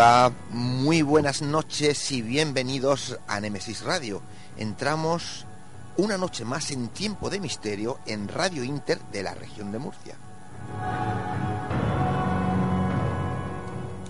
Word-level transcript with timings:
Hola, 0.00 0.32
muy 0.48 1.02
buenas 1.02 1.42
noches 1.42 2.10
y 2.10 2.22
bienvenidos 2.22 3.18
a 3.28 3.38
Nemesis 3.38 3.82
Radio. 3.82 4.22
Entramos 4.56 5.44
una 5.98 6.16
noche 6.16 6.46
más 6.46 6.70
en 6.70 6.88
tiempo 6.88 7.28
de 7.28 7.38
misterio 7.38 7.98
en 8.06 8.26
Radio 8.26 8.64
Inter 8.64 8.98
de 9.12 9.22
la 9.22 9.34
región 9.34 9.72
de 9.72 9.78
Murcia. 9.78 10.14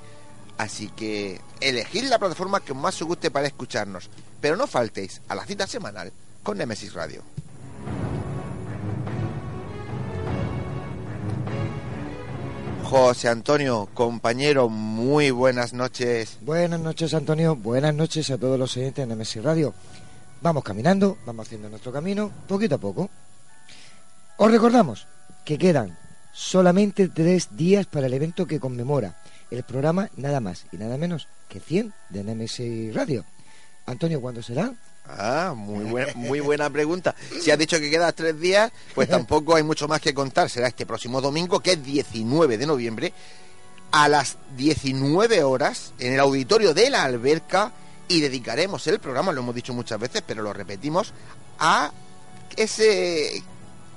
Así 0.57 0.87
que 0.89 1.41
elegid 1.59 2.05
la 2.05 2.19
plataforma 2.19 2.61
que 2.61 2.73
más 2.73 3.01
os 3.01 3.07
guste 3.07 3.31
para 3.31 3.47
escucharnos, 3.47 4.09
pero 4.39 4.55
no 4.55 4.67
faltéis 4.67 5.21
a 5.27 5.35
la 5.35 5.45
cita 5.45 5.67
semanal 5.67 6.13
con 6.43 6.57
Nemesis 6.57 6.93
Radio. 6.93 7.23
José 12.83 13.29
Antonio, 13.29 13.89
compañero, 13.95 14.69
muy 14.69 15.31
buenas 15.31 15.73
noches. 15.73 16.37
Buenas 16.41 16.79
noches, 16.79 17.15
Antonio. 17.15 17.55
Buenas 17.55 17.95
noches 17.95 18.29
a 18.29 18.37
todos 18.37 18.59
los 18.59 18.77
oyentes 18.77 19.03
de 19.03 19.07
Nemesis 19.07 19.43
Radio. 19.43 19.73
Vamos 20.41 20.63
caminando, 20.63 21.17
vamos 21.25 21.47
haciendo 21.47 21.67
nuestro 21.67 21.91
camino, 21.91 22.31
poquito 22.47 22.75
a 22.75 22.77
poco. 22.77 23.09
Os 24.37 24.51
recordamos 24.51 25.07
que 25.43 25.57
quedan 25.57 25.97
solamente 26.31 27.07
tres 27.07 27.57
días 27.57 27.87
para 27.87 28.05
el 28.05 28.13
evento 28.13 28.45
que 28.45 28.59
conmemora 28.59 29.15
el 29.51 29.63
programa 29.63 30.09
nada 30.17 30.39
más 30.39 30.65
y 30.71 30.77
nada 30.77 30.97
menos 30.97 31.27
que 31.49 31.59
100 31.59 31.93
de 32.09 32.23
Nemesis 32.23 32.93
Radio. 32.93 33.25
Antonio, 33.85 34.19
¿cuándo 34.21 34.41
será? 34.41 34.73
Ah, 35.07 35.53
muy 35.55 35.85
buena, 35.85 36.13
muy 36.15 36.39
buena 36.39 36.69
pregunta. 36.69 37.15
Si 37.41 37.51
has 37.51 37.59
dicho 37.59 37.79
que 37.79 37.91
quedan 37.91 38.13
tres 38.15 38.39
días, 38.39 38.71
pues 38.95 39.07
tampoco 39.07 39.55
hay 39.55 39.63
mucho 39.63 39.87
más 39.87 40.01
que 40.01 40.13
contar. 40.13 40.49
Será 40.49 40.67
este 40.67 40.85
próximo 40.85 41.21
domingo, 41.21 41.59
que 41.59 41.73
es 41.73 41.83
19 41.83 42.57
de 42.57 42.65
noviembre, 42.65 43.13
a 43.91 44.09
las 44.09 44.37
19 44.57 45.43
horas, 45.43 45.93
en 45.99 46.13
el 46.13 46.19
auditorio 46.19 46.73
de 46.73 46.89
la 46.89 47.03
alberca, 47.03 47.71
y 48.07 48.19
dedicaremos 48.19 48.85
el 48.87 48.99
programa, 48.99 49.31
lo 49.31 49.41
hemos 49.41 49.55
dicho 49.55 49.73
muchas 49.73 49.99
veces, 49.99 50.23
pero 50.25 50.41
lo 50.41 50.53
repetimos, 50.53 51.13
a 51.59 51.91
ese 52.55 53.43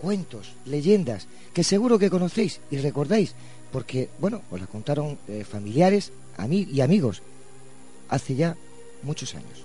cuentos, 0.00 0.52
leyendas, 0.66 1.26
que 1.52 1.64
seguro 1.64 1.98
que 1.98 2.08
conocéis 2.10 2.60
y 2.70 2.76
recordáis, 2.78 3.34
porque, 3.72 4.08
bueno, 4.18 4.42
os 4.50 4.60
las 4.60 4.68
contaron 4.68 5.18
eh, 5.28 5.44
familiares 5.44 6.12
ami- 6.36 6.68
y 6.70 6.80
amigos 6.80 7.22
hace 8.08 8.34
ya 8.34 8.56
muchos 9.02 9.34
años. 9.34 9.64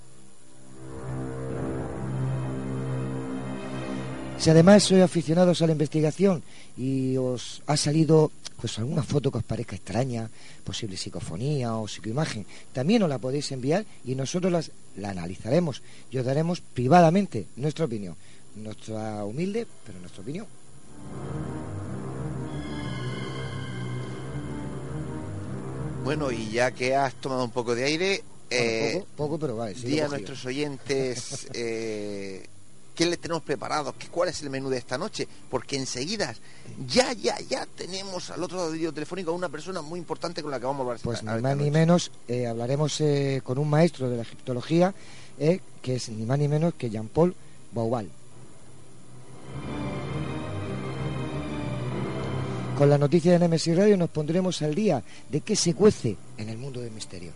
Si 4.37 4.51
además 4.51 4.83
sois 4.83 5.01
aficionados 5.01 5.61
a 5.61 5.65
la 5.65 5.73
investigación 5.73 6.43
y 6.77 7.17
os 7.17 7.63
ha 7.65 7.75
salido 7.75 8.31
pues 8.59 8.77
alguna 8.79 9.03
foto 9.03 9.31
que 9.31 9.37
os 9.37 9.43
parezca 9.43 9.75
extraña, 9.75 10.29
posible 10.65 10.97
psicofonía 10.97 11.77
o 11.77 11.87
psicoimagen, 11.87 12.45
también 12.73 13.03
os 13.03 13.09
la 13.09 13.21
podéis 13.21 13.51
enviar 13.53 13.85
y 14.03 14.15
nosotros 14.15 14.51
las, 14.51 14.71
la 14.97 15.09
analizaremos 15.11 15.81
y 16.11 16.17
os 16.17 16.25
daremos 16.25 16.61
privadamente 16.61 17.45
nuestra 17.55 17.85
opinión, 17.85 18.15
nuestra 18.55 19.23
humilde, 19.23 19.67
pero 19.85 19.99
nuestra 19.99 20.21
opinión. 20.21 20.47
Bueno, 26.03 26.31
y 26.31 26.51
ya 26.51 26.71
que 26.71 26.95
has 26.95 27.13
tomado 27.15 27.43
un 27.43 27.51
poco 27.51 27.75
de 27.75 27.83
aire, 27.83 28.23
eh, 28.49 28.91
Bueno, 28.93 29.05
poco, 29.17 29.31
poco, 29.31 29.39
pero 29.39 29.57
vale. 29.57 29.75
sí 29.75 29.97
he 29.99 30.01
a 30.01 30.07
nuestros 30.07 30.45
oyentes 30.45 31.47
eh, 31.53 32.47
qué 32.97 33.05
les 33.05 33.19
tenemos 33.19 33.43
preparados, 33.43 33.93
qué, 33.97 34.07
cuál 34.07 34.29
es 34.29 34.41
el 34.41 34.49
menú 34.49 34.69
de 34.69 34.79
esta 34.79 34.97
noche, 34.97 35.27
porque 35.51 35.77
enseguida, 35.77 36.33
ya, 36.87 37.13
ya, 37.13 37.39
ya 37.47 37.67
tenemos 37.67 38.31
al 38.31 38.43
otro 38.43 38.57
lado 38.57 38.69
del 38.71 38.79
video 38.79 38.91
telefónico 38.91 39.29
a 39.29 39.35
una 39.35 39.49
persona 39.49 39.83
muy 39.83 39.99
importante 39.99 40.41
con 40.41 40.49
la 40.49 40.59
que 40.59 40.65
vamos 40.65 40.79
a 40.79 40.81
hablar 40.81 40.99
Pues 41.03 41.23
ni 41.23 41.39
más 41.39 41.55
ni 41.55 41.69
menos 41.69 42.11
eh, 42.27 42.47
hablaremos 42.47 42.99
eh, 43.01 43.41
con 43.43 43.59
un 43.59 43.69
maestro 43.69 44.09
de 44.09 44.17
la 44.17 44.23
egiptología, 44.23 44.95
eh, 45.37 45.61
que 45.83 45.97
es 45.97 46.09
ni 46.09 46.25
más 46.25 46.39
ni 46.39 46.47
menos 46.47 46.73
que 46.73 46.89
Jean-Paul 46.89 47.35
Baubal. 47.71 48.09
Con 52.79 52.89
la 52.89 52.97
noticia 52.97 53.31
de 53.31 53.39
Nemesis 53.39 53.77
Radio 53.77 53.95
nos 53.95 54.09
pondremos 54.09 54.61
al 54.63 54.73
día 54.73 55.03
de 55.29 55.41
qué 55.41 55.55
se 55.55 55.75
cuece 55.75 56.17
en 56.37 56.49
el 56.49 56.57
mundo 56.57 56.81
del 56.81 56.91
misterio. 56.91 57.31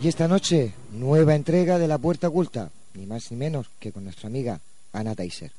Y 0.00 0.06
esta 0.06 0.28
noche, 0.28 0.72
nueva 0.98 1.34
entrega 1.34 1.78
de 1.78 1.88
La 1.88 1.98
Puerta 1.98 2.28
Oculta, 2.28 2.70
ni 2.94 3.06
más 3.06 3.30
ni 3.30 3.36
menos 3.36 3.68
que 3.78 3.92
con 3.92 4.04
nuestra 4.04 4.28
amiga 4.28 4.60
Ana 4.92 5.14
Taiser. 5.14 5.52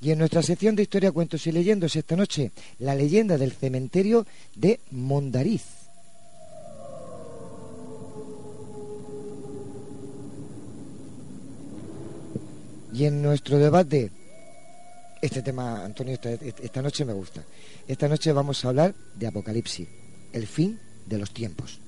Y 0.00 0.10
en 0.10 0.18
nuestra 0.18 0.42
sección 0.42 0.76
de 0.76 0.82
historia, 0.82 1.12
cuentos 1.12 1.46
y 1.46 1.52
leyendas 1.52 1.96
esta 1.96 2.14
noche, 2.14 2.52
la 2.78 2.94
leyenda 2.94 3.38
del 3.38 3.52
cementerio 3.52 4.26
de 4.54 4.78
Mondariz. 4.90 5.64
Y 12.92 13.06
en 13.06 13.22
nuestro 13.22 13.58
debate, 13.58 14.12
este 15.20 15.42
tema, 15.42 15.84
Antonio, 15.84 16.14
esta, 16.14 16.30
esta 16.30 16.82
noche 16.82 17.04
me 17.04 17.12
gusta. 17.12 17.42
Esta 17.88 18.06
noche 18.06 18.30
vamos 18.30 18.64
a 18.64 18.68
hablar 18.68 18.94
de 19.16 19.26
Apocalipsis, 19.26 19.88
el 20.34 20.48
fin 20.48 20.80
de 21.06 21.16
los 21.16 21.32
tiempos. 21.32 21.80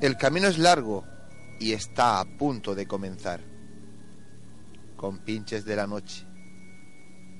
El 0.00 0.16
camino 0.16 0.46
es 0.46 0.58
largo 0.58 1.04
y 1.58 1.72
está 1.72 2.20
a 2.20 2.24
punto 2.24 2.76
de 2.76 2.86
comenzar. 2.86 3.40
Con 4.96 5.18
pinches 5.18 5.64
de 5.64 5.74
la 5.74 5.88
noche, 5.88 6.24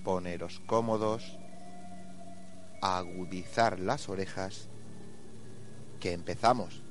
poneros 0.03 0.61
cómodos, 0.67 1.39
agudizar 2.81 3.79
las 3.79 4.09
orejas, 4.09 4.69
que 6.03 6.13
empezamos. 6.13 6.83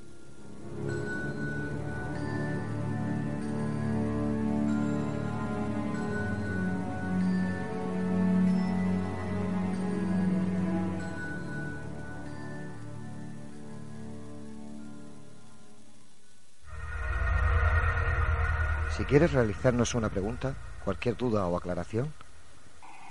Si 18.95 19.03
quieres 19.03 19.33
realizarnos 19.33 19.93
una 19.93 20.07
pregunta, 20.09 20.55
cualquier 20.85 21.17
duda 21.17 21.45
o 21.47 21.57
aclaración, 21.57 22.13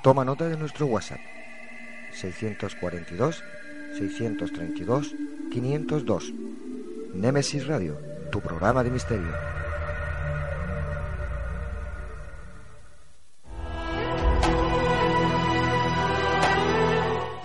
toma 0.03 0.25
nota 0.25 0.49
de 0.49 0.57
nuestro 0.57 0.87
WhatsApp 0.87 1.21
642 2.13 3.45
632 3.99 5.15
502. 5.51 6.33
Némesis 7.15 7.67
Radio, 7.67 7.99
tu 8.31 8.41
programa 8.41 8.85
de 8.85 8.91
misterio. 8.91 9.33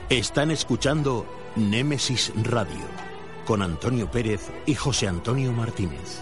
Están 0.09 0.51
escuchando 0.51 1.25
Némesis 1.55 2.31
Radio 2.43 2.85
con 3.45 3.61
Antonio 3.61 4.09
Pérez 4.09 4.51
y 4.65 4.75
José 4.75 5.07
Antonio 5.07 5.51
Martínez. 5.51 6.21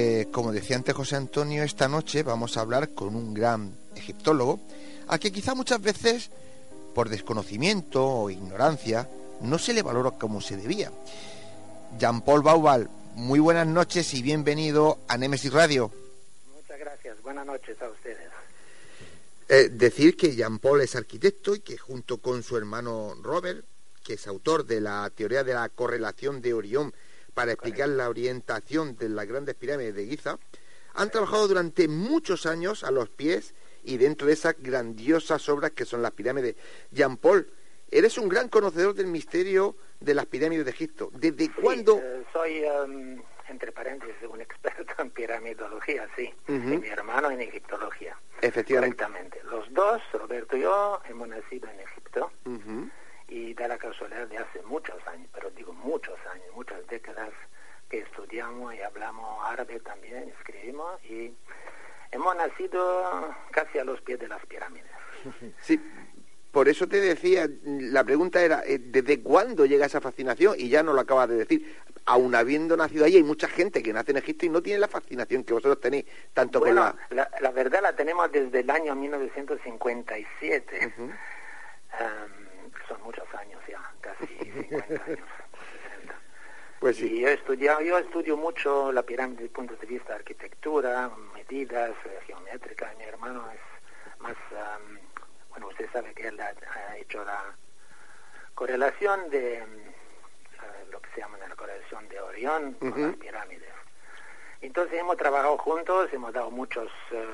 decía 0.61 0.75
antes 0.75 0.93
José 0.93 1.15
Antonio, 1.15 1.63
esta 1.63 1.87
noche 1.87 2.21
vamos 2.21 2.55
a 2.55 2.61
hablar 2.61 2.91
con 2.91 3.15
un 3.15 3.33
gran 3.33 3.75
egiptólogo, 3.95 4.59
a 5.07 5.17
que 5.17 5.31
quizá 5.31 5.55
muchas 5.55 5.81
veces, 5.81 6.29
por 6.93 7.09
desconocimiento 7.09 8.05
o 8.05 8.29
ignorancia, 8.29 9.09
no 9.41 9.57
se 9.57 9.73
le 9.73 9.81
valora 9.81 10.11
como 10.11 10.39
se 10.39 10.57
debía. 10.57 10.91
Jean-Paul 11.97 12.43
Baubal, 12.43 12.91
muy 13.15 13.39
buenas 13.39 13.65
noches 13.65 14.13
y 14.13 14.21
bienvenido 14.21 14.99
a 15.07 15.17
Nemesis 15.17 15.51
Radio. 15.51 15.91
Muchas 16.55 16.77
gracias, 16.77 17.19
buenas 17.23 17.47
noches 17.47 17.81
a 17.81 17.89
ustedes. 17.89 18.29
Eh, 19.49 19.69
decir 19.69 20.15
que 20.15 20.35
Jean-Paul 20.35 20.81
es 20.81 20.95
arquitecto 20.95 21.55
y 21.55 21.61
que 21.61 21.75
junto 21.79 22.19
con 22.19 22.43
su 22.43 22.55
hermano 22.55 23.15
Robert, 23.23 23.65
que 24.03 24.13
es 24.13 24.27
autor 24.27 24.67
de 24.67 24.79
la 24.79 25.09
teoría 25.09 25.43
de 25.43 25.55
la 25.55 25.67
correlación 25.69 26.39
de 26.39 26.53
Orión 26.53 26.93
para 27.33 27.53
explicar 27.53 27.89
la 27.89 28.09
orientación 28.09 28.95
de 28.95 29.09
las 29.09 29.25
grandes 29.25 29.55
pirámides 29.55 29.95
de 29.95 30.05
Giza, 30.05 30.37
han 30.93 31.09
trabajado 31.09 31.47
durante 31.47 31.87
muchos 31.87 32.45
años 32.45 32.83
a 32.83 32.91
los 32.91 33.09
pies 33.09 33.53
y 33.83 33.97
dentro 33.97 34.27
de 34.27 34.33
esas 34.33 34.55
grandiosas 34.59 35.47
obras 35.49 35.71
que 35.71 35.85
son 35.85 36.01
las 36.01 36.11
pirámides. 36.11 36.55
Jean 36.91 37.17
Paul, 37.17 37.51
eres 37.89 38.17
un 38.17 38.29
gran 38.29 38.49
conocedor 38.49 38.93
del 38.93 39.07
misterio 39.07 39.75
de 39.99 40.13
las 40.13 40.25
pirámides 40.25 40.65
de 40.65 40.71
Egipto. 40.71 41.09
¿Desde 41.13 41.51
cuándo? 41.51 41.97
Eh, 41.97 42.23
soy, 42.31 42.63
em, 42.63 43.21
entre 43.47 43.71
paréntesis, 43.71 44.15
un 44.29 44.41
experto 44.41 44.93
en 45.01 45.11
piramidología, 45.11 46.07
sí. 46.15 46.33
y 46.47 46.51
mi 46.51 46.87
hermano 46.87 47.31
en 47.31 47.41
egiptología. 47.41 48.17
Efectivamente. 48.41 49.41
Los 49.49 49.71
dos, 49.73 50.01
Roberto 50.13 50.57
y 50.57 50.61
yo, 50.61 51.01
hemos 51.07 51.27
nacido 51.27 51.69
en 51.69 51.79
Egipto. 51.79 52.31
Y 53.31 53.53
da 53.53 53.65
la 53.69 53.77
casualidad 53.77 54.27
de 54.27 54.37
hace 54.37 54.61
muchos 54.63 54.95
años, 55.07 55.29
pero 55.33 55.49
digo 55.51 55.71
muchos 55.71 56.19
años, 56.33 56.45
muchas 56.53 56.85
décadas, 56.87 57.31
que 57.89 57.99
estudiamos 57.99 58.75
y 58.75 58.81
hablamos 58.81 59.25
árabe 59.45 59.79
también, 59.79 60.33
escribimos 60.37 61.01
y 61.05 61.33
hemos 62.11 62.35
nacido 62.35 63.33
casi 63.51 63.79
a 63.79 63.85
los 63.85 64.01
pies 64.01 64.19
de 64.19 64.27
las 64.27 64.45
pirámides. 64.45 64.91
Sí, 65.61 65.79
por 66.51 66.67
eso 66.67 66.87
te 66.87 66.99
decía, 66.99 67.47
la 67.63 68.03
pregunta 68.03 68.41
era, 68.41 68.63
eh, 68.65 68.77
¿desde 68.77 69.21
cuándo 69.21 69.65
llega 69.65 69.85
esa 69.85 70.01
fascinación? 70.01 70.55
Y 70.57 70.67
ya 70.67 70.83
no 70.83 70.91
lo 70.91 70.99
acabas 70.99 71.29
de 71.29 71.35
decir. 71.35 71.77
Aún 72.05 72.35
habiendo 72.35 72.75
nacido 72.75 73.05
allí, 73.05 73.17
hay 73.17 73.23
mucha 73.23 73.47
gente 73.47 73.81
que 73.81 73.93
nace 73.93 74.11
en 74.11 74.17
Egipto 74.17 74.45
y 74.45 74.49
no 74.49 74.61
tiene 74.61 74.79
la 74.79 74.87
fascinación 74.87 75.43
que 75.43 75.53
vosotros 75.53 75.79
tenéis, 75.79 76.05
tanto 76.33 76.59
con 76.59 76.75
la... 76.75 76.95
la... 77.11 77.29
la... 77.39 77.51
verdad 77.51 77.81
la 77.81 77.95
tenemos 77.95 78.29
desde 78.31 78.61
el 78.61 78.69
año 78.69 78.95
1957. 78.95 80.93
Son 82.87 83.01
muchos 83.03 83.25
años 83.35 83.61
ya, 83.67 83.81
casi 84.01 84.27
50 84.37 85.03
años. 85.05 85.19
Pues 86.79 86.97
sí. 86.97 87.17
Y 87.17 87.21
yo 87.21 87.27
he 87.27 87.33
estudiado, 87.33 87.81
yo 87.81 87.97
estudio 87.99 88.35
mucho 88.35 88.91
la 88.91 89.03
pirámide 89.03 89.43
desde 89.43 89.45
el 89.45 89.51
punto 89.51 89.75
de 89.75 89.85
vista 89.85 90.09
de 90.09 90.15
arquitectura, 90.15 91.11
medidas 91.33 91.91
eh, 92.05 92.19
geométricas. 92.25 92.97
Mi 92.97 93.03
hermano 93.03 93.45
es 93.51 94.19
más, 94.19 94.35
bueno, 95.51 95.67
usted 95.67 95.87
sabe 95.93 96.13
que 96.15 96.27
él 96.27 96.39
ha, 96.39 96.97
hecho 96.97 97.23
la 97.23 97.55
correlación 98.55 99.29
de 99.29 99.57
eh, 99.57 99.65
lo 100.89 100.99
que 101.01 101.09
se 101.13 101.21
llama 101.21 101.37
la 101.37 101.55
correlación 101.55 102.07
de 102.09 102.19
Orión 102.19 102.73
con 102.73 102.99
las 102.99 103.15
pirámides. 103.17 103.69
Entonces 104.61 104.99
hemos 104.99 105.17
trabajado 105.17 105.57
juntos, 105.57 106.11
hemos 106.13 106.33
dado 106.33 106.51
muchos 106.51 106.91
eh, 107.11 107.25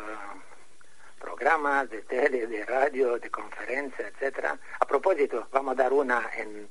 programas 1.20 1.90
de 1.90 2.02
tele, 2.04 2.48
de 2.48 2.66
radio, 2.66 3.18
de 3.20 3.30
conferencia, 3.30 4.08
etcétera. 4.08 4.58
A 4.80 4.86
propósito, 4.86 5.48
vamos 5.52 5.74
a 5.74 5.84
dar 5.84 5.94
una 5.94 6.30
en 6.36 6.70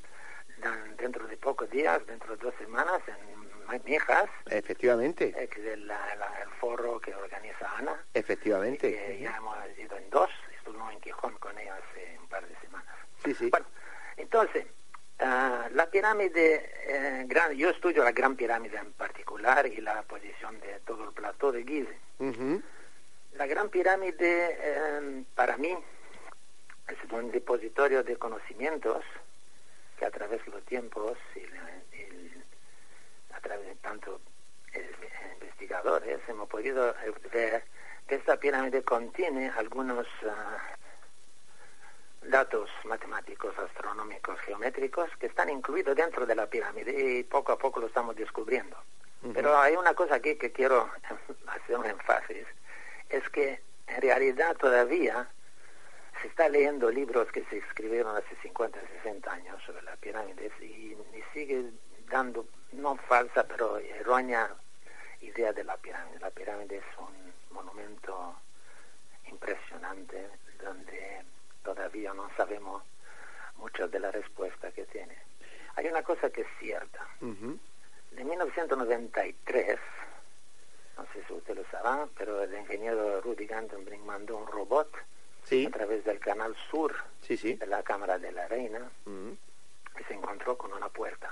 dentro 0.98 1.26
de 1.26 1.36
pocos 1.36 1.70
días, 1.70 2.04
dentro 2.06 2.36
de 2.36 2.44
dos 2.44 2.54
semanas, 2.58 3.00
en 3.08 3.82
Mijas. 3.84 4.28
Efectivamente. 4.50 5.34
Eh, 5.36 5.48
que 5.48 5.60
es 5.60 5.66
el, 5.74 5.92
foro 6.60 6.98
que 6.98 7.14
organiza 7.14 7.70
Ana. 7.76 8.02
Efectivamente. 8.14 8.90
Que 8.90 9.18
ya 9.20 9.36
hemos 9.36 9.56
ido 9.78 9.96
en 9.96 10.08
dos, 10.10 10.30
estuvimos 10.56 10.92
en 10.92 11.00
Quijón 11.00 11.34
con 11.38 11.58
ella 11.58 11.74
hace 11.76 12.18
un 12.18 12.28
par 12.28 12.46
de 12.46 12.56
semanas. 12.60 12.94
Sí, 13.24 13.34
sí. 13.34 13.50
Bueno, 13.50 13.66
entonces, 14.16 14.64
uh, 15.20 15.74
la 15.74 15.90
pirámide, 15.90 16.70
eh, 16.86 17.24
gran, 17.26 17.52
yo 17.52 17.70
estudio 17.70 18.02
la 18.04 18.12
gran 18.12 18.36
pirámide 18.36 18.78
en 18.78 18.92
particular 18.92 19.66
y 19.66 19.80
la 19.82 20.02
posición 20.02 20.58
de 20.60 20.80
todo 20.86 21.04
el 21.04 21.12
plató 21.12 21.52
de 21.52 21.64
Gizeh. 21.64 22.62
La 23.36 23.46
gran 23.46 23.68
pirámide, 23.68 24.58
eh, 24.60 25.24
para 25.34 25.58
mí, 25.58 25.76
es 26.88 27.12
un 27.12 27.30
depositorio 27.30 28.02
de 28.02 28.16
conocimientos 28.16 29.04
que 29.98 30.06
a 30.06 30.10
través 30.10 30.42
de 30.46 30.52
los 30.52 30.64
tiempos 30.64 31.18
y, 31.34 31.44
a 33.34 33.40
través 33.40 33.66
de 33.66 33.74
tantos 33.76 34.20
eh, 34.72 34.90
investigadores 35.34 36.20
hemos 36.28 36.48
podido 36.48 36.90
eh, 36.90 37.12
ver 37.30 37.64
que 38.08 38.14
esta 38.14 38.38
pirámide 38.38 38.82
contiene 38.82 39.50
algunos 39.50 40.06
ah, 40.24 40.58
datos 42.22 42.70
matemáticos, 42.84 43.56
astronómicos, 43.58 44.40
geométricos 44.40 45.10
que 45.18 45.26
están 45.26 45.50
incluidos 45.50 45.94
dentro 45.94 46.24
de 46.24 46.34
la 46.34 46.46
pirámide 46.46 47.18
y 47.18 47.22
poco 47.24 47.52
a 47.52 47.58
poco 47.58 47.80
lo 47.80 47.88
estamos 47.88 48.16
descubriendo. 48.16 48.76
Pero 49.34 49.58
hay 49.58 49.76
una 49.76 49.92
cosa 49.94 50.14
aquí 50.14 50.36
que 50.36 50.52
quiero 50.52 50.88
hacer 51.48 51.76
un 51.76 51.86
énfasis, 51.86 52.46
es 53.08 53.28
que 53.30 53.60
en 53.86 54.02
realidad 54.02 54.56
todavía 54.56 55.28
se 56.20 56.28
está 56.28 56.48
leyendo 56.48 56.90
libros 56.90 57.30
que 57.30 57.44
se 57.44 57.58
escribieron 57.58 58.16
hace 58.16 58.34
50, 58.42 58.78
60 59.02 59.32
años 59.32 59.62
sobre 59.64 59.82
las 59.82 59.96
pirámides 59.98 60.52
y, 60.60 60.96
sigue 61.32 61.70
dando, 62.08 62.46
no 62.72 62.96
falsa, 62.96 63.44
pero 63.46 63.76
errónea 63.78 64.54
idea 65.20 65.52
de 65.52 65.64
la 65.64 65.76
pirámide. 65.76 66.18
La 66.20 66.30
pirámide 66.30 66.76
es 66.78 66.98
un 66.98 67.32
monumento 67.54 68.34
impresionante 69.26 70.28
donde 70.62 71.22
todavía 71.62 72.14
no 72.14 72.30
sabemos 72.36 72.82
muchas 73.56 73.90
de 73.90 74.00
la 74.00 74.10
respuesta 74.10 74.70
que 74.72 74.84
tiene. 74.86 75.16
Hay 75.74 75.86
una 75.88 76.02
cosa 76.02 76.30
que 76.30 76.42
es 76.42 76.48
cierta. 76.58 77.06
De 77.20 78.24
1993, 78.24 79.78
no 80.96 81.04
sé 81.12 81.24
si 81.26 81.32
usted 81.32 81.56
lo 81.56 81.64
sabrá, 81.70 82.08
pero 82.16 82.42
el 82.42 82.54
ingeniero 82.54 83.20
Rudy 83.20 83.46
Gantenbrink 83.46 84.04
mandó 84.04 84.36
un 84.36 84.46
robot 84.46 84.90
a 84.96 85.70
través 85.70 86.04
del 86.04 86.18
canal 86.18 86.56
sur 86.70 86.94
de 87.28 87.66
la 87.66 87.82
Cámara 87.82 88.18
de 88.18 88.32
la 88.32 88.48
Reina 88.48 88.90
mm. 89.04 89.30
y 90.00 90.04
se 90.08 90.14
encontró 90.14 90.56
con 90.58 90.72
una 90.72 90.88
puerta. 90.88 91.30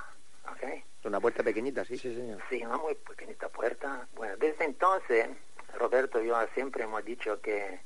¿okay? 0.52 0.84
Una 1.04 1.20
puerta 1.20 1.42
pequeñita, 1.42 1.84
sí, 1.84 1.98
sí, 1.98 2.14
señor. 2.14 2.40
Sí, 2.48 2.64
una 2.64 2.76
muy 2.76 2.94
pequeñita 2.94 3.48
puerta. 3.48 4.06
Bueno, 4.14 4.36
desde 4.36 4.64
entonces, 4.64 5.28
Roberto 5.74 6.22
y 6.22 6.28
yo 6.28 6.36
siempre 6.54 6.84
hemos 6.84 7.04
dicho 7.04 7.40
que 7.40 7.80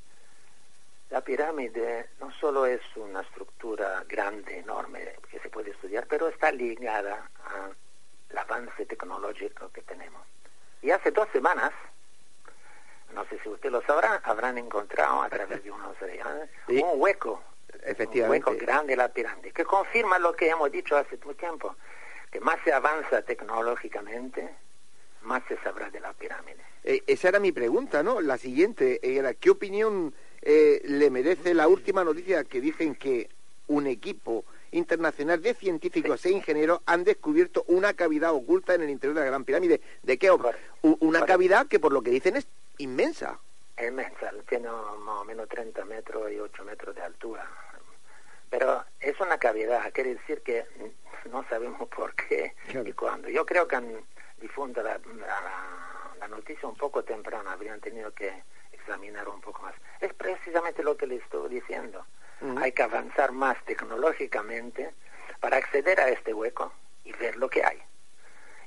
la 1.11 1.23
pirámide 1.23 2.11
no 2.21 2.31
solo 2.33 2.67
es 2.67 2.83
una 2.97 3.23
estructura 3.23 4.05
grande, 4.07 4.59
enorme, 4.59 5.15
que 5.31 5.39
se 5.41 5.49
puede 5.49 5.71
estudiar, 5.71 6.07
pero 6.07 6.29
está 6.29 6.53
ligada 6.53 7.31
al 8.31 8.39
avance 8.39 8.85
tecnológico 8.85 9.71
que 9.73 9.81
tenemos. 9.83 10.23
Y 10.83 10.91
hace 10.91 11.11
dos 11.11 11.29
semanas, 11.33 11.73
no 13.15 13.25
sé 13.27 13.39
si 13.43 13.49
usted 13.49 13.71
lo 13.71 13.83
sabrá, 13.83 14.21
habrán 14.25 14.59
encontrado 14.59 15.23
a 15.23 15.29
través 15.29 15.63
de 15.63 15.71
unos 15.71 15.97
un 16.69 17.01
hueco, 17.01 17.43
Efectivamente. 17.83 18.49
un 18.49 18.55
hueco 18.55 18.67
grande 18.67 18.93
en 18.93 18.99
la 18.99 19.09
pirámide, 19.09 19.53
que 19.53 19.65
confirma 19.65 20.19
lo 20.19 20.35
que 20.35 20.49
hemos 20.49 20.71
dicho 20.71 20.97
hace 20.97 21.17
mucho 21.17 21.35
tiempo, 21.37 21.77
que 22.31 22.41
más 22.41 22.59
se 22.65 22.73
avanza 22.73 23.23
tecnológicamente, 23.23 24.49
más 25.23 25.43
se 25.49 25.57
sabrá 25.59 25.91
de 25.91 26.01
la 26.01 26.13
pirámide. 26.13 26.63
Eh, 26.85 27.03
esa 27.07 27.29
era 27.29 27.41
mi 27.41 27.53
pregunta, 27.53 28.03
¿no? 28.03 28.21
La 28.21 28.39
siguiente 28.39 29.01
era, 29.03 29.35
¿qué 29.35 29.51
opinión 29.51 30.15
eh, 30.43 30.81
le 30.85 31.11
merece 31.11 31.55
la 31.55 31.67
última 31.69 32.05
noticia 32.05 32.45
que 32.45 32.61
dicen 32.61 32.95
que 32.95 33.29
un 33.67 33.87
equipo 33.87 34.45
internacional 34.73 35.43
de 35.43 35.55
científicos 35.55 36.25
e 36.27 36.31
ingenieros 36.31 36.81
han 36.87 37.05
descubierto 37.05 37.65
una 37.69 37.95
cavidad 37.95 38.33
oculta 38.33 38.75
en 38.75 38.83
el 38.83 38.91
interior 38.91 39.15
de 39.15 39.21
la 39.23 39.27
Gran 39.27 39.45
Pirámide? 39.45 39.81
¿De 40.03 40.19
qué? 40.19 40.31
Una 40.83 41.25
cavidad 41.25 41.67
que 41.67 41.81
por 41.81 41.93
lo 41.93 42.03
que 42.03 42.11
dicen 42.11 42.37
es 42.37 42.47
inmensa. 42.79 43.39
Inmensa, 43.81 44.33
tiene 44.49 44.69
más 44.69 45.21
o 45.21 45.25
menos 45.25 45.49
30 45.49 45.85
metros 45.85 46.31
y 46.33 46.39
8 46.39 46.65
metros 46.65 46.95
de 46.95 47.03
altura. 47.03 47.49
Pero 48.51 48.85
es 49.01 49.19
una 49.21 49.39
cavidad, 49.39 49.93
quiere 49.93 50.15
decir 50.15 50.41
que 50.41 50.65
no 51.31 51.45
sabemos 51.49 51.89
por 51.89 52.15
qué 52.15 52.55
y 52.85 52.93
cuándo. 52.93 53.29
Yo 53.29 53.45
creo 53.45 53.69
que 53.69 53.77
han 53.77 54.05
difundido 54.41 54.83
la, 54.83 54.99
la, 56.19 56.29
noticia 56.29 56.69
un 56.69 56.77
poco 56.77 57.03
temprana, 57.03 57.53
habrían 57.53 57.81
tenido 57.81 58.13
que 58.13 58.43
examinar 58.73 59.29
un 59.29 59.41
poco 59.41 59.63
más. 59.63 59.75
Es 60.01 60.13
precisamente 60.15 60.83
lo 60.83 60.97
que 60.97 61.07
le 61.07 61.17
estoy 61.17 61.49
diciendo. 61.49 62.05
Hay 62.59 62.73
que 62.73 62.83
avanzar 62.83 63.33
más 63.33 63.63
tecnológicamente 63.65 64.93
para 65.41 65.57
acceder 65.57 66.01
a 66.01 66.09
este 66.09 66.33
hueco 66.33 66.73
y 67.05 67.13
ver 67.13 67.37
lo 67.37 67.49
que 67.49 67.65
hay. 67.65 67.79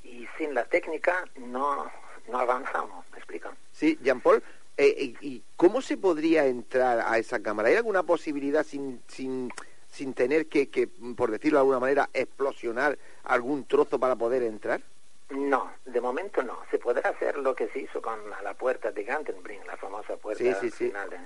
Y 0.03 0.27
sin 0.37 0.53
la 0.53 0.65
técnica 0.65 1.25
no, 1.35 1.91
no 2.27 2.39
avanzamos, 2.39 3.05
¿me 3.11 3.17
explican? 3.17 3.55
Sí, 3.71 3.97
Jean-Paul, 4.01 4.43
eh, 4.77 4.95
eh, 4.97 5.13
¿y 5.21 5.43
cómo 5.55 5.81
se 5.81 5.97
podría 5.97 6.45
entrar 6.45 7.03
a 7.05 7.17
esa 7.17 7.41
cámara? 7.41 7.69
¿Hay 7.69 7.75
alguna 7.75 8.03
posibilidad 8.03 8.63
sin, 8.63 9.01
sin, 9.07 9.51
sin 9.87 10.13
tener 10.13 10.47
que, 10.47 10.69
que, 10.69 10.87
por 10.87 11.31
decirlo 11.31 11.59
de 11.59 11.61
alguna 11.61 11.79
manera, 11.79 12.09
explosionar 12.13 12.97
algún 13.23 13.65
trozo 13.65 13.99
para 13.99 14.15
poder 14.15 14.43
entrar? 14.43 14.81
No, 15.29 15.71
de 15.85 16.01
momento 16.01 16.43
no. 16.43 16.59
Se 16.71 16.77
podrá 16.77 17.09
hacer 17.09 17.37
lo 17.37 17.55
que 17.55 17.69
se 17.69 17.79
hizo 17.79 18.01
con 18.01 18.19
la 18.43 18.53
puerta 18.53 18.91
de 18.91 19.03
Gantenbrink, 19.03 19.65
la 19.65 19.77
famosa 19.77 20.17
puerta 20.17 20.43
final, 20.55 21.09
que 21.09 21.17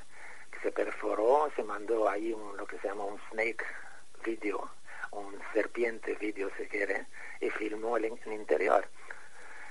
se 0.66 0.72
perforó, 0.72 1.52
se 1.56 1.64
mandó 1.64 2.10
ahí 2.10 2.34
un, 2.34 2.58
lo 2.58 2.66
que 2.66 2.80
se 2.80 2.88
llama 2.88 3.06
un 3.06 3.22
snake 3.30 3.64
video, 4.26 4.68
un 5.12 5.40
serpiente 5.54 6.16
video 6.16 6.50
si 6.58 6.66
quiere, 6.66 7.06
y 7.40 7.52
filmó 7.52 7.98
el, 7.98 8.06
interior. 8.06 8.88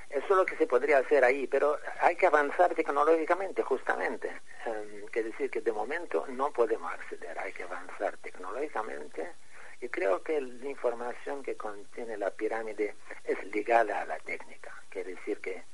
Eso 0.09 0.25
es 0.25 0.37
lo 0.37 0.47
que 0.47 0.57
se 0.57 0.69
podría 0.69 0.99
hacer 0.99 1.25
ahí, 1.25 1.49
pero 1.49 1.81
hay 2.01 2.15
que 2.15 2.27
avanzar 2.27 2.77
tecnológicamente, 2.77 3.65
justamente. 3.65 4.29
Eh, 4.67 5.05
que 5.11 5.25
decir 5.25 5.51
que 5.51 5.61
de 5.63 5.73
momento 5.73 6.27
no 6.29 6.53
podemos 6.53 6.93
acceder, 6.93 7.37
hay 7.41 7.53
que 7.53 7.65
avanzar 7.65 8.17
tecnológicamente. 8.19 9.33
Y 9.81 9.89
creo 9.89 10.23
que 10.23 10.41
la 10.41 10.69
información 10.69 11.43
que 11.43 11.57
contiene 11.57 12.17
la 12.17 12.31
pirámide 12.31 12.95
es 13.25 13.43
ligada 13.47 14.03
a 14.03 14.07
la 14.07 14.19
técnica. 14.21 14.73
Quiere 14.91 15.17
decir 15.17 15.41
que 15.41 15.65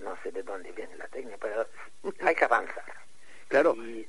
no 0.00 0.14
sé 0.22 0.30
de 0.30 0.42
dónde 0.42 0.72
viene 0.72 0.94
la 0.96 1.08
técnica, 1.08 1.38
pero 1.40 1.66
hay 2.20 2.34
que 2.34 2.44
avanzar. 2.44 2.84
Claro. 3.48 3.74
Y 3.76 4.06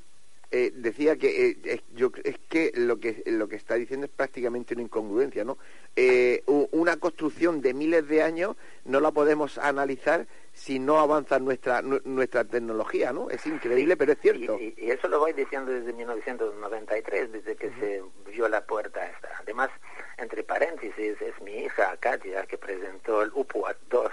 eh, 0.55 0.71
decía 0.71 1.15
que 1.17 1.47
eh, 1.47 1.57
es, 1.63 1.81
yo, 1.95 2.11
es 2.23 2.37
que 2.47 2.71
lo 2.75 2.99
que 2.99 3.23
lo 3.25 3.47
que 3.47 3.55
está 3.55 3.73
diciendo 3.73 4.05
es 4.05 4.11
prácticamente 4.11 4.75
una 4.75 4.83
incongruencia, 4.83 5.43
¿no? 5.43 5.57
Eh, 5.95 6.43
una 6.45 6.97
construcción 6.97 7.59
de 7.59 7.73
miles 7.73 8.07
de 8.07 8.21
años 8.21 8.55
no 8.85 8.99
la 8.99 9.09
podemos 9.09 9.57
analizar 9.57 10.27
si 10.51 10.77
no 10.77 10.99
avanza 10.99 11.39
nuestra 11.39 11.81
nuestra 11.81 12.43
tecnología, 12.43 13.11
¿no? 13.11 13.31
Es 13.31 13.47
increíble, 13.47 13.97
pero 13.97 14.11
es 14.11 14.19
cierto. 14.19 14.59
Y, 14.59 14.75
eso 14.77 15.07
lo 15.07 15.17
voy 15.17 15.33
diciendo 15.33 15.71
desde 15.71 15.91
1993, 15.91 17.31
desde 17.31 17.55
que 17.55 17.71
se 17.79 18.03
vio 18.29 18.47
la 18.47 18.63
puerta 18.63 19.03
esta. 19.09 19.29
Además, 19.39 19.71
entre 20.19 20.43
paréntesis, 20.43 21.19
es 21.19 21.41
mi 21.41 21.63
hija 21.63 21.97
Katia 21.97 22.45
que 22.45 22.59
presentó 22.59 23.23
el 23.23 23.31
UPUAT 23.33 23.77
2 23.89 24.11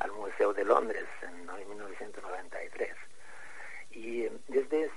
al 0.00 0.10
Museo 0.10 0.52
de 0.52 0.64
Londres 0.64 1.04
en 1.22 1.46
1993. 1.68 2.90
Y 3.92 4.26
desde 4.48 4.90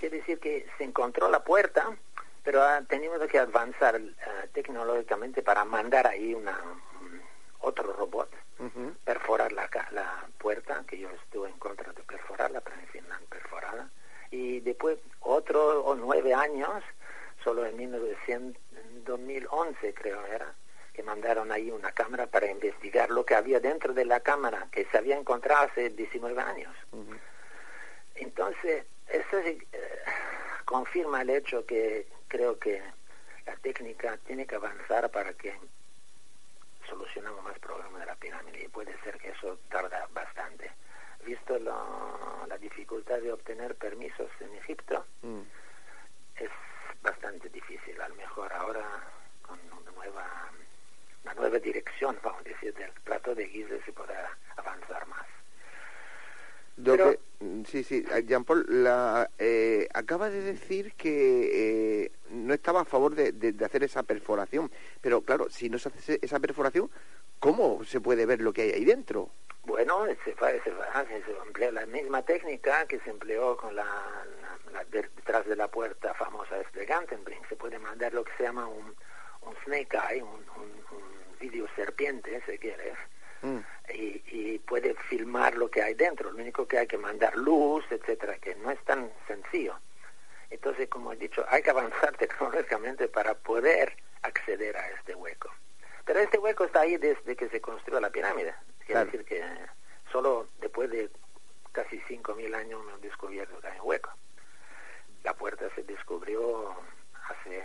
quiere 0.00 0.16
decir 0.16 0.40
que 0.40 0.66
se 0.78 0.84
encontró 0.84 1.28
la 1.28 1.44
puerta, 1.44 1.94
pero 2.42 2.62
ha 2.62 2.80
tenido 2.82 3.28
que 3.28 3.38
avanzar 3.38 3.96
eh, 3.96 4.10
tecnológicamente 4.54 5.42
para 5.42 5.66
mandar 5.66 6.06
ahí 6.06 6.32
una, 6.32 6.58
otro 7.60 7.92
robot, 7.92 8.30
perforar 9.04 9.52
la, 9.52 9.68
la 9.90 10.26
puerta, 10.38 10.84
que 10.86 10.98
yo 10.98 11.10
estuve 11.10 11.50
en 11.50 11.58
contra 11.58 11.92
de 11.92 12.02
perforarla, 12.02 12.62
pero 12.62 12.76
en 12.80 12.86
fin, 12.88 13.04
perforada. 13.28 13.90
Y 14.30 14.60
después 14.60 14.98
otro 15.20 15.84
o 15.84 15.94
nueve 15.94 16.32
años, 16.32 16.82
solo 17.44 17.66
en 17.66 17.76
1900, 17.76 18.60
2011 19.04 19.94
creo 19.94 20.24
era, 20.26 20.54
que 20.94 21.02
mandaron 21.02 21.52
ahí 21.52 21.70
una 21.70 21.92
cámara 21.92 22.26
para 22.26 22.50
investigar 22.50 23.10
lo 23.10 23.24
que 23.24 23.34
había 23.34 23.60
dentro 23.60 23.92
de 23.92 24.04
la 24.04 24.20
cámara, 24.20 24.68
que 24.72 24.86
se 24.86 24.96
había 24.96 25.16
encontrado 25.18 25.66
hace 25.66 25.90
19 25.90 26.40
años. 26.40 26.74
Entonces, 28.14 28.84
eso 29.10 29.38
eh, 29.38 29.58
confirma 30.64 31.22
el 31.22 31.30
hecho 31.30 31.64
que 31.66 32.06
creo 32.28 32.58
que 32.58 32.82
la 33.46 33.56
técnica 33.56 34.16
tiene 34.26 34.46
que 34.46 34.54
avanzar 34.54 35.10
para 35.10 35.32
que 35.34 35.54
solucionemos 36.88 37.42
más 37.42 37.58
problemas 37.58 38.00
de 38.00 38.06
la 38.06 38.16
pirámide 38.16 38.64
y 38.64 38.68
puede 38.68 38.96
ser 39.02 39.18
que 39.18 39.30
eso 39.30 39.58
tarda 39.68 40.08
bastante. 40.12 40.70
Visto 41.24 41.58
la 41.58 42.56
dificultad 42.58 43.20
de 43.20 43.32
obtener 43.32 43.74
permisos 43.76 44.30
en 44.40 44.54
Egipto, 44.54 45.04
mm. 45.22 45.40
es 46.36 46.50
bastante 47.02 47.48
difícil. 47.48 48.00
A 48.00 48.08
lo 48.08 48.14
mejor 48.14 48.52
ahora 48.52 48.84
con 49.42 49.58
una 49.80 49.90
nueva, 49.92 50.50
una 51.24 51.34
nueva 51.34 51.58
dirección, 51.58 52.18
vamos 52.22 52.40
a 52.40 52.48
decir, 52.48 52.74
del 52.74 52.92
plato 53.04 53.34
de 53.34 53.46
Gizeh 53.48 53.82
se 53.84 53.92
podrá 53.92 54.36
avanzar 54.56 55.06
más. 55.06 55.26
Pero, 56.82 57.14
sí, 57.66 57.84
sí, 57.84 58.04
Jean-Paul 58.26 58.66
eh, 59.38 59.88
acaba 59.94 60.30
de 60.30 60.40
decir 60.40 60.94
que 60.94 62.04
eh, 62.04 62.12
no 62.30 62.54
estaba 62.54 62.82
a 62.82 62.84
favor 62.84 63.14
de, 63.14 63.54
hacer 63.64 63.84
esa 63.84 64.02
perforación, 64.02 64.70
pero 65.00 65.22
claro, 65.22 65.48
si 65.50 65.68
no 65.68 65.78
se 65.78 65.88
hace 65.88 66.18
esa 66.22 66.38
perforación, 66.40 66.90
¿cómo 67.38 67.84
se 67.84 68.00
puede 68.00 68.26
ver 68.26 68.40
lo 68.40 68.52
que 68.52 68.62
hay 68.62 68.70
ahí 68.72 68.84
dentro? 68.84 69.30
Bueno, 69.64 70.06
se, 70.24 70.34
se, 70.34 70.62
se 70.62 71.36
emplea 71.46 71.70
la 71.70 71.86
misma 71.86 72.22
técnica 72.22 72.86
que 72.86 72.98
se 73.00 73.10
empleó 73.10 73.56
con 73.56 73.76
la, 73.76 73.86
detrás 74.90 75.46
de 75.46 75.56
la 75.56 75.68
puerta 75.68 76.14
famosa 76.14 76.56
de 76.72 76.86
Gantenbrink. 76.86 77.46
Se 77.48 77.56
puede 77.56 77.78
mandar 77.78 78.14
lo 78.14 78.24
que 78.24 78.32
se 78.36 78.44
llama 78.44 78.66
un, 78.66 78.94
un 79.42 79.54
snake 79.64 79.96
eye, 80.10 80.22
un, 80.22 80.28
un, 80.30 80.96
un 80.96 81.38
video 81.38 81.66
serpiente, 81.76 82.42
si 82.46 82.58
quieres, 82.58 82.96
Mm. 83.42 83.58
Y, 83.94 84.58
puede 84.60 84.94
filmar 84.94 85.56
lo 85.56 85.68
que 85.68 85.82
hay 85.82 85.94
dentro. 85.94 86.30
Lo 86.30 86.38
único 86.38 86.68
que 86.68 86.78
hay 86.78 86.86
que 86.86 86.96
mandar 86.96 87.34
luz, 87.36 87.84
etcétera, 87.90 88.38
que 88.38 88.54
no 88.54 88.70
es 88.70 88.78
tan 88.84 89.10
sencillo. 89.26 89.76
Entonces, 90.48 90.88
como 90.88 91.12
he 91.12 91.16
dicho, 91.16 91.44
hay 91.48 91.62
que 91.62 91.70
avanzar 91.70 92.16
tecnológicamente 92.18 93.08
para 93.08 93.34
poder 93.34 93.96
acceder 94.22 94.76
a 94.76 94.88
este 94.90 95.14
hueco. 95.14 95.50
Pero 96.04 96.20
este 96.20 96.38
hueco 96.38 96.64
está 96.64 96.80
ahí 96.82 96.96
desde 96.98 97.34
que 97.34 97.48
se 97.48 97.60
construyó 97.60 98.00
la 98.00 98.10
pirámide. 98.10 98.54
Quiere 98.86 99.04
decir 99.04 99.24
que 99.24 99.44
solo 100.10 100.46
después 100.60 100.90
de 100.90 101.10
casi 101.72 102.00
5.000 102.00 102.54
años 102.54 102.80
hemos 102.80 103.00
descubierto 103.00 103.60
que 103.60 103.68
hay 103.68 103.78
un 103.80 103.88
hueco. 103.88 104.10
La 105.24 105.34
puerta 105.34 105.68
se 105.74 105.82
descubrió 105.82 106.74
hace 107.28 107.62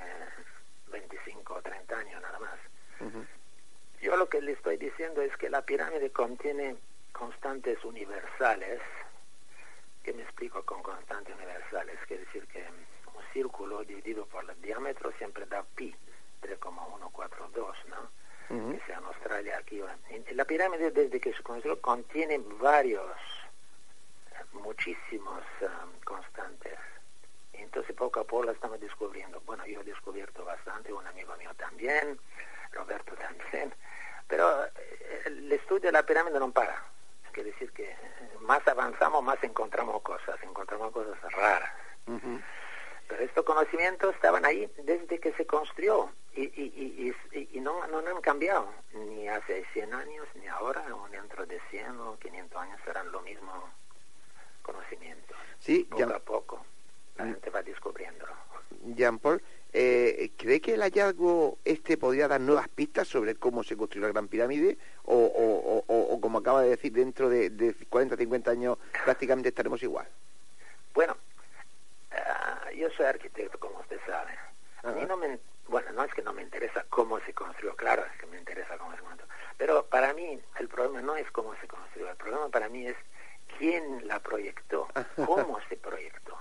25 0.92 1.54
o 1.54 1.62
30 1.62 1.76
años 1.76 1.84
nada 1.84 1.84
más. 1.84 1.85
Yo 4.06 4.16
lo 4.18 4.30
que 4.30 4.40
le 4.40 4.52
estoy 4.52 4.78
diciendo 4.78 5.24
es 5.24 5.36
que 5.36 5.50
la 5.50 5.64
pirámide 5.64 6.12
contiene 6.12 6.76
constantes 7.12 7.84
universales. 7.84 8.80
¿Qué 10.04 10.14
me 10.14 10.22
explico 10.22 10.62
con 10.64 10.84
constantes 10.84 11.34
universales? 11.36 11.98
Quiere 12.06 12.24
decir 12.26 12.46
que 12.46 12.60
un 12.60 13.24
círculo 13.34 13.84
dividido 13.84 14.28
por 14.28 14.48
el 14.48 14.62
diámetro 14.62 15.12
siempre 15.18 15.48
da 15.48 15.64
pi, 15.64 15.96
3,142, 16.42 17.78
¿no? 17.90 18.74
Que 18.74 18.80
sea 18.86 19.00
en 19.00 19.06
Australia 19.06 19.58
aquí. 19.58 19.82
La 20.34 20.46
pirámide 20.46 20.92
desde 20.92 21.20
que 21.20 21.34
se 21.34 21.42
construyó 21.42 21.82
contiene 21.82 22.38
varios, 22.60 23.18
muchísimos 24.54 25.42
um, 25.62 26.00
constantes. 26.04 26.78
Entonces 27.54 27.96
poco 27.96 28.20
a 28.20 28.24
poco 28.24 28.44
la 28.44 28.52
estamos 28.52 28.80
descubriendo. 28.80 29.42
Bueno, 29.48 29.66
yo 29.66 29.82
he 29.82 29.84
descubierto 29.84 30.46
bastante, 30.46 30.94
un 30.94 31.08
amigo 31.08 31.36
mío 31.38 31.50
también, 31.58 32.20
Roberto 32.72 33.16
también. 33.16 33.74
Pero 34.28 34.66
eh, 34.66 34.72
el 35.26 35.52
estudio 35.52 35.88
de 35.88 35.92
la 35.92 36.06
pirámide 36.06 36.40
no 36.40 36.52
para. 36.52 36.84
Quiere 37.32 37.52
decir 37.52 37.72
que 37.74 37.96
más 38.42 38.66
avanzamos, 38.68 39.24
más 39.24 39.44
encontramos 39.44 40.02
cosas, 40.02 40.42
encontramos 40.42 40.92
cosas 40.92 41.20
raras. 41.34 41.70
Pero 43.08 43.24
estos 43.24 43.46
conocimientos 43.46 44.16
estaban 44.16 44.46
ahí 44.46 44.72
desde 44.78 45.20
que 45.20 45.34
se 45.34 45.46
construyó 45.46 46.10
y, 46.34 46.44
y, 46.44 47.14
y, 47.32 47.50
y 47.54 47.60
no, 47.60 47.86
no, 47.88 48.00
han 48.00 48.22
cambiado, 48.22 48.68
ni 48.94 49.28
hace 49.28 49.66
100 49.74 49.94
años, 49.94 50.28
ni 50.36 50.48
ahora, 50.48 50.84
o 50.96 51.08
dentro 51.10 51.46
de 51.46 51.60
100 51.70 52.00
o 52.00 52.18
500 52.20 52.62
años 52.62 52.80
serán 52.84 53.12
lo 53.12 53.22
mismo 53.22 53.70
conocimientos. 54.62 55.38
Sí, 55.60 55.88
poco 55.90 56.14
a 56.14 56.20
poco 56.20 56.66
la 57.18 57.26
gente 57.26 57.50
va 57.50 57.62
descubriéndolo. 57.62 58.34
Jean 58.96 59.20
Paul, 59.20 59.42
eh, 59.78 60.32
¿cree 60.38 60.62
que 60.62 60.76
el 60.76 60.82
hallazgo 60.82 61.58
este 61.66 61.98
podría 61.98 62.30
dar 62.30 62.40
nuevas 62.40 62.70
pistas 62.70 63.10
sobre 63.10 63.36
cómo 63.36 63.62
se 63.62 63.76
construyó 63.76 64.08
la 64.08 64.14
Gran 64.14 64.30
Pirámide? 64.30 64.78
O, 65.04 65.84
o, 65.88 66.22
como 66.22 66.38
acaba 66.38 66.62
de 66.62 66.70
decir, 66.70 66.94
dentro 66.94 67.28
de, 67.28 67.50
de 67.50 67.74
40, 67.90 68.16
50 68.16 68.52
años 68.52 68.78
prácticamente 69.04 69.50
estaremos 69.50 69.84
igual. 69.84 70.08
Bueno, 70.94 71.18
uh, 72.14 72.74
yo 72.74 72.90
soy 72.92 73.06
arquitecto, 73.06 73.60
como 73.60 73.80
usted 73.82 74.00
sabe. 74.08 74.32
A 74.84 74.92
mí 74.92 75.06
no 75.06 75.18
me, 75.18 75.40
bueno, 75.68 75.92
no 75.92 76.06
es 76.06 76.14
que 76.14 76.22
no 76.22 76.32
me 76.32 76.42
interesa 76.42 76.86
cómo 76.90 77.20
se 77.20 77.34
construyó, 77.34 77.76
claro, 77.76 78.06
es 78.06 78.18
que 78.18 78.28
me 78.28 78.38
interesa 78.38 78.78
cómo 78.78 78.96
se 78.96 79.02
construyó. 79.02 79.34
Pero 79.58 79.86
para 79.88 80.14
mí 80.14 80.40
el 80.58 80.70
problema 80.70 81.02
no 81.02 81.18
es 81.18 81.30
cómo 81.32 81.54
se 81.60 81.68
construyó, 81.68 82.10
el 82.10 82.16
problema 82.16 82.48
para 82.48 82.70
mí 82.70 82.88
es 82.88 82.96
quién 83.58 84.08
la 84.08 84.22
proyectó, 84.22 84.88
cómo 85.26 85.60
se 85.68 85.76
proyectó. 85.76 86.38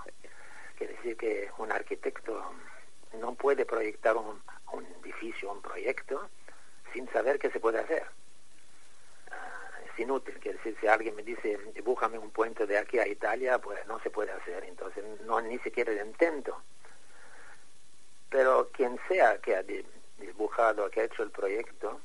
Quiere 0.78 0.94
decir 0.94 1.16
que 1.16 1.50
un 1.58 1.72
arquitecto 1.72 2.54
no 3.20 3.34
puede 3.34 3.64
proyectar 3.64 4.16
un, 4.16 4.42
edificio, 5.02 5.52
un 5.52 5.62
proyecto, 5.62 6.28
sin 6.92 7.08
saber 7.10 7.38
qué 7.38 7.50
se 7.50 7.60
puede 7.60 7.78
hacer. 7.78 8.04
Ah, 9.30 9.70
es 9.86 9.98
inútil, 9.98 10.38
quiere 10.40 10.58
decir, 10.58 10.76
si 10.80 10.86
alguien 10.86 11.14
me 11.14 11.22
dice, 11.22 11.58
dibújame 11.74 12.18
un 12.18 12.30
puente 12.30 12.66
de 12.66 12.78
aquí 12.78 12.98
a 12.98 13.06
Italia, 13.06 13.58
pues 13.58 13.86
no 13.86 14.00
se 14.00 14.10
puede 14.10 14.32
hacer, 14.32 14.64
entonces 14.64 15.04
no 15.22 15.40
ni 15.40 15.58
siquiera 15.58 15.92
el 15.92 16.06
intento. 16.06 16.60
Pero 18.30 18.70
quien 18.72 18.98
sea 19.08 19.38
que 19.38 19.54
ha 19.54 19.62
dibujado, 20.18 20.90
que 20.90 21.02
ha 21.02 21.04
hecho 21.04 21.22
el 21.22 21.30
proyecto, 21.30 22.00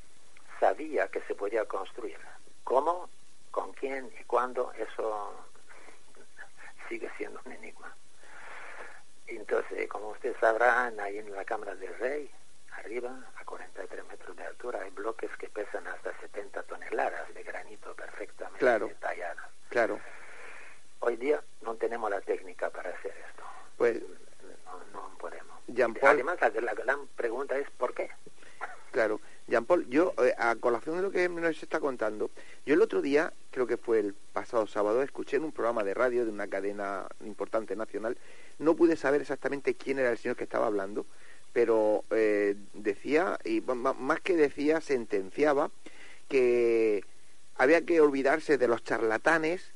sabía 0.60 1.08
que 1.08 1.20
se 1.22 1.34
podía 1.34 1.64
construir. 1.64 2.18
¿Cómo? 2.64 3.08
¿Con 3.50 3.72
quién 3.72 4.12
y 4.20 4.24
cuándo? 4.24 4.72
Eso 4.74 5.34
sigue 6.88 7.10
siendo 7.16 7.40
un 7.44 7.52
enigma. 7.52 7.96
Entonces, 9.36 9.88
como 9.88 10.10
usted 10.10 10.34
sabrá, 10.40 10.86
ahí 10.86 11.18
en 11.18 11.32
la 11.32 11.44
Cámara 11.44 11.74
del 11.76 11.96
Rey, 11.98 12.30
arriba, 12.72 13.16
a 13.36 13.44
43 13.44 14.04
metros 14.06 14.36
de 14.36 14.44
altura, 14.44 14.80
hay 14.82 14.90
bloques 14.90 15.30
que 15.38 15.48
pesan 15.48 15.86
hasta 15.86 16.12
70 16.20 16.62
toneladas 16.64 17.32
de 17.34 17.42
granito 17.42 17.94
perfectamente 17.94 18.58
claro, 18.58 18.90
tallado. 19.00 19.40
Claro. 19.68 20.00
Hoy 21.00 21.16
día 21.16 21.42
no 21.62 21.74
tenemos 21.76 22.10
la 22.10 22.20
técnica 22.20 22.70
para 22.70 22.90
hacer 22.90 23.14
esto. 23.28 23.42
Pues, 23.76 24.02
no, 24.92 25.00
no 25.00 25.18
podemos. 25.18 25.58
Además, 26.02 26.38
la, 26.40 26.48
la 26.60 26.74
gran 26.74 27.06
pregunta 27.08 27.56
es 27.56 27.70
¿por 27.70 27.94
qué? 27.94 28.10
Claro. 28.90 29.20
Jean 29.50 29.64
Paul, 29.64 29.86
yo 29.90 30.14
eh, 30.24 30.32
a 30.38 30.54
colación 30.54 30.96
de 30.96 31.02
lo 31.02 31.10
que 31.10 31.28
nos 31.28 31.60
está 31.60 31.80
contando, 31.80 32.30
yo 32.64 32.74
el 32.74 32.82
otro 32.82 33.02
día, 33.02 33.32
creo 33.50 33.66
que 33.66 33.76
fue 33.76 33.98
el 33.98 34.14
pasado 34.32 34.68
sábado, 34.68 35.02
escuché 35.02 35.36
en 35.36 35.44
un 35.44 35.50
programa 35.50 35.82
de 35.82 35.92
radio 35.92 36.24
de 36.24 36.30
una 36.30 36.46
cadena 36.46 37.08
importante 37.26 37.74
nacional, 37.74 38.16
no 38.60 38.76
pude 38.76 38.96
saber 38.96 39.20
exactamente 39.20 39.74
quién 39.74 39.98
era 39.98 40.12
el 40.12 40.18
señor 40.18 40.36
que 40.36 40.44
estaba 40.44 40.66
hablando, 40.66 41.04
pero 41.52 42.04
eh, 42.12 42.54
decía, 42.74 43.40
y 43.44 43.60
más 43.60 44.20
que 44.20 44.36
decía, 44.36 44.80
sentenciaba 44.80 45.72
que 46.28 47.02
había 47.56 47.84
que 47.84 48.00
olvidarse 48.00 48.56
de 48.56 48.68
los 48.68 48.84
charlatanes, 48.84 49.72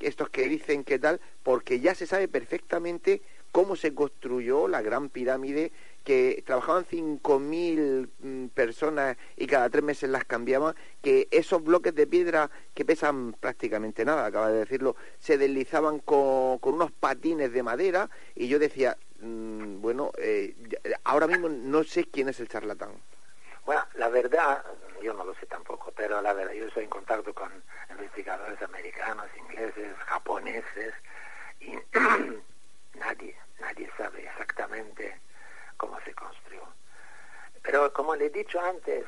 estos 0.00 0.30
que 0.30 0.48
dicen 0.48 0.82
que 0.82 0.98
tal, 0.98 1.20
porque 1.44 1.78
ya 1.78 1.94
se 1.94 2.08
sabe 2.08 2.26
perfectamente 2.26 3.22
cómo 3.52 3.76
se 3.76 3.94
construyó 3.94 4.66
la 4.66 4.82
gran 4.82 5.08
pirámide 5.08 5.70
que 6.06 6.44
trabajaban 6.46 6.86
5.000 6.86 8.08
mm, 8.20 8.46
personas 8.54 9.16
y 9.36 9.48
cada 9.48 9.68
tres 9.68 9.82
meses 9.82 10.08
las 10.08 10.24
cambiaban, 10.24 10.76
que 11.02 11.26
esos 11.32 11.64
bloques 11.64 11.96
de 11.96 12.06
piedra 12.06 12.48
que 12.74 12.84
pesan 12.84 13.32
prácticamente 13.32 14.04
nada, 14.04 14.24
acaba 14.24 14.50
de 14.50 14.60
decirlo, 14.60 14.94
se 15.18 15.36
deslizaban 15.36 15.98
con, 15.98 16.60
unos 16.62 16.92
patines 16.92 17.52
de 17.52 17.64
madera 17.64 18.08
y 18.36 18.46
yo 18.46 18.60
decía, 18.60 18.96
mm, 19.20 19.80
bueno, 19.80 20.12
eh, 20.18 20.54
ahora 21.02 21.26
mismo 21.26 21.48
no 21.48 21.82
sé 21.82 22.04
quién 22.04 22.28
es 22.28 22.38
el 22.38 22.48
charlatán. 22.48 22.92
Bueno, 23.64 23.82
la 23.96 24.08
verdad, 24.08 24.64
yo 25.02 25.12
no 25.12 25.24
lo 25.24 25.34
sé 25.34 25.46
tampoco, 25.46 25.92
pero 25.96 26.22
la 26.22 26.32
verdad, 26.32 26.52
yo 26.52 26.66
estoy 26.66 26.84
en 26.84 26.90
contacto 26.90 27.34
con 27.34 27.50
investigadores 27.90 28.62
americanos, 28.62 29.26
ingleses, 29.36 29.96
japoneses, 30.06 30.94
y 31.58 31.72
nadie, 32.94 33.36
nadie 33.58 33.90
sabe 33.98 34.22
exactamente 34.22 35.25
cómo 35.86 36.00
se 36.00 36.14
construyó. 36.14 36.62
Pero 37.62 37.92
como 37.92 38.14
le 38.14 38.26
he 38.26 38.30
dicho 38.30 38.60
antes, 38.60 39.04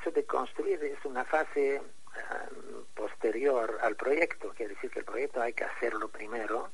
eso 0.00 0.10
de 0.10 0.24
construir 0.24 0.82
es 0.84 1.04
una 1.04 1.24
fase 1.24 1.80
um, 1.80 2.84
posterior 2.94 3.78
al 3.82 3.96
proyecto, 3.96 4.52
quiere 4.56 4.74
decir 4.74 4.90
que 4.90 5.00
el 5.00 5.04
proyecto 5.04 5.40
hay 5.40 5.52
que 5.52 5.64
hacerlo 5.64 6.08
primero 6.08 6.70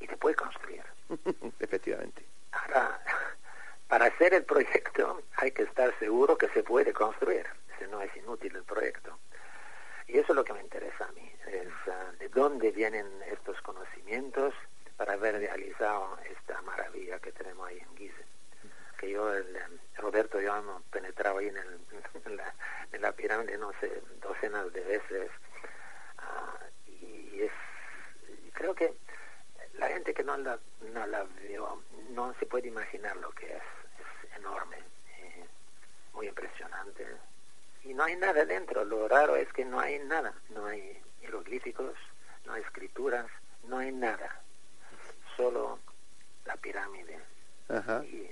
y 0.00 0.06
después 0.06 0.36
construir. 0.36 0.84
Efectivamente. 1.60 2.24
Ahora, 2.52 3.00
para 3.88 4.06
hacer 4.06 4.34
el 4.34 4.44
proyecto 4.44 5.22
hay 5.36 5.50
que 5.52 5.62
estar 5.62 5.98
seguro 5.98 6.36
que 6.36 6.48
se 6.48 6.62
puede 6.62 6.92
construir, 6.92 7.46
si 7.78 7.86
no 7.86 8.00
es 8.00 8.14
inútil 8.16 8.56
el 8.56 8.64
proyecto. 8.64 9.18
Y 10.06 10.18
eso 10.18 10.32
es 10.32 10.36
lo 10.36 10.44
que 10.44 10.54
me 10.54 10.62
interesa 10.62 11.04
a 11.04 11.12
mí, 11.12 11.30
es 11.46 11.68
uh, 11.86 12.18
de 12.18 12.28
dónde 12.30 12.70
vienen 12.70 13.06
estos 13.30 13.60
conocimientos 13.60 14.54
para 14.96 15.12
haber 15.12 15.36
realizado 15.36 16.18
esta 16.30 16.60
maravilla 16.62 17.18
que 17.18 17.32
tenemos 17.32 17.68
ahí 17.68 17.78
en 17.78 17.96
Gizeh 17.96 18.37
que 18.98 19.10
yo, 19.10 19.32
el, 19.32 19.46
Roberto, 19.96 20.40
yo 20.40 20.54
hemos 20.54 20.82
penetrado 20.84 21.38
ahí 21.38 21.48
en, 21.48 21.56
el, 21.56 21.80
en, 22.92 23.00
la, 23.02 23.12
pirámide, 23.12 23.56
no 23.56 23.72
sé, 23.80 24.02
docenas 24.20 24.70
de 24.72 24.80
veces. 24.82 25.30
Ah, 26.18 26.58
y 26.86 27.42
es, 27.42 27.52
creo 28.52 28.74
que 28.74 28.92
la 29.74 29.88
gente 29.88 30.12
que 30.12 30.24
no 30.24 30.36
la, 30.36 30.58
no 30.92 31.06
la 31.06 31.24
vio 31.48 31.82
no 32.10 32.34
se 32.38 32.46
puede 32.46 32.68
imaginar 32.68 33.16
lo 33.16 33.30
que 33.30 33.46
es. 33.46 33.62
Es 33.62 34.36
enorme, 34.36 34.76
eh, 35.18 35.46
muy 36.12 36.28
impresionante. 36.28 37.06
Y 37.84 37.94
no 37.94 38.04
hay 38.04 38.16
nada 38.16 38.44
dentro. 38.44 38.84
Lo 38.84 39.08
raro 39.08 39.36
es 39.36 39.50
que 39.52 39.64
no 39.64 39.78
hay 39.80 39.98
nada. 40.00 40.34
No 40.50 40.66
hay 40.66 41.00
jeroglíficos, 41.20 41.94
no 42.44 42.54
hay 42.54 42.62
escrituras, 42.62 43.26
no 43.64 43.78
hay 43.78 43.92
nada. 43.92 44.42
Solo 45.36 45.78
la 46.44 46.56
pirámide. 46.56 47.20
Y, 47.68 48.30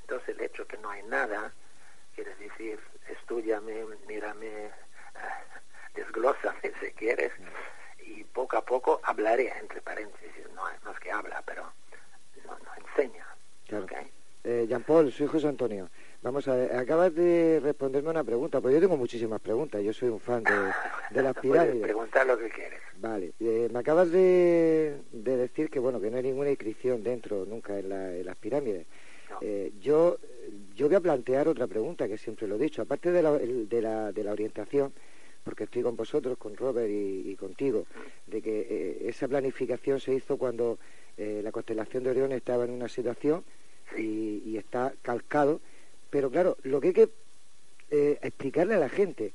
entonces 0.00 0.28
el 0.36 0.40
hecho 0.40 0.66
que 0.66 0.78
no 0.78 0.90
hay 0.90 1.02
nada, 1.04 1.52
quiere 2.14 2.34
decir, 2.36 2.80
estudiame, 3.08 3.84
mírame, 4.06 4.66
uh, 4.66 5.94
desglósame 5.94 6.72
si 6.80 6.90
quieres, 6.92 7.32
y 7.98 8.24
poco 8.24 8.56
a 8.56 8.64
poco 8.64 9.00
hablaré, 9.04 9.52
entre 9.58 9.80
paréntesis, 9.82 10.32
no, 10.54 10.62
no 10.84 10.92
es 10.92 10.98
que 10.98 11.10
habla, 11.10 11.42
pero 11.46 11.72
no, 12.44 12.58
no 12.58 12.86
enseña. 12.86 13.26
Claro. 13.66 13.86
Eh, 14.44 14.66
Jean 14.68 14.82
Paul, 14.82 15.12
soy 15.12 15.26
José 15.26 15.48
Antonio. 15.48 15.90
Vamos 16.22 16.48
a 16.48 16.56
ver, 16.56 16.74
acabas 16.74 17.14
de 17.14 17.60
responderme 17.62 18.10
una 18.10 18.24
pregunta, 18.24 18.60
porque 18.60 18.74
yo 18.74 18.80
tengo 18.80 18.96
muchísimas 18.96 19.40
preguntas, 19.40 19.82
yo 19.82 19.92
soy 19.92 20.08
un 20.08 20.18
fan 20.18 20.42
de, 20.42 20.72
de 21.10 21.22
las 21.22 21.34
pirámides. 21.40 21.82
preguntar 21.82 22.26
lo 22.26 22.36
que 22.36 22.48
quieres. 22.50 22.80
Vale, 23.00 23.32
eh, 23.38 23.68
me 23.72 23.78
acabas 23.78 24.10
de, 24.10 24.98
de, 25.12 25.36
decir 25.36 25.70
que 25.70 25.78
bueno 25.78 26.00
que 26.00 26.10
no 26.10 26.16
hay 26.16 26.24
ninguna 26.24 26.50
inscripción 26.50 27.04
dentro 27.04 27.44
nunca 27.46 27.78
en, 27.78 27.88
la, 27.88 28.12
en 28.12 28.26
las 28.26 28.36
pirámides. 28.36 28.86
Eh, 29.40 29.72
yo, 29.80 30.18
yo 30.74 30.86
voy 30.86 30.96
a 30.96 31.00
plantear 31.00 31.48
otra 31.48 31.66
pregunta 31.66 32.08
que 32.08 32.18
siempre 32.18 32.48
lo 32.48 32.56
he 32.56 32.58
dicho. 32.58 32.82
Aparte 32.82 33.12
de 33.12 33.22
la, 33.22 33.32
de 33.38 33.82
la, 33.82 34.12
de 34.12 34.24
la 34.24 34.32
orientación, 34.32 34.92
porque 35.44 35.64
estoy 35.64 35.82
con 35.82 35.96
vosotros, 35.96 36.36
con 36.36 36.56
Robert 36.56 36.90
y, 36.90 37.34
contigo, 37.36 37.86
de 38.26 38.42
que 38.42 38.66
eh, 38.68 39.08
esa 39.08 39.28
planificación 39.28 40.00
se 40.00 40.14
hizo 40.14 40.36
cuando 40.36 40.78
eh, 41.16 41.40
la 41.42 41.52
constelación 41.52 42.04
de 42.04 42.10
Orión 42.10 42.32
estaba 42.32 42.64
en 42.64 42.70
una 42.70 42.88
situación 42.88 43.44
y, 43.96 44.56
está 44.56 44.92
calcado. 45.02 45.60
Pero 46.10 46.30
claro, 46.30 46.56
lo 46.62 46.80
que 46.80 46.88
hay 46.88 46.94
que 46.94 47.08
explicarle 47.90 48.74
a 48.74 48.78
la 48.78 48.88
gente 48.88 49.32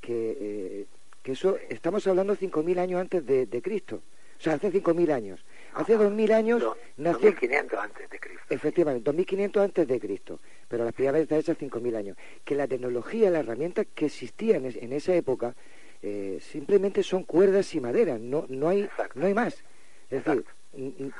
que, 0.00 0.86
que 1.22 1.32
eso 1.32 1.58
estamos 1.68 2.06
hablando 2.06 2.36
5.000 2.36 2.78
años 2.78 3.00
antes 3.00 3.26
de, 3.26 3.46
de 3.46 3.62
Cristo, 3.62 4.02
o 4.38 4.42
sea, 4.42 4.54
hace 4.54 4.72
5.000 4.72 5.12
años. 5.12 5.44
Hace 5.76 5.98
dos 5.98 6.10
mil 6.10 6.32
años 6.32 6.64
nació... 6.96 7.30
2500 7.30 7.78
antes 7.78 8.08
de 8.08 8.18
Cristo. 8.18 8.44
Efectivamente, 8.48 9.04
2500 9.04 9.62
antes 9.62 9.86
de 9.86 10.00
Cristo. 10.00 10.40
Pero 10.68 10.84
las 10.84 10.94
pirámides 10.94 11.24
están 11.24 11.38
hechas 11.38 11.58
5000 11.58 11.96
años. 11.96 12.16
Que 12.44 12.54
la 12.54 12.66
tecnología, 12.66 13.30
las 13.30 13.44
herramientas 13.44 13.86
que 13.94 14.06
existían 14.06 14.64
en 14.64 14.92
esa 14.94 15.14
época 15.14 15.54
eh, 16.00 16.38
simplemente 16.40 17.02
son 17.02 17.24
cuerdas 17.24 17.74
y 17.74 17.80
madera. 17.80 18.16
No, 18.18 18.46
no, 18.48 18.70
hay, 18.70 18.88
no 19.14 19.26
hay 19.26 19.34
más. 19.34 19.62
Es 20.08 20.24
decir, 20.24 20.46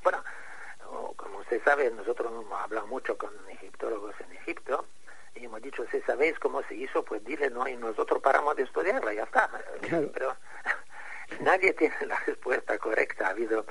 bueno, 0.03 0.25
como 1.16 1.38
usted 1.40 1.62
sabe, 1.62 1.90
nosotros 1.90 2.33
hemos 2.33 2.59
hablado 2.59 2.87
mucho 2.87 3.19
con 3.19 3.31
egiptólogos 3.51 4.14
en 4.27 4.37
Egipto 4.38 4.87
y 5.37 5.44
hemos 5.44 5.62
dicho, 5.62 5.85
si 5.90 6.01
sabéis 6.03 6.38
cómo 6.38 6.62
se 6.64 6.75
hizo, 6.75 7.05
pues 7.05 7.25
dile, 7.25 7.51
no, 7.51 7.66
y 7.68 7.77
nosotros 7.77 8.22
paramos 8.22 8.57
de 8.57 8.64
estudiarla, 8.64 9.12
ya 9.12 9.25
está. 9.25 9.51
Pero 10.12 10.37
nadie 11.40 11.72
tiene 11.75 11.94
la 12.07 12.18
respuesta 12.27 12.79
correcta. 12.79 13.27
Ha 13.27 13.31
habido 13.31 13.66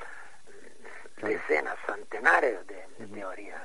decenas, 1.22 1.76
centenares 1.86 2.66
de, 2.66 2.86
teorías. 3.12 3.62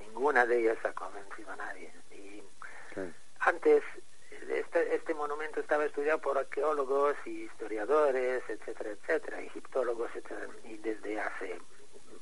Ninguna 0.00 0.44
de 0.46 0.58
ellas 0.58 0.78
ha 0.84 0.92
convencido 0.92 1.50
a 1.52 1.56
nadie. 1.56 1.92
Y 2.10 2.42
antes 3.40 3.82
este, 4.48 4.94
este 4.94 5.14
monumento 5.14 5.60
estaba 5.60 5.84
estudiado 5.84 6.20
por 6.20 6.36
arqueólogos 6.36 7.16
y 7.24 7.44
historiadores, 7.44 8.42
etcétera, 8.48 8.90
etcétera, 8.90 9.40
egiptólogos, 9.40 10.10
etcétera, 10.14 10.48
y 10.64 10.76
desde 10.78 11.20
hace 11.20 11.60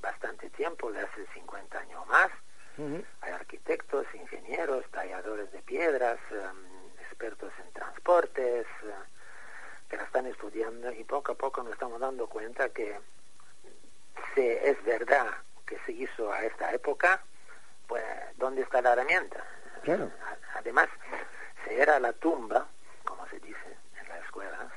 bastante 0.01 0.51
tiempo, 0.51 0.93
de 0.93 1.01
hace 1.01 1.27
50 1.35 1.79
años 1.79 2.07
más, 2.07 2.31
hay 3.21 3.33
arquitectos, 3.33 4.07
ingenieros, 4.15 4.85
talladores 4.93 5.51
de 5.51 5.61
piedras, 5.63 6.19
em, 6.31 7.03
expertos 7.03 7.53
en 7.65 7.73
transportes, 7.73 8.67
eh, 8.85 8.95
que 9.89 9.97
la 9.97 10.05
están 10.05 10.27
estudiando 10.27 10.93
y 10.93 11.03
poco 11.05 11.33
a 11.33 11.35
poco 11.35 11.63
nos 11.63 11.73
estamos 11.73 11.99
dando 12.01 12.29
cuenta 12.29 12.69
que 12.69 13.01
si 14.35 14.43
es 14.43 14.83
verdad 14.85 15.27
que 15.67 15.79
se 15.87 15.93
hizo 15.93 16.33
a 16.33 16.45
esta 16.45 16.73
época, 16.73 17.21
pues 17.87 18.05
¿dónde 18.37 18.63
está 18.63 18.81
la 18.81 18.93
herramienta? 18.93 19.45
Claro. 19.83 20.11
Además, 20.55 20.89
si 21.65 21.75
era 21.75 21.99
la 21.99 22.13
tumba, 22.13 22.67
como 23.05 23.27
se 23.29 23.41
dice 23.41 23.77
en 24.01 24.09
las 24.09 24.25
escuelas, 24.25 24.71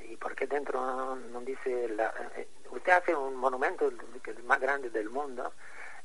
¿y 0.00 0.16
por 0.16 0.34
qué 0.34 0.46
dentro 0.46 1.16
no, 1.16 1.40
dice, 1.40 1.88
la, 1.88 2.12
eh, 2.36 2.48
usted 2.70 2.92
hace 2.92 3.14
un 3.14 3.36
monumento 3.36 3.88
el 3.88 4.42
más 4.44 4.60
grande 4.60 4.90
del 4.90 5.08
mundo 5.08 5.52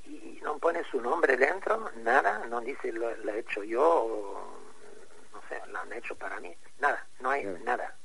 y 0.05 0.39
no 0.41 0.57
pone 0.57 0.83
su 0.89 1.01
nombre 1.01 1.37
dentro, 1.37 1.89
nada, 1.97 2.45
no 2.47 2.61
dice 2.61 2.91
lo, 2.91 3.09
he 3.09 3.39
hecho 3.39 3.63
yo 3.63 3.83
o 3.83 4.57
no 5.33 5.41
sé, 5.47 5.61
lo 5.67 5.79
han 5.79 5.93
hecho 5.93 6.15
para 6.15 6.39
mí, 6.39 6.55
nada, 6.79 7.05
no 7.19 7.29
hay 7.29 7.45
nada. 7.63 7.95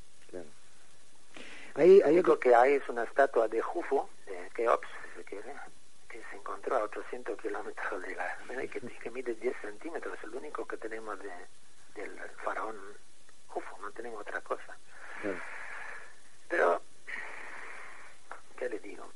Hay, 1.75 2.01
hay 2.01 2.23
Lo 2.23 2.39
que 2.41 2.55
hay 2.55 2.75
es 2.75 2.89
una 2.89 3.05
estatua 3.05 3.49
de 3.49 3.61
Jufo, 3.61 4.09
de 4.25 4.49
Keops, 4.55 4.89
que, 5.27 5.43
que 6.09 6.23
se 6.31 6.37
encontró 6.37 6.77
a 6.77 6.85
800 6.85 7.39
kilómetros 7.39 8.01
de 8.01 8.15
la... 8.15 8.39
Que, 8.71 8.81
que 8.81 9.11
mide 9.11 9.35
10 9.35 9.55
centímetros, 9.61 10.17
es 10.17 10.25
el 10.25 10.35
único 10.35 10.67
que 10.67 10.79
tenemos 10.79 11.19
de, 11.19 11.31
del 11.95 12.19
faraón 12.43 12.77
Jufo, 13.49 13.77
no 13.83 13.91
tenemos 13.91 14.23
otra 14.23 14.41
cosa. 14.41 14.77
Pero, 16.49 16.81
¿qué 18.57 18.69
le 18.71 18.79
digo? 18.79 19.13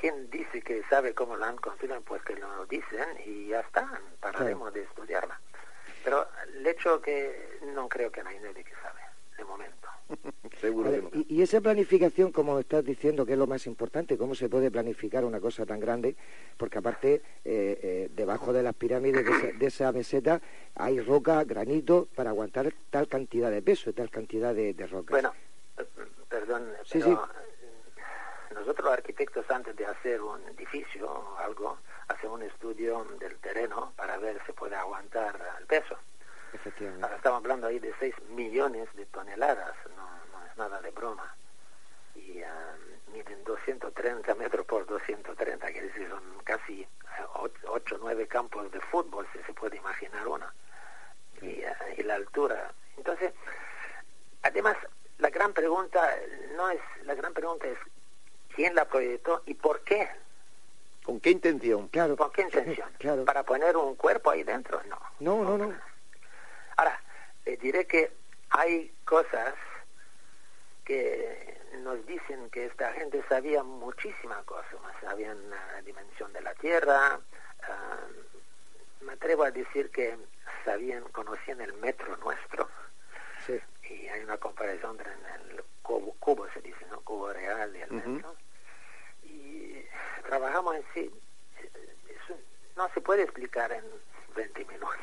Quien 0.00 0.30
dice 0.30 0.62
que 0.62 0.82
sabe 0.88 1.12
cómo 1.14 1.36
la 1.36 1.48
han 1.48 1.56
construido, 1.56 2.00
pues 2.02 2.22
que 2.22 2.36
lo 2.36 2.66
dicen 2.66 3.06
y 3.26 3.48
ya 3.48 3.60
está, 3.60 4.00
pararemos 4.20 4.72
de 4.72 4.82
estudiarla. 4.82 5.40
Pero 6.04 6.26
el 6.54 6.66
hecho 6.66 7.00
que 7.00 7.58
no 7.74 7.88
creo 7.88 8.10
que 8.12 8.22
nadie 8.22 8.40
que 8.64 8.72
sabe, 8.82 9.00
de 9.36 9.44
momento. 9.44 9.88
Seguro 10.60 10.90
que 10.90 11.00
Vale, 11.00 11.10
no. 11.16 11.20
y, 11.28 11.36
y 11.36 11.42
esa 11.42 11.60
planificación, 11.60 12.30
como 12.32 12.58
estás 12.60 12.84
diciendo, 12.84 13.26
que 13.26 13.32
es 13.32 13.38
lo 13.38 13.46
más 13.48 13.66
importante, 13.66 14.16
¿cómo 14.16 14.34
se 14.34 14.48
puede 14.48 14.70
planificar 14.70 15.24
una 15.24 15.40
cosa 15.40 15.66
tan 15.66 15.80
grande? 15.80 16.14
Porque 16.56 16.78
aparte, 16.78 17.14
eh, 17.14 17.20
eh, 17.44 18.08
debajo 18.14 18.52
de 18.52 18.62
las 18.62 18.74
pirámides 18.74 19.24
de 19.24 19.30
esa, 19.32 19.58
de 19.58 19.66
esa 19.66 19.92
meseta 19.92 20.40
hay 20.76 21.00
roca, 21.00 21.42
granito, 21.44 22.06
para 22.14 22.30
aguantar 22.30 22.72
tal 22.90 23.08
cantidad 23.08 23.50
de 23.50 23.62
peso, 23.62 23.92
tal 23.92 24.10
cantidad 24.10 24.54
de, 24.54 24.74
de 24.74 24.86
rocas. 24.86 25.10
Bueno, 25.10 25.34
eh, 25.76 25.84
perdón, 26.28 26.68
Sí, 26.84 27.00
pero 27.00 27.14
eh, 27.24 27.47
nosotros 28.58 28.86
los 28.86 28.94
arquitectos 28.94 29.48
antes 29.50 29.76
de 29.76 29.86
hacer 29.86 30.20
un 30.20 30.42
edificio 30.48 31.10
o 31.10 31.38
algo, 31.38 31.78
hacemos 32.08 32.40
un 32.40 32.46
estudio 32.46 33.04
del 33.18 33.36
terreno 33.38 33.92
para 33.96 34.18
ver 34.18 34.40
si 34.46 34.52
puede 34.52 34.74
aguantar 34.76 35.40
el 35.58 35.66
peso. 35.66 35.96
Efectivamente. 36.52 37.04
Ahora 37.04 37.16
estamos 37.16 37.38
hablando 37.38 37.66
ahí 37.66 37.78
de 37.78 37.94
6 37.98 38.14
millones 38.30 38.88
de 38.94 39.06
toneladas, 39.06 39.74
no, 39.96 40.08
no 40.32 40.46
es 40.46 40.56
nada 40.56 40.80
de 40.80 40.90
broma. 40.90 41.34
Y 42.14 42.42
ah, 42.42 42.74
miden 43.12 43.44
230 43.44 44.34
metros 44.34 44.66
por 44.66 44.86
230, 44.86 45.66
quiere 45.68 45.86
decir, 45.88 46.08
son 46.08 46.22
casi 46.44 46.86
8 47.64 47.94
o 47.94 47.98
9 48.00 48.26
campos 48.26 48.70
de 48.72 48.80
fútbol, 48.80 49.26
si 49.32 49.38
se 49.44 49.52
puede 49.52 49.76
imaginar 49.76 50.26
uno. 50.26 50.46
Y, 51.42 51.62
ah, 51.62 51.76
y 51.96 52.02
la 52.02 52.16
altura. 52.16 52.72
Entonces, 52.96 53.32
además, 54.42 54.76
la 55.18 55.30
gran 55.30 55.52
pregunta 55.52 56.16
no 56.56 56.70
es, 56.70 56.80
la 57.04 57.14
gran 57.14 57.32
pregunta 57.32 57.66
es 57.66 57.78
quién 58.58 58.74
la 58.74 58.86
proyectó 58.86 59.44
y 59.46 59.54
por 59.54 59.82
qué. 59.84 60.08
¿Con 61.04 61.20
qué 61.20 61.30
intención? 61.30 61.86
Claro. 61.88 62.16
¿Con 62.16 62.32
qué 62.32 62.42
intención? 62.42 62.90
Claro. 62.98 63.24
¿Para 63.24 63.44
poner 63.44 63.76
un 63.76 63.94
cuerpo 63.94 64.30
ahí 64.32 64.42
dentro? 64.42 64.82
No. 64.88 64.98
No, 65.20 65.44
no, 65.44 65.56
no. 65.58 65.72
Ahora, 66.76 67.00
le 67.44 67.56
diré 67.56 67.86
que 67.86 68.10
hay 68.50 68.92
cosas 69.04 69.54
que 70.84 71.56
nos 71.84 72.04
dicen 72.04 72.50
que 72.50 72.66
esta 72.66 72.92
gente 72.94 73.22
sabía 73.28 73.62
muchísimas 73.62 74.42
cosas, 74.44 74.72
sabían 75.00 75.38
la 75.48 75.80
dimensión 75.82 76.32
de 76.32 76.40
la 76.40 76.52
Tierra, 76.54 77.20
ah, 77.62 77.96
me 79.02 79.12
atrevo 79.12 79.44
a 79.44 79.52
decir 79.52 79.90
que 79.92 80.18
sabían, 80.64 81.04
conocían 81.12 81.60
el 81.60 81.74
metro 81.74 82.16
nuestro, 82.16 82.68
Sí. 83.46 83.60
y 83.88 84.08
hay 84.08 84.20
una 84.24 84.36
comparación 84.38 84.98
entre 84.98 85.12
el 85.12 85.62
cubo, 85.82 86.12
cubo 86.18 86.48
se 86.52 86.60
dice, 86.60 86.84
¿no? 86.90 87.00
Cubo 87.02 87.32
real 87.32 87.74
y 87.76 87.82
el 87.82 87.92
Ujú. 87.92 88.10
metro. 88.10 88.34
Trabajamos 90.28 90.76
en 90.76 90.84
sí, 90.92 91.10
eso 92.06 92.38
no 92.76 92.86
se 92.92 93.00
puede 93.00 93.22
explicar 93.22 93.72
en 93.72 93.82
20 94.36 94.64
minutos. 94.66 94.98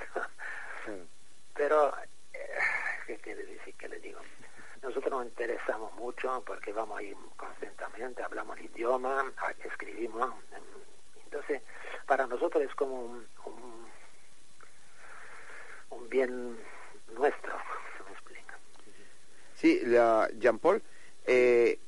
Pero, 1.55 1.91
eh, 2.31 2.59
¿qué 3.07 3.17
quiere 3.17 3.43
decir? 3.43 3.73
¿Qué 3.75 3.89
le 3.89 3.99
digo? 4.01 4.19
Nosotros 4.83 5.09
nos 5.11 5.25
interesamos 5.25 5.91
mucho 5.95 6.43
porque 6.45 6.71
vamos 6.71 6.99
ahí 6.99 7.15
constantemente, 7.37 8.21
hablamos 8.21 8.59
el 8.59 8.65
idioma, 8.65 9.33
escribimos. 9.63 10.31
Entonces, 11.23 11.63
para 12.05 12.27
nosotros 12.27 12.63
es 12.63 12.75
como 12.75 13.01
un, 13.01 13.27
un, 13.45 13.87
un 15.89 16.07
bien 16.09 16.59
nuestro, 17.15 17.51
se 17.97 18.03
me 18.03 18.11
explica. 18.11 18.59
Sí, 19.55 19.81
la, 19.85 20.29
Jean 20.37 20.59
Paul, 20.59 20.83
eh, 21.25 21.79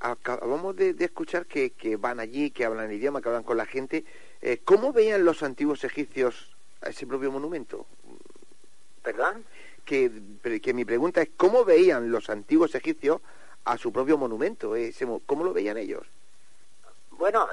acabamos 0.00 0.76
de, 0.76 0.94
de 0.94 1.04
escuchar 1.06 1.46
que, 1.46 1.70
que 1.70 1.96
van 1.96 2.20
allí, 2.20 2.50
que 2.50 2.64
hablan 2.64 2.90
el 2.90 2.96
idioma, 2.96 3.20
que 3.22 3.28
hablan 3.28 3.42
con 3.44 3.56
la 3.56 3.66
gente. 3.66 4.04
Eh, 4.42 4.60
¿Cómo 4.64 4.92
veían 4.92 5.24
los 5.24 5.42
antiguos 5.42 5.84
egipcios 5.84 6.56
a 6.82 6.88
ese 6.90 7.06
propio 7.06 7.30
monumento? 7.32 7.86
¿Perdón? 9.02 9.44
Que, 9.84 10.10
que 10.62 10.74
mi 10.74 10.84
pregunta 10.84 11.22
es, 11.22 11.30
¿cómo 11.36 11.64
veían 11.64 12.10
los 12.10 12.28
antiguos 12.28 12.74
egipcios 12.74 13.20
a 13.64 13.78
su 13.78 13.92
propio 13.92 14.18
monumento? 14.18 14.74
Ese 14.76 15.06
mo- 15.06 15.22
¿Cómo 15.26 15.44
lo 15.44 15.52
veían 15.52 15.78
ellos? 15.78 16.06
Bueno, 17.12 17.48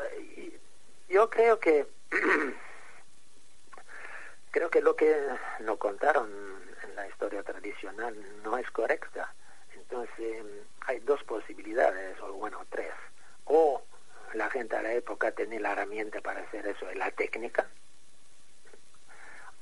yo 1.10 1.29
creo 1.29 1.60
que 1.60 1.86
creo 4.51 4.69
que 4.69 4.82
lo 4.82 4.95
que 4.95 5.15
nos 5.62 5.77
contaron 5.77 6.29
en 6.84 6.95
la 6.95 7.08
historia 7.08 7.43
tradicional 7.43 8.15
no 8.43 8.58
es 8.58 8.69
correcta. 8.71 9.34
Entonces 9.75 10.43
hay 10.88 11.00
dos 11.00 11.24
posibilidades, 11.24 12.19
o 12.22 12.34
bueno, 12.34 12.65
tres. 12.69 12.91
O 13.46 13.82
la 14.34 14.50
gente 14.50 14.76
a 14.76 14.82
la 14.82 14.93
época 14.93 15.32
tenía 15.32 15.60
la 15.60 15.72
herramienta 15.74 16.22
para 16.22 16.41
hacer 16.41 16.65
eso, 16.67 16.86
la 16.93 17.12
técnica, 17.12 17.67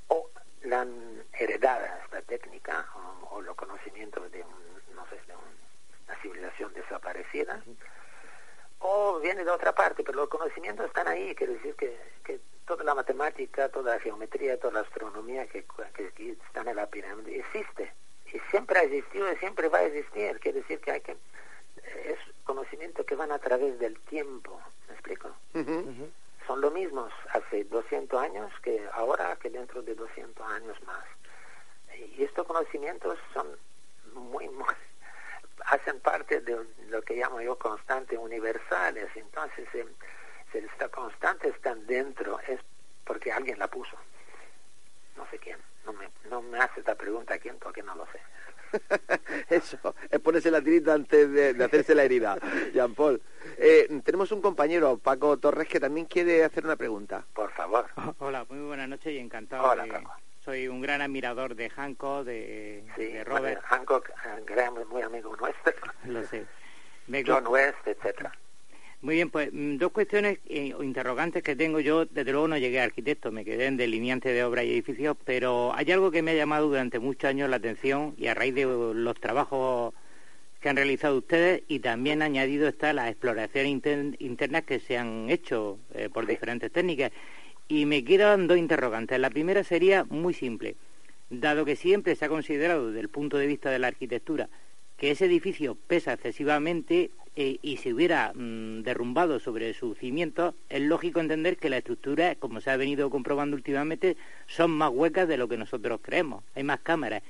o 0.08 0.30
la 0.64 0.82
han 0.82 1.24
heredado 1.34 1.86
esta 2.04 2.22
técnica 2.22 2.86
o, 2.96 3.36
o 3.36 3.42
los 3.42 3.56
conocimientos 3.56 4.32
de 4.32 4.44
un, 4.44 4.96
no 4.96 5.06
sé, 5.10 5.16
de 5.28 5.36
un- 5.36 6.06
una 6.06 6.16
civilización 6.22 6.74
desaparecida. 6.74 7.62
O 8.80 9.20
viene 9.20 9.44
de 9.44 9.52
otra 9.52 9.74
parte, 9.74 10.04
pero 10.04 10.18
los 10.18 10.30
conocimientos 10.30 10.86
están 10.88 11.08
ahí, 11.08 11.36
quiere 11.36 11.54
decir 11.54 11.76
que, 11.76 11.98
que 12.24 12.40
toda 12.66 12.84
la 12.84 12.96
matemática, 12.96 13.70
toda 13.70 13.96
la 13.96 14.00
geometría, 14.02 14.60
toda 14.60 14.74
la 14.74 14.80
astronomía 14.82 15.46
que, 15.48 15.66
que, 15.96 16.12
que 16.12 16.32
están 16.32 16.68
en 16.68 16.76
la 16.78 16.88
pirámide 16.88 17.40
existe, 17.40 17.94
y 18.34 18.40
siempre 18.50 18.80
ha 18.80 18.84
existido 18.84 19.32
y 19.32 19.36
siempre 19.38 19.70
va 19.70 19.80
a 19.80 19.84
existir, 19.84 20.40
quiere 20.40 20.62
decir 20.62 20.80
que 20.80 20.92
hay 20.92 21.02
que, 21.02 21.18
es 22.06 22.20
conocimiento 22.44 23.06
que 23.06 23.16
van 23.16 23.32
a 23.32 23.40
través 23.40 23.78
del 23.80 24.00
tiempo, 24.02 24.60
¿me 24.88 24.94
explico? 24.94 25.30
Son 26.48 26.62
lo 26.62 26.72
mismos 26.72 27.12
hace 27.34 27.64
200 27.66 28.22
años 28.22 28.52
que 28.62 28.88
ahora, 28.94 29.36
que 29.38 29.50
dentro 29.50 29.82
de 29.82 29.96
200 29.96 30.46
años 30.48 30.78
más. 30.84 31.06
Y 32.18 32.24
estos 32.24 32.46
conocimientos 32.48 33.18
son 33.34 33.48
muy, 34.14 34.50
muy 34.50 34.66
hacen 35.66 36.00
parte 36.00 36.42
de 36.42 36.66
lo 36.88 37.02
que 37.02 37.16
llamo 37.16 37.42
yo 37.42 37.58
constantes 37.58 38.18
universales. 38.18 39.08
Entonces, 39.16 39.68
eh, 39.74 39.86
si 40.52 40.58
esta 40.58 40.90
constante 40.90 41.50
está 41.50 41.76
dentro, 41.76 42.40
es 42.42 42.60
porque 43.06 43.32
alguien 43.32 43.60
la 43.60 43.68
puso. 43.68 43.96
No 45.16 45.26
sé 45.30 45.38
quién. 45.40 45.58
No 45.86 45.94
me, 45.94 46.10
no 46.30 46.42
me 46.42 46.60
hace 46.60 46.80
esta 46.82 46.96
pregunta 46.96 47.38
quién, 47.40 47.58
porque 47.60 47.82
no 47.84 47.96
lo 47.96 48.06
sé. 48.08 48.20
Eso, 49.50 49.96
es 50.10 50.20
ponerse 50.20 50.50
la 50.50 50.62
tirita 50.62 50.94
antes 50.94 51.30
de, 51.32 51.54
de 51.54 51.64
hacerse 51.64 51.94
la 51.96 52.04
herida. 52.04 52.38
Jean 52.74 52.94
Paul. 52.96 53.22
Eh, 53.58 54.02
tenemos 54.06 54.32
un 54.32 54.42
compañero, 54.42 54.98
Paco 54.98 55.38
Torres, 55.38 55.68
que 55.68 55.80
también 55.80 56.06
quiere 56.06 56.44
hacer 56.44 56.64
una 56.66 56.76
pregunta. 56.78 57.26
Por 57.34 57.52
favor. 57.52 57.88
Hola, 58.20 58.46
muy 58.50 58.60
buenas 58.60 58.88
noches 58.88 59.14
y 59.14 59.18
encantado. 59.18 59.70
Hola, 59.70 59.84
de- 59.84 59.92
Paco. 59.92 60.14
soy 60.46 60.68
un 60.70 60.82
gran 60.82 61.02
admirador 61.02 61.56
de 61.56 61.70
Hancock, 61.70 62.24
de, 62.26 62.86
Sí, 62.96 63.06
de 63.06 63.24
bueno, 63.26 63.38
Robert, 63.38 63.62
Hancock, 63.64 64.10
Graham 64.46 64.78
es 64.80 64.88
muy 64.88 65.02
amigo 65.02 65.36
nuestro. 65.36 65.74
lo 66.06 66.24
sé. 66.26 66.46
Me- 67.08 67.24
John 67.26 67.48
West, 67.48 67.86
etcétera. 67.86 68.32
Muy 69.02 69.16
bien, 69.16 69.32
pues 69.32 69.50
mm, 69.52 69.78
dos 69.78 69.92
cuestiones 69.92 70.40
eh, 70.48 70.74
o 70.76 70.84
interrogantes 70.84 71.42
que 71.42 71.56
tengo. 71.56 71.80
Yo, 71.80 72.06
desde 72.06 72.32
luego, 72.32 72.48
no 72.48 72.58
llegué 72.58 72.80
a 72.80 72.84
arquitecto, 72.84 73.32
me 73.32 73.44
quedé 73.44 73.66
en 73.66 73.78
delineante 73.78 74.32
de 74.32 74.44
obras 74.44 74.66
y 74.66 74.72
edificios, 74.72 75.18
pero 75.26 75.74
hay 75.76 75.92
algo 75.92 76.12
que 76.12 76.22
me 76.22 76.32
ha 76.32 76.36
llamado 76.36 76.68
durante 76.68 77.00
muchos 77.00 77.28
años 77.30 77.50
la 77.50 77.56
atención 77.56 78.14
y 78.18 78.28
a 78.28 78.36
raíz 78.36 78.54
de 78.54 78.66
los 78.66 79.20
trabajos 79.20 79.94
que 80.60 80.70
han 80.70 80.76
realizado 80.76 81.18
ustedes 81.18 81.64
y 81.68 81.80
también 81.80 82.22
añadido 82.22 82.68
está 82.68 82.94
las 82.94 83.10
exploraciones 83.10 83.72
inter- 83.72 84.16
internas 84.20 84.64
que 84.64 84.80
se 84.80 84.96
han 84.98 85.32
hecho 85.32 85.80
eh, 85.96 86.10
por 86.14 86.26
Sí. 86.26 86.32
diferentes 86.32 86.72
técnicas. 86.72 87.12
Y 87.68 87.86
me 87.88 88.04
quedan 88.04 88.46
dos 88.48 88.58
interrogantes. 88.60 89.18
La 89.20 89.32
primera 89.32 89.64
sería 89.64 90.04
muy 90.04 90.36
simple. 90.36 90.76
Dado 91.32 91.66
que 91.66 91.76
siempre 91.76 92.16
se 92.16 92.26
ha 92.26 92.30
considerado 92.30 92.88
desde 92.90 93.00
el 93.00 93.10
punto 93.10 93.38
de 93.38 93.48
vista 93.48 93.72
de 93.72 93.80
la 93.80 93.88
arquitectura 93.88 94.50
que 94.98 95.10
ese 95.10 95.26
edificio 95.26 95.76
pesa 95.88 96.14
excesivamente 96.14 97.10
eh, 97.36 97.60
y 97.62 97.78
se 97.78 97.94
hubiera 97.94 98.34
mm, 98.34 98.84
derrumbado 98.84 99.40
sobre 99.40 99.74
sus 99.74 99.98
cimientos, 99.98 100.54
es 100.70 100.82
lógico 100.82 101.22
entender 101.22 101.58
que 101.58 101.70
las 101.70 101.80
estructuras, 101.80 102.36
como 102.38 102.60
se 102.60 102.72
ha 102.72 102.78
venido 102.78 103.10
comprobando 103.10 103.56
últimamente, 103.56 104.18
son 104.48 104.72
más 104.72 104.90
huecas 104.90 105.28
de 105.28 105.38
lo 105.38 105.48
que 105.48 105.58
nosotros 105.58 106.02
creemos. 106.02 106.44
Hay 106.56 106.64
más 106.64 106.82
cámaras. 106.82 107.24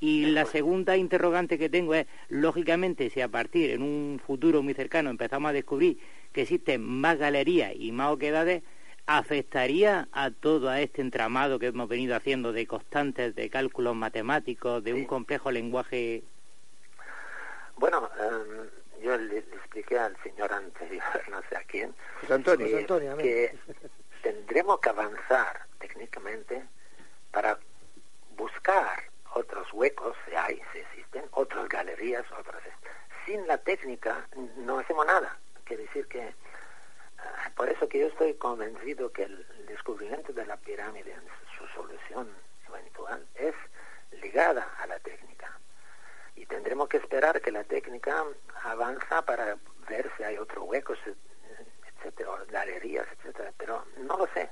Y 0.00 0.26
la 0.26 0.44
segunda 0.44 0.96
interrogante 0.96 1.58
que 1.58 1.68
tengo 1.68 1.94
es, 1.94 2.06
lógicamente, 2.28 3.10
si 3.10 3.20
a 3.20 3.28
partir 3.28 3.70
en 3.70 3.82
un 3.82 4.20
futuro 4.24 4.62
muy 4.62 4.74
cercano 4.74 5.10
empezamos 5.10 5.50
a 5.50 5.52
descubrir 5.52 5.98
que 6.32 6.42
existen 6.42 6.82
más 6.82 7.18
galerías 7.18 7.72
y 7.74 7.90
más 7.90 8.12
oquedades, 8.12 8.62
¿afectaría 9.06 10.06
a 10.12 10.30
todo 10.30 10.68
a 10.68 10.80
este 10.80 11.02
entramado 11.02 11.58
que 11.58 11.66
hemos 11.66 11.88
venido 11.88 12.14
haciendo 12.14 12.52
de 12.52 12.66
constantes, 12.68 13.34
de 13.34 13.50
cálculos 13.50 13.96
matemáticos, 13.96 14.84
de 14.84 14.94
un 14.94 15.04
complejo 15.04 15.50
lenguaje 15.50 16.22
Bueno, 17.76 18.08
em, 18.20 18.77
yo 19.00 19.16
le, 19.16 19.42
le 19.42 19.56
expliqué 19.56 19.98
al 19.98 20.16
señor 20.22 20.52
anterior, 20.52 21.02
no 21.30 21.40
sé 21.48 21.56
a 21.56 21.64
quién, 21.64 21.94
José 22.20 22.34
Antonio. 22.34 22.66
José 22.66 22.78
Antonio, 22.78 23.12
amén. 23.12 23.26
que 23.26 23.58
tendremos 24.22 24.80
que 24.80 24.88
avanzar 24.88 25.66
técnicamente 25.78 26.64
para 27.30 27.58
buscar 28.36 29.04
otros 29.34 29.72
huecos, 29.72 30.16
si 30.26 30.34
hay, 30.34 30.60
si 30.72 30.78
existen, 30.78 31.24
otras 31.32 31.68
galerías, 31.68 32.24
otras... 32.38 32.62
Sin 33.26 33.46
la 33.46 33.58
técnica 33.58 34.26
no 34.56 34.78
hacemos 34.78 35.06
nada. 35.06 35.36
Quiere 35.64 35.82
decir 35.82 36.06
que, 36.08 36.34
ah, 37.18 37.50
por 37.54 37.68
eso 37.68 37.88
que 37.88 38.00
yo 38.00 38.06
estoy 38.06 38.34
convencido 38.34 39.12
que 39.12 39.24
el 39.24 39.46
descubrimiento 39.66 40.32
de 40.32 40.46
la 40.46 40.56
pirámide 40.56 41.12
en 41.12 41.22
su 41.58 41.66
solución 41.74 42.28
eventual 42.68 43.26
es 43.34 43.54
ligada 44.22 44.66
a 44.80 44.86
la 44.86 44.98
técnica. 45.00 45.58
y 46.36 46.46
tendremos 46.46 46.88
que 46.88 46.98
esperar 46.98 47.40
que 47.40 47.50
la 47.50 47.64
técnica 47.64 48.24
avanza 48.62 49.22
para 49.22 49.56
ver 49.88 50.10
si 50.16 50.22
hay 50.22 50.36
otros 50.38 50.64
huecos, 50.66 50.98
etcétera, 51.96 52.30
galerías, 52.48 53.06
etcétera, 53.18 53.52
pero 53.56 53.84
no 53.98 54.16
lo 54.16 54.26
sé. 54.34 54.50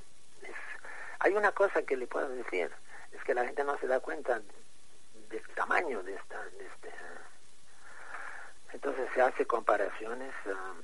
hay 1.19 1.33
una 1.33 1.51
cosa 1.51 1.81
que 1.83 1.97
le 1.97 2.07
puedo 2.07 2.29
decir, 2.29 2.71
es 3.11 3.23
que 3.23 3.33
la 3.33 3.45
gente 3.45 3.63
no 3.63 3.77
se 3.79 3.87
da 3.87 3.99
cuenta 3.99 4.41
del 5.29 5.47
tamaño 5.55 6.03
de 6.03 6.15
esta, 6.15 6.43
de 6.43 6.65
este, 6.65 6.91
entonces 8.73 9.09
se 9.13 9.21
hace 9.21 9.45
comparaciones 9.45 10.33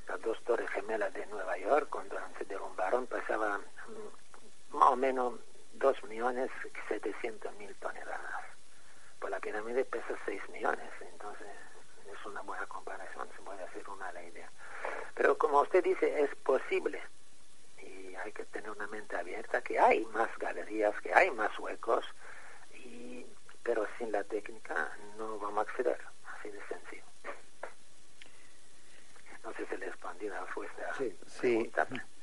a 0.08 0.18
dos 0.18 0.42
torres 0.44 0.70
gemelas 0.72 1.14
de 1.14 1.26
Nueva 1.28 1.58
York 1.58 1.90
cuando 1.90 2.18
se 2.38 2.46
derrumbaron 2.46 3.08
pasaba 3.08 3.58
mm, 3.60 4.78
más 4.78 4.90
o 4.92 4.96
menos 4.96 5.36
2 5.74 6.04
millones 6.06 6.50
700 6.88 7.54
mil 7.56 7.74
toneladas. 7.76 8.42
Pues 9.20 9.32
la 9.32 9.40
pirámide 9.40 9.86
pesa 9.86 10.18
6 10.26 10.42
millones, 10.50 10.90
entonces 11.02 11.48
es 12.24 12.32
una 12.32 12.42
buena 12.42 12.66
comparación, 12.68 13.28
se 13.36 13.42
puede 13.42 13.64
hacer 13.64 13.88
una 13.90 14.12
la 14.12 14.24
idea. 14.24 14.50
Pero 15.16 15.38
como 15.38 15.62
usted 15.62 15.84
dice, 15.84 16.22
es 16.22 16.34
posible 16.38 17.02
y 17.82 18.16
hay 18.16 18.32
que 18.32 18.46
tener 18.46 18.70
una 18.72 18.88
mente 18.88 19.16
abierta 19.16 19.62
que 19.62 19.80
hay 19.80 20.06
más 20.08 20.30
galerías, 20.38 21.00
que 21.02 21.14
hay 21.14 21.32
más 21.32 21.58
huecos, 21.60 22.06
y, 22.74 23.26
pero 23.62 23.86
sin 23.98 24.12
la 24.12 24.24
técnica 24.24 24.92
no 25.18 25.38
vamos 25.40 25.60
a 25.60 25.70
acceder, 25.70 26.00
así 26.38 26.50
de 26.50 26.60
sencillo. 26.68 27.04
No 29.44 29.54
sé 29.54 29.66
si 29.66 29.76
le 29.76 29.88
respondí 29.88 30.28
a 30.30 30.46
vuestra 30.56 30.94
sí, 30.94 31.18
sí. 31.28 31.72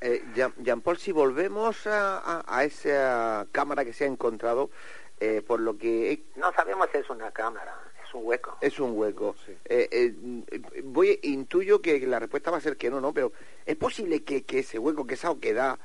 Eh, 0.00 0.24
Jean, 0.34 0.80
Paul, 0.80 0.96
si 0.96 1.12
volvemos 1.12 1.86
a, 1.86 2.42
a, 2.46 2.64
esa 2.64 3.46
cámara 3.52 3.84
que 3.84 3.92
se 3.92 4.04
ha 4.04 4.06
encontrado, 4.06 4.70
eh, 5.18 5.42
por 5.46 5.60
lo 5.60 5.76
que... 5.76 6.22
No 6.36 6.50
sabemos 6.54 6.88
si 6.90 6.98
es 6.98 7.10
una 7.10 7.30
cámara, 7.30 7.76
es 8.10 8.14
un 8.14 8.26
hueco. 8.26 8.58
Es 8.60 8.80
un 8.80 8.98
hueco. 8.98 9.36
Eh, 9.64 9.88
eh, 9.90 10.82
voy, 10.82 11.20
intuyo 11.22 11.80
que 11.80 11.98
la 12.06 12.18
respuesta 12.18 12.50
va 12.50 12.56
a 12.56 12.60
ser 12.60 12.76
que 12.76 12.90
no, 12.90 13.00
¿no? 13.00 13.14
Pero 13.14 13.32
¿es 13.64 13.76
posible 13.76 14.24
que, 14.24 14.44
que 14.44 14.60
ese 14.60 14.78
hueco, 14.78 15.06
que 15.06 15.14
esa 15.14 15.30
oquedad, 15.30 15.78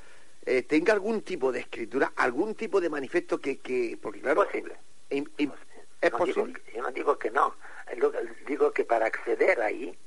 eh, 0.45 0.63
tenga 0.63 0.93
algún 0.93 1.21
tipo 1.21 1.51
de 1.51 1.59
escritura, 1.59 2.13
algún 2.15 2.55
tipo 2.55 2.81
de 2.81 2.89
manifiesto 2.89 3.39
que... 3.39 3.59
que 3.59 3.97
porque 4.01 4.21
claro... 4.21 4.41
Es 4.43 4.47
posible. 4.47 4.75
¿Es 6.01 6.11
posible? 6.11 6.61
yo 6.73 6.81
no 6.81 6.91
digo 6.91 7.17
que 7.17 7.31
no, 7.31 7.55
digo 8.47 8.71
que 8.71 8.83
para 8.83 9.05
acceder 9.05 9.61
ahí 9.61 9.97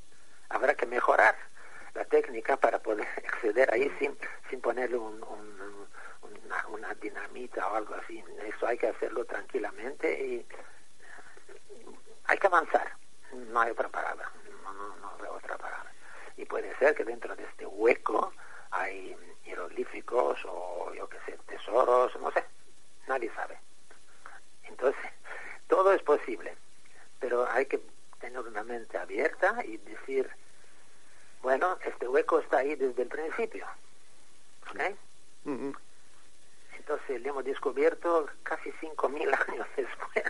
habrá 0.48 0.74
que 0.74 0.86
mejorar 0.86 1.36
la 1.94 2.04
técnica 2.04 2.56
para 2.56 2.80
poder 2.80 3.06
acceder 3.26 3.72
ahí 3.72 3.90
sin, 3.98 4.16
sin 4.50 4.60
ponerle 4.60 4.96
un, 4.96 5.24
una, 6.70 6.94
dinamita 6.94 7.66
o 7.68 7.76
algo 7.76 7.94
así. 7.94 8.22
Eso 8.44 8.66
hay 8.66 8.76
que 8.76 8.88
hacerlo 8.88 9.24
tranquilamente 9.24 10.24
y 10.24 10.46
hay 12.28 12.38
que 12.38 12.46
avanzar. 12.46 12.92
No 13.32 13.60
hay 13.60 13.70
otra 13.70 13.88
palabra. 13.88 14.30
No, 14.62 14.72
no, 14.72 14.96
no 14.96 15.16
veo 15.18 15.32
otra 15.34 15.58
palabra. 15.58 15.92
Y 16.36 16.44
puede 16.44 16.74
ser 16.76 16.94
que 16.94 17.04
dentro 17.04 17.34
de 17.34 17.44
este 17.44 17.66
hueco 17.66 18.32
hay 18.70 19.16
hieroglíficos 19.44 20.38
o 20.44 20.92
yo 20.94 21.08
qué 21.08 21.18
sé, 21.26 21.38
tesoros, 21.46 22.14
no 22.20 22.30
sé. 22.30 22.44
Nadie 23.08 23.32
sabe. 23.34 23.58
Entonces, 24.64 25.10
todo 25.68 25.92
es 25.92 26.02
posible. 26.02 26.56
Pero 27.18 27.50
hay 27.50 27.66
que 27.66 27.80
tener 28.20 28.40
una 28.40 28.62
mente 28.62 28.98
abierta 28.98 29.56
y 29.64 29.78
decir, 29.78 30.30
bueno, 31.42 31.78
este 31.84 32.06
hueco 32.06 32.38
está 32.40 32.58
ahí 32.58 32.76
desde 32.76 33.02
el 33.02 33.08
principio. 33.08 33.66
¿Ok? 34.70 34.80
Entonces 36.76 37.20
le 37.20 37.28
hemos 37.28 37.44
descubierto 37.44 38.28
casi 38.42 38.70
5.000 38.72 39.48
años 39.48 39.66
después. 39.76 40.24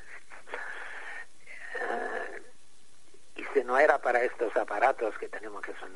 Y 3.37 3.45
si 3.55 3.63
no 3.65 3.79
era 3.79 3.99
para 3.99 4.23
estos 4.23 4.57
aparatos 4.57 5.17
que 5.19 5.29
tenemos 5.29 5.63
que 5.63 5.75
son 5.75 5.93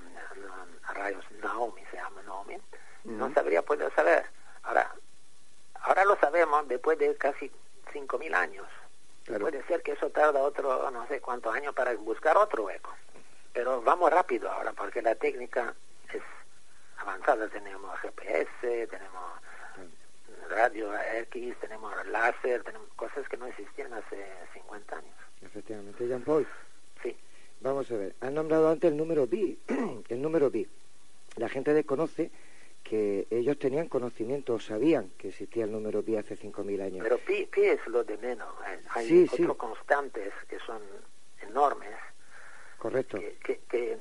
rayos 0.95 1.25
Naomi, 1.43 1.85
se 1.91 1.97
llama 1.97 2.23
Naomi, 2.23 2.59
no 3.05 3.33
sabría 3.35 3.63
podido 3.63 3.91
saber. 3.93 4.25
Ahora, 4.63 4.93
ahora 5.81 6.05
lo 6.05 6.17
sabemos 6.17 6.69
después 6.69 6.99
de 6.99 7.17
casi 7.17 7.51
5.000 7.93 8.35
años. 8.35 8.67
Puede 9.27 9.63
ser 9.65 9.83
que 9.83 9.93
eso 9.93 10.11
tarda 10.11 10.41
otro, 10.41 10.91
no 10.91 11.07
sé 11.07 11.21
cuántos 11.21 11.55
años 11.55 11.75
para 11.75 11.95
buscar 11.95 12.37
otro 12.37 12.65
hueco. 12.65 12.95
Pero 13.53 13.83
vamos 13.83 14.11
rápido 14.11 14.51
ahora 14.51 14.73
porque 14.73 15.03
la 15.03 15.15
técnica 15.15 15.75
es 16.13 16.23
avanzada. 16.99 17.49
Tenemos 17.49 17.99
GPS, 18.01 18.87
tenemos 18.89 19.41
radio 20.49 20.93
X, 20.97 21.57
tenemos 21.61 22.07
láser, 22.07 22.63
tenemos 22.65 22.89
cosas 22.95 23.29
que 23.29 23.37
no 23.37 23.47
existían 23.47 23.93
hace 23.93 24.27
50 24.55 24.97
años. 24.97 25.22
Efectivamente, 25.45 26.07
Jean 26.07 26.23
Paul. 26.23 26.47
Sí. 27.03 27.17
Vamos 27.61 27.91
a 27.91 27.97
ver, 27.97 28.15
han 28.21 28.35
nombrado 28.35 28.69
antes 28.69 28.91
el 28.91 28.97
número 28.97 29.27
pi, 29.27 29.59
el 30.09 30.23
número 30.23 30.51
pi. 30.51 30.67
La 31.37 31.49
gente 31.49 31.73
desconoce 31.73 32.31
que 32.83 33.27
ellos 33.31 33.59
tenían 33.59 33.89
conocimiento, 33.89 34.59
sabían 34.59 35.11
que 35.17 35.29
existía 35.29 35.65
el 35.65 35.73
número 35.73 36.03
pi 36.03 36.17
hace 36.17 36.37
5.000 36.37 36.83
años. 36.83 36.99
Pero 37.03 37.19
pi, 37.19 37.47
pi, 37.47 37.63
es 37.63 37.87
lo 37.87 38.05
de 38.05 38.19
menos. 38.19 38.49
Hay 38.91 39.29
otros 39.33 39.57
constantes 39.57 40.33
que 40.49 40.59
son 40.61 40.83
enormes. 41.41 41.95
Correcto. 42.79 43.19
Que, 43.19 43.61
que, 43.69 43.99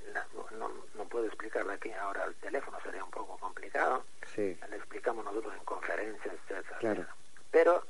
no, 0.57 0.71
no, 0.95 1.05
puedo 1.05 1.27
explicarlo 1.27 1.71
aquí 1.71 1.91
ahora 1.91 2.23
al 2.23 2.33
teléfono, 2.35 2.79
sería 2.81 3.03
un 3.03 3.11
poco 3.11 3.37
complicado. 3.37 4.03
Sí. 4.33 4.57
Le 4.69 4.75
explicamos 4.75 5.23
nosotros 5.23 5.53
en 5.55 5.63
conferencias, 5.63 6.33
etc. 6.49 6.65
Claro. 6.79 7.05
Pero 7.51 7.83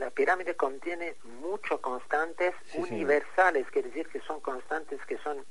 la 0.00 0.10
pirámide 0.10 0.56
contiene 0.56 1.14
muchos 1.24 1.78
constantes 1.80 2.54
universales, 2.74 3.66
quiere 3.70 3.88
decir 3.88 4.08
que 4.08 4.20
son 4.22 4.40
constantes 4.40 4.98
que 5.04 5.18
son 5.18 5.44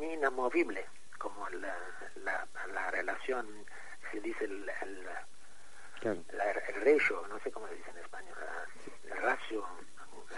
inamovibles, 0.00 0.86
como 1.18 1.48
la, 1.50 1.76
la, 2.22 2.46
la 2.72 2.90
relación 2.92 3.44
se 4.12 4.20
dice 4.20 4.44
el, 4.44 4.70
el, 4.82 6.24
ratio, 6.84 7.26
no 7.28 7.40
sé 7.40 7.50
cómo 7.50 7.66
se 7.66 7.74
dice 7.74 7.90
en 7.90 7.98
español, 7.98 8.36
la, 9.08 9.16
ratio. 9.16 9.66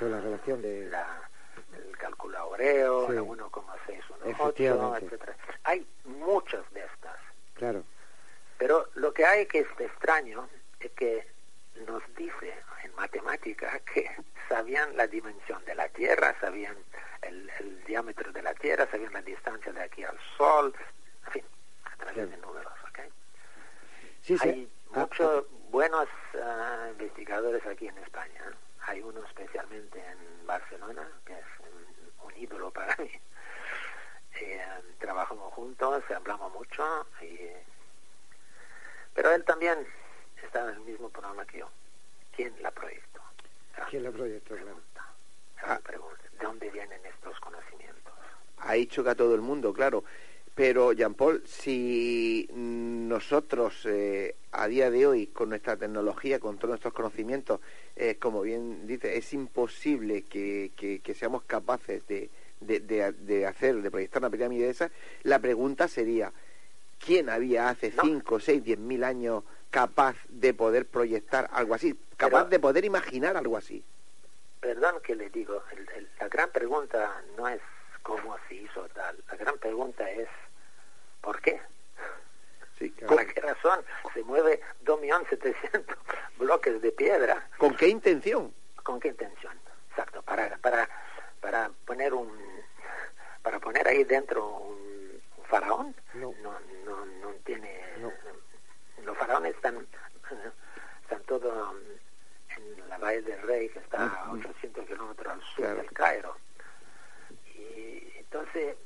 la 0.01 0.21
relación 0.21 0.63
de... 0.63 0.87
La, 0.87 1.29
el 1.75 1.97
cálculo 1.99 2.39
aureo, 2.39 3.13
la 3.13 3.23
1,618, 3.23 4.97
etcétera. 4.97 5.37
Hay 5.65 5.87
muchas 6.05 6.63
de 6.73 6.81
estas. 6.81 7.17
Claro. 7.55 7.85
Pero 8.57 8.89
lo 8.95 9.13
que 9.13 9.27
hay 9.27 9.47
que 9.47 9.61
es 9.61 9.67
extraño 9.79 10.49
es 10.81 10.91
que 10.93 11.27
nos 11.87 12.03
dice 12.17 12.55
en 12.95 13.01
matemática 13.01 13.81
que 13.81 14.11
sabían 14.49 14.97
la 14.97 15.07
dimensión 15.07 15.65
de 15.65 15.75
la 15.75 15.89
Tierra, 15.89 16.37
sabían 16.41 16.77
el, 17.23 17.51
el 17.61 17.85
diámetro 17.85 18.33
de 18.33 18.43
la 18.43 18.55
Tierra, 18.55 18.89
sabían 18.91 19.13
la 19.13 19.23
distancia 19.23 19.73
de 19.73 19.83
aquí 19.83 20.05
al 20.05 20.19
Sol, 20.37 20.75
en 21.27 21.33
fin, 21.33 21.45
a 21.85 21.97
través 21.97 22.31
de 22.31 22.37
números. 22.39 22.75
Hay 24.41 24.73
ah, 24.95 25.01
muchos 25.01 25.45
ah. 25.45 25.55
buenos 25.69 26.09
ah, 26.43 26.89
investigadores 26.93 27.65
aquí 27.67 27.89
en 27.89 27.99
España. 27.99 28.57
Hay 28.87 29.03
uno 29.03 29.23
especialmente 29.25 29.99
en 29.99 30.47
Barcelona, 30.47 31.07
que 31.27 31.35
es 31.35 31.45
un, 32.23 32.37
ídolo 32.37 32.71
para 32.71 32.97
mí. 32.97 33.11
Eh, 34.41 34.61
trabajamos 34.99 35.53
juntos, 35.55 36.03
hablamos 36.11 36.53
mucho, 36.53 37.07
y, 37.21 37.39
pero 39.15 39.33
él 39.33 39.45
también 39.45 39.87
está 40.43 40.63
en 40.63 40.71
el 40.71 40.81
mismo 40.81 41.09
programa 41.11 41.47
que 41.47 41.59
yo. 41.59 41.71
¿Quién 42.37 42.53
la 42.63 42.71
proyectó? 42.71 43.21
¿Quién 43.91 44.03
la 44.03 44.11
proyectó? 44.11 44.55
Pregunta, 44.55 45.15
¿De 46.39 46.45
dónde 46.45 46.71
vienen 46.71 47.01
estos 47.07 47.39
conocimientos? 47.41 48.13
Ahí 48.59 48.87
choca 48.87 49.15
todo 49.15 49.35
el 49.35 49.41
mundo, 49.41 49.73
claro. 49.73 50.05
Pero, 50.55 50.93
Jean 50.93 51.15
Paul, 51.15 51.43
si 51.47 52.49
nosotros 52.53 53.87
eh, 53.87 54.37
a 54.53 54.69
día 54.69 54.89
de 54.89 55.07
hoy, 55.07 55.27
con 55.29 55.49
nuestra 55.49 55.77
tecnología, 55.77 56.39
con 56.39 56.59
todos 56.59 56.71
nuestros 56.71 56.95
conocimientos, 56.95 57.61
eh, 57.97 58.17
como 58.21 58.43
bien 58.43 58.87
dice, 58.87 59.17
es 59.17 59.33
imposible 59.33 60.23
que, 60.23 60.71
que, 60.77 61.15
seamos 61.15 61.43
capaces 61.43 62.07
de, 62.07 62.31
de, 62.61 63.47
hacer, 63.47 63.83
de 63.83 63.91
proyectar 63.91 64.23
una 64.23 64.31
pirámide 64.31 64.67
de 64.67 64.71
esa, 64.71 64.91
la 65.25 65.41
pregunta 65.41 65.89
sería, 65.89 66.33
¿quién 67.05 67.31
había 67.31 67.69
hace 67.69 67.91
5, 67.91 68.39
6, 68.39 68.63
10 68.63 68.79
mil 68.79 69.03
años 69.03 69.43
capaz 69.75 70.15
de 70.29 70.55
poder 70.55 70.87
proyectar 70.87 71.51
algo 71.53 71.75
así? 71.75 71.99
Capaz 72.17 72.45
de 72.45 72.61
poder 72.61 72.85
imaginar 72.85 73.37
algo 73.37 73.57
así. 73.57 73.85
Perdón 74.61 75.01
que 75.03 75.17
le 75.17 75.29
digo, 75.31 75.63
la 76.21 76.29
gran 76.29 76.51
pregunta 76.51 77.23
no 77.37 77.49
es 77.49 77.61
cómo 78.03 78.37
se 78.49 78.55
hizo 78.55 78.89
tal, 78.91 79.17
la 79.29 79.37
gran 79.37 79.59
pregunta 79.59 80.09
es 80.09 80.29
¿Por 81.25 81.41
qué? 81.41 81.59
¿Por 83.09 83.27
qué 83.33 83.41
razón 83.41 83.81
se 84.13 84.23
mueve 84.25 84.61
2.700.000 84.85 85.85
bloques 86.39 86.83
de 86.83 86.93
piedra? 86.93 87.49
¿Con 87.57 87.75
qué 87.75 87.89
intención? 87.89 88.53
¿Con 88.83 89.01
qué 89.01 89.09
intención? 89.09 89.59
Exacto, 89.89 90.21
para, 90.23 90.59
para, 90.59 90.87
para 91.41 91.71
poner 91.87 92.13
un 92.13 92.31
para 93.43 93.59
poner 93.59 93.89
ahí 93.89 94.05
dentro 94.05 94.47
un, 94.47 95.23
faraón 95.49 95.95
no. 96.15 96.35
No, 96.43 96.53
no, 97.23 97.31
tiene 97.45 97.84
los 99.05 99.17
faraones 99.17 99.55
están 99.55 99.87
están 101.03 101.23
todos 101.25 101.77
en 102.57 102.89
la 102.89 102.99
Valle 102.99 103.23
del 103.23 103.43
Rey 103.43 103.69
que 103.69 103.79
está 103.79 104.07
a 104.07 104.33
800 104.33 104.87
kilómetros 104.87 105.33
al 105.33 105.43
sur 105.43 105.77
del 105.77 105.91
Cairo 105.93 106.37
y 107.55 108.13
Entonces, 108.19 108.77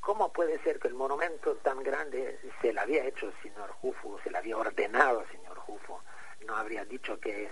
¿cómo 0.00 0.32
puede 0.32 0.58
ser 0.62 0.80
que 0.80 0.88
el 0.88 0.94
monumento 0.94 1.54
tan 1.56 1.82
grande 1.82 2.40
se 2.60 2.72
lo 2.72 2.80
había 2.80 3.04
hecho 3.04 3.26
el 3.28 3.42
señor 3.42 3.70
Jufo, 3.70 4.18
se 4.24 4.30
lo 4.30 4.38
había 4.38 4.56
ordenado 4.56 5.20
el 5.20 5.28
señor 5.30 5.56
Jufo? 5.58 6.02
No 6.46 6.56
habría 6.56 6.84
dicho 6.84 7.20
que 7.20 7.48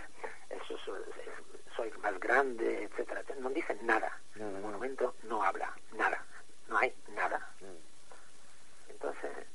eso 0.51 0.77
soy 1.77 1.91
más 2.03 2.18
grande, 2.18 2.85
etcétera. 2.85 3.22
No 3.39 3.51
dicen 3.51 3.79
nada. 3.83 4.18
El 4.35 4.61
monumento 4.62 5.14
no 5.24 5.45
habla, 5.45 5.72
nada. 5.93 6.24
No 6.68 6.79
hay 6.79 6.93
nada. 7.14 7.55
Entonces. 8.89 9.45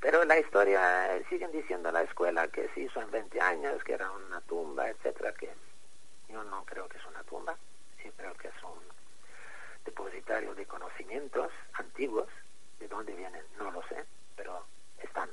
Pero 0.00 0.24
la 0.24 0.38
historia, 0.38 1.14
eh, 1.14 1.24
siguen 1.28 1.52
diciendo 1.52 1.92
la 1.92 2.02
escuela 2.02 2.48
que 2.48 2.68
se 2.74 2.80
hizo 2.80 3.02
en 3.02 3.10
20 3.10 3.40
años, 3.40 3.84
que 3.84 3.92
era 3.92 4.10
una 4.10 4.40
tumba, 4.40 4.88
etcétera, 4.88 5.34
que 5.34 5.50
yo 6.28 6.42
no 6.44 6.64
creo 6.64 6.88
que 6.88 6.96
es 6.96 7.04
una 7.06 7.22
tumba, 7.24 7.56
yo 8.02 8.10
creo 8.16 8.34
que 8.34 8.48
es 8.48 8.62
un 8.62 8.80
depositario 9.84 10.54
de 10.54 10.64
conocimientos 10.64 11.52
antiguos, 11.74 12.28
de 12.78 12.88
dónde 12.88 13.14
vienen, 13.14 13.42
no 13.58 13.70
lo 13.70 13.82
sé, 13.88 14.04
pero 14.36 14.64
están, 15.02 15.28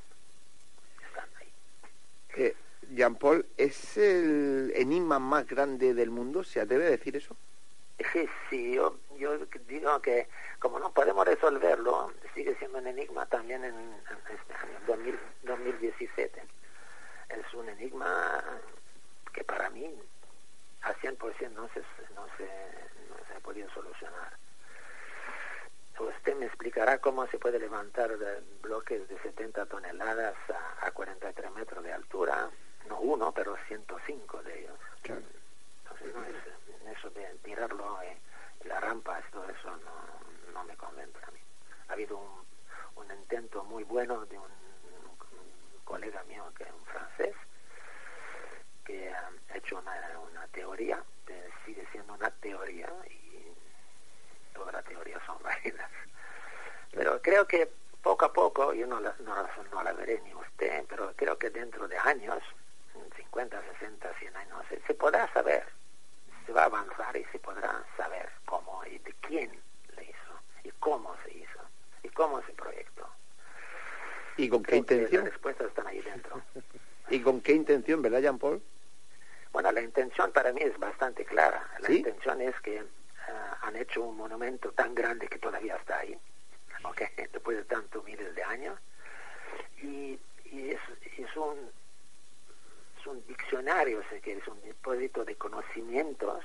están 1.07 1.30
ahí. 1.39 1.51
Eh, 2.36 2.55
Jean 2.89 3.15
Paul, 3.15 3.45
¿es 3.55 3.97
el 3.97 4.74
enigma 4.76 5.18
más 5.18 5.47
grande 5.47 5.93
del 5.93 6.09
mundo? 6.09 6.43
¿Se 6.43 6.59
atreve 6.59 6.88
a 6.88 6.89
decir 6.89 7.15
eso? 7.15 7.38
Sí, 8.13 8.29
sí, 8.49 8.75
yo, 8.75 8.95
yo 9.17 9.37
digo 9.67 9.99
que 10.01 10.27
como 10.59 10.79
no 10.79 10.91
podemos 10.91 11.25
resolverlo, 11.25 12.13
sigue 12.35 12.55
siendo 12.57 12.77
un 12.77 12.87
enigma 12.87 13.25
también 13.25 13.63
en, 13.63 13.95
este 14.29 14.53
año 14.53 15.17
2017. 15.43 16.43
Es 17.29 17.53
un 17.55 17.69
enigma 17.69 18.43
que 19.33 19.43
para 19.43 19.69
mí 19.71 19.91
al 20.81 20.95
100% 20.95 21.51
no 21.51 21.67
se, 21.69 21.79
no, 22.13 22.27
se, 22.37 22.43
no 23.09 23.17
se 23.27 23.33
ha 23.35 23.39
podido 23.41 23.69
solucionar. 23.71 24.31
Usted 25.99 26.35
me 26.35 26.45
explicará 26.45 26.99
cómo 26.99 27.25
se 27.27 27.39
puede 27.39 27.57
levantar 27.59 28.15
bloques 28.61 29.07
de 29.09 29.17
70 29.19 29.65
toneladas 29.65 30.35
a, 30.49 30.85
a 30.85 30.91
43 30.91 31.51
metros 31.53 31.83
de 31.83 31.91
altura, 31.91 32.49
no 32.87 32.99
uno, 32.99 33.31
pero 33.33 33.57
105 33.67 34.43
de 34.43 34.59
ellos. 34.59 34.79
Entonces, 35.03 36.15
no 36.15 36.23
es, 36.23 36.56
eso 36.89 37.09
de 37.11 37.25
tirarlo 37.43 38.01
en 38.01 38.17
la 38.67 38.79
rampa, 38.79 39.21
todo 39.31 39.47
eso 39.49 39.77
no, 40.53 40.63
me 40.63 40.75
convence 40.75 41.17
a 41.25 41.31
mí. 41.31 41.39
Ha 41.88 41.93
habido 41.93 42.17
un, 42.17 43.11
intento 43.11 43.63
muy 43.63 43.83
bueno 43.83 44.25
de 44.25 44.38
un, 44.38 44.67
colega 45.83 46.21
mío 46.23 46.43
que 46.57 46.63
es 46.63 46.71
un 46.71 46.85
francés 46.85 47.35
que 48.83 49.09
ha 49.13 49.31
hecho 49.55 49.77
una, 49.79 50.47
teoría, 50.51 51.03
sigue 51.65 51.85
siendo 51.91 52.13
una 52.13 52.31
teoría 52.31 52.89
y 53.09 53.53
todas 54.53 54.73
las 54.73 54.83
teorías 54.85 55.21
son 55.25 55.38
válidas. 55.43 55.89
Pero 56.91 57.21
creo 57.21 57.47
que 57.47 57.69
poco 58.01 58.25
a 58.25 58.33
poco, 58.33 58.73
yo 58.73 58.88
no 58.88 58.99
la, 58.99 59.13
no, 59.19 59.83
la 59.83 59.93
veré 59.93 60.21
ni 60.21 60.33
usted, 60.33 60.85
pero 60.88 61.13
creo 61.15 61.38
que 61.38 61.49
dentro 61.49 61.88
de 61.88 61.97
años, 61.97 62.41
50, 63.15 63.61
60, 63.79 64.13
100 64.13 64.38
años, 64.38 64.65
se 64.85 64.93
podrá 64.93 65.31
saber, 65.33 65.65
se 66.47 66.53
va 66.53 66.63
a 66.63 66.65
avanzar 66.65 67.15
y 67.15 67.25
se 67.25 67.37
podrá 67.39 67.83
saber 67.95 68.29
cómo 68.45 68.81
y 68.85 68.97
de 68.99 69.13
quién 69.21 69.51
le 69.95 70.03
hizo 70.03 70.41
y 70.63 70.71
cómo 70.79 71.15
se 71.23 71.37
hizo 71.37 71.59
y 72.01 72.09
cómo 72.09 72.41
se 72.43 72.53
proyectó. 72.53 73.07
¿Y 74.37 74.49
con 74.49 74.63
qué 74.63 74.77
intención? 74.77 75.25
Las 75.25 75.33
respuestas 75.33 75.67
están 75.67 75.87
ahí 75.87 76.01
dentro. 76.01 76.41
¿Y 77.09 77.21
con 77.21 77.41
qué 77.41 77.53
intención, 77.53 78.01
verdad, 78.01 78.21
Jean 78.21 78.39
Paul? 78.39 78.61
Bueno, 79.51 79.71
la 79.71 79.81
intención 79.81 80.31
para 80.31 80.53
mí 80.53 80.61
es 80.61 80.77
bastante 80.77 81.25
clara. 81.25 81.69
La 81.79 81.87
¿Sí? 81.87 81.97
intención 81.97 82.41
es 82.41 82.55
que 82.61 82.81
uh, 82.81 82.85
han 83.61 83.75
hecho 83.75 84.03
un 84.03 84.17
monumento 84.17 84.71
tan 84.71 84.93
grande 84.93 85.27
que 85.27 85.39
todavía 85.39 85.75
está 85.75 85.99
ahí, 85.99 86.17
okay, 86.83 87.07
después 87.33 87.57
de 87.57 87.63
tantos 87.65 88.03
miles 88.05 88.35
de 88.35 88.43
años, 88.43 88.77
y, 89.81 90.19
y 90.45 90.69
es, 90.71 90.79
es, 91.17 91.35
un, 91.35 91.71
un 93.07 93.23
diccionario, 93.27 93.99
o 93.99 94.03
sea, 94.09 94.19
que 94.19 94.33
es 94.33 94.47
un 94.47 94.61
depósito 94.61 95.25
de 95.25 95.35
conocimientos 95.35 96.43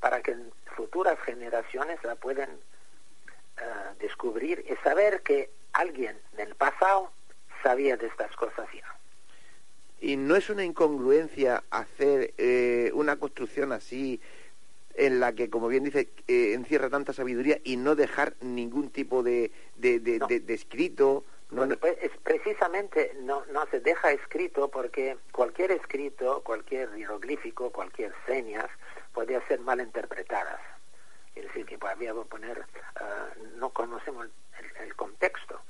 para 0.00 0.20
que 0.22 0.36
futuras 0.76 1.18
generaciones 1.20 2.02
la 2.04 2.14
puedan 2.16 2.50
uh, 2.50 3.98
descubrir 4.00 4.64
y 4.68 4.74
saber 4.82 5.22
que 5.22 5.50
alguien 5.72 6.18
en 6.34 6.40
el 6.48 6.54
pasado 6.54 7.10
sabía 7.62 7.96
de 7.96 8.06
estas 8.06 8.34
cosas 8.36 8.66
ya. 8.74 8.84
¿Y 10.00 10.16
no 10.16 10.36
es 10.36 10.50
una 10.50 10.64
incongruencia 10.64 11.64
hacer 11.70 12.34
eh, 12.36 12.90
una 12.94 13.16
construcción 13.16 13.72
así 13.72 14.20
en 14.96 15.18
la 15.18 15.32
que, 15.32 15.48
como 15.50 15.68
bien 15.68 15.82
dice, 15.84 16.08
eh, 16.28 16.52
encierra 16.54 16.90
tanta 16.90 17.12
sabiduría 17.12 17.58
y 17.64 17.76
no 17.76 17.94
dejar 17.96 18.34
ningún 18.40 18.90
tipo 18.90 19.22
de, 19.22 19.50
de, 19.76 19.98
de, 20.00 20.18
No. 20.18 20.26
de- 20.26 20.40
de 20.40 20.54
escrito? 20.54 21.24
No, 21.54 21.68
pues, 21.76 21.96
es 22.00 22.10
precisamente 22.24 23.16
no, 23.20 23.44
no 23.46 23.64
se 23.66 23.78
deja 23.78 24.10
escrito 24.10 24.68
porque 24.68 25.16
cualquier 25.30 25.70
escrito, 25.70 26.42
cualquier 26.42 26.92
hieroglífico, 26.94 27.70
cualquier 27.70 28.12
señas 28.26 28.66
podía 29.12 29.40
ser 29.46 29.60
mal 29.60 29.80
interpretadas. 29.80 30.60
Es 31.36 31.44
decir, 31.44 31.64
que 31.64 31.78
podía 31.78 32.12
poner, 32.14 32.66
ah, 32.96 33.28
no 33.56 33.70
conocemos 33.70 34.26
el, 34.58 34.84
el 34.84 34.96
contexto. 34.96 35.60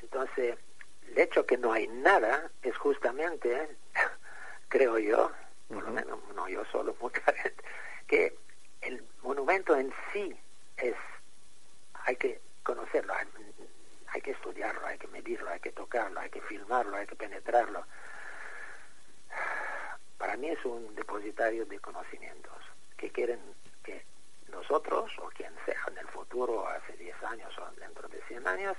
Entonces, 0.00 0.56
el 1.08 1.18
hecho 1.18 1.44
que 1.44 1.58
no 1.58 1.72
hay 1.72 1.86
nada 1.86 2.50
es 2.62 2.76
justamente, 2.78 3.76
creo 4.68 4.98
yo, 4.98 5.30
por 5.68 5.82
lo 5.82 5.90
menos 5.90 6.18
no 6.34 6.48
yo 6.48 6.64
solo, 6.66 6.96
mucha 7.00 7.20
gente, 7.20 7.62
que 8.06 8.34
el 8.80 9.04
monumento 9.22 9.76
en 9.76 9.92
sí 10.12 10.34
es, 10.78 10.94
hay 12.06 12.16
que 12.16 12.40
conocerlo, 12.62 13.12
hay, 14.14 14.20
que 14.20 14.30
estudiarlo, 14.30 14.86
hay 14.86 14.96
que 14.96 15.08
medirlo, 15.08 15.50
hay 15.50 15.60
que 15.60 15.72
tocarlo, 15.72 16.20
hay 16.20 16.30
que 16.30 16.40
filmarlo, 16.42 16.96
hay 16.96 17.06
que 17.06 17.16
penetrarlo. 17.16 17.84
Para 20.18 20.36
mí 20.36 20.48
es 20.48 20.64
un 20.64 20.94
depositario 20.94 21.66
de 21.66 21.78
conocimientos 21.80 22.56
que 22.96 23.10
quieren 23.10 23.40
que 23.82 24.04
nosotros, 24.50 25.10
o 25.18 25.28
quien 25.30 25.52
sea 25.66 25.82
en 25.88 25.98
el 25.98 26.08
futuro, 26.08 26.66
hace 26.68 26.96
10 26.96 27.22
años 27.24 27.58
o 27.58 27.80
dentro 27.80 28.08
de 28.08 28.22
100 28.28 28.46
años, 28.46 28.76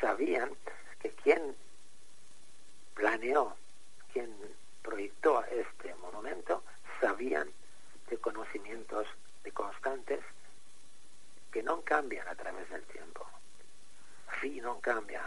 sabían 0.00 0.50
que 1.00 1.10
quien 1.10 1.54
planeó, 2.94 3.56
quien 4.12 4.36
proyectó 4.82 5.44
este 5.44 5.94
monumento, 5.96 6.62
sabían 7.00 7.48
de 8.08 8.18
conocimientos 8.18 9.06
de 9.44 9.52
constantes 9.52 10.20
que 11.52 11.62
no 11.62 11.80
cambian 11.82 12.26
a 12.26 12.34
través 12.34 12.68
del 12.70 12.82
tiempo. 12.86 13.26
Fi 14.40 14.60
no 14.60 14.80
cambia, 14.80 15.22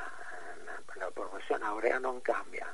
la, 0.66 1.05
la 1.05 1.12
proporción 1.12 1.64
aurea 1.64 1.99
no 1.99 2.20
cambia, 2.22 2.68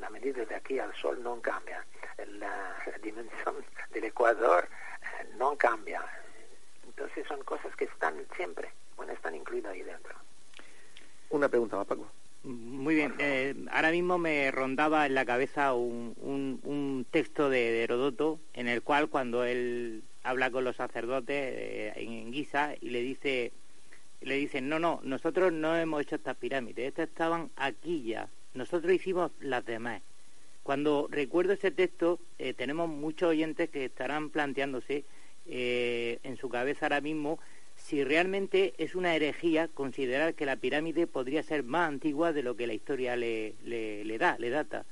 la 0.00 0.10
medida 0.10 0.44
de 0.44 0.54
aquí 0.54 0.78
al 0.78 0.94
sol 0.94 1.22
no 1.22 1.40
cambia, 1.40 1.84
la, 2.18 2.76
la 2.86 2.98
dimensión 3.02 3.56
del 3.92 4.04
ecuador 4.04 4.68
eh, 5.20 5.28
no 5.36 5.56
cambia. 5.56 6.02
Entonces 6.84 7.26
son 7.26 7.42
cosas 7.44 7.74
que 7.76 7.84
están 7.84 8.14
siempre, 8.36 8.70
bueno, 8.96 9.12
están 9.12 9.34
incluidas 9.34 9.72
ahí 9.72 9.82
dentro. 9.82 10.14
Una 11.30 11.48
pregunta 11.48 11.76
más, 11.76 11.86
Paco. 11.86 12.06
Muy 12.44 12.96
bien, 12.96 13.14
eh, 13.18 13.54
ahora 13.70 13.92
mismo 13.92 14.18
me 14.18 14.50
rondaba 14.50 15.06
en 15.06 15.14
la 15.14 15.24
cabeza 15.24 15.74
un, 15.74 16.14
un, 16.20 16.60
un 16.64 17.06
texto 17.08 17.48
de, 17.48 17.70
de 17.70 17.84
Herodoto 17.84 18.40
en 18.52 18.66
el 18.66 18.82
cual 18.82 19.08
cuando 19.08 19.44
él 19.44 20.02
habla 20.24 20.50
con 20.50 20.64
los 20.64 20.74
sacerdotes 20.76 21.36
eh, 21.36 21.92
en, 21.96 22.12
en 22.12 22.32
Giza 22.32 22.74
y 22.80 22.90
le 22.90 23.00
dice, 23.00 23.52
le 24.24 24.36
dicen, 24.36 24.68
no, 24.68 24.78
no, 24.78 25.00
nosotros 25.02 25.52
no 25.52 25.76
hemos 25.76 26.02
hecho 26.02 26.16
estas 26.16 26.36
pirámides, 26.36 26.88
estas 26.88 27.08
estaban 27.08 27.50
aquí 27.56 28.04
ya, 28.04 28.28
nosotros 28.54 28.92
hicimos 28.92 29.32
las 29.40 29.64
demás. 29.64 30.02
Cuando 30.62 31.08
recuerdo 31.10 31.54
ese 31.54 31.70
texto, 31.70 32.20
eh, 32.38 32.54
tenemos 32.54 32.88
muchos 32.88 33.30
oyentes 33.30 33.68
que 33.70 33.86
estarán 33.86 34.30
planteándose 34.30 35.04
eh, 35.46 36.20
en 36.22 36.36
su 36.36 36.48
cabeza 36.48 36.86
ahora 36.86 37.00
mismo 37.00 37.40
si 37.74 38.04
realmente 38.04 38.74
es 38.78 38.94
una 38.94 39.16
herejía 39.16 39.66
considerar 39.68 40.34
que 40.34 40.46
la 40.46 40.56
pirámide 40.56 41.06
podría 41.06 41.42
ser 41.42 41.64
más 41.64 41.88
antigua 41.88 42.32
de 42.32 42.42
lo 42.42 42.56
que 42.56 42.66
la 42.66 42.74
historia 42.74 43.16
le, 43.16 43.54
le, 43.64 44.04
le 44.04 44.18
da, 44.18 44.36
le 44.38 44.50
data. 44.50 44.84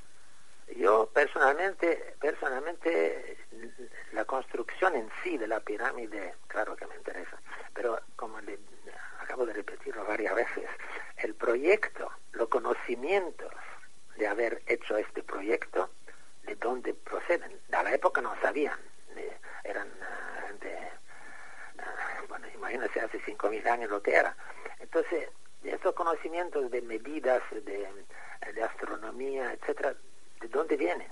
Yo 0.76 1.08
personalmente, 1.12 2.14
personalmente, 2.20 3.36
la 4.12 4.24
construcción 4.24 4.94
en 4.96 5.08
sí 5.22 5.36
de 5.36 5.48
la 5.48 5.60
pirámide, 5.60 6.34
claro 6.46 6.76
que 6.76 6.86
me 6.86 6.96
interesa, 6.96 7.40
pero 7.74 8.00
como 8.16 8.40
le 8.40 8.58
acabo 9.30 9.46
de 9.46 9.52
repetirlo 9.52 10.04
varias 10.04 10.34
veces, 10.34 10.64
el 11.18 11.34
proyecto, 11.34 12.10
los 12.32 12.48
conocimientos 12.48 13.52
de 14.16 14.26
haber 14.26 14.60
hecho 14.66 14.96
este 14.96 15.22
proyecto, 15.22 15.88
de 16.42 16.56
dónde 16.56 16.94
proceden. 16.94 17.60
A 17.70 17.84
la 17.84 17.94
época 17.94 18.20
no 18.20 18.34
sabían, 18.42 18.76
eh, 19.14 19.36
eran 19.62 19.86
uh, 19.86 20.46
gente, 20.48 20.76
uh, 21.76 22.26
bueno, 22.26 22.48
imagínense 22.52 23.00
hace 23.00 23.20
5.000 23.20 23.68
años 23.68 23.90
lo 23.90 24.02
que 24.02 24.14
era. 24.14 24.34
Entonces, 24.80 25.28
estos 25.62 25.94
conocimientos 25.94 26.68
de 26.68 26.82
medidas, 26.82 27.40
de, 27.52 27.86
de 28.52 28.62
astronomía, 28.64 29.52
etcétera, 29.52 29.94
¿de 30.40 30.48
dónde 30.48 30.76
vienen? 30.76 31.08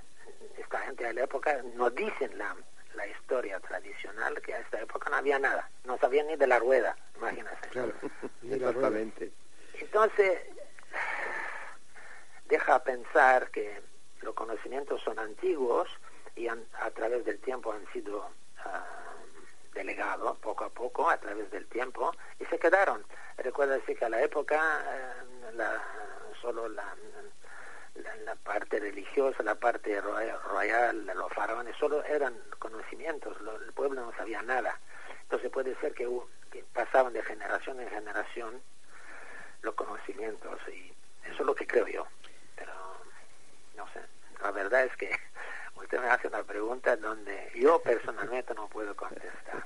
Esta 0.56 0.80
gente 0.80 1.04
de 1.04 1.14
la 1.14 1.22
época 1.22 1.62
no 1.76 1.88
dicen 1.90 2.36
la, 2.36 2.56
la 2.98 3.06
historia 3.06 3.58
tradicional, 3.60 4.42
que 4.42 4.52
a 4.54 4.58
esta 4.58 4.80
época 4.80 5.08
no 5.08 5.16
había 5.16 5.38
nada, 5.38 5.70
no 5.84 5.96
sabían 5.98 6.26
ni 6.26 6.36
de 6.36 6.46
la 6.46 6.58
rueda, 6.58 6.96
imagínense. 7.16 7.68
Claro, 7.70 7.92
exactamente. 8.42 9.32
Entonces, 9.74 10.40
deja 12.46 12.82
pensar 12.82 13.50
que 13.50 13.80
los 14.22 14.34
conocimientos 14.34 15.00
son 15.02 15.18
antiguos 15.18 15.88
y 16.34 16.48
han- 16.48 16.66
a 16.80 16.90
través 16.90 17.24
del 17.24 17.38
tiempo 17.40 17.72
han 17.72 17.86
sido 17.92 18.28
ah, 18.64 18.84
delegados 19.74 20.36
poco 20.38 20.64
a 20.64 20.70
poco, 20.70 21.08
a 21.08 21.16
través 21.18 21.50
del 21.52 21.66
tiempo, 21.68 22.12
y 22.40 22.44
se 22.46 22.58
quedaron. 22.58 23.04
Recuerda 23.36 23.78
que 23.80 24.04
a 24.04 24.08
la 24.08 24.20
época 24.22 24.58
eh, 24.84 25.52
la- 25.54 25.82
solo 26.42 26.68
la, 26.68 26.94
la, 28.02 28.16
la 28.16 28.34
parte 28.36 28.78
religiosa, 28.80 29.42
la 29.42 29.54
parte 29.54 30.00
royal, 30.00 31.06
los 31.14 31.32
faraones, 31.32 31.76
solo 31.76 32.02
eran 32.04 32.34
conocimientos, 32.58 33.40
lo- 33.40 33.56
el 33.56 33.72
pueblo 33.72 34.02
no 34.04 34.12
sabía 34.16 34.42
nada. 34.42 34.78
Entonces 35.22 35.50
puede 35.50 35.74
ser 35.80 35.94
que 35.94 36.08
pasaban 36.72 37.12
de 37.12 37.22
generación 37.22 37.80
en 37.80 37.90
generación 37.90 38.62
los 39.62 39.74
conocimientos 39.74 40.58
y 40.68 40.92
eso 41.24 41.34
es 41.40 41.46
lo 41.46 41.54
que 41.54 41.66
creo 41.66 41.86
yo. 41.86 42.06
Pero 42.56 42.72
no 43.76 43.86
sé, 43.92 44.00
la 44.42 44.50
verdad 44.52 44.84
es 44.84 44.96
que 44.96 45.10
usted 45.76 46.00
me 46.00 46.08
hace 46.08 46.28
una 46.28 46.42
pregunta 46.44 46.96
donde 46.96 47.50
yo 47.54 47.80
personalmente 47.82 48.54
no 48.54 48.68
puedo 48.68 48.94
contestar. 48.96 49.62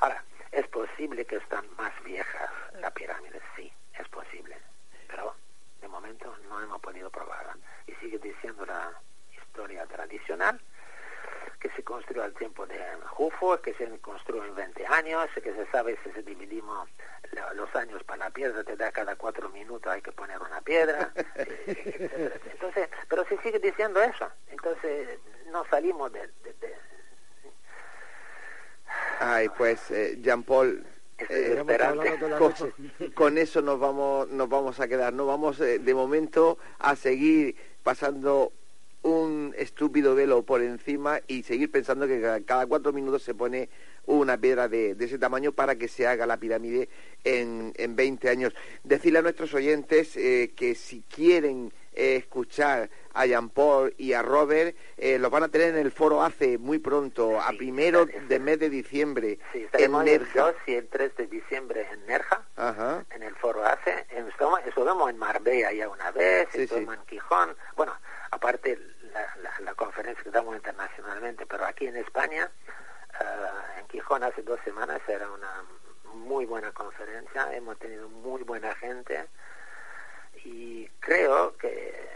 Ahora, 0.00 0.22
¿es 0.52 0.66
posible 0.68 1.24
que 1.24 1.36
están 1.36 1.64
más 1.76 1.92
viejas 2.04 2.50
las 2.74 2.92
pirámides? 2.92 3.42
Sí, 3.56 3.72
es 3.98 4.08
posible. 4.08 4.56
Pero 5.08 5.34
de 5.80 5.88
momento 5.88 6.36
no 6.48 6.60
hemos 6.60 6.80
podido 6.80 7.10
probarla. 7.10 7.56
Y 7.90 7.94
sigue 8.04 8.18
diciendo 8.18 8.64
la 8.66 8.92
historia 9.36 9.84
tradicional 9.86 10.60
que 11.58 11.70
se 11.70 11.82
construyó 11.82 12.22
al 12.22 12.32
tiempo 12.34 12.66
de 12.66 12.78
Jufo, 13.08 13.60
que 13.60 13.74
se 13.74 13.86
construyó 13.98 14.44
en 14.46 14.54
20 14.54 14.86
años, 14.86 15.28
que 15.42 15.52
se 15.52 15.66
sabe 15.70 15.98
si 16.04 16.10
se 16.12 16.22
dividimos 16.22 16.88
los 17.54 17.74
años 17.76 18.02
para 18.04 18.24
la 18.24 18.30
piedra, 18.30 18.64
te 18.64 18.76
da 18.76 18.90
cada 18.92 19.14
cuatro 19.16 19.48
minutos 19.50 19.92
hay 19.92 20.00
que 20.02 20.12
poner 20.12 20.40
una 20.40 20.60
piedra. 20.62 21.12
etcétera. 21.34 22.34
Entonces, 22.52 22.88
pero 23.08 23.24
se 23.26 23.36
sigue 23.38 23.58
diciendo 23.58 24.00
eso. 24.02 24.30
Entonces, 24.48 25.18
no 25.50 25.64
salimos 25.66 26.12
de... 26.12 26.20
de- 26.44 26.52
de- 26.54 26.76
Ay, 29.20 29.48
pues, 29.50 29.90
eh, 29.90 30.16
Jean 30.22 30.42
Paul, 30.42 30.84
Eh, 31.28 31.62
con, 33.14 33.38
eso 33.38 33.62
nos 33.62 33.78
vamos, 33.78 34.28
nos 34.30 34.48
vamos 34.48 34.80
a 34.80 34.88
quedar. 34.88 35.12
No 35.12 35.26
vamos 35.26 35.60
eh, 35.60 35.78
de 35.78 35.94
momento 35.94 36.58
a 36.78 36.96
seguir 36.96 37.56
pasando 37.82 38.52
un 39.02 39.54
estúpido 39.56 40.14
velo 40.14 40.42
por 40.42 40.62
encima 40.62 41.20
y 41.26 41.42
seguir 41.42 41.70
pensando 41.70 42.06
que 42.06 42.20
cada, 42.20 42.40
cada 42.40 42.66
cuatro 42.66 42.92
minutos 42.92 43.22
se 43.22 43.34
pone 43.34 43.68
una 44.06 44.36
piedra 44.38 44.68
de, 44.68 44.94
de 44.94 45.04
ese 45.04 45.18
tamaño 45.18 45.52
para 45.52 45.76
que 45.76 45.88
se 45.88 46.06
haga 46.06 46.26
la 46.26 46.38
pirámide 46.38 46.88
en, 47.24 47.72
en 47.76 47.96
20 47.96 48.28
años. 48.28 48.54
Decirle 48.84 49.20
a 49.20 49.22
nuestros 49.22 49.54
oyentes 49.54 50.16
eh, 50.16 50.52
que 50.54 50.74
si 50.74 51.02
quieren 51.14 51.72
eh, 51.92 52.16
escuchar 52.16 52.88
a 53.14 53.26
Jean 53.26 53.48
Paul 53.48 53.94
y 53.98 54.12
a 54.12 54.22
Robert, 54.22 54.76
eh, 54.96 55.18
los 55.18 55.30
van 55.30 55.42
a 55.42 55.48
tener 55.48 55.70
en 55.74 55.78
el 55.78 55.90
foro 55.90 56.22
ACE 56.22 56.58
muy 56.58 56.78
pronto, 56.78 57.40
a 57.40 57.48
primero 57.48 58.06
de 58.06 58.38
mes 58.38 58.58
de 58.60 58.70
diciembre, 58.70 59.38
sí, 59.52 59.66
en 59.72 59.94
el 59.94 60.04
Nerja. 60.04 60.40
2 60.40 60.54
y 60.66 60.74
el 60.74 60.88
3 60.88 61.16
de 61.16 61.26
diciembre 61.26 61.88
en 61.90 62.06
Nerja. 62.06 62.42
Ajá. 62.56 63.04
en 63.10 63.22
el 63.22 63.34
foro 63.36 63.64
ACE, 63.64 64.06
estuvimos, 64.10 64.60
estuvimos 64.66 65.10
en 65.10 65.18
Marbella 65.18 65.72
ya 65.72 65.88
una 65.88 66.10
vez, 66.10 66.48
Sí, 66.52 66.62
estuvimos 66.62 66.96
en 66.96 67.02
Quijón, 67.06 67.56
bueno, 67.74 67.96
aparte 68.30 68.78
la, 69.12 69.26
la, 69.42 69.52
la 69.60 69.74
conferencia 69.74 70.22
que 70.22 70.30
damos 70.30 70.54
internacionalmente, 70.54 71.46
pero 71.46 71.64
aquí 71.64 71.86
en 71.86 71.96
España, 71.96 72.50
eh, 73.20 73.24
en 73.80 73.86
Quijón 73.88 74.22
hace 74.22 74.42
dos 74.42 74.60
semanas 74.64 75.00
era 75.08 75.28
una 75.30 75.64
muy 76.14 76.44
buena 76.44 76.70
conferencia, 76.72 77.54
hemos 77.54 77.78
tenido 77.78 78.08
muy 78.08 78.42
buena 78.42 78.74
gente 78.76 79.26
y 80.44 80.88
creo 81.00 81.56
que 81.56 82.08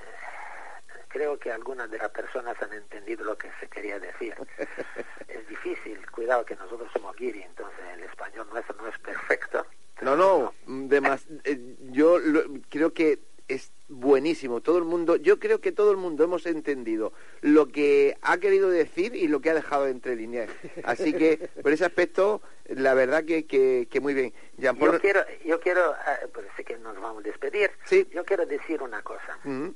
creo 1.09 1.39
que 1.39 1.53
algunas 1.53 1.89
de 1.91 1.99
las 1.99 2.11
personas 2.11 2.61
han 2.61 2.73
entendido 2.73 3.25
lo 3.25 3.39
que 3.39 3.49
se 3.61 3.69
quería 3.69 4.01
decir. 4.01 4.35
es 5.29 5.49
difícil, 5.49 6.05
cuidado 6.11 6.45
que 6.45 6.57
nosotros 6.57 6.91
somos 6.93 7.15
guiri, 7.17 7.43
entonces 7.43 7.79
el 7.93 8.03
español 8.03 8.49
nuestro 8.53 8.75
no 8.77 8.89
es 8.89 8.99
perfecto. 8.99 9.65
No, 10.03 10.17
no, 10.17 10.53
demas- 10.67 11.27
eh, 11.45 11.77
yo 11.93 12.19
lo- 12.19 12.43
creo 12.69 12.93
que 12.93 13.21
es 13.49 13.73
buenísimo. 13.89 14.61
Todo 14.61 14.79
el 14.79 14.85
mundo, 14.85 15.17
yo 15.17 15.39
creo 15.39 15.61
que 15.61 15.73
todo 15.73 15.91
el 15.91 15.97
mundo 15.97 16.25
hemos 16.25 16.47
entendido 16.47 17.13
lo 17.41 17.69
que 17.69 18.17
ha 18.23 18.39
querido 18.39 18.71
decir 18.71 19.15
y 19.15 19.29
lo 19.29 19.41
que 19.41 19.51
ha 19.51 19.55
dejado 19.55 19.87
entre 19.87 20.17
líneas. 20.17 20.51
Así 20.85 21.13
que, 21.13 21.51
por 21.63 21.73
ese 21.73 21.85
aspecto, 21.85 22.41
la 22.67 22.95
verdad 22.95 23.25
que, 23.25 23.47
que, 23.47 23.89
que 23.91 24.01
muy 24.01 24.15
bien. 24.15 24.33
Jean 24.57 24.77
Paul, 24.77 24.93
Yo 24.93 25.01
quiero, 25.01 25.21
yo 25.45 25.61
quiero, 25.61 25.93
eh, 25.93 26.29
pues 26.33 26.47
sé 26.57 26.65
que 26.65 26.79
nos 26.79 26.99
vamos 27.01 27.25
a 27.25 27.29
despedir. 27.29 27.71
Sí. 27.85 28.09
Yo 28.13 28.25
quiero 28.25 28.47
decir 28.47 28.83
una 28.83 29.03
cosa, 29.03 29.39
Mm, 29.45 29.71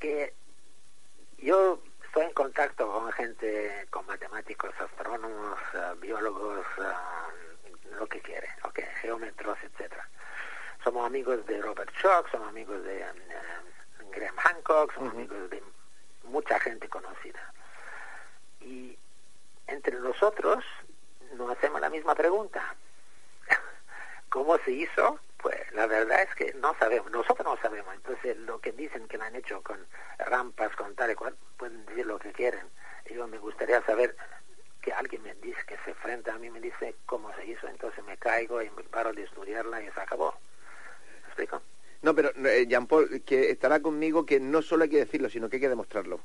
que 0.00 0.34
yo 1.38 1.80
estoy 2.04 2.24
en 2.24 2.32
contacto 2.32 2.90
con 2.90 3.12
gente, 3.12 3.86
con 3.90 4.04
matemáticos, 4.06 4.70
astrónomos, 4.80 5.58
eh, 5.74 5.94
biólogos, 6.00 6.66
eh, 6.78 7.72
lo 7.98 8.06
que 8.06 8.20
quiere, 8.20 8.48
okay, 8.64 8.84
geómetros, 9.00 9.56
etcétera. 9.62 10.08
Somos 10.86 11.04
amigos 11.04 11.44
de 11.46 11.60
Robert 11.60 11.90
Schoch, 12.00 12.30
somos 12.30 12.48
amigos 12.48 12.80
de 12.84 13.00
eh, 13.00 13.06
Graham 14.12 14.36
Hancock, 14.36 14.94
somos 14.94 15.14
amigos 15.14 15.50
de 15.50 15.60
mucha 16.22 16.60
gente 16.60 16.88
conocida. 16.88 17.52
Y 18.60 18.96
entre 19.66 19.98
nosotros 19.98 20.64
nos 21.32 21.50
hacemos 21.50 21.80
la 21.80 21.90
misma 21.90 22.14
pregunta. 22.14 22.76
¿Cómo 24.28 24.58
se 24.58 24.70
hizo? 24.70 25.18
Pues 25.38 25.56
la 25.72 25.88
verdad 25.88 26.22
es 26.22 26.32
que 26.36 26.54
no 26.54 26.72
sabemos, 26.78 27.10
nosotros 27.10 27.44
no 27.44 27.60
sabemos. 27.60 27.92
Entonces, 27.92 28.36
lo 28.36 28.60
que 28.60 28.70
dicen 28.70 29.08
que 29.08 29.18
lo 29.18 29.24
han 29.24 29.34
hecho 29.34 29.60
con 29.62 29.84
rampas, 30.18 30.76
con 30.76 30.94
tal 30.94 31.10
y 31.10 31.14
cual, 31.16 31.36
pueden 31.56 31.84
decir 31.86 32.06
lo 32.06 32.20
que 32.20 32.30
quieren. 32.30 32.70
Yo 33.10 33.26
me 33.26 33.38
gustaría 33.38 33.82
saber 33.82 34.16
que 34.82 34.92
alguien 34.92 35.24
me 35.24 35.34
dice, 35.34 35.64
que 35.66 35.78
se 35.78 35.94
frente 35.94 36.30
a 36.30 36.38
mí 36.38 36.48
me 36.48 36.60
dice 36.60 36.94
cómo 37.06 37.34
se 37.34 37.44
hizo, 37.44 37.66
entonces 37.66 38.04
me 38.04 38.16
caigo 38.18 38.62
y 38.62 38.70
me 38.70 38.84
paro 38.84 39.12
de 39.12 39.24
estudiarla 39.24 39.82
y 39.82 39.90
se 39.90 40.00
acabó. 40.00 40.32
No, 42.02 42.14
pero 42.14 42.30
eh, 42.46 42.66
Jean 42.68 42.86
Paul, 42.86 43.22
que 43.24 43.50
estará 43.50 43.80
conmigo 43.80 44.24
que 44.26 44.38
no 44.38 44.62
solo 44.62 44.84
hay 44.84 44.90
que 44.90 44.98
decirlo, 44.98 45.28
sino 45.28 45.48
que 45.48 45.56
hay 45.56 45.60
que 45.62 45.68
demostrarlo. 45.68 46.20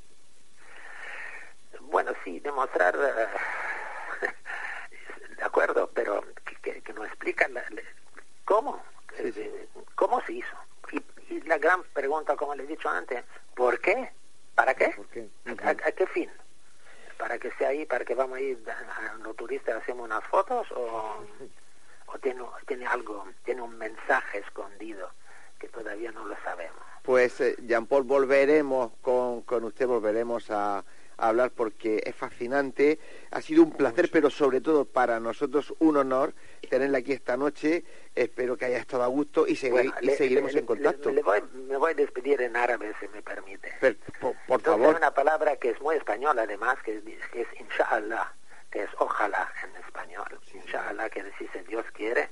Bueno, 1.82 2.12
sí, 2.24 2.40
demostrar, 2.40 2.96
eh, 2.96 4.28
de 5.38 5.44
acuerdo, 5.44 5.90
pero 5.94 6.24
que, 6.46 6.56
que, 6.58 6.82
que 6.82 6.94
nos 6.94 7.08
explica 7.08 7.48
la- 7.48 7.66
la- 7.70 7.82
cómo, 8.46 8.84
Sí, 9.18 9.32
sí. 9.32 9.42
eh, 9.42 9.68
cómo 9.96 10.22
se 10.26 10.34
hizo. 10.34 10.56
Y, 10.92 11.34
y 11.34 11.42
la 11.42 11.58
gran 11.58 11.84
pregunta, 11.94 12.36
como 12.36 12.56
le 12.56 12.64
he 12.64 12.68
dicho 12.68 12.90
antes, 12.90 13.24
¿por 13.56 13.80
qué? 13.80 14.12
¿Para 14.56 14.74
qué? 14.76 14.90
¿Por 14.96 15.08
qué? 15.08 15.30
¿A, 15.64 15.68
a- 15.68 15.72
a 15.72 15.92
qué 15.92 16.06
fin? 16.08 16.30
¿Para 17.18 17.38
que 17.40 17.52
sea 17.52 17.70
ahí, 17.70 17.86
para 17.86 18.04
que 18.06 18.16
vamos 18.16 18.38
a 18.38 18.42
ir 18.42 18.60
a, 18.70 19.12
a 19.12 19.16
los 19.16 19.36
turistas 19.36 19.82
hacemos 19.82 20.06
unas 20.06 20.24
fotos 20.26 20.68
o, 20.72 21.26
o 22.14 22.20
tiene, 22.20 22.44
tiene 22.68 22.86
algo, 22.86 23.26
tiene 23.44 23.62
un 23.62 23.78
mensaje 23.78 24.40
escondido 24.40 25.10
que 25.60 25.68
todavía 25.70 26.12
no 26.12 26.26
lo 26.26 26.36
sabemos? 26.44 26.82
Pues, 27.04 27.40
eh, 27.42 27.56
Jean 27.64 27.86
Paul, 27.88 28.04
volveremos 28.04 28.92
con, 29.02 29.42
con 29.44 29.64
usted, 29.64 29.88
volveremos 29.88 30.50
a, 30.52 30.80
a 30.80 30.84
hablar 31.18 31.52
porque 31.52 32.02
es 32.06 32.16
fascinante. 32.16 33.00
Ha 33.32 33.42
sido 33.42 33.64
un 33.64 33.72
placer, 33.72 34.10
pero 34.12 34.30
sobre 34.30 34.62
todo 34.62 34.86
para 34.86 35.20
nosotros 35.20 35.74
un 35.80 35.98
honor 35.98 36.34
tenerla 36.70 37.00
aquí 37.00 37.12
esta 37.14 37.38
noche. 37.38 37.84
Espero 38.14 38.56
que 38.58 38.66
haya 38.66 38.78
estado 38.78 39.04
a 39.04 39.08
gusto 39.08 39.48
y, 39.48 39.56
segui- 39.56 39.72
Bueno, 39.72 39.94
y 40.02 40.06
le- 40.08 40.16
seguiremos 40.16 40.54
le- 40.54 40.60
en 40.60 40.66
contacto. 40.66 41.10
le- 41.12 41.24
voy- 41.24 41.42
me 41.54 41.78
voy 41.78 41.92
a 41.92 41.96
despedir 41.96 42.42
en 42.42 42.56
árabe, 42.56 42.94
si 43.00 43.08
me 43.08 43.22
permite. 43.22 43.72
Per- 43.80 43.98
por, 44.20 44.36
por 44.48 44.60
Entonces, 44.60 44.64
favor. 44.84 44.96
una 44.98 45.14
palabra 45.14 45.56
que 45.58 45.70
es 45.72 45.82
muy 45.82 45.96
española, 45.96 46.44
además, 46.44 46.78
que 46.84 46.98
es, 46.98 47.04
que 47.32 47.42
es 47.42 47.48
inshallah, 47.60 48.32
que 48.72 48.84
es 48.84 48.90
ojalá 49.00 49.52
en 49.64 49.76
español. 49.84 50.40
Inshallah 50.54 51.10
quiere 51.10 51.30
decir 51.32 51.50
si 51.54 51.60
Dios 51.60 51.86
quiere. 51.94 52.30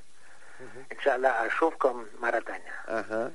Inshallah, 0.91 1.41
ashufkom 1.43 2.05
marataña. 2.19 2.73
Ajá. 2.87 3.31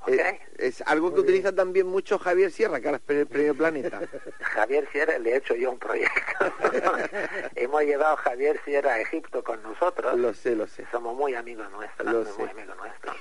Ok. 0.00 0.08
Eh, 0.08 0.40
es 0.58 0.82
algo 0.82 1.12
que 1.14 1.20
utiliza 1.20 1.54
también 1.54 1.86
mucho 1.86 2.18
Javier 2.18 2.50
Sierra, 2.50 2.80
que 2.80 2.88
ahora 2.88 2.96
es 2.98 3.02
pre- 3.02 3.26
premio 3.26 3.54
Planeta. 3.54 4.00
Javier 4.40 4.88
Sierra 4.90 5.18
le 5.18 5.32
he 5.32 5.36
hecho 5.36 5.54
yo 5.54 5.70
un 5.70 5.78
proyecto. 5.78 6.52
Hemos 7.54 7.82
llevado 7.82 8.14
a 8.14 8.16
Javier 8.18 8.60
Sierra 8.64 8.92
a 8.94 9.00
Egipto 9.00 9.42
con 9.44 9.62
nosotros. 9.62 10.18
lo 10.18 10.32
sé, 10.34 10.54
lo 10.56 10.66
sé. 10.66 10.86
Somos 10.90 11.14
muy 11.16 11.34
amigos 11.34 11.70
nuestros, 11.70 12.12
Lo 12.12 12.24
muy 12.24 12.46
sé. 12.46 12.50
amigos 12.52 12.76
nuestros. 12.76 13.16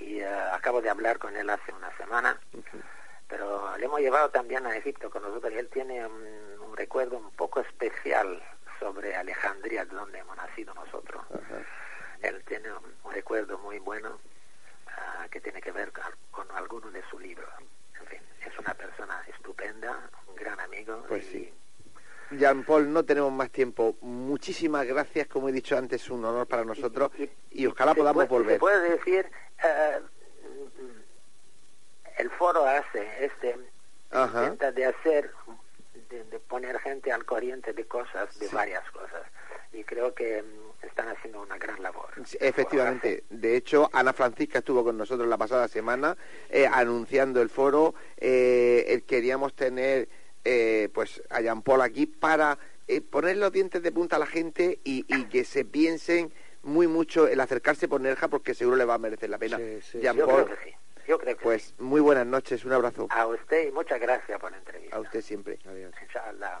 Y 0.00 0.20
eh, 0.20 0.28
acabo 0.52 0.80
de 0.80 0.90
hablar 0.90 1.18
con 1.18 1.36
él 1.36 1.48
hace 1.50 1.72
una 1.72 1.96
semana. 1.96 2.40
Pero 3.28 3.76
le 3.76 3.84
hemos 3.84 4.00
llevado 4.00 4.30
también 4.30 4.66
a 4.66 4.76
Egipto 4.76 5.10
con 5.10 5.22
nosotros 5.22 5.52
y 5.52 5.58
él 5.58 5.68
tiene 5.68 6.04
un, 6.04 6.60
un 6.68 6.76
recuerdo 6.76 7.16
un 7.16 7.30
poco 7.32 7.60
especial 7.60 8.42
sobre 8.80 9.14
Alejandría, 9.14 9.84
de 9.84 9.94
donde 9.94 10.18
hemos 10.18 10.36
nacido 10.36 10.74
nosotros. 10.74 11.22
Él 12.22 12.42
tiene 12.46 12.72
un, 12.72 12.84
un 13.04 13.12
recuerdo 13.12 13.58
muy 13.58 13.78
bueno 13.78 14.18
ah, 14.88 15.26
que 15.30 15.40
tiene 15.40 15.60
que 15.60 15.70
ver 15.70 15.92
con, 15.92 16.04
con 16.30 16.56
alguno 16.56 16.90
de 16.90 17.02
sus 17.08 17.20
libros. 17.20 17.48
En 18.00 18.06
fin, 18.06 18.20
es 18.44 18.58
una 18.58 18.74
persona 18.74 19.22
estupenda, 19.28 20.10
un 20.26 20.34
gran 20.34 20.58
amigo. 20.58 21.04
Pues 21.06 21.24
y 21.26 21.30
sí. 21.30 21.54
Jean 22.32 22.64
Paul, 22.64 22.92
no 22.92 23.04
tenemos 23.04 23.32
más 23.32 23.50
tiempo. 23.50 23.96
Muchísimas 24.00 24.86
gracias, 24.86 25.26
como 25.26 25.48
he 25.48 25.52
dicho 25.52 25.76
antes, 25.76 26.08
un 26.10 26.24
honor 26.24 26.46
para 26.46 26.64
nosotros 26.64 27.10
y, 27.50 27.66
ojalá 27.66 27.94
podamos 27.94 28.28
volver. 28.28 28.54
Se 28.54 28.60
puede 28.60 28.90
decir, 28.90 29.30
eh, 29.64 30.00
el 32.18 32.30
foro 32.30 32.64
hace 32.66 33.24
este, 33.24 33.58
intenta 34.12 34.70
de 34.70 34.86
hacer, 34.86 35.32
de, 36.10 36.38
poner 36.40 36.78
gente 36.80 37.12
al 37.12 37.24
corriente 37.24 37.72
de 37.72 37.84
cosas, 37.86 38.38
de 38.38 38.48
varias 38.48 38.88
cosas. 38.90 39.22
Y 39.72 39.84
creo 39.84 40.14
que 40.14 40.42
mm, 40.42 40.86
están 40.86 41.08
haciendo 41.08 41.40
una 41.42 41.56
gran 41.56 41.82
labor. 41.82 42.10
efectivamente. 42.40 43.24
De 43.30 43.56
hecho, 43.56 43.88
Ana 43.92 44.12
Francisca 44.12 44.58
estuvo 44.58 44.82
con 44.84 44.96
nosotros 44.96 45.28
la 45.28 45.38
pasada 45.38 45.68
semana 45.68 46.16
eh, 46.48 46.66
anunciando 46.66 47.40
el 47.40 47.48
foro. 47.48 47.94
Eh, 48.16 49.02
queríamos 49.06 49.54
tener 49.54 50.08
eh, 50.44 50.88
pues 50.94 51.22
a 51.28 51.40
Jean 51.42 51.62
Paul 51.62 51.82
aquí 51.82 52.06
para 52.06 52.58
eh, 52.88 53.02
poner 53.02 53.36
los 53.36 53.52
dientes 53.52 53.82
de 53.82 53.92
punta 53.92 54.16
a 54.16 54.18
la 54.18 54.26
gente 54.26 54.80
y, 54.84 55.04
que 55.26 55.44
se 55.44 55.64
piensen 55.64 56.32
muy 56.62 56.86
mucho 56.88 57.28
el 57.28 57.40
acercarse 57.40 57.88
por 57.88 58.00
Nerja 58.00 58.28
porque 58.28 58.54
seguro 58.54 58.76
le 58.76 58.84
va 58.84 58.94
a 58.94 58.98
merecer 58.98 59.28
la 59.30 59.38
pena. 59.38 59.58
Jean 60.00 60.16
Paul, 60.16 60.50
Yo 61.10 61.18
creo 61.18 61.36
que 61.36 61.42
pues 61.42 61.74
muy 61.80 62.00
buenas 62.00 62.24
noches, 62.24 62.64
un 62.64 62.72
abrazo. 62.72 63.08
A 63.10 63.26
usted 63.26 63.66
y 63.66 63.72
muchas 63.72 63.98
gracias 63.98 64.38
por 64.38 64.52
la 64.52 64.58
entrevista. 64.58 64.96
A 64.96 65.00
usted 65.00 65.20
siempre. 65.22 65.58
Adiós. 65.66 65.92
Inshallah. 66.00 66.60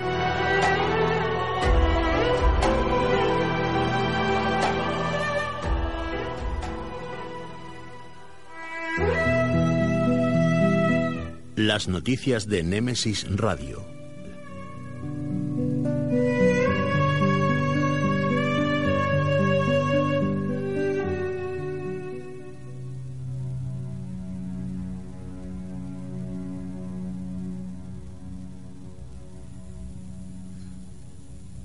Las 11.73 11.87
noticias 11.87 12.49
de 12.49 12.63
Némesis 12.63 13.25
Radio. 13.33 13.81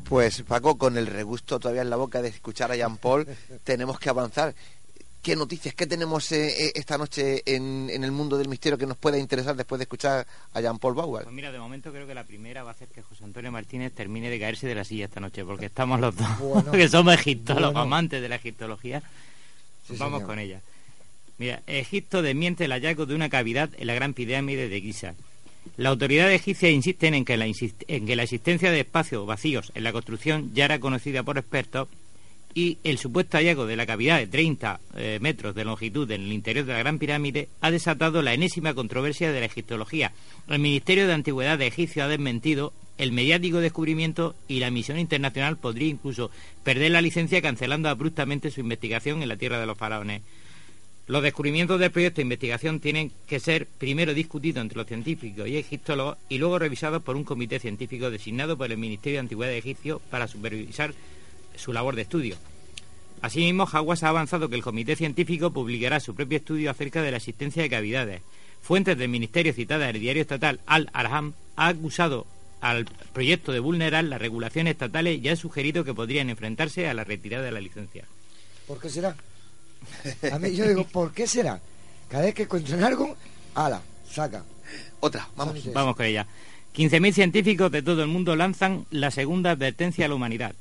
Pues 0.09 0.43
Paco, 0.43 0.79
con 0.79 0.97
el 0.97 1.09
regusto 1.09 1.59
todavía 1.59 1.83
en 1.83 1.91
la 1.91 1.97
boca 1.97 2.23
de 2.23 2.29
escuchar 2.29 2.71
a 2.71 2.77
Jean 2.77 2.97
Paul, 2.97 3.27
tenemos 3.65 3.99
que 3.99 4.09
avanzar. 4.09 4.55
¿Qué 5.27 5.35
noticias, 5.35 5.75
qué 5.75 5.89
tenemos 5.89 6.31
eh, 6.31 6.67
eh, 6.67 6.73
esta 6.77 6.97
noche 6.97 7.43
en, 7.47 7.91
el 7.91 8.13
mundo 8.13 8.39
del 8.39 8.49
misterio 8.49 8.79
que 8.79 8.87
nos 8.87 8.97
pueda 8.97 9.19
interesar 9.19 9.57
después 9.57 9.81
de 9.81 9.83
escuchar 9.83 10.25
a 10.53 10.61
Jean-Paul 10.61 10.95
Bauer? 10.95 11.25
Pues 11.25 11.35
mira, 11.35 11.51
de 11.51 11.59
momento 11.59 11.91
creo 11.91 12.07
que 12.07 12.15
la 12.15 12.23
primera 12.23 12.63
va 12.63 12.71
a 12.71 12.75
ser 12.75 12.87
que 12.87 13.03
José 13.03 13.25
Antonio 13.25 13.51
Martínez 13.51 13.93
termine 13.93 14.31
de 14.31 14.39
caerse 14.39 14.69
de 14.69 14.77
la 14.77 14.85
silla 14.85 15.07
esta 15.07 15.19
noche, 15.19 15.45
porque 15.45 15.67
estamos 15.67 15.99
los 15.99 16.15
dos, 16.15 16.29
que 16.71 16.89
somos 16.89 17.13
egiptólogos, 17.13 17.75
amantes 17.75 18.23
de 18.23 18.29
la 18.29 18.37
egiptología. 18.37 19.03
vamos 19.99 20.23
con 20.23 20.39
ella. 20.39 20.61
Mira, 21.39 21.61
Egipto 21.67 22.23
desmiente 22.23 22.67
el 22.67 22.71
hallazgo 22.71 23.05
de 23.05 23.17
una 23.17 23.29
cavidad 23.29 23.71
en 23.79 23.89
la 23.89 23.95
gran 23.95 24.15
pirámide 24.15 24.69
de 24.69 24.81
Giza. 24.81 25.17
La 25.77 25.89
autoridad 25.89 26.31
egipcia 26.31 26.71
insisten 26.71 27.15
en 27.15 27.25
que, 27.25 27.37
la 27.37 27.47
en 27.47 28.07
que 28.07 28.15
la 28.15 28.23
existencia 28.23 28.71
de 28.71 28.79
espacios 28.79 29.27
vacíos 29.27 29.73
en 29.75 29.83
la 29.83 29.91
construcción 29.91 30.53
ya 30.55 30.67
era 30.67 30.79
conocida 30.79 31.25
por 31.25 31.37
expertos 31.37 31.89
y 32.57 32.79
el 32.85 32.97
supuesto 32.97 33.37
hallazgo 33.37 33.67
de 33.67 33.77
la 33.77 33.85
cavidad 33.85 34.17
de 34.17 34.27
30 34.27 34.81
eh, 34.97 35.19
metros 35.21 35.55
de 35.55 35.67
longitud 35.67 36.11
en 36.11 36.23
el 36.23 36.33
interior 36.33 36.65
de 36.65 36.73
la 36.73 36.79
Gran 36.79 36.99
Pirámide 36.99 37.51
ha 37.61 37.71
desatado 37.71 38.23
la 38.23 38.33
enésima 38.33 38.73
controversia 38.73 39.31
de 39.31 39.41
la 39.41 39.47
egiptología. 39.47 40.13
El 40.49 40.61
Ministerio 40.61 41.07
de 41.07 41.13
Antigüedad 41.13 41.59
de 41.59 41.67
Egipcio 41.67 42.03
ha 42.03 42.09
desmentido 42.09 42.73
el 42.97 43.13
mediático 43.13 43.59
descubrimiento 43.59 44.35
y 44.49 44.61
la 44.61 44.71
misión 44.71 44.99
internacional 44.99 45.59
podría 45.59 45.89
incluso 45.89 46.31
perder 46.65 46.93
la 46.93 47.03
licencia 47.03 47.43
cancelando 47.43 47.91
abruptamente 47.91 48.51
su 48.51 48.61
investigación 48.61 49.23
en 49.23 49.29
la 49.29 49.37
tierra 49.37 49.61
de 49.61 49.67
los 49.67 49.77
faraones. 49.77 50.23
Los 51.09 51.23
descubrimientos 51.23 51.79
del 51.79 51.91
proyecto 51.91 52.17
de 52.17 52.23
investigación 52.23 52.81
tienen 52.81 53.13
que 53.27 53.39
ser 53.39 53.67
primero 53.67 54.15
discutidos 54.15 54.63
entre 54.63 54.79
los 54.79 54.87
científicos 54.87 55.47
y 55.47 55.59
egiptólogos 55.59 56.17
y 56.31 56.39
luego 56.39 56.59
revisados 56.59 57.03
por 57.03 57.17
un 57.17 57.25
comité 57.25 57.59
científico 57.59 58.11
designado 58.11 58.57
por 58.57 58.73
el 58.73 58.79
Ministerio 58.79 59.19
de 59.19 59.21
Antigüedad 59.21 59.53
de 59.53 59.59
Egipcio 59.59 60.01
para 60.11 60.27
supervisar 60.27 60.95
su 61.57 61.73
labor 61.73 61.97
de 61.97 62.03
estudio. 62.03 62.37
Asimismo, 63.23 63.69
Hawass 63.71 64.03
ha 64.03 64.09
avanzado 64.09 64.49
que 64.49 64.57
el 64.57 64.63
comité 64.63 64.95
científico 64.95 65.51
publicará 65.51 66.01
su 66.01 66.15
propio 66.15 66.39
estudio 66.39 66.71
acerca 66.71 67.03
de 67.03 67.11
la 67.11 67.17
existencia 67.17 67.63
de 67.63 67.71
cavidades. 67.71 68.23
Fuentes 68.63 68.99
del 68.99 69.09
ministerio 69.09 69.53
citadas 69.53 69.89
en 69.89 69.97
el 69.97 70.03
diario 70.03 70.23
estatal 70.23 70.61
Al-Arham 70.67 71.35
ha 71.57 71.69
acusado 71.69 72.27
al 72.61 72.85
proyecto 73.13 73.53
de 73.53 73.61
vulnerar 73.61 74.05
las 74.05 74.21
regulaciones 74.21 74.73
estatales 74.73 75.21
y 75.23 75.29
ha 75.29 75.37
sugerido 75.37 75.85
que 75.85 75.95
podrían 75.95 76.31
enfrentarse 76.31 76.89
a 76.89 76.95
la 76.95 77.05
retirada 77.05 77.45
de 77.45 77.53
la 77.53 77.61
licencia. 77.61 78.05
¿Por 78.67 78.81
qué 78.81 78.89
será? 78.89 79.17
A 80.33 80.39
mí 80.39 80.55
yo 80.55 80.67
digo, 80.67 80.85
¿por 80.85 81.13
qué 81.13 81.27
será? 81.27 81.61
Cada 82.09 82.25
vez 82.25 82.35
que 82.35 82.43
encuentran 82.43 82.83
algo, 82.83 83.17
ala, 83.55 83.83
saca. 84.11 84.45
Otra, 85.01 85.29
vamos. 85.37 85.73
Vamos 85.73 85.97
con 85.97 86.07
ella. 86.07 86.27
15.000 86.75 87.13
científicos 87.13 87.71
de 87.71 87.83
todo 87.83 88.03
el 88.03 88.09
mundo 88.09 88.37
lanzan 88.37 88.85
la 88.91 89.11
segunda 89.11 89.53
advertencia 89.53 90.07
a 90.07 90.09
la 90.09 90.15
humanidad. 90.15 90.55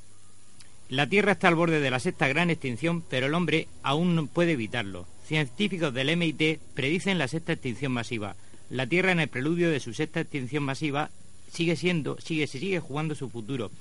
La 0.89 1.09
Tierra 1.09 1.31
está 1.31 1.47
al 1.47 1.55
borde 1.55 1.79
de 1.79 1.89
la 1.89 1.99
sexta 1.99 2.27
gran 2.27 2.51
extinción, 2.51 3.01
pero 3.01 3.25
el 3.25 3.33
hombre 3.33 3.67
aún 3.81 4.13
no 4.13 4.27
puede 4.27 4.51
evitarlo. 4.51 5.07
Científicos 5.25 5.91
del 5.91 6.15
MIT 6.15 6.59
predicen 6.75 7.17
la 7.17 7.27
sexta 7.27 7.53
extinción 7.53 7.91
masiva. 7.91 8.36
La 8.69 8.86
Tierra 8.86 9.11
en 9.11 9.19
el 9.19 9.27
preludio 9.27 9.71
de 9.71 9.79
su 9.79 9.95
sexta 9.95 10.19
extinción 10.19 10.61
masiva 10.61 11.09
sigue 11.51 11.75
siendo, 11.75 12.21
sigue, 12.21 12.45
se 12.45 12.59
sigue 12.59 12.79
jugando 12.79 13.15
su 13.15 13.31
futuro. 13.31 13.71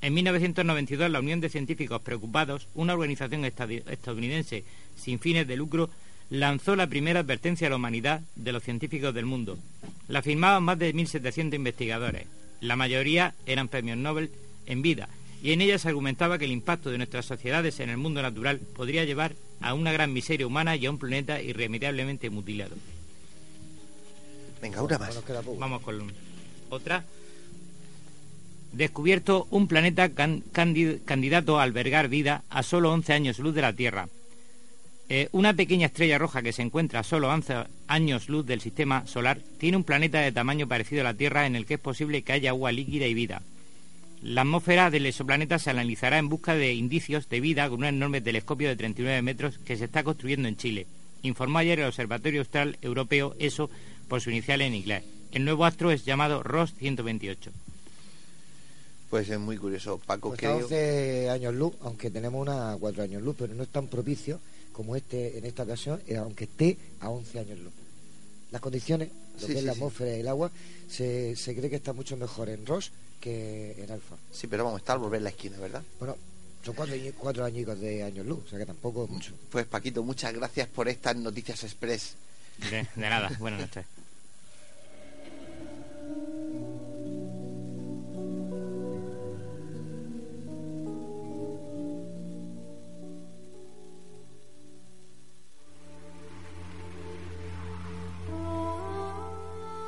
En 0.00 0.14
1992 0.14 1.10
la 1.10 1.18
Unión 1.18 1.40
de 1.40 1.48
Científicos 1.48 2.00
Preocupados, 2.02 2.68
una 2.76 2.94
organización 2.94 3.44
estadounidense 3.44 4.62
sin 4.94 5.18
fines 5.18 5.48
de 5.48 5.56
lucro, 5.56 5.90
lanzó 6.30 6.76
la 6.76 6.86
primera 6.86 7.20
advertencia 7.20 7.66
a 7.66 7.70
la 7.70 7.76
humanidad 7.76 8.20
de 8.36 8.52
los 8.52 8.62
científicos 8.62 9.12
del 9.12 9.26
mundo. 9.26 9.58
La 10.06 10.22
firmaban 10.22 10.62
más 10.62 10.78
de 10.78 10.94
1.700 10.94 11.52
investigadores. 11.54 12.28
La 12.60 12.76
mayoría 12.76 13.34
eran 13.44 13.66
premios 13.66 13.98
Nobel 13.98 14.30
en 14.66 14.82
vida 14.82 15.08
y 15.44 15.52
en 15.52 15.60
ella 15.60 15.78
se 15.78 15.88
argumentaba 15.88 16.38
que 16.38 16.46
el 16.46 16.52
impacto 16.52 16.90
de 16.90 16.96
nuestras 16.96 17.26
sociedades 17.26 17.78
en 17.78 17.90
el 17.90 17.98
mundo 17.98 18.22
natural 18.22 18.60
podría 18.60 19.04
llevar 19.04 19.34
a 19.60 19.74
una 19.74 19.92
gran 19.92 20.10
miseria 20.10 20.46
humana 20.46 20.74
y 20.74 20.86
a 20.86 20.90
un 20.90 20.98
planeta 20.98 21.42
irremediablemente 21.42 22.30
mutilado. 22.30 22.74
Venga, 24.62 24.82
una 24.82 24.96
más. 24.96 25.22
Vamos 25.58 25.82
con 25.82 26.10
otra. 26.70 27.04
Descubierto 28.72 29.46
un 29.50 29.68
planeta 29.68 30.08
candidato 30.08 31.60
a 31.60 31.62
albergar 31.62 32.08
vida 32.08 32.42
a 32.48 32.62
solo 32.62 32.90
11 32.90 33.12
años 33.12 33.38
luz 33.38 33.54
de 33.54 33.60
la 33.60 33.74
Tierra. 33.74 34.08
Eh, 35.10 35.28
una 35.32 35.52
pequeña 35.52 35.88
estrella 35.88 36.16
roja 36.16 36.40
que 36.40 36.54
se 36.54 36.62
encuentra 36.62 37.00
a 37.00 37.04
solo 37.04 37.28
11 37.28 37.66
años 37.86 38.30
luz 38.30 38.46
del 38.46 38.62
sistema 38.62 39.06
solar 39.06 39.40
tiene 39.58 39.76
un 39.76 39.84
planeta 39.84 40.20
de 40.20 40.32
tamaño 40.32 40.66
parecido 40.66 41.02
a 41.02 41.04
la 41.04 41.14
Tierra 41.14 41.44
en 41.44 41.54
el 41.54 41.66
que 41.66 41.74
es 41.74 41.80
posible 41.80 42.22
que 42.22 42.32
haya 42.32 42.48
agua 42.48 42.72
líquida 42.72 43.06
y 43.06 43.12
vida. 43.12 43.42
La 44.24 44.40
atmósfera 44.40 44.90
del 44.90 45.04
exoplaneta 45.04 45.58
se 45.58 45.68
analizará 45.68 46.16
en 46.18 46.30
busca 46.30 46.54
de 46.54 46.72
indicios 46.72 47.28
de 47.28 47.40
vida 47.40 47.68
con 47.68 47.80
un 47.80 47.84
enorme 47.84 48.22
telescopio 48.22 48.68
de 48.68 48.76
39 48.76 49.20
metros 49.20 49.58
que 49.58 49.76
se 49.76 49.84
está 49.84 50.02
construyendo 50.02 50.48
en 50.48 50.56
Chile. 50.56 50.86
Informó 51.22 51.58
ayer 51.58 51.78
el 51.80 51.86
Observatorio 51.86 52.40
Austral 52.40 52.78
Europeo, 52.80 53.34
ESO, 53.38 53.68
por 54.08 54.22
su 54.22 54.30
inicial 54.30 54.62
en 54.62 54.74
inglés. 54.74 55.04
El 55.32 55.44
nuevo 55.44 55.66
astro 55.66 55.90
es 55.90 56.06
llamado 56.06 56.42
ROS 56.42 56.72
128. 56.74 57.50
Pues 59.10 59.28
es 59.28 59.38
muy 59.38 59.58
curioso, 59.58 59.98
Paco. 60.06 60.28
Pues 60.30 60.40
que 60.40 60.46
está 60.46 60.58
a 60.58 60.64
11 60.64 61.30
años 61.30 61.54
luz, 61.54 61.74
aunque 61.82 62.10
tenemos 62.10 62.40
una 62.40 62.72
a 62.72 62.76
4 62.78 63.02
años 63.02 63.22
luz, 63.22 63.36
pero 63.38 63.52
no 63.54 63.62
es 63.62 63.68
tan 63.68 63.88
propicio 63.88 64.40
como 64.72 64.96
este 64.96 65.36
en 65.38 65.44
esta 65.44 65.64
ocasión, 65.64 66.00
eh, 66.08 66.16
aunque 66.16 66.44
esté 66.44 66.78
a 67.00 67.10
11 67.10 67.40
años 67.40 67.58
luz. 67.58 67.72
Las 68.50 68.62
condiciones, 68.62 69.10
lo 69.40 69.46
Sí, 69.46 69.52
que 69.52 69.58
es 69.58 69.64
la 69.64 69.72
sí. 69.74 69.78
atmósfera 69.78 70.16
y 70.16 70.20
el 70.20 70.28
agua, 70.28 70.50
se, 70.88 71.36
se 71.36 71.54
cree 71.54 71.68
que 71.68 71.76
está 71.76 71.92
mucho 71.92 72.16
mejor 72.16 72.48
en 72.48 72.64
Ross 72.64 72.90
que 73.24 73.82
en 73.82 73.90
Alfa. 73.90 74.16
Sí, 74.30 74.46
pero 74.48 74.64
vamos, 74.64 74.82
está 74.82 74.92
al 74.92 74.98
volver 74.98 75.22
la 75.22 75.30
esquina, 75.30 75.56
¿verdad? 75.58 75.82
Bueno, 75.98 76.14
son 76.62 76.74
cuatro, 76.74 76.94
cuatro 77.16 77.44
añicos 77.46 77.80
de 77.80 78.02
años 78.02 78.26
luz, 78.26 78.44
o 78.44 78.48
sea 78.50 78.58
que 78.58 78.66
tampoco 78.66 79.04
es 79.04 79.10
mucho. 79.10 79.32
Pues 79.50 79.64
Paquito, 79.64 80.02
muchas 80.02 80.34
gracias 80.34 80.68
por 80.68 80.88
estas 80.88 81.16
noticias 81.16 81.64
express. 81.64 82.16
De, 82.70 82.86
de 82.94 83.08
nada, 83.08 83.30
buenas 83.38 83.62
noches. 83.62 83.86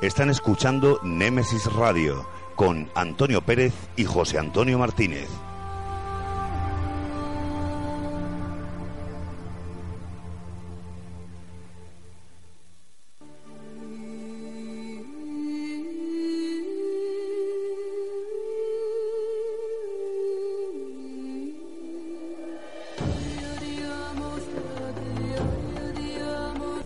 Están 0.01 0.29
escuchando 0.29 0.99
Némesis 1.03 1.65
Radio 1.73 2.36
con 2.57 2.89
Antonio 2.95 3.41
Pérez 3.41 3.71
y 3.95 4.03
José 4.03 4.39
Antonio 4.39 4.79
Martínez. 4.79 5.29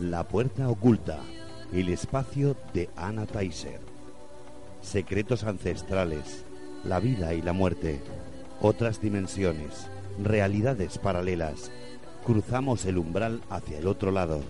La 0.01 0.27
puerta 0.27 0.67
oculta, 0.67 1.19
el 1.71 1.87
espacio 1.87 2.57
de 2.73 2.89
Anna 2.97 3.25
Taiser. 3.25 3.90
Secretos 4.81 5.43
ancestrales, 5.43 6.43
la 6.83 6.99
vida 6.99 7.33
y 7.33 7.41
la 7.41 7.53
muerte, 7.53 8.01
otras 8.61 8.99
dimensiones, 9.01 9.87
realidades 10.21 10.97
paralelas. 10.97 11.71
Cruzamos 12.25 12.85
el 12.85 12.97
umbral 12.97 13.41
hacia 13.49 13.77
el 13.77 13.87
otro 13.87 14.11
lado. 14.11 14.41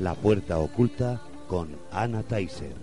La 0.00 0.14
puerta 0.14 0.58
oculta 0.58 1.20
con 1.48 1.76
Anna 1.92 2.22
Taiser. 2.22 2.74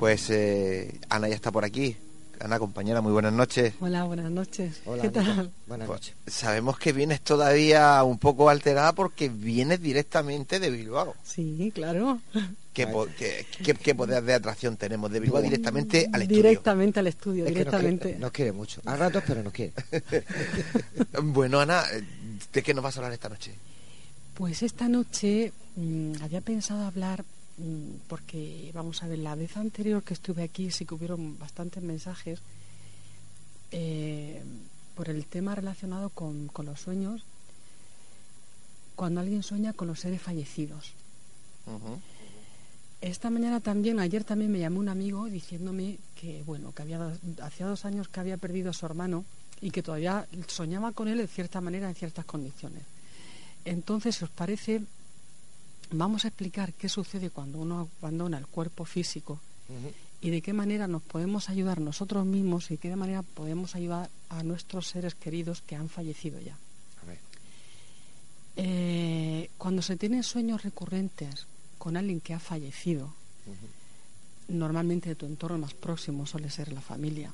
Pues 0.00 0.30
eh, 0.30 0.98
Ana 1.10 1.28
ya 1.28 1.34
está 1.34 1.52
por 1.52 1.62
aquí. 1.64 1.94
Ana, 2.40 2.58
compañera, 2.58 3.02
muy 3.02 3.12
buenas 3.12 3.34
noches. 3.34 3.74
Hola, 3.80 4.04
buenas 4.04 4.30
noches. 4.30 4.80
Hola, 4.86 5.02
¿Qué 5.02 5.08
Anita. 5.08 5.22
tal? 5.36 5.50
Buenas 5.66 5.86
Pues, 5.86 6.00
noches. 6.00 6.14
sabemos 6.26 6.78
que 6.78 6.94
vienes 6.94 7.20
todavía 7.20 8.02
un 8.02 8.16
poco 8.18 8.48
alterada 8.48 8.94
porque 8.94 9.28
vienes 9.28 9.82
directamente 9.82 10.58
de 10.58 10.70
Bilbao. 10.70 11.14
Sí, 11.22 11.70
claro. 11.74 12.18
¿Qué, 12.72 12.86
po- 12.86 13.08
qué- 13.18 13.44
qué- 13.62 13.74
qué 13.74 13.94
poder 13.94 14.22
de 14.22 14.32
atracción 14.32 14.78
tenemos 14.78 15.10
de 15.10 15.20
Bilbao 15.20 15.42
directamente 15.42 16.08
al 16.10 16.22
estudio? 16.22 16.42
Directamente 16.44 17.00
al 17.00 17.06
estudio, 17.08 17.44
Es 17.44 17.52
que 17.52 17.58
nos 17.58 17.64
directamente. 17.66 18.02
quiere, 18.04 18.18
nos 18.20 18.30
quiere 18.32 18.52
mucho. 18.52 18.80
A 18.86 18.96
ratos, 18.96 19.22
pero 19.26 19.42
nos 19.42 19.52
quiere. 19.52 19.74
Bueno, 21.22 21.60
Ana, 21.60 21.82
eh, 21.92 22.02
¿de 22.50 22.62
qué 22.62 22.72
nos 22.72 22.82
vas 22.82 22.96
a 22.96 23.00
hablar 23.00 23.12
esta 23.12 23.28
noche? 23.28 23.52
Pues 24.32 24.62
esta 24.62 24.88
noche 24.88 25.52
mm, 25.76 26.12
había 26.22 26.40
pensado 26.40 26.86
hablar, 26.86 27.22
mm, 27.22 27.39
porque 28.08 28.70
vamos 28.74 29.02
a 29.02 29.08
ver, 29.08 29.18
la 29.18 29.34
vez 29.34 29.56
anterior 29.56 30.02
que 30.02 30.14
estuve 30.14 30.42
aquí 30.42 30.70
sí 30.70 30.84
que 30.84 30.94
hubieron 30.94 31.38
bastantes 31.38 31.82
mensajes 31.82 32.40
eh, 33.72 34.42
por 34.94 35.08
el 35.08 35.26
tema 35.26 35.54
relacionado 35.54 36.10
con, 36.10 36.48
con 36.48 36.66
los 36.66 36.80
sueños, 36.80 37.22
cuando 38.96 39.20
alguien 39.20 39.42
sueña 39.42 39.72
con 39.72 39.88
los 39.88 40.00
seres 40.00 40.20
fallecidos. 40.20 40.92
Esta 43.00 43.30
mañana 43.30 43.60
también, 43.60 43.98
ayer 43.98 44.24
también 44.24 44.52
me 44.52 44.58
llamó 44.58 44.80
un 44.80 44.90
amigo 44.90 45.26
diciéndome 45.26 45.98
que, 46.20 46.42
bueno, 46.42 46.72
que 46.72 46.82
había 46.82 47.16
hacía 47.40 47.66
dos 47.66 47.84
años 47.86 48.08
que 48.08 48.20
había 48.20 48.36
perdido 48.36 48.70
a 48.70 48.74
su 48.74 48.84
hermano 48.84 49.24
y 49.62 49.70
que 49.70 49.82
todavía 49.82 50.26
soñaba 50.48 50.92
con 50.92 51.08
él 51.08 51.18
de 51.18 51.26
cierta 51.26 51.60
manera, 51.60 51.88
en 51.88 51.94
ciertas 51.94 52.26
condiciones. 52.26 52.82
Entonces, 53.64 54.16
si 54.16 54.24
os 54.24 54.30
parece, 54.30 54.82
vamos 55.92 56.24
a 56.24 56.28
explicar 56.28 56.72
qué 56.72 56.88
sucede 56.88 57.30
cuando 57.30 57.58
uno 57.58 57.88
abandona 58.00 58.38
el 58.38 58.46
cuerpo 58.46 58.84
físico 58.84 59.40
y 60.20 60.30
de 60.30 60.42
qué 60.42 60.52
manera 60.52 60.88
nos 60.88 61.02
podemos 61.02 61.48
ayudar 61.48 61.80
nosotros 61.80 62.26
mismos 62.26 62.70
y 62.70 62.74
de 62.74 62.78
qué 62.78 62.96
manera 62.96 63.22
podemos 63.22 63.74
ayudar 63.74 64.10
a 64.28 64.42
nuestros 64.42 64.88
seres 64.88 65.14
queridos 65.14 65.62
que 65.62 65.76
han 65.76 65.88
fallecido 65.88 66.40
ya. 66.40 66.56
A 67.02 67.06
ver. 67.06 67.18
Eh, 68.56 69.50
cuando 69.58 69.82
se 69.82 69.96
tienen 69.96 70.22
sueños 70.22 70.62
recurrentes 70.62 71.46
con 71.78 71.96
alguien 71.96 72.20
que 72.20 72.34
ha 72.34 72.40
fallecido, 72.40 73.14
normalmente 74.48 75.10
de 75.10 75.14
tu 75.14 75.26
entorno 75.26 75.58
más 75.58 75.74
próximo 75.74 76.26
suele 76.26 76.50
ser 76.50 76.72
la 76.72 76.80
familia, 76.80 77.32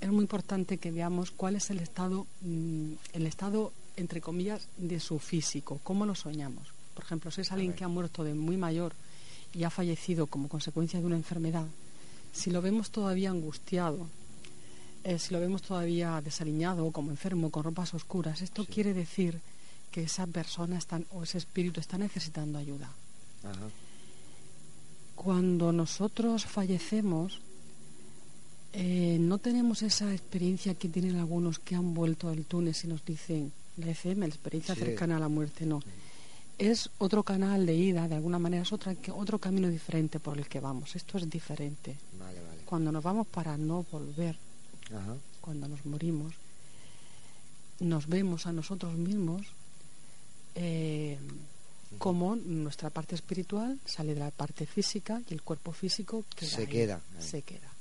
es 0.00 0.10
muy 0.10 0.22
importante 0.22 0.78
que 0.78 0.90
veamos 0.90 1.30
cuál 1.30 1.56
es 1.56 1.70
el 1.70 1.80
estado, 1.80 2.26
mm, 2.40 2.92
el 3.12 3.26
estado 3.26 3.72
entre 3.96 4.20
comillas, 4.20 4.68
de 4.76 5.00
su 5.00 5.18
físico, 5.18 5.80
cómo 5.82 6.06
lo 6.06 6.14
soñamos. 6.14 6.71
Por 6.94 7.04
ejemplo, 7.04 7.30
si 7.30 7.40
es 7.40 7.52
alguien 7.52 7.72
que 7.72 7.84
ha 7.84 7.88
muerto 7.88 8.24
de 8.24 8.34
muy 8.34 8.56
mayor 8.56 8.92
y 9.54 9.64
ha 9.64 9.70
fallecido 9.70 10.26
como 10.26 10.48
consecuencia 10.48 11.00
de 11.00 11.06
una 11.06 11.16
enfermedad, 11.16 11.66
si 12.32 12.50
lo 12.50 12.62
vemos 12.62 12.90
todavía 12.90 13.30
angustiado, 13.30 14.06
eh, 15.04 15.18
si 15.18 15.32
lo 15.34 15.40
vemos 15.40 15.62
todavía 15.62 16.20
desaliñado, 16.22 16.90
como 16.92 17.10
enfermo, 17.10 17.50
con 17.50 17.64
ropas 17.64 17.92
oscuras, 17.94 18.40
esto 18.42 18.64
quiere 18.64 18.94
decir 18.94 19.40
que 19.90 20.04
esa 20.04 20.26
persona 20.26 20.78
está, 20.78 21.00
o 21.10 21.22
ese 21.22 21.38
espíritu 21.38 21.80
está 21.80 21.98
necesitando 21.98 22.58
ayuda. 22.58 22.90
Ajá. 23.42 23.68
Cuando 25.14 25.72
nosotros 25.72 26.46
fallecemos, 26.46 27.40
eh, 28.72 29.18
no 29.20 29.38
tenemos 29.38 29.82
esa 29.82 30.12
experiencia 30.12 30.74
que 30.74 30.88
tienen 30.88 31.16
algunos 31.16 31.58
que 31.58 31.74
han 31.74 31.92
vuelto 31.94 32.28
al 32.28 32.44
túnel 32.44 32.74
y 32.82 32.86
nos 32.86 33.04
dicen 33.04 33.52
la 33.76 33.90
FM, 33.90 34.26
la 34.26 34.34
experiencia 34.34 34.74
Sí. 34.74 34.80
cercana 34.80 35.16
a 35.16 35.20
la 35.20 35.28
muerte, 35.28 35.66
no. 35.66 35.82
Es 36.70 36.90
otro 36.98 37.24
canal 37.24 37.66
de 37.66 37.74
ida, 37.74 38.06
de 38.06 38.14
alguna 38.14 38.38
manera, 38.38 38.62
es 38.62 38.72
otra, 38.72 38.94
otro 39.16 39.38
camino 39.40 39.68
diferente 39.68 40.20
por 40.20 40.38
el 40.38 40.48
que 40.48 40.60
vamos. 40.60 40.94
Esto 40.94 41.18
es 41.18 41.28
diferente. 41.28 41.96
Vale, 42.18 42.40
vale. 42.40 42.62
Cuando 42.64 42.92
nos 42.92 43.02
vamos 43.02 43.26
para 43.26 43.56
no 43.56 43.84
volver, 43.90 44.36
Ajá. 44.94 45.16
cuando 45.40 45.66
nos 45.66 45.84
morimos, 45.84 46.34
nos 47.80 48.06
vemos 48.06 48.46
a 48.46 48.52
nosotros 48.52 48.94
mismos 48.94 49.42
eh, 50.54 51.18
como 51.98 52.36
nuestra 52.36 52.90
parte 52.90 53.16
espiritual 53.16 53.80
sale 53.84 54.14
de 54.14 54.20
la 54.20 54.30
parte 54.30 54.64
física 54.66 55.20
y 55.28 55.34
el 55.34 55.42
cuerpo 55.42 55.72
físico 55.72 56.24
queda 56.36 56.48
Se 56.50 56.60
ahí, 56.60 56.66
queda 56.68 57.00
ahí. 57.18 57.22
se 57.28 57.42
queda. 57.42 57.72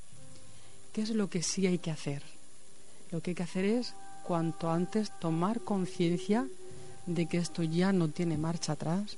¿Qué 0.92 1.02
es 1.04 1.10
lo 1.12 1.30
que 1.30 1.44
sí 1.44 1.68
hay 1.68 1.78
que 1.78 1.92
hacer? 1.92 2.24
Lo 3.12 3.22
que 3.22 3.32
hay 3.32 3.36
que 3.36 3.44
hacer 3.44 3.66
es 3.66 3.94
cuanto 4.24 4.72
antes 4.72 5.12
tomar 5.20 5.62
conciencia 5.62 6.48
de 7.14 7.28
que 7.28 7.38
esto 7.38 7.64
ya 7.64 7.92
no 7.92 8.10
tiene 8.10 8.38
marcha 8.38 8.74
atrás, 8.74 9.18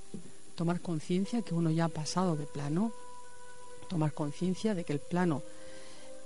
tomar 0.55 0.81
conciencia 0.81 1.41
que 1.41 1.53
uno 1.53 1.71
ya 1.71 1.85
ha 1.85 1.89
pasado 1.89 2.35
de 2.35 2.45
plano, 2.45 2.91
tomar 3.89 4.13
conciencia 4.13 4.73
de 4.73 4.83
que 4.83 4.93
el 4.93 4.99
plano 4.99 5.41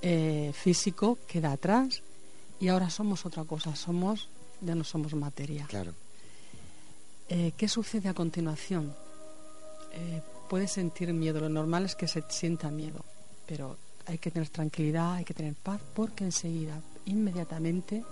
eh, 0.01 0.51
físico 0.53 1.17
queda 1.27 1.51
atrás 1.51 2.01
y 2.59 2.67
ahora 2.69 2.89
somos 2.89 3.25
otra 3.25 3.43
cosa, 3.43 3.75
somos, 3.75 4.29
ya 4.61 4.75
no 4.75 4.83
somos 4.83 5.13
materia. 5.13 5.65
Claro. 5.67 5.93
Eh, 7.29 7.51
¿Qué 7.57 7.67
sucede 7.67 8.09
a 8.09 8.13
continuación? 8.13 8.95
Eh, 9.93 10.21
puedes 10.49 10.71
sentir 10.71 11.11
miedo, 11.13 11.39
lo 11.41 11.49
normal 11.49 11.85
es 11.85 11.95
que 11.95 12.07
se 12.07 12.23
sienta 12.29 12.69
miedo, 12.69 13.03
pero 13.45 13.77
hay 14.05 14.17
que 14.17 14.31
tener 14.31 14.49
tranquilidad, 14.49 15.15
hay 15.15 15.25
que 15.25 15.33
tener 15.33 15.53
paz, 15.55 15.81
porque 15.93 16.23
enseguida, 16.23 16.79
inmediatamente, 17.05 18.03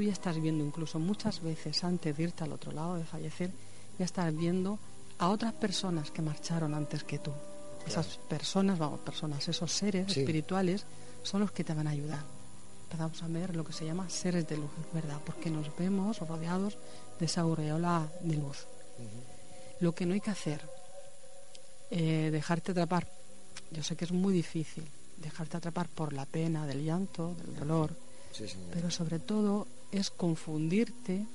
tú 0.00 0.06
ya 0.06 0.12
estás 0.14 0.40
viendo, 0.40 0.64
incluso 0.64 0.98
muchas 0.98 1.42
veces 1.42 1.84
antes 1.84 2.16
de 2.16 2.22
irte 2.22 2.42
al 2.42 2.52
otro 2.54 2.72
lado, 2.72 2.94
de 2.94 3.04
fallecer, 3.04 3.50
ya 3.98 4.06
estás 4.06 4.34
viendo 4.34 4.78
a 5.18 5.28
otras 5.28 5.52
personas 5.52 6.10
que 6.10 6.22
marcharon 6.22 6.72
antes 6.72 7.04
que 7.04 7.18
tú. 7.18 7.30
Esas 7.86 8.16
personas, 8.26 8.78
vamos, 8.78 9.00
personas, 9.00 9.46
esos 9.46 9.70
seres 9.70 10.10
Sí. 10.10 10.20
espirituales 10.20 10.86
son 11.22 11.42
los 11.42 11.52
que 11.52 11.64
te 11.64 11.74
van 11.74 11.86
a 11.86 11.90
ayudar. 11.90 12.22
Empezamos 12.84 13.22
a 13.22 13.28
ver 13.28 13.54
lo 13.54 13.62
que 13.62 13.74
se 13.74 13.84
llama 13.84 14.08
seres 14.08 14.48
de 14.48 14.56
luz, 14.56 14.70
¿verdad? 14.94 15.18
Porque 15.26 15.50
nos 15.50 15.66
vemos 15.76 16.18
rodeados 16.20 16.78
de 17.18 17.26
esa 17.26 17.42
aureola 17.42 18.08
de 18.22 18.36
luz. 18.36 18.66
Lo 19.80 19.94
que 19.94 20.06
no 20.06 20.14
hay 20.14 20.20
que 20.22 20.30
hacer, 20.30 20.62
eh, 21.90 22.30
dejarte 22.32 22.72
atrapar, 22.72 23.06
yo 23.70 23.82
sé 23.82 23.96
que 23.96 24.06
es 24.06 24.12
muy 24.12 24.32
difícil, 24.32 24.88
dejarte 25.18 25.58
atrapar 25.58 25.88
por 25.90 26.14
la 26.14 26.24
pena, 26.24 26.66
del 26.66 26.84
llanto, 26.86 27.34
del 27.34 27.54
dolor, 27.54 27.94
Sí, 28.32 28.44
pero 28.72 28.90
sobre 28.92 29.18
todo 29.18 29.66
es 29.92 30.10
confundirte 30.10 31.26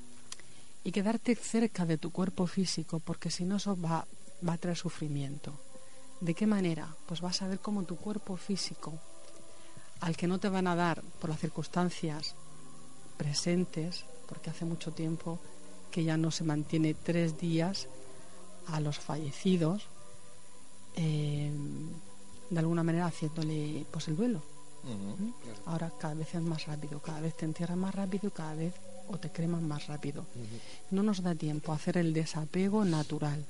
y 0.84 0.92
quedarte 0.92 1.34
cerca 1.34 1.84
de 1.84 1.98
tu 1.98 2.10
cuerpo 2.10 2.46
físico, 2.46 3.00
porque 3.00 3.30
si 3.30 3.44
no 3.44 3.56
eso 3.56 3.76
va, 3.80 4.06
va 4.46 4.52
a 4.52 4.58
traer 4.58 4.76
sufrimiento. 4.76 5.52
¿De 6.20 6.34
qué 6.34 6.46
manera? 6.46 6.94
Pues 7.06 7.20
vas 7.20 7.42
a 7.42 7.48
ver 7.48 7.58
cómo 7.60 7.82
tu 7.84 7.96
cuerpo 7.96 8.36
físico, 8.36 8.98
al 10.00 10.16
que 10.16 10.26
no 10.26 10.38
te 10.38 10.48
van 10.48 10.66
a 10.66 10.76
dar 10.76 11.02
por 11.20 11.30
las 11.30 11.40
circunstancias 11.40 12.34
presentes, 13.16 14.04
porque 14.28 14.50
hace 14.50 14.64
mucho 14.64 14.92
tiempo 14.92 15.38
que 15.90 16.04
ya 16.04 16.16
no 16.16 16.30
se 16.30 16.44
mantiene 16.44 16.94
tres 16.94 17.38
días 17.38 17.88
a 18.66 18.80
los 18.80 18.98
fallecidos, 18.98 19.88
eh, 20.96 21.50
de 22.50 22.58
alguna 22.58 22.82
manera 22.82 23.06
haciéndole 23.06 23.84
pues 23.90 24.08
el 24.08 24.16
duelo. 24.16 24.55
Ahora 25.64 25.90
cada 25.98 26.14
vez 26.14 26.34
es 26.34 26.42
más 26.42 26.66
rápido, 26.66 27.00
cada 27.00 27.20
vez 27.20 27.36
te 27.36 27.44
entierran 27.44 27.78
más 27.78 27.94
rápido 27.94 28.28
y 28.28 28.30
cada 28.30 28.54
vez 28.54 28.74
o 29.08 29.18
te 29.18 29.30
creman 29.30 29.66
más 29.66 29.86
rápido. 29.86 30.26
No 30.90 31.02
nos 31.02 31.22
da 31.22 31.34
tiempo 31.34 31.72
a 31.72 31.76
hacer 31.76 31.98
el 31.98 32.12
desapego 32.12 32.84
natural. 32.84 33.44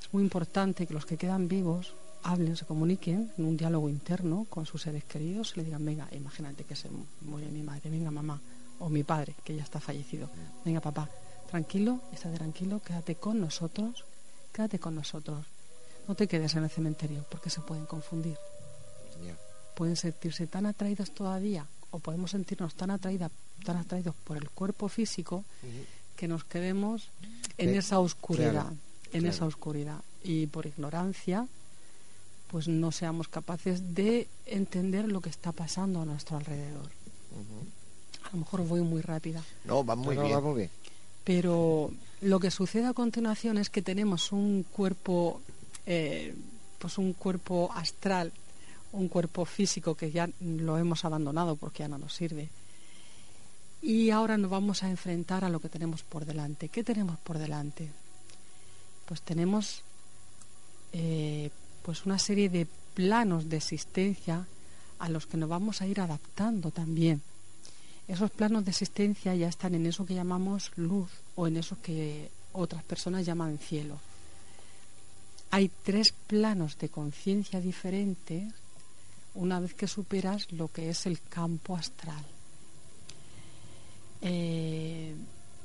Es 0.00 0.12
muy 0.12 0.22
importante 0.22 0.86
que 0.86 0.94
los 0.94 1.06
que 1.06 1.16
quedan 1.16 1.48
vivos 1.48 1.94
hablen, 2.22 2.56
se 2.56 2.66
comuniquen 2.66 3.32
en 3.36 3.44
un 3.44 3.56
diálogo 3.56 3.88
interno 3.88 4.46
con 4.48 4.66
sus 4.66 4.82
seres 4.82 5.04
queridos, 5.04 5.56
le 5.56 5.64
digan, 5.64 5.84
venga, 5.84 6.08
imagínate 6.12 6.64
que 6.64 6.76
se 6.76 6.88
muere 7.22 7.48
mi 7.48 7.62
madre, 7.62 7.90
venga 7.90 8.10
mamá, 8.10 8.40
o 8.78 8.88
mi 8.88 9.02
padre, 9.02 9.34
que 9.44 9.56
ya 9.56 9.62
está 9.62 9.80
fallecido, 9.80 10.28
venga 10.64 10.80
papá, 10.80 11.08
tranquilo, 11.50 12.00
estate 12.12 12.36
tranquilo, 12.36 12.80
quédate 12.80 13.16
con 13.16 13.40
nosotros, 13.40 14.04
quédate 14.52 14.78
con 14.78 14.94
nosotros. 14.94 15.46
No 16.08 16.14
te 16.14 16.26
quedes 16.26 16.54
en 16.54 16.64
el 16.64 16.70
cementerio 16.70 17.24
porque 17.30 17.50
se 17.50 17.60
pueden 17.60 17.86
confundir. 17.86 18.36
Pueden 19.74 19.96
sentirse 19.96 20.46
tan 20.46 20.66
atraídas 20.66 21.10
todavía 21.12 21.66
o 21.90 21.98
podemos 21.98 22.30
sentirnos 22.30 22.74
tan, 22.74 22.90
atraída, 22.90 23.30
tan 23.64 23.76
atraídos 23.76 24.14
por 24.24 24.36
el 24.36 24.48
cuerpo 24.50 24.88
físico 24.88 25.44
que 26.16 26.28
nos 26.28 26.44
quedemos 26.44 27.08
en 27.58 27.70
Eh, 27.70 27.78
esa 27.78 27.98
oscuridad, 28.00 28.52
claro, 28.52 28.76
en 29.12 29.20
claro. 29.20 29.28
esa 29.28 29.44
oscuridad. 29.46 30.00
Y 30.24 30.46
por 30.46 30.66
ignorancia, 30.66 31.46
pues 32.48 32.68
no 32.68 32.92
seamos 32.92 33.28
capaces 33.28 33.94
de 33.94 34.28
entender 34.46 35.08
lo 35.08 35.20
que 35.20 35.30
está 35.30 35.52
pasando 35.52 36.00
a 36.02 36.04
nuestro 36.04 36.36
alrededor. 36.36 36.90
A 38.24 38.30
lo 38.32 38.38
mejor 38.38 38.66
voy 38.66 38.80
muy 38.82 39.00
rápida. 39.02 39.42
No, 39.64 39.84
va 39.84 39.96
muy 39.96 40.14
No, 40.16 40.22
no, 40.22 40.28
bien. 40.28 40.36
va 40.38 40.40
muy 40.42 40.56
bien. 40.58 40.70
Pero 41.24 41.90
lo 42.20 42.40
que 42.40 42.50
sucede 42.50 42.86
a 42.86 42.92
continuación 42.94 43.58
es 43.58 43.68
que 43.70 43.82
tenemos 43.82 44.32
un 44.32 44.64
cuerpo, 44.64 45.40
eh, 45.86 46.34
pues 46.78 46.98
un 46.98 47.12
cuerpo 47.14 47.70
astral, 47.74 48.32
un 48.92 49.08
cuerpo 49.08 49.44
físico 49.44 49.94
que 49.94 50.10
ya 50.10 50.28
lo 50.40 50.78
hemos 50.78 51.04
abandonado 51.04 51.56
porque 51.56 51.80
ya 51.80 51.88
no 51.88 51.98
nos 51.98 52.14
sirve. 52.14 52.50
Y 53.80 54.10
ahora 54.10 54.38
nos 54.38 54.50
vamos 54.50 54.82
a 54.82 54.90
enfrentar 54.90 55.44
a 55.44 55.48
lo 55.48 55.58
que 55.60 55.68
tenemos 55.68 56.02
por 56.02 56.24
delante. 56.24 56.68
¿Qué 56.68 56.84
tenemos 56.84 57.18
por 57.18 57.38
delante? 57.38 57.88
Pues 59.06 59.22
tenemos 59.22 59.82
eh, 60.92 61.50
pues 61.82 62.06
una 62.06 62.18
serie 62.18 62.48
de 62.48 62.66
planos 62.94 63.48
de 63.48 63.56
existencia 63.56 64.46
a 64.98 65.08
los 65.08 65.26
que 65.26 65.36
nos 65.36 65.48
vamos 65.48 65.82
a 65.82 65.86
ir 65.86 66.00
adaptando 66.00 66.70
también. 66.70 67.22
Esos 68.06 68.30
planos 68.30 68.64
de 68.64 68.70
existencia 68.70 69.34
ya 69.34 69.48
están 69.48 69.74
en 69.74 69.86
eso 69.86 70.06
que 70.06 70.14
llamamos 70.14 70.70
luz 70.76 71.10
o 71.34 71.46
en 71.46 71.56
eso 71.56 71.76
que 71.82 72.30
otras 72.52 72.84
personas 72.84 73.26
llaman 73.26 73.58
cielo. 73.58 73.98
Hay 75.50 75.70
tres 75.82 76.14
planos 76.26 76.78
de 76.78 76.88
conciencia 76.88 77.60
diferentes 77.60 78.52
una 79.34 79.60
vez 79.60 79.74
que 79.74 79.86
superas 79.86 80.52
lo 80.52 80.68
que 80.68 80.90
es 80.90 81.06
el 81.06 81.20
campo 81.20 81.76
astral. 81.76 82.24
Eh, 84.20 85.14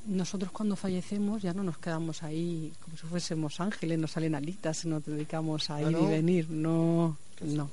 nosotros 0.07 0.51
cuando 0.51 0.75
fallecemos 0.75 1.41
ya 1.41 1.53
no 1.53 1.63
nos 1.63 1.77
quedamos 1.77 2.23
ahí 2.23 2.73
como 2.81 2.97
si 2.97 3.05
fuésemos 3.05 3.59
ángeles, 3.59 3.99
nos 3.99 4.11
salen 4.11 4.35
alitas 4.35 4.85
y 4.85 4.87
nos 4.87 5.05
dedicamos 5.05 5.69
a 5.69 5.81
ir 5.81 5.91
¿no? 5.91 6.07
y 6.07 6.11
venir. 6.11 6.49
No, 6.49 7.17
no. 7.41 7.69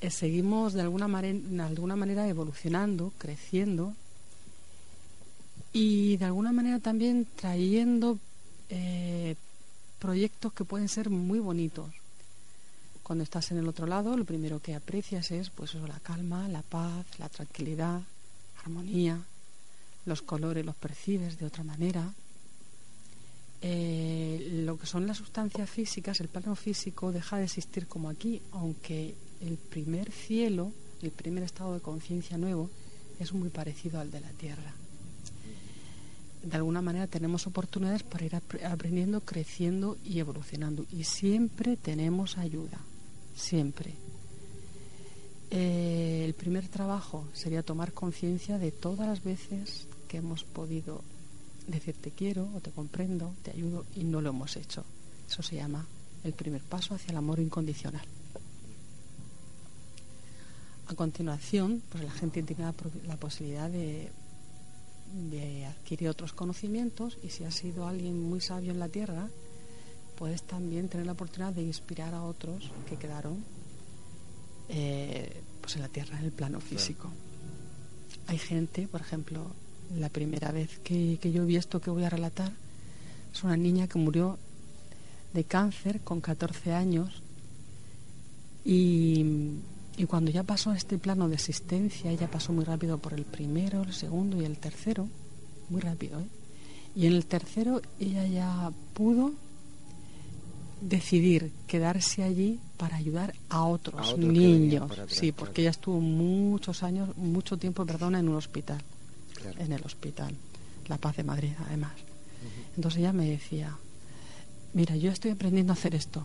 Eh, 0.00 0.10
seguimos 0.10 0.74
de 0.74 0.82
alguna, 0.82 1.08
de 1.22 1.62
alguna 1.62 1.96
manera 1.96 2.28
evolucionando, 2.28 3.12
creciendo 3.18 3.94
y 5.72 6.16
de 6.16 6.24
alguna 6.24 6.52
manera 6.52 6.78
también 6.78 7.26
trayendo 7.36 8.18
eh, 8.68 9.36
proyectos 9.98 10.52
que 10.52 10.64
pueden 10.64 10.88
ser 10.88 11.10
muy 11.10 11.38
bonitos. 11.38 11.90
Cuando 13.08 13.24
estás 13.24 13.50
en 13.50 13.56
el 13.58 13.66
otro 13.66 13.86
lado, 13.86 14.16
lo 14.18 14.24
primero 14.26 14.60
que 14.60 14.74
aprecias 14.74 15.30
es 15.30 15.48
pues 15.48 15.74
la 15.74 15.98
calma, 16.00 16.46
la 16.46 16.60
paz, 16.62 17.06
la 17.18 17.30
tranquilidad, 17.30 18.02
armonía, 18.62 19.18
los 20.04 20.20
colores 20.20 20.64
los 20.64 20.76
percibes 20.76 21.38
de 21.38 21.46
otra 21.46 21.64
manera. 21.64 22.12
Eh, 23.62 24.62
lo 24.64 24.78
que 24.78 24.86
son 24.86 25.06
las 25.06 25.16
sustancias 25.16 25.68
físicas, 25.70 26.20
el 26.20 26.28
plano 26.28 26.54
físico 26.54 27.10
deja 27.10 27.38
de 27.38 27.44
existir 27.44 27.86
como 27.86 28.10
aquí, 28.10 28.42
aunque 28.52 29.14
el 29.40 29.56
primer 29.56 30.12
cielo, 30.12 30.70
el 31.00 31.10
primer 31.10 31.42
estado 31.44 31.72
de 31.74 31.80
conciencia 31.80 32.36
nuevo, 32.36 32.68
es 33.18 33.32
muy 33.32 33.48
parecido 33.48 34.00
al 34.00 34.10
de 34.10 34.20
la 34.20 34.30
Tierra. 34.32 34.74
De 36.42 36.56
alguna 36.56 36.82
manera 36.82 37.06
tenemos 37.06 37.46
oportunidades 37.46 38.02
para 38.02 38.24
ir 38.26 38.32
apre- 38.32 38.64
aprendiendo, 38.64 39.22
creciendo 39.22 39.96
y 40.04 40.20
evolucionando. 40.20 40.84
Y 40.92 41.04
siempre 41.04 41.76
tenemos 41.76 42.38
ayuda, 42.38 42.78
siempre. 43.38 43.94
Eh, 45.50 46.24
el 46.26 46.34
primer 46.34 46.68
trabajo 46.68 47.26
sería 47.32 47.62
tomar 47.62 47.92
conciencia 47.92 48.58
de 48.58 48.70
todas 48.70 49.06
las 49.06 49.24
veces 49.24 49.86
que 50.08 50.18
hemos 50.18 50.44
podido 50.44 51.02
decir 51.66 51.94
te 51.94 52.10
quiero 52.10 52.48
o 52.54 52.60
te 52.60 52.70
comprendo, 52.70 53.34
te 53.42 53.52
ayudo 53.52 53.86
y 53.94 54.04
no 54.04 54.20
lo 54.20 54.30
hemos 54.30 54.56
hecho. 54.56 54.84
Eso 55.28 55.42
se 55.42 55.56
llama 55.56 55.86
el 56.24 56.32
primer 56.32 56.62
paso 56.62 56.94
hacia 56.94 57.12
el 57.12 57.18
amor 57.18 57.40
incondicional. 57.40 58.06
A 60.88 60.94
continuación, 60.94 61.82
pues 61.90 62.04
la 62.04 62.10
gente 62.10 62.42
tiene 62.42 62.64
la, 62.64 62.74
la 63.06 63.16
posibilidad 63.16 63.70
de, 63.70 64.10
de 65.30 65.66
adquirir 65.66 66.08
otros 66.08 66.32
conocimientos 66.32 67.18
y 67.22 67.30
si 67.30 67.44
has 67.44 67.54
sido 67.54 67.86
alguien 67.86 68.22
muy 68.22 68.40
sabio 68.40 68.72
en 68.72 68.78
la 68.78 68.88
tierra, 68.88 69.28
puedes 70.18 70.42
también 70.42 70.88
tener 70.88 71.06
la 71.06 71.12
oportunidad 71.12 71.52
de 71.52 71.62
inspirar 71.62 72.12
a 72.12 72.24
otros 72.24 72.70
que 72.88 72.96
quedaron 72.96 73.44
eh, 74.68 75.42
pues 75.60 75.76
en 75.76 75.82
la 75.82 75.88
tierra, 75.88 76.18
en 76.18 76.24
el 76.24 76.32
plano 76.32 76.60
físico. 76.60 77.08
Hay 78.26 78.36
gente, 78.36 78.88
por 78.88 79.00
ejemplo, 79.00 79.46
la 79.96 80.08
primera 80.08 80.50
vez 80.50 80.80
que, 80.80 81.18
que 81.22 81.30
yo 81.30 81.46
vi 81.46 81.56
esto 81.56 81.80
que 81.80 81.90
voy 81.90 82.02
a 82.02 82.10
relatar, 82.10 82.52
es 83.32 83.44
una 83.44 83.56
niña 83.56 83.86
que 83.86 83.98
murió 83.98 84.38
de 85.32 85.44
cáncer 85.44 86.00
con 86.00 86.20
14 86.20 86.72
años 86.72 87.22
y, 88.64 89.24
y 89.96 90.04
cuando 90.06 90.32
ya 90.32 90.42
pasó 90.42 90.72
a 90.72 90.76
este 90.76 90.98
plano 90.98 91.28
de 91.28 91.36
existencia, 91.36 92.10
ella 92.10 92.28
pasó 92.28 92.52
muy 92.52 92.64
rápido 92.64 92.98
por 92.98 93.14
el 93.14 93.24
primero, 93.24 93.82
el 93.82 93.92
segundo 93.92 94.42
y 94.42 94.44
el 94.44 94.58
tercero, 94.58 95.08
muy 95.70 95.80
rápido, 95.80 96.18
¿eh? 96.18 96.26
Y 96.96 97.06
en 97.06 97.12
el 97.12 97.26
tercero 97.26 97.80
ella 98.00 98.26
ya 98.26 98.72
pudo 98.94 99.32
decidir 100.80 101.50
quedarse 101.66 102.22
allí 102.22 102.60
para 102.76 102.96
ayudar 102.96 103.34
a 103.48 103.64
otros, 103.64 104.14
A 104.14 104.16
niños. 104.16 104.90
atrás, 104.90 105.08
sí, 105.10 105.32
porque 105.32 105.62
ella 105.62 105.70
estuvo 105.70 106.00
muchos 106.00 106.82
años, 106.82 107.16
mucho 107.16 107.56
tiempo, 107.56 107.84
perdona, 107.84 108.20
en 108.20 108.28
un 108.28 108.36
hospital, 108.36 108.80
Claro. 109.34 109.60
en 109.60 109.72
el 109.72 109.82
hospital, 109.84 110.34
La 110.88 110.98
Paz 110.98 111.16
de 111.16 111.24
Madrid, 111.24 111.52
además. 111.66 111.92
Entonces 112.76 113.00
ella 113.00 113.12
me 113.12 113.28
decía, 113.28 113.76
mira, 114.74 114.94
yo 114.96 115.10
estoy 115.10 115.32
aprendiendo 115.32 115.72
a 115.72 115.74
hacer 115.76 115.94
esto. 115.94 116.24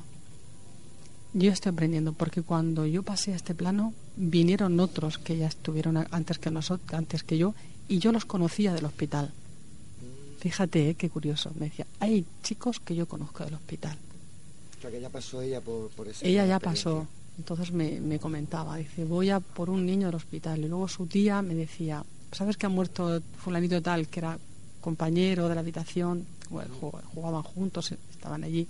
Yo 1.34 1.52
estoy 1.52 1.72
aprendiendo 1.72 2.14
porque 2.14 2.44
cuando 2.44 2.86
yo 2.86 3.02
pasé 3.02 3.34
a 3.34 3.36
este 3.36 3.56
plano 3.56 3.94
vinieron 4.16 4.80
otros 4.80 5.18
que 5.18 5.36
ya 5.36 5.48
estuvieron 5.48 5.98
antes 6.12 6.38
que 6.38 6.52
nosotros, 6.52 6.94
antes 6.94 7.24
que 7.24 7.40
yo, 7.40 7.56
y 7.88 7.98
yo 7.98 8.12
los 8.12 8.26
conocía 8.26 8.72
del 8.74 8.86
hospital. 8.86 9.32
Fíjate, 10.40 10.90
¿eh? 10.92 10.96
qué 10.96 11.10
curioso. 11.10 11.52
Me 11.56 11.66
decía, 11.70 11.88
hay 12.00 12.26
chicos 12.44 12.80
que 12.80 12.94
yo 12.96 13.08
conozco 13.08 13.44
del 13.46 13.56
hospital. 13.56 13.98
Sea, 14.84 14.92
que 14.92 15.00
ya 15.00 15.10
pasó 15.10 15.42
ella 15.42 15.62
por, 15.62 15.90
Ella 16.22 16.46
ya 16.46 16.60
pasó. 16.60 17.08
Entonces 17.38 17.72
me, 17.72 18.02
me 18.02 18.20
comentaba, 18.20 18.76
dice, 18.76 19.06
voy 19.06 19.30
a 19.30 19.40
por 19.40 19.70
un 19.70 19.86
niño 19.86 20.08
del 20.08 20.16
hospital. 20.16 20.60
Y 20.60 20.68
luego 20.68 20.90
su 20.90 21.08
tía 21.08 21.42
me 21.42 21.56
decía, 21.56 22.04
¿sabes 22.34 22.58
que 22.58 22.66
ha 22.66 22.70
muerto 22.70 23.22
fulanito 23.38 23.82
tal, 23.82 24.10
que 24.10 24.20
era 24.20 24.38
compañero 24.82 25.48
de 25.48 25.56
la 25.56 25.62
habitación? 25.62 26.26
Bueno, 26.50 26.76
jugaban 27.14 27.44
juntos, 27.44 27.94
estaban 28.12 28.44
allí. 28.44 28.68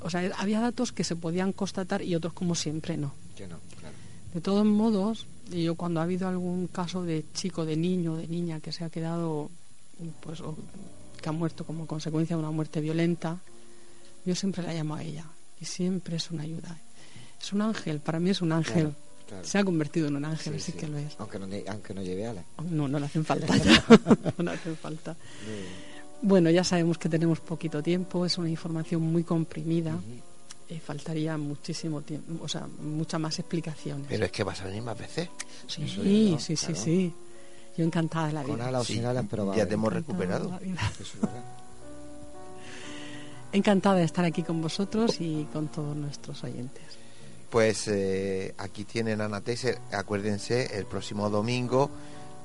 O 0.00 0.08
sea, 0.08 0.22
había 0.38 0.58
datos 0.60 0.90
que 0.90 1.04
se 1.04 1.16
podían 1.16 1.52
constatar 1.52 2.00
y 2.00 2.14
otros 2.14 2.32
como 2.32 2.54
siempre 2.54 2.96
no. 2.96 3.12
Que 3.36 3.46
no, 3.46 3.58
claro. 3.78 3.94
De 4.32 4.40
todos 4.40 4.64
modos, 4.64 5.26
yo 5.50 5.74
cuando 5.74 6.00
ha 6.00 6.04
habido 6.04 6.28
algún 6.28 6.66
caso 6.66 7.02
de 7.02 7.26
chico, 7.34 7.66
de 7.66 7.76
niño, 7.76 8.16
de 8.16 8.26
niña 8.26 8.60
que 8.60 8.72
se 8.72 8.84
ha 8.84 8.90
quedado, 8.90 9.50
pues, 10.20 10.40
o 10.40 10.56
que 11.20 11.28
ha 11.28 11.32
muerto 11.32 11.66
como 11.66 11.86
consecuencia 11.86 12.36
de 12.36 12.42
una 12.42 12.50
muerte 12.50 12.80
violenta, 12.80 13.38
yo 14.26 14.34
siempre 14.34 14.62
la 14.62 14.74
llamo 14.74 14.94
a 14.96 15.02
ella 15.02 15.24
y 15.60 15.64
siempre 15.64 16.16
es 16.16 16.30
una 16.30 16.42
ayuda. 16.42 16.78
Es 17.40 17.52
un 17.52 17.62
ángel, 17.62 18.00
para 18.00 18.18
mí 18.20 18.30
es 18.30 18.42
un 18.42 18.52
ángel, 18.52 18.94
Se 19.42 19.58
ha 19.58 19.64
convertido 19.64 20.08
en 20.08 20.16
un 20.16 20.24
ángel, 20.24 20.54
Sí, 20.54 20.60
sí, 20.60 20.72
sí. 20.72 20.78
que 20.78 20.86
lo 20.88 20.98
es. 20.98 21.14
Aunque 21.18 21.38
no, 21.38 21.46
aunque 21.70 21.94
no 21.94 22.02
lleve 22.02 22.26
alas. 22.26 22.44
No, 22.70 22.86
no 22.88 22.98
le 22.98 23.06
hacen 23.06 23.24
falta 23.24 23.56
ya. 23.56 23.84
no 24.38 24.44
le 24.44 24.50
hacen 24.52 24.76
falta. 24.76 25.16
Bueno, 26.22 26.50
ya 26.50 26.64
sabemos 26.64 26.98
que 26.98 27.08
tenemos 27.08 27.40
poquito 27.40 27.82
tiempo, 27.82 28.24
es 28.26 28.38
una 28.38 28.48
información 28.48 29.02
muy 29.02 29.22
comprimida. 29.24 29.94
eh, 30.68 30.80
faltaría 30.80 31.36
muchísimo 31.38 32.02
tiempo, 32.02 32.42
o 32.42 32.48
sea, 32.48 32.66
muchas 32.80 33.20
más 33.20 33.38
explicaciones. 33.38 34.06
Pero 34.08 34.24
es 34.24 34.32
que 34.32 34.42
vas 34.42 34.60
a 34.62 34.64
venir 34.64 34.82
más 34.82 34.98
veces. 34.98 35.28
sí, 35.68 35.84
eso 35.84 36.02
sí, 36.02 36.36
sí, 36.40 36.56
sí, 36.56 36.66
claro. 36.66 36.82
sí. 36.84 37.12
Yo 37.76 37.84
encantada 37.84 38.26
de 38.28 38.32
la 38.32 38.42
Con 38.42 38.54
vida. 38.56 38.68
alas 38.68 38.80
o 38.80 38.84
Sí, 38.84 38.94
sin 38.94 39.04
alas, 39.04 39.26
pero 39.28 39.46
va 39.46 39.56
ya 39.56 39.66
te 39.66 39.74
hemos 39.74 39.92
recuperado. 39.92 40.48
la 40.50 40.58
vida. 40.58 40.80
Eso 40.94 41.02
es 41.02 41.20
verdad. 41.20 41.44
Encantada 43.56 43.96
de 43.96 44.04
estar 44.04 44.22
aquí 44.22 44.42
con 44.42 44.60
vosotros 44.60 45.18
y 45.18 45.44
con 45.50 45.68
todos 45.68 45.96
nuestros 45.96 46.44
oyentes. 46.44 46.84
Pues 47.48 47.88
eh, 47.88 48.54
aquí 48.58 48.84
tienen 48.84 49.22
a 49.22 49.24
Ana 49.24 49.40
Tesser, 49.40 49.78
acuérdense, 49.92 50.76
el 50.76 50.84
próximo 50.84 51.30
domingo 51.30 51.90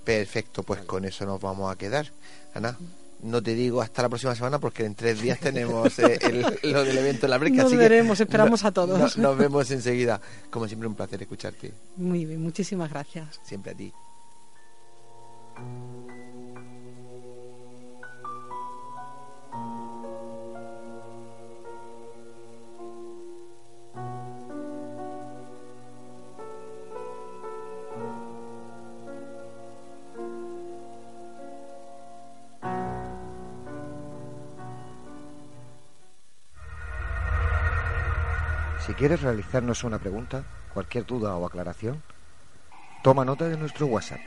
Perfecto, 0.05 0.63
pues 0.63 0.81
con 0.83 1.05
eso 1.05 1.25
nos 1.25 1.41
vamos 1.41 1.73
a 1.73 1.77
quedar. 1.79 2.11
Ana, 2.53 2.77
no 3.23 3.43
te 3.43 3.55
digo 3.55 3.81
hasta 3.81 4.03
la 4.03 4.09
próxima 4.11 4.35
semana 4.35 4.59
porque 4.59 4.85
en 4.85 4.95
tres 4.95 5.23
días 5.23 5.41
tenemos 5.41 5.99
eh, 5.99 6.19
el- 6.23 6.45
lo 6.73 6.85
del 6.85 6.99
evento 6.99 7.25
en 7.27 7.31
la 7.31 7.39
breca. 7.39 7.57
Nos 7.57 7.67
así 7.67 7.75
que 7.77 7.79
veremos, 7.79 8.21
esperamos 8.21 8.63
no- 8.63 8.69
a 8.69 8.73
todos. 8.73 9.17
no- 9.17 9.23
nos 9.23 9.39
vemos 9.39 9.71
enseguida. 9.71 10.21
Como 10.51 10.67
siempre, 10.67 10.89
un 10.89 10.95
placer 10.95 11.23
escucharte. 11.23 11.73
Muy 11.97 12.27
bien, 12.27 12.43
muchísimas 12.43 12.91
gracias. 12.91 13.41
Siempre 13.45 13.73
a 13.73 13.77
ti. 13.77 13.93
Si 38.85 38.93
quieres 38.93 39.23
realizarnos 39.23 39.83
una 39.83 39.99
pregunta, 39.99 40.45
cualquier 40.75 41.07
duda 41.07 41.35
o 41.37 41.47
aclaración, 41.47 42.03
toma 43.03 43.25
nota 43.25 43.49
de 43.49 43.57
nuestro 43.57 43.87
WhatsApp 43.87 44.21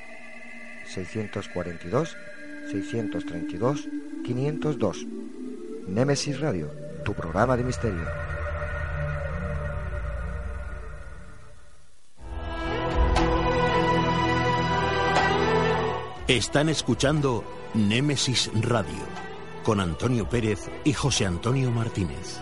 642 0.88 2.18
632 2.72 3.88
502. 4.24 5.06
Némesis 5.88 6.40
Radio, 6.40 6.70
tu 7.04 7.14
programa 7.14 7.56
de 7.56 7.64
misterio. 7.64 8.06
Están 16.28 16.68
escuchando 16.68 17.46
Némesis 17.74 18.52
Radio 18.62 19.06
con 19.64 19.80
Antonio 19.80 20.28
Pérez 20.28 20.70
y 20.84 20.92
José 20.92 21.26
Antonio 21.26 21.72
Martínez. 21.72 22.42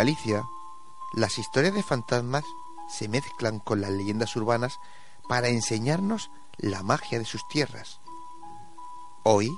Galicia, 0.00 0.48
las 1.12 1.36
historias 1.36 1.74
de 1.74 1.82
fantasmas 1.82 2.46
se 2.88 3.06
mezclan 3.06 3.58
con 3.58 3.82
las 3.82 3.90
leyendas 3.90 4.34
urbanas 4.34 4.80
para 5.28 5.48
enseñarnos 5.48 6.30
la 6.56 6.82
magia 6.82 7.18
de 7.18 7.26
sus 7.26 7.46
tierras. 7.48 8.00
Hoy, 9.24 9.54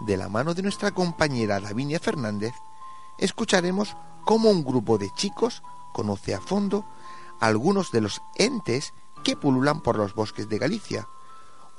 de 0.00 0.18
la 0.18 0.28
mano 0.28 0.52
de 0.52 0.60
nuestra 0.60 0.90
compañera 0.90 1.60
Davinia 1.60 1.98
Fernández, 1.98 2.52
escucharemos 3.16 3.96
cómo 4.26 4.50
un 4.50 4.64
grupo 4.64 4.98
de 4.98 5.08
chicos 5.14 5.62
conoce 5.94 6.34
a 6.34 6.42
fondo 6.42 6.84
algunos 7.40 7.90
de 7.90 8.02
los 8.02 8.20
entes 8.34 8.92
que 9.24 9.34
pululan 9.34 9.80
por 9.80 9.96
los 9.96 10.14
bosques 10.14 10.46
de 10.50 10.58
Galicia, 10.58 11.08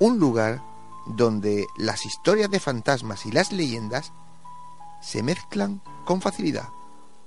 un 0.00 0.18
lugar 0.18 0.60
donde 1.06 1.68
las 1.76 2.04
historias 2.04 2.50
de 2.50 2.58
fantasmas 2.58 3.26
y 3.26 3.30
las 3.30 3.52
leyendas 3.52 4.12
se 5.00 5.22
mezclan 5.22 5.80
con 6.04 6.20
facilidad. 6.20 6.68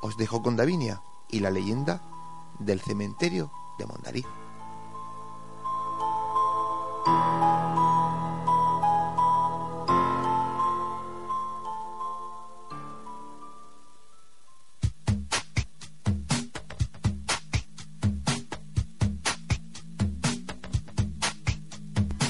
Os 0.07 0.17
dejo 0.17 0.43
con 0.43 0.55
Davinia 0.55 1.01
y 1.31 1.39
la 1.39 1.49
leyenda 1.49 1.99
del 2.59 2.79
cementerio 2.79 3.51
de 3.79 3.87
Mondariz. 3.87 4.27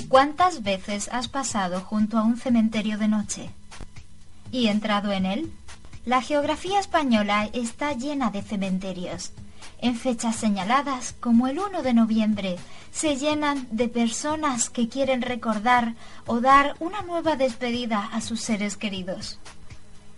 ¿Cuántas 0.07 0.63
veces 0.63 1.09
has 1.11 1.27
pasado 1.27 1.81
junto 1.81 2.17
a 2.17 2.23
un 2.23 2.37
cementerio 2.37 2.97
de 2.97 3.09
noche? 3.09 3.49
¿Y 4.49 4.67
entrado 4.67 5.11
en 5.11 5.25
él? 5.25 5.53
La 6.05 6.21
geografía 6.21 6.79
española 6.79 7.49
está 7.51 7.93
llena 7.93 8.29
de 8.29 8.43
cementerios. 8.43 9.31
En 9.79 9.95
fechas 9.95 10.35
señaladas, 10.35 11.15
como 11.19 11.47
el 11.47 11.57
1 11.57 11.81
de 11.81 11.95
noviembre, 11.95 12.57
se 12.91 13.15
llenan 13.15 13.67
de 13.71 13.89
personas 13.89 14.69
que 14.69 14.87
quieren 14.87 15.23
recordar 15.23 15.95
o 16.27 16.41
dar 16.41 16.75
una 16.79 17.01
nueva 17.01 17.35
despedida 17.37 18.07
a 18.13 18.21
sus 18.21 18.41
seres 18.41 18.77
queridos. 18.77 19.39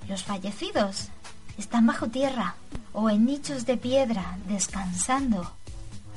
Los 0.09 0.23
fallecidos 0.23 1.07
están 1.57 1.87
bajo 1.87 2.07
tierra 2.07 2.55
o 2.91 3.09
en 3.09 3.25
nichos 3.25 3.65
de 3.65 3.77
piedra 3.77 4.37
descansando. 4.45 5.49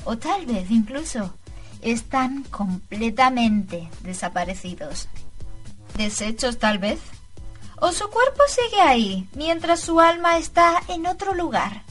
O 0.05 0.19
tal 0.19 0.47
vez 0.47 0.69
incluso 0.73 1.33
están 1.81 2.43
completamente 2.43 3.89
desaparecidos. 4.03 5.09
¿Deshechos 5.97 6.59
tal 6.59 6.79
vez? 6.79 6.99
¿O 7.83 7.93
su 7.93 8.11
cuerpo 8.11 8.43
sigue 8.47 8.81
ahí 8.83 9.27
mientras 9.35 9.81
su 9.81 10.01
alma 10.01 10.37
está 10.37 10.83
en 10.89 11.07
otro 11.07 11.33
lugar? 11.33 11.83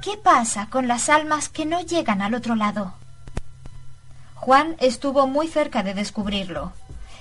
¿Qué 0.00 0.16
pasa 0.16 0.68
con 0.70 0.88
las 0.88 1.10
almas 1.10 1.50
que 1.50 1.66
no 1.66 1.82
llegan 1.82 2.22
al 2.22 2.34
otro 2.34 2.54
lado? 2.54 2.94
Juan 4.34 4.76
estuvo 4.78 5.26
muy 5.26 5.48
cerca 5.48 5.82
de 5.82 5.92
descubrirlo. 5.92 6.72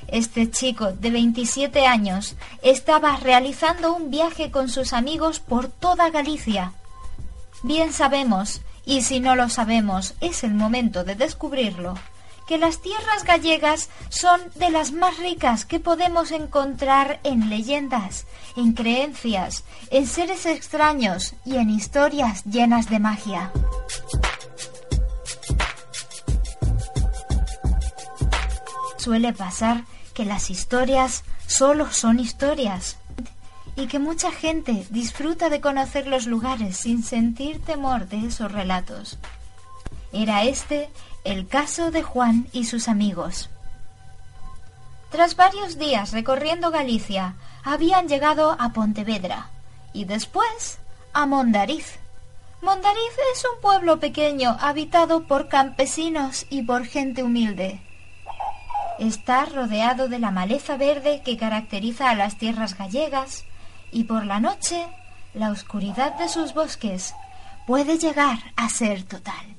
Este 0.08 0.50
chico 0.50 0.94
de 0.94 1.10
27 1.10 1.88
años 1.88 2.36
estaba 2.62 3.18
realizando 3.18 3.94
un 3.94 4.12
viaje 4.12 4.50
con 4.50 4.70
sus 4.70 4.94
amigos 4.94 5.42
por 5.42 5.68
toda 5.68 6.10
Galicia. 6.10 6.74
Bien 7.66 7.92
sabemos, 7.92 8.62
y 8.86 9.02
si 9.02 9.20
no 9.20 9.36
lo 9.36 9.50
sabemos, 9.50 10.14
es 10.22 10.44
el 10.44 10.54
momento 10.54 11.04
de 11.04 11.16
descubrirlo, 11.16 11.96
que 12.48 12.60
las 12.60 12.80
tierras 12.80 13.24
gallegas 13.24 13.90
son 14.10 14.40
de 14.54 14.70
las 14.70 14.92
más 14.92 15.18
ricas 15.18 15.66
que 15.66 15.80
podemos 15.80 16.30
encontrar 16.30 17.20
en 17.24 17.50
leyendas, 17.50 18.28
en 18.56 18.74
creencias, 18.74 19.64
en 19.90 20.06
seres 20.06 20.46
extraños 20.46 21.34
y 21.44 21.56
en 21.56 21.72
historias 21.72 22.44
llenas 22.44 22.88
de 22.88 23.00
magia. 23.00 23.52
Suele 28.98 29.34
pasar 29.34 29.86
que 30.14 30.24
las 30.24 30.52
historias 30.52 31.24
solo 31.48 31.92
son 31.92 32.20
historias 32.20 32.98
y 33.76 33.88
que 33.88 34.00
mucha 34.00 34.32
gente 34.32 34.86
disfruta 34.90 35.50
de 35.50 35.62
conocer 35.62 36.08
los 36.08 36.28
lugares 36.28 36.78
sin 36.78 37.04
sentir 37.04 37.62
temor 37.64 38.08
de 38.08 38.28
esos 38.28 38.52
relatos. 38.52 39.18
Era 40.14 40.44
este 40.44 40.90
el 41.24 41.48
caso 41.48 41.92
de 41.92 42.04
Juan 42.04 42.48
y 42.54 42.66
sus 42.66 42.88
amigos. 42.88 43.50
Tras 45.10 45.36
varios 45.36 45.78
días 45.78 46.12
recorriendo 46.12 46.72
Galicia, 46.72 47.36
habían 47.64 48.08
llegado 48.08 48.56
a 48.60 48.70
Pontevedra 48.74 49.50
y 49.92 50.06
después 50.06 50.80
a 51.14 51.26
Mondariz. 51.26 52.00
Mondariz 52.62 53.14
es 53.34 53.46
un 53.54 53.62
pueblo 53.62 54.00
pequeño 54.00 54.56
habitado 54.60 55.28
por 55.28 55.50
campesinos 55.50 56.46
y 56.50 56.64
por 56.64 56.86
gente 56.86 57.24
humilde. 57.24 57.82
Está 59.00 59.46
rodeado 59.46 60.08
de 60.08 60.20
la 60.20 60.32
maleza 60.32 60.78
verde 60.78 61.22
que 61.26 61.38
caracteriza 61.38 62.10
a 62.10 62.16
las 62.16 62.38
tierras 62.38 62.78
gallegas 62.78 63.46
y 63.96 64.04
por 64.04 64.26
la 64.26 64.42
noche 64.42 64.86
la 65.34 65.52
oscuridad 65.52 66.16
de 66.16 66.28
sus 66.28 66.54
bosques 66.54 67.16
puede 67.66 67.98
llegar 67.98 68.38
a 68.58 68.68
ser 68.68 69.04
total. 69.04 69.56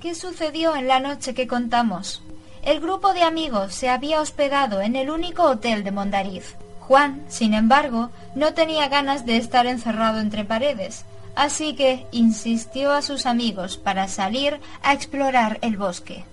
¿Qué 0.00 0.14
sucedió 0.14 0.74
en 0.74 0.88
la 0.88 1.00
noche 1.00 1.34
que 1.34 1.46
contamos? 1.46 2.22
El 2.62 2.80
grupo 2.80 3.12
de 3.12 3.22
amigos 3.22 3.74
se 3.74 3.90
había 3.90 4.22
hospedado 4.22 4.80
en 4.80 4.96
el 4.96 5.10
único 5.10 5.42
hotel 5.42 5.84
de 5.84 5.92
Mondariz. 5.92 6.56
Juan, 6.80 7.22
sin 7.28 7.52
embargo, 7.52 8.10
no 8.34 8.54
tenía 8.54 8.88
ganas 8.88 9.26
de 9.26 9.36
estar 9.36 9.66
encerrado 9.66 10.20
entre 10.20 10.46
paredes, 10.46 11.04
así 11.36 11.74
que 11.74 12.06
insistió 12.10 12.92
a 12.92 13.02
sus 13.02 13.26
amigos 13.26 13.76
para 13.76 14.08
salir 14.08 14.60
a 14.82 14.94
explorar 14.94 15.58
el 15.60 15.76
bosque. 15.76 16.24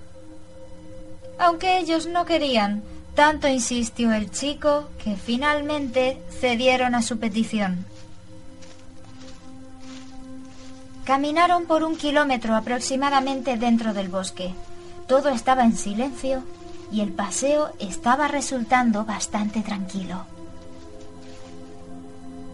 Aunque 1.43 1.79
ellos 1.79 2.05
no 2.05 2.23
querían, 2.25 2.83
tanto 3.15 3.47
insistió 3.47 4.11
el 4.11 4.29
chico 4.29 4.89
que 5.03 5.15
finalmente 5.15 6.21
cedieron 6.39 6.93
a 6.93 7.01
su 7.01 7.17
petición. 7.17 7.83
Caminaron 11.03 11.65
por 11.65 11.81
un 11.81 11.97
kilómetro 11.97 12.55
aproximadamente 12.55 13.57
dentro 13.57 13.95
del 13.95 14.07
bosque. 14.07 14.53
Todo 15.07 15.29
estaba 15.29 15.63
en 15.63 15.75
silencio 15.75 16.43
y 16.91 17.01
el 17.01 17.11
paseo 17.11 17.71
estaba 17.79 18.27
resultando 18.27 19.03
bastante 19.03 19.61
tranquilo. 19.61 20.25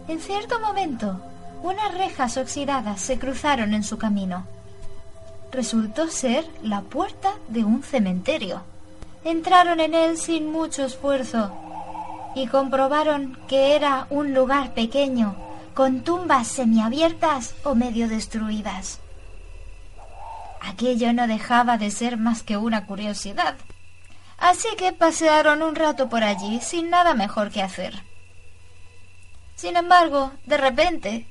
En 0.08 0.22
cierto 0.22 0.62
momento, 0.62 1.20
unas 1.62 1.94
rejas 1.94 2.38
oxidadas 2.38 3.02
se 3.02 3.20
cruzaron 3.20 3.74
en 3.74 3.84
su 3.84 3.98
camino. 3.98 4.46
Resultó 5.52 6.08
ser 6.08 6.46
la 6.64 6.84
puerta 6.84 7.34
de 7.50 7.66
un 7.66 7.84
cementerio. 7.84 8.62
Entraron 9.28 9.82
en 9.82 9.94
él 9.94 10.18
sin 10.18 10.50
mucho 10.50 10.86
esfuerzo 10.86 11.52
y 12.34 12.48
comprobaron 12.48 13.38
que 13.50 13.76
era 13.76 14.08
un 14.10 14.34
lugar 14.34 14.74
pequeño 14.74 15.36
con 15.74 16.00
tumbas 16.06 16.48
semiabiertas 16.48 17.54
o 17.66 17.76
medio 17.76 18.08
destruidas. 18.08 19.02
Aquello 20.62 21.12
no 21.12 21.28
dejaba 21.28 21.78
de 21.78 21.92
ser 21.92 22.16
más 22.16 22.42
que 22.42 22.56
una 22.56 22.86
curiosidad. 22.86 23.56
Así 24.38 24.70
que 24.78 24.94
pasearon 24.94 25.62
un 25.62 25.76
rato 25.76 26.08
por 26.08 26.24
allí 26.24 26.62
sin 26.62 26.90
nada 26.90 27.14
mejor 27.14 27.52
que 27.52 27.62
hacer. 27.62 28.02
Sin 29.58 29.76
embargo, 29.76 30.32
de 30.46 30.56
repente, 30.56 31.28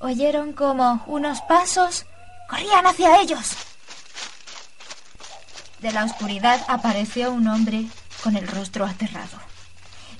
oyeron 0.00 0.54
como 0.54 1.04
unos 1.06 1.40
pasos 1.42 2.04
corrían 2.48 2.84
hacia 2.84 3.20
ellos. 3.20 3.71
De 5.82 5.90
la 5.90 6.04
oscuridad 6.04 6.64
apareció 6.68 7.32
un 7.32 7.48
hombre 7.48 7.86
con 8.22 8.36
el 8.36 8.46
rostro 8.46 8.86
aterrado. 8.86 9.36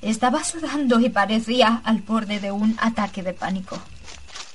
Estaba 0.01 0.43
sudando 0.43 0.99
y 0.99 1.07
parecía 1.07 1.81
al 1.85 2.01
borde 2.01 2.41
de 2.41 2.51
un 2.51 2.77
ataque 2.81 3.23
de 3.23 3.33
pánico. 3.33 3.79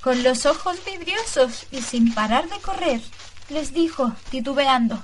Con 0.01 0.21
los 0.21 0.45
ojos 0.45 0.77
vidriosos 0.85 1.65
y 1.71 1.81
sin 1.81 2.13
parar 2.13 2.47
de 2.47 2.59
correr, 2.59 3.01
les 3.49 3.73
dijo, 3.73 4.11
titubeando. 4.29 5.01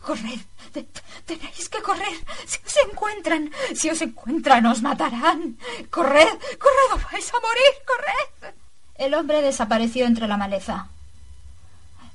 Corred, 0.00 0.40
tenéis 1.26 1.68
que 1.68 1.82
correr. 1.82 2.16
Si 2.46 2.60
os 2.64 2.76
encuentran, 2.88 3.50
si 3.74 3.90
os 3.90 4.00
encuentran, 4.00 4.64
os 4.66 4.80
matarán. 4.80 5.58
Corred, 5.90 6.38
corred, 6.64 7.02
vais 7.10 7.32
a 7.34 7.40
morir, 7.40 7.72
corred. 7.84 8.54
El 8.94 9.14
hombre 9.14 9.42
desapareció 9.42 10.06
entre 10.06 10.28
la 10.28 10.36
maleza. 10.36 10.88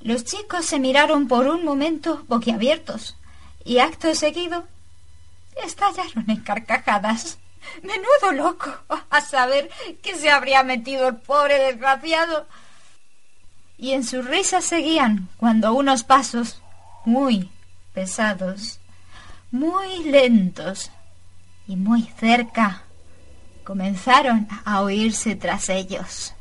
Los 0.03 0.23
chicos 0.23 0.65
se 0.65 0.79
miraron 0.79 1.27
por 1.27 1.47
un 1.47 1.63
momento 1.63 2.23
boquiabiertos 2.27 3.15
y 3.63 3.79
acto 3.79 4.13
seguido 4.15 4.65
estallaron 5.63 6.29
en 6.29 6.41
carcajadas. 6.41 7.37
Menudo 7.83 8.31
loco. 8.31 8.73
A 9.09 9.21
saber 9.21 9.69
qué 10.01 10.15
se 10.15 10.29
habría 10.29 10.63
metido 10.63 11.07
el 11.07 11.17
pobre 11.17 11.59
desgraciado. 11.59 12.47
Y 13.77 13.91
en 13.91 14.03
sus 14.03 14.25
risas 14.25 14.65
seguían 14.65 15.29
cuando 15.37 15.73
unos 15.73 16.03
pasos 16.03 16.61
muy 17.05 17.51
pesados, 17.93 18.79
muy 19.51 20.03
lentos 20.03 20.91
y 21.67 21.75
muy 21.75 22.03
cerca 22.19 22.83
comenzaron 23.63 24.47
a 24.65 24.81
oírse 24.81 25.35
tras 25.35 25.69
ellos. 25.69 26.33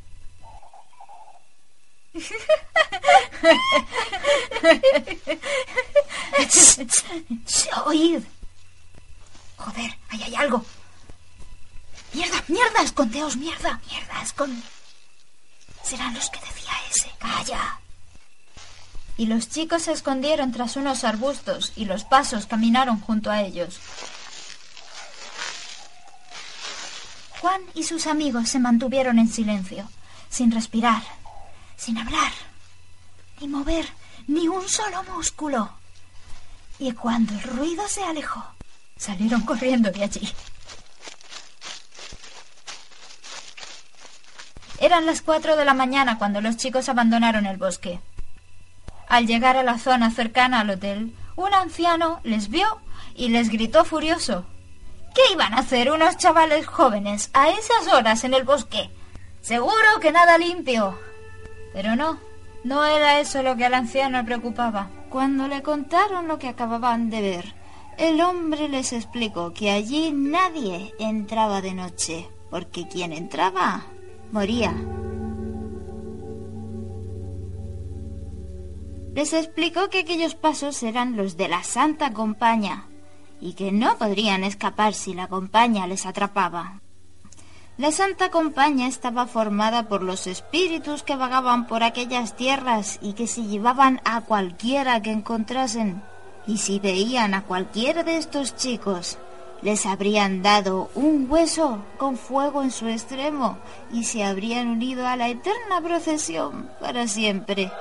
¡Oíd! 7.87 8.23
Joder, 9.57 9.99
ahí 10.09 10.23
hay 10.23 10.35
algo. 10.35 10.65
Mierda, 12.13 12.43
mierda, 12.49 12.83
escondeos, 12.83 13.37
mierda. 13.37 13.81
Mierda, 13.89 14.23
esconde. 14.23 14.63
Serán 15.83 16.15
los 16.15 16.31
que 16.31 16.41
decía 16.41 16.73
ese. 16.91 17.11
Calla. 17.19 17.81
Y 19.17 19.27
los 19.27 19.49
chicos 19.49 19.83
se 19.83 19.93
escondieron 19.93 20.51
tras 20.53 20.77
unos 20.77 21.05
arbustos 21.05 21.73
y 21.77 21.85
los 21.85 22.05
pasos 22.05 22.47
caminaron 22.47 23.01
junto 23.01 23.31
a 23.31 23.43
ellos. 23.43 23.79
Juan 27.41 27.61
y 27.75 27.85
sus 27.85 28.07
amigos 28.07 28.49
se 28.49 28.59
mantuvieron 28.59 29.19
en 29.19 29.29
silencio, 29.29 29.89
sin 30.29 30.51
respirar, 30.51 31.03
sin 31.81 31.97
hablar, 31.99 32.33
ni 33.41 33.49
mover 33.49 33.89
ni 34.27 34.47
un 34.47 34.69
solo 34.69 35.03
músculo. 35.05 35.71
Y 36.79 36.93
cuando 36.93 37.33
el 37.35 37.43
ruido 37.43 37.89
se 37.89 38.05
alejó, 38.05 38.45
Salieron 39.01 39.41
corriendo 39.47 39.91
de 39.91 40.05
allí. 40.05 40.31
Eran 44.79 45.07
las 45.07 45.23
cuatro 45.23 45.57
de 45.57 45.65
la 45.65 45.73
mañana 45.73 46.19
cuando 46.19 46.43
los 46.43 46.59
chicos 46.59 46.91
abandonaron 46.91 47.47
el 47.47 47.57
bosque. 47.57 48.01
Al 49.09 49.27
llegar 49.27 49.57
a 49.57 49.63
la 49.63 49.79
zona 49.79 50.11
cercana 50.11 50.61
al 50.61 50.69
hotel, 50.69 51.17
un 51.35 51.55
anciano 51.55 52.21
les 52.25 52.51
vio 52.51 52.67
y 53.15 53.31
les 53.31 53.49
gritó 53.49 53.87
furioso. 53.87 54.45
¿Qué 55.15 55.23
iban 55.33 55.55
a 55.55 55.61
hacer 55.61 55.91
unos 55.91 56.19
chavales 56.19 56.67
jóvenes 56.67 57.31
a 57.33 57.49
esas 57.49 57.91
horas 57.91 58.23
en 58.25 58.35
el 58.35 58.45
bosque? 58.45 58.91
Seguro 59.41 59.99
que 60.03 60.13
nada 60.13 60.37
limpio. 60.37 60.99
Pero 61.73 61.97
no, 61.97 62.19
no 62.65 62.85
era 62.85 63.21
eso 63.21 63.43
lo 63.43 63.57
que 63.57 63.65
al 63.65 63.75
anciano 63.75 64.25
preocupaba. 64.25 64.91
Cuando 65.09 65.49
le 65.49 65.63
contaron 65.63 66.29
lo 66.29 66.39
que 66.39 66.49
acababan 66.49 67.11
de 67.11 67.21
ver, 67.21 67.55
el 67.99 68.21
hombre 68.21 68.69
les 68.69 68.93
explicó 68.93 69.53
que 69.53 69.71
allí 69.71 70.13
nadie 70.13 70.95
entraba 70.99 71.61
de 71.61 71.75
noche, 71.75 72.29
porque 72.51 72.89
quien 72.89 73.13
entraba 73.13 73.85
moría. 74.33 74.75
Les 79.15 79.33
explicó 79.33 79.91
que 79.91 80.01
aquellos 80.01 80.35
pasos 80.35 80.83
eran 80.83 81.17
los 81.17 81.37
de 81.37 81.49
la 81.49 81.65
Santa 81.65 82.13
Compaña 82.13 82.87
y 83.41 83.55
que 83.55 83.73
no 83.73 83.99
podrían 83.99 84.45
escapar 84.45 84.95
si 84.95 85.15
la 85.15 85.27
compañía 85.27 85.87
les 85.87 86.07
atrapaba. 86.07 86.81
La 87.81 87.93
Santa 87.93 88.31
Compaña 88.31 88.87
estaba 88.87 89.27
formada 89.27 89.89
por 89.89 90.03
los 90.03 90.27
espíritus 90.27 91.03
que 91.03 91.17
vagaban 91.17 91.67
por 91.67 91.83
aquellas 91.83 92.37
tierras 92.37 92.99
y 93.01 93.15
que 93.15 93.27
se 93.27 93.45
llevaban 93.45 94.03
a 94.05 94.21
cualquiera 94.21 95.01
que 95.01 95.11
encontrasen 95.11 96.03
y 96.47 96.59
si 96.59 96.79
veían 96.79 97.33
a 97.33 97.45
cualquiera 97.45 98.03
de 98.03 98.19
estos 98.19 98.55
chicos, 98.55 99.17
les 99.63 99.87
habrían 99.87 100.43
dado 100.43 100.91
un 100.95 101.27
hueso 101.31 101.83
con 101.97 102.19
fuego 102.19 102.63
en 102.63 102.71
su 102.71 102.87
extremo 102.87 103.57
y 103.91 104.05
se 104.05 104.25
habrían 104.25 104.69
unido 104.69 105.07
a 105.07 105.17
la 105.17 105.31
eterna 105.31 105.81
procesión 105.83 106.69
para 106.83 107.09
siempre. 107.09 107.73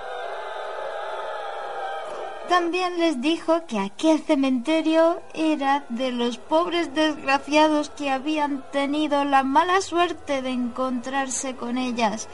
También 2.49 2.99
les 2.99 3.21
dijo 3.21 3.67
que 3.67 3.77
aquel 3.77 4.23
cementerio 4.23 5.21
era 5.35 5.85
de 5.89 6.11
los 6.11 6.39
pobres 6.39 6.95
desgraciados 6.95 7.91
que 7.91 8.09
habían 8.09 8.63
tenido 8.71 9.23
la 9.23 9.43
mala 9.43 9.81
suerte 9.81 10.41
de 10.41 10.49
encontrarse 10.49 11.55
con 11.55 11.77
ellas, 11.77 12.27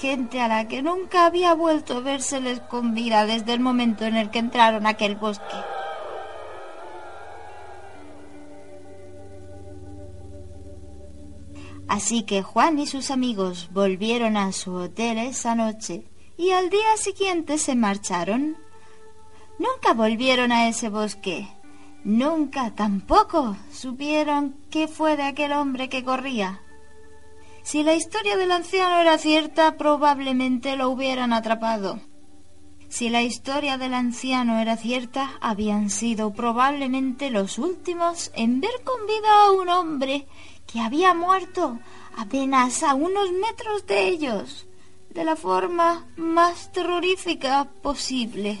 gente 0.00 0.40
a 0.40 0.48
la 0.48 0.68
que 0.68 0.80
nunca 0.80 1.26
había 1.26 1.52
vuelto 1.52 1.98
a 1.98 2.00
vérseles 2.00 2.60
con 2.60 2.94
vida 2.94 3.26
desde 3.26 3.52
el 3.52 3.60
momento 3.60 4.06
en 4.06 4.16
el 4.16 4.30
que 4.30 4.38
entraron 4.38 4.86
a 4.86 4.90
aquel 4.90 5.16
bosque. 5.16 5.44
Así 11.88 12.22
que 12.22 12.42
Juan 12.42 12.78
y 12.78 12.86
sus 12.86 13.10
amigos 13.10 13.68
volvieron 13.70 14.38
a 14.38 14.50
su 14.52 14.72
hotel 14.74 15.18
esa 15.18 15.54
noche 15.54 16.04
y 16.38 16.52
al 16.52 16.70
día 16.70 16.96
siguiente 16.96 17.58
se 17.58 17.74
marcharon. 17.74 18.65
Nunca 19.58 19.94
volvieron 19.94 20.52
a 20.52 20.68
ese 20.68 20.88
bosque. 20.88 21.48
Nunca 22.04 22.70
tampoco 22.74 23.56
supieron 23.72 24.56
qué 24.70 24.86
fue 24.86 25.16
de 25.16 25.24
aquel 25.24 25.52
hombre 25.52 25.88
que 25.88 26.04
corría. 26.04 26.60
Si 27.62 27.82
la 27.82 27.94
historia 27.94 28.36
del 28.36 28.52
anciano 28.52 28.98
era 28.98 29.18
cierta, 29.18 29.76
probablemente 29.76 30.76
lo 30.76 30.88
hubieran 30.90 31.32
atrapado. 31.32 31.98
Si 32.88 33.08
la 33.08 33.22
historia 33.22 33.76
del 33.76 33.94
anciano 33.94 34.58
era 34.60 34.76
cierta, 34.76 35.32
habían 35.40 35.90
sido 35.90 36.32
probablemente 36.32 37.30
los 37.30 37.58
últimos 37.58 38.30
en 38.36 38.60
ver 38.60 38.82
con 38.84 39.04
vida 39.06 39.46
a 39.46 39.50
un 39.50 39.68
hombre 39.68 40.26
que 40.66 40.80
había 40.80 41.12
muerto 41.12 41.80
apenas 42.16 42.82
a 42.82 42.94
unos 42.94 43.32
metros 43.32 43.86
de 43.86 44.08
ellos, 44.08 44.66
de 45.10 45.24
la 45.24 45.34
forma 45.34 46.06
más 46.16 46.70
terrorífica 46.70 47.68
posible. 47.82 48.60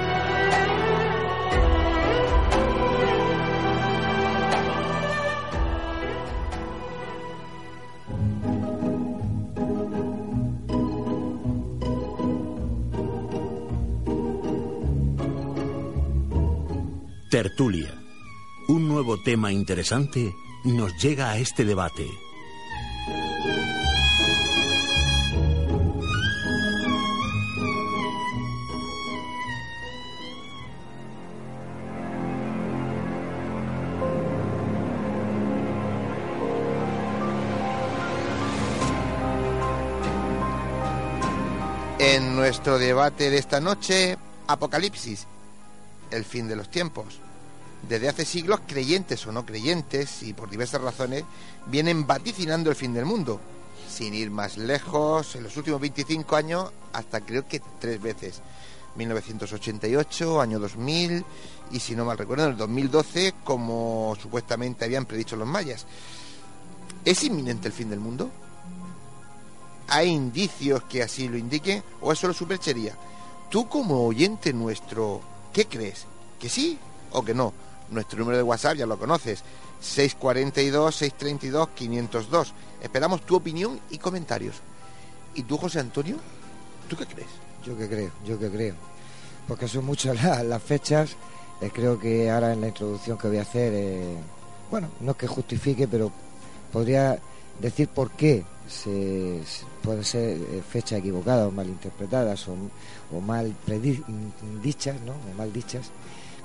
Tertulia. 17.31 17.97
Un 18.67 18.89
nuevo 18.89 19.17
tema 19.17 19.53
interesante 19.53 20.35
nos 20.65 21.01
llega 21.01 21.31
a 21.31 21.37
este 21.37 21.63
debate. 21.63 22.05
En 41.97 42.35
nuestro 42.35 42.77
debate 42.77 43.29
de 43.29 43.37
esta 43.37 43.61
noche, 43.61 44.17
Apocalipsis, 44.47 45.27
el 46.11 46.25
fin 46.25 46.47
de 46.47 46.55
los 46.55 46.69
tiempos. 46.69 47.19
Desde 47.87 48.09
hace 48.09 48.25
siglos, 48.25 48.61
creyentes 48.67 49.25
o 49.25 49.31
no 49.31 49.45
creyentes, 49.45 50.23
y 50.23 50.33
por 50.33 50.49
diversas 50.49 50.81
razones, 50.81 51.23
vienen 51.65 52.05
vaticinando 52.05 52.69
el 52.69 52.75
fin 52.75 52.93
del 52.93 53.05
mundo. 53.05 53.39
Sin 53.89 54.13
ir 54.13 54.29
más 54.29 54.57
lejos, 54.57 55.35
en 55.35 55.43
los 55.43 55.57
últimos 55.57 55.81
25 55.81 56.35
años, 56.35 56.71
hasta 56.93 57.21
creo 57.21 57.47
que 57.47 57.61
tres 57.79 58.01
veces. 58.01 58.41
1988, 58.95 60.41
año 60.41 60.59
2000, 60.59 61.25
y 61.71 61.79
si 61.79 61.95
no 61.95 62.05
mal 62.05 62.17
recuerdo, 62.17 62.45
en 62.45 62.51
el 62.51 62.57
2012, 62.57 63.33
como 63.43 64.15
supuestamente 64.21 64.85
habían 64.85 65.05
predicho 65.05 65.35
los 65.35 65.47
mayas. 65.47 65.85
¿Es 67.03 67.23
inminente 67.23 67.67
el 67.67 67.73
fin 67.73 67.89
del 67.89 67.99
mundo? 67.99 68.29
¿Hay 69.87 70.09
indicios 70.09 70.83
que 70.83 71.01
así 71.01 71.27
lo 71.27 71.37
indiquen 71.37 71.83
o 72.01 72.11
es 72.11 72.19
solo 72.19 72.33
superchería? 72.33 72.95
tú 73.51 73.67
como 73.67 74.07
oyente 74.07 74.53
nuestro, 74.53 75.19
¿qué 75.53 75.65
crees? 75.65 76.05
¿Que 76.39 76.49
sí 76.49 76.77
o 77.11 77.23
que 77.23 77.33
no? 77.33 77.53
Nuestro 77.89 78.19
número 78.19 78.37
de 78.37 78.43
WhatsApp 78.43 78.75
ya 78.77 78.85
lo 78.85 78.97
conoces, 78.97 79.43
642-632-502. 79.83 82.51
Esperamos 82.81 83.21
tu 83.25 83.35
opinión 83.35 83.79
y 83.89 83.97
comentarios. 83.97 84.55
¿Y 85.35 85.43
tú, 85.43 85.57
José 85.57 85.79
Antonio? 85.79 86.15
¿Tú 86.89 86.95
qué 86.95 87.05
crees? 87.05 87.27
Yo 87.65 87.77
que 87.77 87.87
creo, 87.87 88.11
yo 88.25 88.39
que 88.39 88.49
creo. 88.49 88.75
Porque 89.47 89.67
son 89.67 89.85
muchas 89.85 90.21
la- 90.23 90.43
las 90.43 90.61
fechas. 90.63 91.15
eh, 91.61 91.69
creo 91.71 91.99
que 91.99 92.31
ahora 92.31 92.53
en 92.53 92.61
la 92.61 92.69
introducción 92.69 93.19
que 93.19 93.27
voy 93.27 93.37
a 93.37 93.43
hacer, 93.43 93.71
eh, 93.75 94.15
bueno, 94.71 94.89
no 94.99 95.11
es 95.11 95.17
que 95.17 95.27
justifique, 95.27 95.87
pero 95.87 96.11
podría 96.73 97.19
decir 97.59 97.87
por 97.87 98.09
qué 98.11 98.43
se- 98.67 99.43
pueden 99.81 100.03
ser 100.03 100.37
eh, 100.37 100.61
fechas 100.67 100.99
equivocadas 100.99 101.47
o 101.47 101.51
mal 101.51 101.67
interpretadas 101.67 102.47
o, 102.47 102.55
o 103.15 103.21
mal 103.21 103.53
dichas, 104.61 105.01
¿no? 105.01 105.13
O 105.13 105.37
mal 105.37 105.51
dichas. 105.51 105.91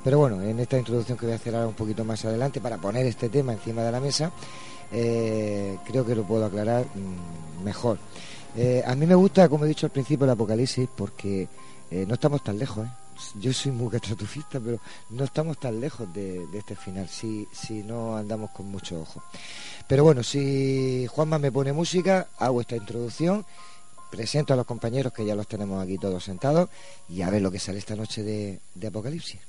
Pero 0.02 0.18
bueno, 0.18 0.42
en 0.42 0.58
esta 0.60 0.78
introducción 0.78 1.18
que 1.18 1.26
voy 1.26 1.32
a 1.32 1.36
hacer 1.36 1.54
ahora 1.54 1.68
un 1.68 1.74
poquito 1.74 2.04
más 2.04 2.24
adelante 2.24 2.60
para 2.60 2.78
poner 2.78 3.06
este 3.06 3.28
tema 3.28 3.52
encima 3.52 3.82
de 3.82 3.92
la 3.92 4.00
mesa, 4.00 4.30
eh, 4.92 5.78
creo 5.86 6.06
que 6.06 6.14
lo 6.14 6.24
puedo 6.24 6.44
aclarar 6.44 6.84
mm, 6.84 7.64
mejor. 7.64 7.98
Eh, 8.56 8.82
a 8.86 8.94
mí 8.94 9.06
me 9.06 9.14
gusta, 9.14 9.48
como 9.48 9.64
he 9.64 9.68
dicho 9.68 9.86
al 9.86 9.92
principio, 9.92 10.24
el 10.24 10.30
Apocalipsis 10.30 10.88
porque 10.94 11.48
no 11.90 12.14
estamos 12.14 12.42
tan 12.42 12.58
lejos. 12.58 12.86
Yo 13.36 13.52
soy 13.52 13.72
muy 13.72 13.90
catastrofista, 13.90 14.60
pero 14.60 14.78
no 15.10 15.24
estamos 15.24 15.58
tan 15.58 15.80
lejos 15.80 16.12
de, 16.12 16.46
este 16.52 16.76
final 16.76 17.08
si, 17.08 17.46
si 17.52 17.82
no 17.82 18.16
andamos 18.16 18.50
con 18.50 18.66
mucho 18.66 19.00
ojo. 19.00 19.22
Pero 19.88 20.04
bueno, 20.04 20.22
si 20.22 21.06
Juanma 21.08 21.38
me 21.38 21.52
pone 21.52 21.72
música, 21.72 22.28
hago 22.38 22.60
esta 22.60 22.76
introducción, 22.76 23.44
presento 24.10 24.52
a 24.52 24.56
los 24.56 24.66
compañeros 24.66 25.12
que 25.12 25.24
ya 25.24 25.34
los 25.34 25.48
tenemos 25.48 25.82
aquí 25.82 25.98
todos 25.98 26.24
sentados 26.24 26.68
y 27.08 27.22
a 27.22 27.30
ver 27.30 27.42
lo 27.42 27.50
que 27.50 27.58
sale 27.58 27.78
esta 27.78 27.96
noche 27.96 28.22
de 28.22 28.86
Apocalipsis. 28.86 29.40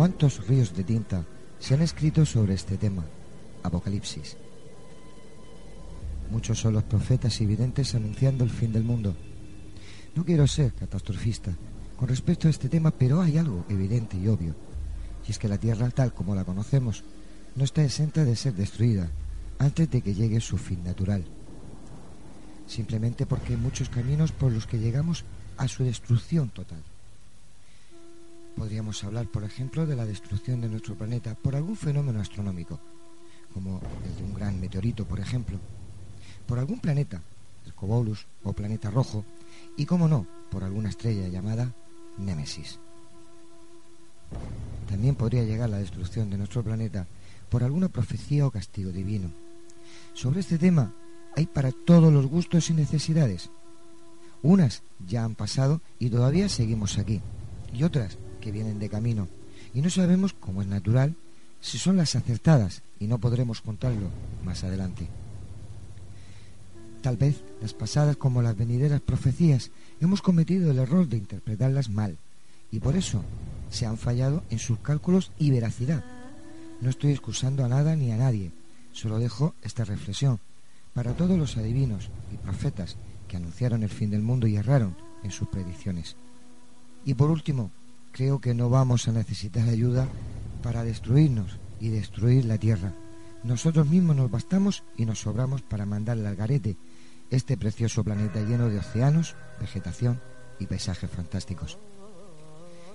¿Cuántos 0.00 0.46
ríos 0.48 0.74
de 0.74 0.82
tinta 0.82 1.26
se 1.58 1.74
han 1.74 1.82
escrito 1.82 2.24
sobre 2.24 2.54
este 2.54 2.78
tema, 2.78 3.04
Apocalipsis? 3.62 4.34
Muchos 6.30 6.58
son 6.58 6.72
los 6.72 6.84
profetas 6.84 7.38
y 7.42 7.44
videntes 7.44 7.94
anunciando 7.94 8.42
el 8.42 8.48
fin 8.48 8.72
del 8.72 8.82
mundo. 8.82 9.14
No 10.14 10.24
quiero 10.24 10.46
ser 10.46 10.72
catastrofista 10.72 11.52
con 11.98 12.08
respecto 12.08 12.48
a 12.48 12.50
este 12.50 12.70
tema, 12.70 12.92
pero 12.92 13.20
hay 13.20 13.36
algo 13.36 13.66
evidente 13.68 14.16
y 14.16 14.26
obvio, 14.28 14.54
y 15.28 15.32
es 15.32 15.38
que 15.38 15.48
la 15.48 15.58
Tierra, 15.58 15.90
tal 15.90 16.14
como 16.14 16.34
la 16.34 16.46
conocemos, 16.46 17.04
no 17.54 17.64
está 17.64 17.84
exenta 17.84 18.24
de 18.24 18.36
ser 18.36 18.54
destruida 18.54 19.10
antes 19.58 19.90
de 19.90 20.00
que 20.00 20.14
llegue 20.14 20.40
su 20.40 20.56
fin 20.56 20.82
natural. 20.82 21.26
Simplemente 22.66 23.26
porque 23.26 23.52
hay 23.52 23.58
muchos 23.58 23.90
caminos 23.90 24.32
por 24.32 24.50
los 24.50 24.66
que 24.66 24.78
llegamos 24.78 25.26
a 25.58 25.68
su 25.68 25.84
destrucción 25.84 26.48
total. 26.48 26.82
Podríamos 28.56 29.02
hablar, 29.04 29.26
por 29.26 29.44
ejemplo, 29.44 29.86
de 29.86 29.96
la 29.96 30.04
destrucción 30.04 30.60
de 30.60 30.68
nuestro 30.68 30.94
planeta 30.94 31.34
por 31.34 31.56
algún 31.56 31.76
fenómeno 31.76 32.20
astronómico, 32.20 32.78
como 33.54 33.80
el 34.04 34.16
de 34.16 34.22
un 34.22 34.34
gran 34.34 34.60
meteorito, 34.60 35.04
por 35.06 35.20
ejemplo, 35.20 35.58
por 36.46 36.58
algún 36.58 36.80
planeta, 36.80 37.22
el 37.66 37.74
Cobulus 37.74 38.26
o 38.44 38.52
planeta 38.52 38.90
rojo, 38.90 39.24
y, 39.76 39.86
como 39.86 40.08
no, 40.08 40.26
por 40.50 40.64
alguna 40.64 40.90
estrella 40.90 41.28
llamada 41.28 41.72
Némesis. 42.18 42.78
También 44.88 45.14
podría 45.14 45.44
llegar 45.44 45.70
la 45.70 45.78
destrucción 45.78 46.30
de 46.30 46.38
nuestro 46.38 46.62
planeta 46.62 47.06
por 47.48 47.64
alguna 47.64 47.88
profecía 47.88 48.46
o 48.46 48.50
castigo 48.50 48.90
divino. 48.90 49.30
Sobre 50.14 50.40
este 50.40 50.58
tema 50.58 50.92
hay 51.36 51.46
para 51.46 51.72
todos 51.72 52.12
los 52.12 52.26
gustos 52.26 52.68
y 52.70 52.74
necesidades. 52.74 53.50
Unas 54.42 54.82
ya 55.06 55.24
han 55.24 55.34
pasado 55.34 55.80
y 55.98 56.10
todavía 56.10 56.48
seguimos 56.48 56.98
aquí, 56.98 57.20
y 57.72 57.84
otras 57.84 58.18
que 58.40 58.52
vienen 58.52 58.78
de 58.78 58.88
camino, 58.88 59.28
y 59.74 59.82
no 59.82 59.90
sabemos, 59.90 60.32
como 60.32 60.62
es 60.62 60.68
natural, 60.68 61.14
si 61.60 61.78
son 61.78 61.96
las 61.96 62.16
acertadas 62.16 62.82
y 62.98 63.06
no 63.06 63.18
podremos 63.18 63.60
contarlo 63.60 64.08
más 64.44 64.64
adelante. 64.64 65.08
Tal 67.02 67.16
vez 67.16 67.42
las 67.62 67.72
pasadas 67.72 68.16
como 68.16 68.42
las 68.42 68.56
venideras 68.56 69.00
profecías 69.00 69.70
hemos 70.00 70.22
cometido 70.22 70.70
el 70.70 70.78
error 70.78 71.08
de 71.08 71.16
interpretarlas 71.16 71.88
mal, 71.88 72.18
y 72.70 72.80
por 72.80 72.96
eso 72.96 73.24
se 73.70 73.86
han 73.86 73.96
fallado 73.96 74.42
en 74.50 74.58
sus 74.58 74.78
cálculos 74.80 75.32
y 75.38 75.50
veracidad. 75.50 76.04
No 76.80 76.90
estoy 76.90 77.12
excusando 77.12 77.64
a 77.64 77.68
nada 77.68 77.96
ni 77.96 78.10
a 78.10 78.16
nadie, 78.16 78.52
solo 78.92 79.18
dejo 79.18 79.54
esta 79.62 79.84
reflexión 79.84 80.40
para 80.94 81.14
todos 81.14 81.38
los 81.38 81.56
adivinos 81.56 82.10
y 82.32 82.36
profetas 82.36 82.96
que 83.28 83.36
anunciaron 83.36 83.82
el 83.82 83.90
fin 83.90 84.10
del 84.10 84.22
mundo 84.22 84.46
y 84.46 84.56
erraron 84.56 84.96
en 85.22 85.30
sus 85.30 85.48
predicciones. 85.48 86.16
Y 87.04 87.14
por 87.14 87.30
último, 87.30 87.70
creo 88.12 88.40
que 88.40 88.54
no 88.54 88.68
vamos 88.70 89.08
a 89.08 89.12
necesitar 89.12 89.68
ayuda 89.68 90.08
para 90.62 90.84
destruirnos 90.84 91.58
y 91.80 91.88
destruir 91.88 92.44
la 92.44 92.58
tierra. 92.58 92.92
Nosotros 93.42 93.86
mismos 93.86 94.16
nos 94.16 94.30
bastamos 94.30 94.84
y 94.96 95.06
nos 95.06 95.20
sobramos 95.20 95.62
para 95.62 95.86
mandarle 95.86 96.28
al 96.28 96.36
garete 96.36 96.76
este 97.30 97.56
precioso 97.56 98.04
planeta 98.04 98.40
lleno 98.40 98.68
de 98.68 98.78
océanos, 98.78 99.36
vegetación 99.60 100.20
y 100.58 100.66
paisajes 100.66 101.10
fantásticos. 101.10 101.78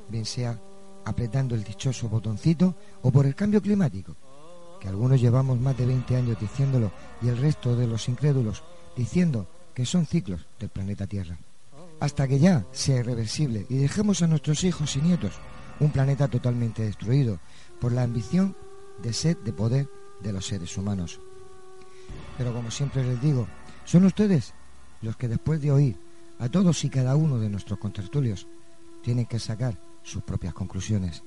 Bien 0.10 0.26
sea 0.26 0.60
apretando 1.06 1.56
el 1.56 1.64
dichoso 1.64 2.10
botoncito 2.10 2.76
o 3.02 3.12
por 3.12 3.26
el 3.26 3.36
cambio 3.36 3.62
climático, 3.62 4.16
que 4.80 4.88
algunos 4.88 5.22
llevamos 5.22 5.60
más 5.60 5.78
de 5.78 5.86
20 5.86 6.16
años 6.16 6.40
diciéndolo 6.40 6.92
y 7.22 7.30
el 7.30 7.38
resto 7.38 7.76
de 7.76 7.88
los 7.88 8.10
incrédulos 8.10 8.64
diciendo 8.96 9.48
que 9.74 9.86
son 9.86 10.06
ciclos 10.06 10.46
del 10.60 10.70
planeta 10.70 11.08
Tierra. 11.08 11.38
Hasta 12.00 12.28
que 12.28 12.40
ya 12.40 12.66
sea 12.72 13.00
irreversible 13.00 13.66
y 13.70 13.78
dejemos 13.78 14.22
a 14.22 14.28
nuestros 14.28 14.64
hijos 14.64 14.96
y 14.96 15.02
nietos 15.02 15.34
un 15.80 15.92
planeta 15.92 16.28
totalmente 16.28 16.84
destruido 16.84 17.40
por 17.80 17.92
la 17.92 18.04
ambición 18.04 18.56
de 19.02 19.14
sed 19.14 19.38
de 19.38 19.54
poder 19.54 19.90
de 20.22 20.34
los 20.34 20.46
seres 20.46 20.78
humanos. 20.78 21.20
Pero 22.38 22.54
como 22.54 22.72
siempre 22.72 23.04
les 23.04 23.22
digo, 23.22 23.48
son 23.86 24.06
ustedes 24.06 24.54
los 25.02 25.16
que 25.18 25.28
después 25.28 25.62
de 25.62 25.72
oír 25.72 25.98
a 26.40 26.50
todos 26.50 26.84
y 26.84 26.90
cada 26.90 27.16
uno 27.16 27.40
de 27.40 27.50
nuestros 27.50 27.80
contertulios 27.80 28.48
tienen 29.02 29.26
que 29.26 29.40
sacar 29.40 29.80
sus 30.04 30.24
propias 30.24 30.54
conclusiones. 30.54 31.24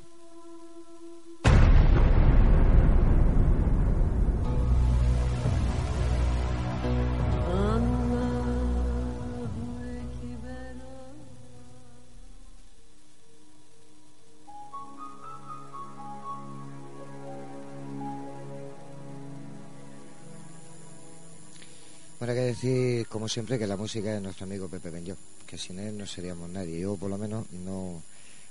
Hay 22.29 22.35
que 22.35 22.41
decir, 22.43 23.07
como 23.07 23.27
siempre, 23.27 23.59
que 23.59 23.67
la 23.67 23.79
música 23.79 24.15
es 24.15 24.21
nuestro 24.21 24.45
amigo 24.45 24.69
Pepe 24.69 24.91
Benyo, 24.91 25.17
que 25.47 25.57
sin 25.57 25.79
él 25.79 25.97
no 25.97 26.07
seríamos 26.07 26.51
nadie. 26.51 26.79
Yo, 26.79 26.95
por 26.97 27.09
lo 27.09 27.17
menos, 27.17 27.51
no, 27.53 28.03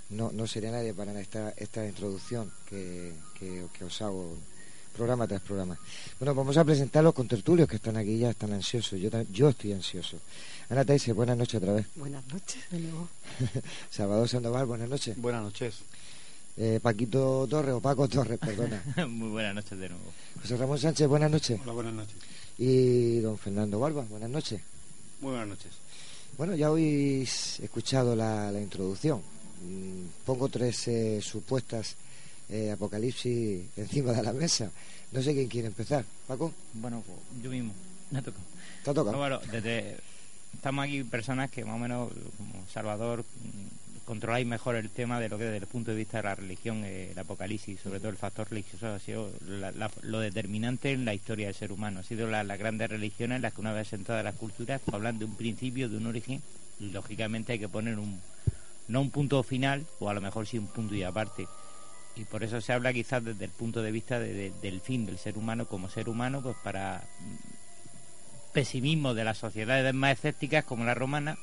no, 0.10 0.32
no 0.32 0.48
sería 0.48 0.72
nadie 0.72 0.96
para 0.96 1.20
esta, 1.22 1.54
esta 1.58 1.86
introducción 1.86 2.52
que, 2.68 3.14
que, 3.38 3.66
que 3.78 3.86
os 3.86 4.02
hago 4.02 4.36
programa 4.96 5.28
tras 5.28 5.44
programa. 5.44 5.78
Bueno, 6.20 6.34
vamos 6.34 6.58
a 6.58 6.66
presentar 6.66 7.04
los 7.04 7.14
contertulios 7.14 7.70
que 7.70 7.76
están 7.76 7.98
aquí 7.98 8.18
ya, 8.18 8.32
están 8.32 8.52
ansiosos. 8.52 9.00
Yo, 9.00 9.12
yo 9.32 9.50
estoy 9.50 9.74
ansioso. 9.74 10.18
Ana 10.70 10.84
Taise, 10.84 11.14
buenas 11.14 11.38
noches 11.38 11.62
otra 11.62 11.74
vez. 11.74 11.86
Buenas 11.96 12.26
noches 12.34 12.64
de 12.72 12.80
nuevo. 12.80 13.08
Salvador 13.92 14.28
Sandoval, 14.28 14.66
buenas 14.66 14.90
noches. 14.90 15.16
Buenas 15.18 15.44
noches. 15.44 15.76
Eh, 16.58 16.80
Paquito 16.82 17.46
Torres, 17.48 17.76
o 17.76 17.80
Paco 17.80 18.08
Torres, 18.08 18.40
perdona. 18.40 18.82
Muy 19.08 19.30
buenas 19.30 19.54
noches 19.54 19.78
de 19.78 19.90
nuevo. 19.90 20.12
José 20.42 20.58
Ramón 20.58 20.80
Sánchez, 20.80 21.08
buenas 21.08 21.30
noches. 21.30 21.60
Hola, 21.64 21.74
buenas 21.74 21.94
noches. 21.94 22.16
Y 22.58 23.20
don 23.20 23.38
Fernando 23.38 23.80
Barba, 23.80 24.04
buenas 24.10 24.30
noches. 24.30 24.62
Muy 25.22 25.32
buenas 25.32 25.48
noches. 25.50 25.72
Bueno, 26.38 26.56
ya 26.56 26.68
habéis 26.68 27.60
escuchado 27.60 28.16
la, 28.16 28.52
la 28.52 28.62
introducción. 28.62 29.20
Mm, 29.64 30.06
Pongo 30.26 30.50
tres 30.50 30.88
eh, 30.88 31.20
supuestas 31.22 31.96
eh, 32.50 32.72
apocalipsis 32.72 33.62
encima 33.76 34.12
de 34.14 34.24
la 34.24 34.34
mesa. 34.34 34.72
No 35.12 35.22
sé 35.22 35.34
quién 35.34 35.48
quiere 35.48 35.68
empezar. 35.68 36.04
Paco, 36.28 36.54
Bueno, 36.74 37.04
pues 37.06 37.44
yo 37.44 37.50
mismo. 37.50 37.74
Me 38.12 38.22
toca. 38.22 38.38
te 38.84 38.90
ha 38.90 38.94
tocado. 38.94 39.12
No, 39.14 39.18
bueno, 39.20 39.40
desde, 39.52 39.98
estamos 40.54 40.86
aquí 40.86 41.04
personas 41.04 41.50
que 41.52 41.64
más 41.66 41.76
o 41.76 41.80
menos, 41.80 42.10
como 42.38 42.66
Salvador, 42.72 43.22
mm, 43.22 43.77
controláis 44.08 44.48
mejor 44.48 44.76
el 44.76 44.90
tema 44.90 45.20
de 45.20 45.28
lo 45.28 45.38
que 45.38 45.44
desde 45.44 45.58
el 45.58 45.68
punto 45.68 45.92
de 45.92 45.98
vista 45.98 46.18
de 46.18 46.24
la 46.24 46.36
religión, 46.36 46.86
eh, 46.86 47.12
el 47.12 47.20
apocalipsis, 47.20 47.82
sobre 47.82 48.00
todo 48.00 48.10
el 48.10 48.16
factor 48.16 48.50
religioso 48.50 48.88
ha 48.88 49.00
sido 49.00 49.30
lo 50.02 50.20
determinante 50.22 50.94
en 50.94 51.04
la 51.04 51.14
historia 51.14 51.48
del 51.48 51.56
ser 51.56 51.74
humano. 51.74 52.00
Ha 52.00 52.04
sido 52.04 52.26
las 52.30 52.58
grandes 52.58 52.90
religiones 52.90 53.42
las 53.42 53.54
que 53.54 53.60
una 53.60 53.74
vez 53.74 53.92
entradas 53.92 54.24
las 54.24 54.36
culturas 54.36 54.82
hablan 54.94 55.20
de 55.20 55.26
un 55.26 55.36
principio, 55.36 55.90
de 55.90 55.98
un 55.98 56.08
origen, 56.08 56.42
y 56.80 56.92
lógicamente 56.92 57.52
hay 57.52 57.60
que 57.60 57.68
poner 57.68 58.00
un, 58.00 58.22
no 58.88 59.02
un 59.02 59.12
punto 59.12 59.44
final, 59.44 59.86
o 60.00 60.10
a 60.10 60.14
lo 60.14 60.22
mejor 60.22 60.48
sí 60.48 60.58
un 60.58 60.68
punto 60.68 60.96
y 60.96 61.04
aparte. 61.04 61.46
Y 62.16 62.24
por 62.24 62.46
eso 62.46 62.62
se 62.62 62.72
habla 62.72 62.94
quizás 62.94 63.26
desde 63.26 63.44
el 63.44 63.52
punto 63.52 63.82
de 63.82 63.92
vista 63.92 64.22
del 64.22 64.80
fin 64.82 65.06
del 65.06 65.18
ser 65.18 65.38
humano 65.38 65.66
como 65.66 65.90
ser 65.90 66.08
humano, 66.08 66.42
pues 66.42 66.56
para 66.64 67.04
mm, 67.20 68.54
pesimismo 68.54 69.14
de 69.14 69.26
las 69.26 69.38
sociedades 69.38 69.94
más 69.94 70.14
escépticas 70.14 70.64
como 70.64 70.86
la 70.86 70.94
romana, 70.94 71.38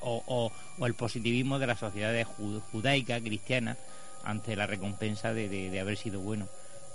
o, 0.00 0.52
el 0.80 0.94
positivismo 0.94 1.58
de 1.58 1.66
las 1.66 1.78
sociedades 1.78 2.26
judaica, 2.72 3.20
cristiana, 3.20 3.76
ante 4.24 4.56
la 4.56 4.66
recompensa 4.66 5.32
de, 5.32 5.80
haber 5.80 5.96
sido 5.96 6.20
bueno. 6.20 6.48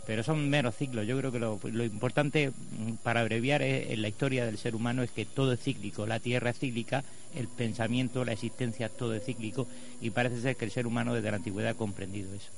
Pero 0.05 0.23
son 0.23 0.49
meros 0.49 0.75
ciclos. 0.75 1.05
Yo 1.05 1.17
creo 1.17 1.31
que 1.31 1.39
lo, 1.39 1.83
importante, 1.83 2.49
mm, 2.49 2.93
para 3.03 3.21
abreviar, 3.21 3.61
en 3.61 4.01
la 4.01 4.07
historia 4.07 4.45
del 4.45 4.57
ser 4.57 4.75
humano 4.75 5.03
es 5.03 5.11
que 5.11 5.25
todo 5.25 5.53
es 5.53 5.59
cíclico. 5.59 6.07
La 6.07 6.19
Tierra 6.19 6.49
es 6.49 6.59
cíclica, 6.59 7.03
el 7.35 7.47
pensamiento, 7.47 8.25
la 8.25 8.33
existencia, 8.33 8.89
todo 8.89 9.13
es 9.13 9.23
cíclico. 9.23 9.67
Y 10.01 10.09
parece 10.09 10.41
ser 10.41 10.55
que 10.55 10.65
el 10.65 10.71
ser 10.71 10.87
humano 10.87 11.13
desde 11.13 11.29
la 11.29 11.37
antigüedad 11.37 11.71
ha 11.71 11.75
comprendido 11.75 12.33
eso. 12.33 12.49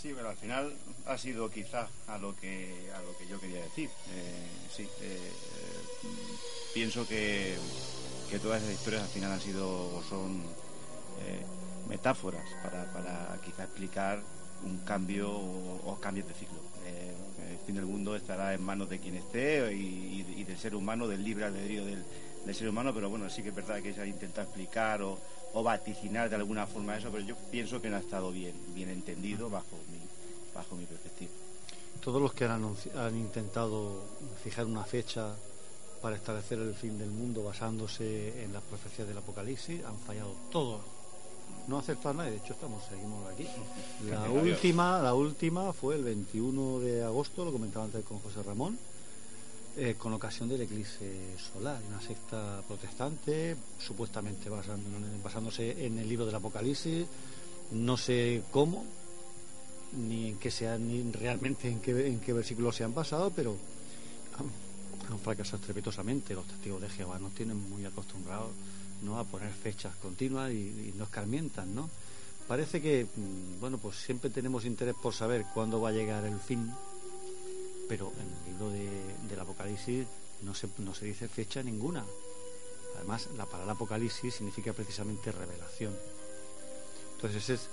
Sí, 0.00 0.12
pero 0.14 0.28
al 0.28 0.36
final 0.36 0.72
ha 1.06 1.18
sido 1.18 1.50
quizá 1.50 1.88
a 2.06 2.18
lo 2.18 2.36
que 2.36 2.90
a 2.94 3.00
lo 3.02 3.16
que 3.16 3.26
yo 3.26 3.40
quería 3.40 3.62
decir. 3.62 3.88
Eh, 4.14 4.46
sí, 4.74 4.82
eh, 4.82 4.88
eh, 5.02 6.08
pienso 6.74 7.06
que 7.08 7.56
que 8.26 8.38
todas 8.38 8.62
esas 8.62 8.74
historias 8.74 9.02
al 9.02 9.08
final 9.08 9.32
han 9.32 9.40
sido 9.40 9.68
o 9.68 10.02
son 10.08 10.42
eh, 11.24 11.44
metáforas 11.88 12.44
para, 12.62 12.84
para, 12.92 13.38
quizá 13.44 13.64
explicar 13.64 14.20
un 14.64 14.78
cambio 14.78 15.30
o, 15.30 15.98
cambios 16.00 16.26
de 16.26 16.34
ciclo. 16.34 16.58
Eh, 16.84 17.14
el 17.52 17.58
fin 17.58 17.76
del 17.76 17.86
mundo 17.86 18.16
estará 18.16 18.54
en 18.54 18.62
manos 18.62 18.88
de 18.88 18.98
quien 18.98 19.16
esté 19.16 19.72
y, 19.72 20.44
del 20.44 20.58
ser 20.58 20.74
humano, 20.74 21.08
del 21.08 21.24
libre 21.24 21.44
albedrío 21.44 21.84
del, 21.84 22.04
ser 22.54 22.68
humano, 22.68 22.94
pero 22.94 23.10
bueno, 23.10 23.28
sí 23.28 23.42
que 23.42 23.48
es 23.48 23.54
verdad 23.54 23.82
que 23.82 23.92
se 23.92 24.00
ha 24.00 24.06
intentado 24.06 24.46
explicar 24.46 25.02
o, 25.02 25.18
vaticinar 25.62 26.28
de 26.28 26.36
alguna 26.36 26.66
forma 26.66 26.96
eso, 26.98 27.10
pero 27.10 27.24
yo 27.24 27.34
pienso 27.50 27.80
que 27.80 27.88
no 27.88 27.96
ha 27.96 28.00
estado 28.00 28.30
bien, 28.30 28.54
bien 28.74 28.90
entendido 28.90 29.48
bajo 29.48 29.76
mi, 29.90 29.98
bajo 30.54 30.76
mi 30.76 30.84
perspectiva. 30.84 31.30
Todos 32.00 32.20
los 32.20 32.34
que 32.34 32.44
han, 32.44 32.62
han 32.94 33.16
intentado 33.16 34.04
fijar 34.44 34.66
una 34.66 34.84
fecha 34.84 35.34
para 36.00 36.16
establecer 36.16 36.58
el 36.58 36.74
fin 36.74 36.98
del 36.98 37.10
mundo 37.10 37.42
basándose 37.42 38.42
en 38.42 38.52
las 38.52 38.62
profecías 38.62 39.08
del 39.08 39.18
Apocalipsis 39.18 39.84
han 39.84 39.98
fallado 39.98 40.34
todos. 40.50 40.80
No 41.68 41.76
ha 41.76 41.80
acertado 41.80 42.14
nada, 42.14 42.30
de 42.30 42.36
hecho 42.36 42.52
estamos 42.52 42.82
seguimos 42.88 43.26
aquí. 43.32 43.46
La 44.10 44.30
última, 44.30 45.00
la 45.00 45.14
última 45.14 45.72
fue 45.72 45.96
el 45.96 46.04
21 46.04 46.80
de 46.80 47.02
agosto, 47.02 47.44
lo 47.44 47.52
comentaba 47.52 47.86
antes 47.86 48.04
con 48.04 48.18
José 48.20 48.42
Ramón, 48.42 48.78
eh, 49.76 49.96
con 49.98 50.12
ocasión 50.12 50.48
del 50.48 50.62
eclipse 50.62 51.36
solar, 51.52 51.80
una 51.88 52.00
secta 52.00 52.62
protestante, 52.66 53.56
supuestamente 53.78 54.48
basándose 54.48 55.84
en 55.86 55.98
el 55.98 56.08
libro 56.08 56.24
del 56.24 56.36
Apocalipsis, 56.36 57.06
no 57.72 57.96
sé 57.96 58.42
cómo, 58.52 58.84
ni 59.92 60.28
en 60.28 60.38
qué 60.38 60.50
sea, 60.50 60.78
ni 60.78 61.10
realmente 61.10 61.68
en 61.68 61.80
qué, 61.80 62.06
en 62.06 62.20
qué 62.20 62.32
versículo 62.32 62.70
se 62.70 62.84
han 62.84 62.94
basado, 62.94 63.30
pero 63.34 63.56
han 65.10 65.18
fracasado 65.18 65.58
estrepitosamente. 65.58 66.34
Los 66.34 66.46
testigos 66.46 66.80
de 66.80 66.88
Jehová 66.88 67.18
nos 67.18 67.34
tienen 67.34 67.56
muy 67.70 67.84
acostumbrados 67.84 68.50
¿no? 69.02 69.18
a 69.18 69.24
poner 69.24 69.50
fechas 69.52 69.94
continuas 69.96 70.50
y, 70.52 70.92
nos 70.96 71.08
carmientan, 71.08 71.74
¿no? 71.74 71.88
Parece 72.48 72.80
que, 72.80 73.04
mm, 73.04 73.60
bueno, 73.60 73.78
pues 73.78 73.96
siempre 73.96 74.30
tenemos 74.30 74.64
interés 74.64 74.94
por 75.02 75.12
saber 75.12 75.44
cuándo 75.52 75.80
va 75.80 75.88
a 75.88 75.92
llegar 75.92 76.24
el 76.24 76.38
fin, 76.38 76.70
pero 77.88 78.12
en 78.20 78.26
el 78.26 78.52
libro 78.52 78.70
de, 78.70 78.88
del 79.28 79.40
Apocalipsis 79.40 80.06
no 80.42 80.54
se, 80.54 80.68
no 80.78 80.94
se 80.94 81.06
dice 81.06 81.28
fecha 81.28 81.62
ninguna. 81.62 82.04
Además, 82.96 83.28
la 83.36 83.46
palabra 83.46 83.72
Apocalipsis 83.72 84.34
significa 84.34 84.72
precisamente 84.72 85.32
revelación. 85.32 85.94
Entonces, 87.16 87.50
es 87.50 87.68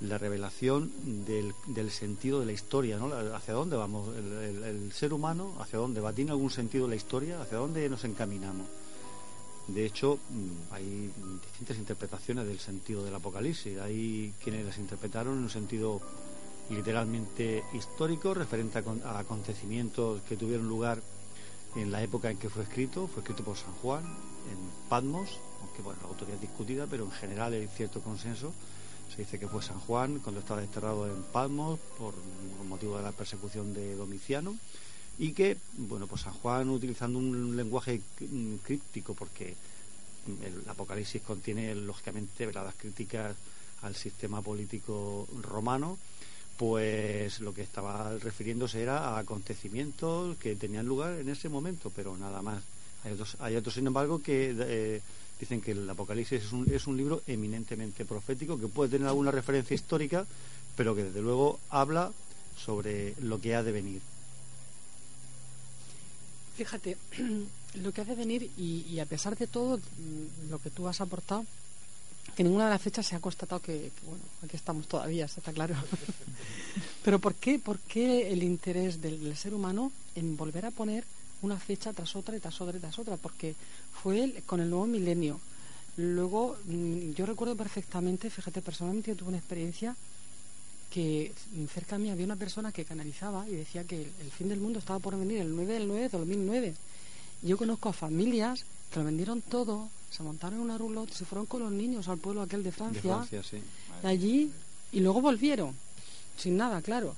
la 0.00 0.16
revelación 0.16 0.92
del, 1.26 1.54
del, 1.66 1.90
sentido 1.90 2.40
de 2.40 2.46
la 2.46 2.52
historia, 2.52 2.98
¿no? 2.98 3.12
Hacia 3.34 3.54
dónde 3.54 3.76
vamos, 3.76 4.16
el, 4.16 4.92
ser 4.92 5.12
humano, 5.12 5.54
hacia 5.58 5.78
dónde 5.78 6.00
va, 6.00 6.12
tiene 6.12 6.30
algún 6.30 6.50
sentido 6.50 6.86
la 6.86 6.94
historia, 6.94 7.42
hacia 7.42 7.58
dónde 7.58 7.88
nos 7.88 8.04
encaminamos. 8.04 8.66
De 9.66 9.84
hecho, 9.84 10.18
mm, 10.30 10.72
hay 10.72 11.10
distintas 11.42 11.76
interpretaciones 11.76 12.46
del 12.46 12.58
sentido 12.58 13.04
del 13.04 13.14
Apocalipsis. 13.14 13.78
Hay 13.78 14.32
quienes 14.42 14.64
las 14.64 14.78
interpretaron 14.78 15.36
en 15.36 15.42
un 15.44 15.50
sentido 15.50 16.00
literalmente 16.70 17.64
histórico, 17.74 18.34
referente 18.34 18.78
a, 19.04 19.18
acontecimientos 19.18 20.22
que 20.22 20.36
tuvieron 20.36 20.68
lugar 20.68 21.02
en 21.74 21.90
la 21.90 22.02
época 22.02 22.30
en 22.30 22.38
que 22.38 22.48
fue 22.48 22.62
escrito. 22.62 23.08
Fue 23.08 23.22
escrito 23.22 23.42
por 23.42 23.56
San 23.56 23.72
Juan 23.82 24.04
en 24.04 24.88
Patmos, 24.88 25.38
aunque 25.60 25.82
bueno, 25.82 26.00
la 26.02 26.08
autoría 26.08 26.36
es 26.36 26.40
discutida, 26.40 26.86
pero 26.86 27.04
en 27.04 27.10
general 27.10 27.52
hay 27.52 27.66
cierto 27.66 28.00
consenso 28.00 28.54
se 29.14 29.22
dice 29.22 29.38
que 29.38 29.48
fue 29.48 29.62
San 29.62 29.80
Juan 29.80 30.20
cuando 30.20 30.40
estaba 30.40 30.60
desterrado 30.60 31.06
en 31.06 31.22
Palmos 31.24 31.78
por 31.98 32.14
motivo 32.68 32.96
de 32.96 33.02
la 33.02 33.12
persecución 33.12 33.74
de 33.74 33.94
Domiciano 33.94 34.56
y 35.18 35.32
que, 35.32 35.56
bueno, 35.76 36.06
pues 36.06 36.22
San 36.22 36.34
Juan 36.34 36.68
utilizando 36.70 37.18
un 37.18 37.56
lenguaje 37.56 38.00
críptico 38.62 39.14
porque 39.14 39.54
el 40.42 40.68
Apocalipsis 40.68 41.22
contiene 41.22 41.74
lógicamente 41.74 42.46
veladas 42.46 42.74
críticas 42.76 43.34
al 43.82 43.94
sistema 43.94 44.42
político 44.42 45.26
romano, 45.42 45.98
pues 46.56 47.40
lo 47.40 47.54
que 47.54 47.62
estaba 47.62 48.16
refiriéndose 48.18 48.82
era 48.82 49.10
a 49.10 49.18
acontecimientos 49.18 50.36
que 50.38 50.56
tenían 50.56 50.86
lugar 50.86 51.18
en 51.18 51.28
ese 51.28 51.48
momento, 51.48 51.90
pero 51.94 52.16
nada 52.16 52.42
más. 52.42 52.62
Hay 53.04 53.12
otros, 53.12 53.36
hay 53.38 53.54
otros 53.56 53.74
sin 53.74 53.86
embargo, 53.86 54.20
que 54.20 54.54
eh, 54.58 55.00
dicen 55.38 55.60
que 55.60 55.72
el 55.72 55.88
Apocalipsis 55.88 56.44
es 56.44 56.52
un, 56.52 56.70
es 56.72 56.86
un 56.86 56.96
libro 56.96 57.22
eminentemente 57.26 58.04
profético, 58.04 58.58
que 58.58 58.68
puede 58.68 58.90
tener 58.90 59.08
alguna 59.08 59.30
referencia 59.30 59.74
histórica, 59.74 60.26
pero 60.76 60.94
que 60.94 61.04
desde 61.04 61.22
luego 61.22 61.60
habla 61.70 62.12
sobre 62.56 63.14
lo 63.20 63.40
que 63.40 63.54
ha 63.54 63.62
de 63.62 63.72
venir. 63.72 64.02
Fíjate, 66.56 66.96
lo 67.74 67.92
que 67.92 68.00
ha 68.00 68.04
de 68.04 68.14
venir 68.14 68.50
y, 68.56 68.98
a 68.98 69.06
pesar 69.06 69.36
de 69.36 69.46
todo 69.46 69.78
mm, 69.78 70.50
lo 70.50 70.58
que 70.58 70.70
tú 70.70 70.88
has 70.88 71.00
aportado, 71.00 71.46
que 72.36 72.44
ninguna 72.44 72.64
de 72.64 72.70
las 72.70 72.82
fechas 72.82 73.06
se 73.06 73.16
ha 73.16 73.20
constatado 73.20 73.62
que, 73.62 73.90
bueno, 74.04 74.22
aquí 74.44 74.56
estamos 74.56 74.86
todavía, 74.86 75.24
está 75.24 75.52
claro. 75.52 75.74
Pero 77.04 77.18
¿por 77.18 77.34
qué, 77.34 77.58
¿por 77.58 77.78
qué 77.78 78.32
el 78.32 78.42
interés 78.42 79.00
del 79.00 79.36
ser 79.36 79.54
humano 79.54 79.92
en 80.14 80.36
volver 80.36 80.66
a 80.66 80.70
poner 80.70 81.04
una 81.42 81.58
fecha 81.58 81.92
tras 81.92 82.16
otra 82.16 82.36
y 82.36 82.40
tras 82.40 82.60
otra 82.60 82.76
y 82.76 82.80
tras 82.80 82.98
otra, 82.98 83.16
porque 83.16 83.54
fue 84.02 84.42
con 84.46 84.60
el 84.60 84.70
nuevo 84.70 84.86
milenio. 84.86 85.40
Luego, 85.96 86.56
mm, 86.66 87.12
yo 87.12 87.26
recuerdo 87.26 87.56
perfectamente, 87.56 88.30
fíjate, 88.30 88.62
personalmente 88.62 89.10
yo 89.10 89.16
tuve 89.16 89.30
una 89.30 89.38
experiencia 89.38 89.96
que 90.90 91.32
cerca 91.72 91.96
de 91.96 92.04
mí 92.04 92.10
había 92.10 92.24
una 92.24 92.36
persona 92.36 92.72
que 92.72 92.84
canalizaba 92.84 93.48
y 93.48 93.52
decía 93.52 93.84
que 93.84 94.02
el, 94.02 94.30
fin 94.30 94.48
del 94.48 94.60
mundo 94.60 94.78
estaba 94.78 94.98
por 95.00 95.18
venir 95.18 95.38
el 95.40 95.54
9 95.54 95.74
del 95.74 95.88
9 95.88 96.02
de 96.02 96.08
2009. 96.08 96.74
Yo 97.42 97.56
conozco 97.56 97.88
a 97.88 97.92
familias 97.92 98.64
que 98.90 99.00
lo 99.00 99.04
vendieron 99.04 99.42
todo, 99.42 99.90
se 100.10 100.22
montaron 100.22 100.58
en 100.58 100.64
una 100.64 100.78
roulotte, 100.78 101.12
se 101.12 101.24
fueron 101.24 101.46
con 101.46 101.62
los 101.62 101.72
niños 101.72 102.08
al 102.08 102.18
pueblo 102.18 102.42
aquel 102.42 102.62
de 102.62 102.72
Francia, 102.72 103.26
de 104.02 104.08
allí, 104.08 104.50
y 104.92 105.00
luego 105.00 105.20
volvieron, 105.20 105.74
sin 106.36 106.56
nada, 106.56 106.80
claro. 106.80 107.14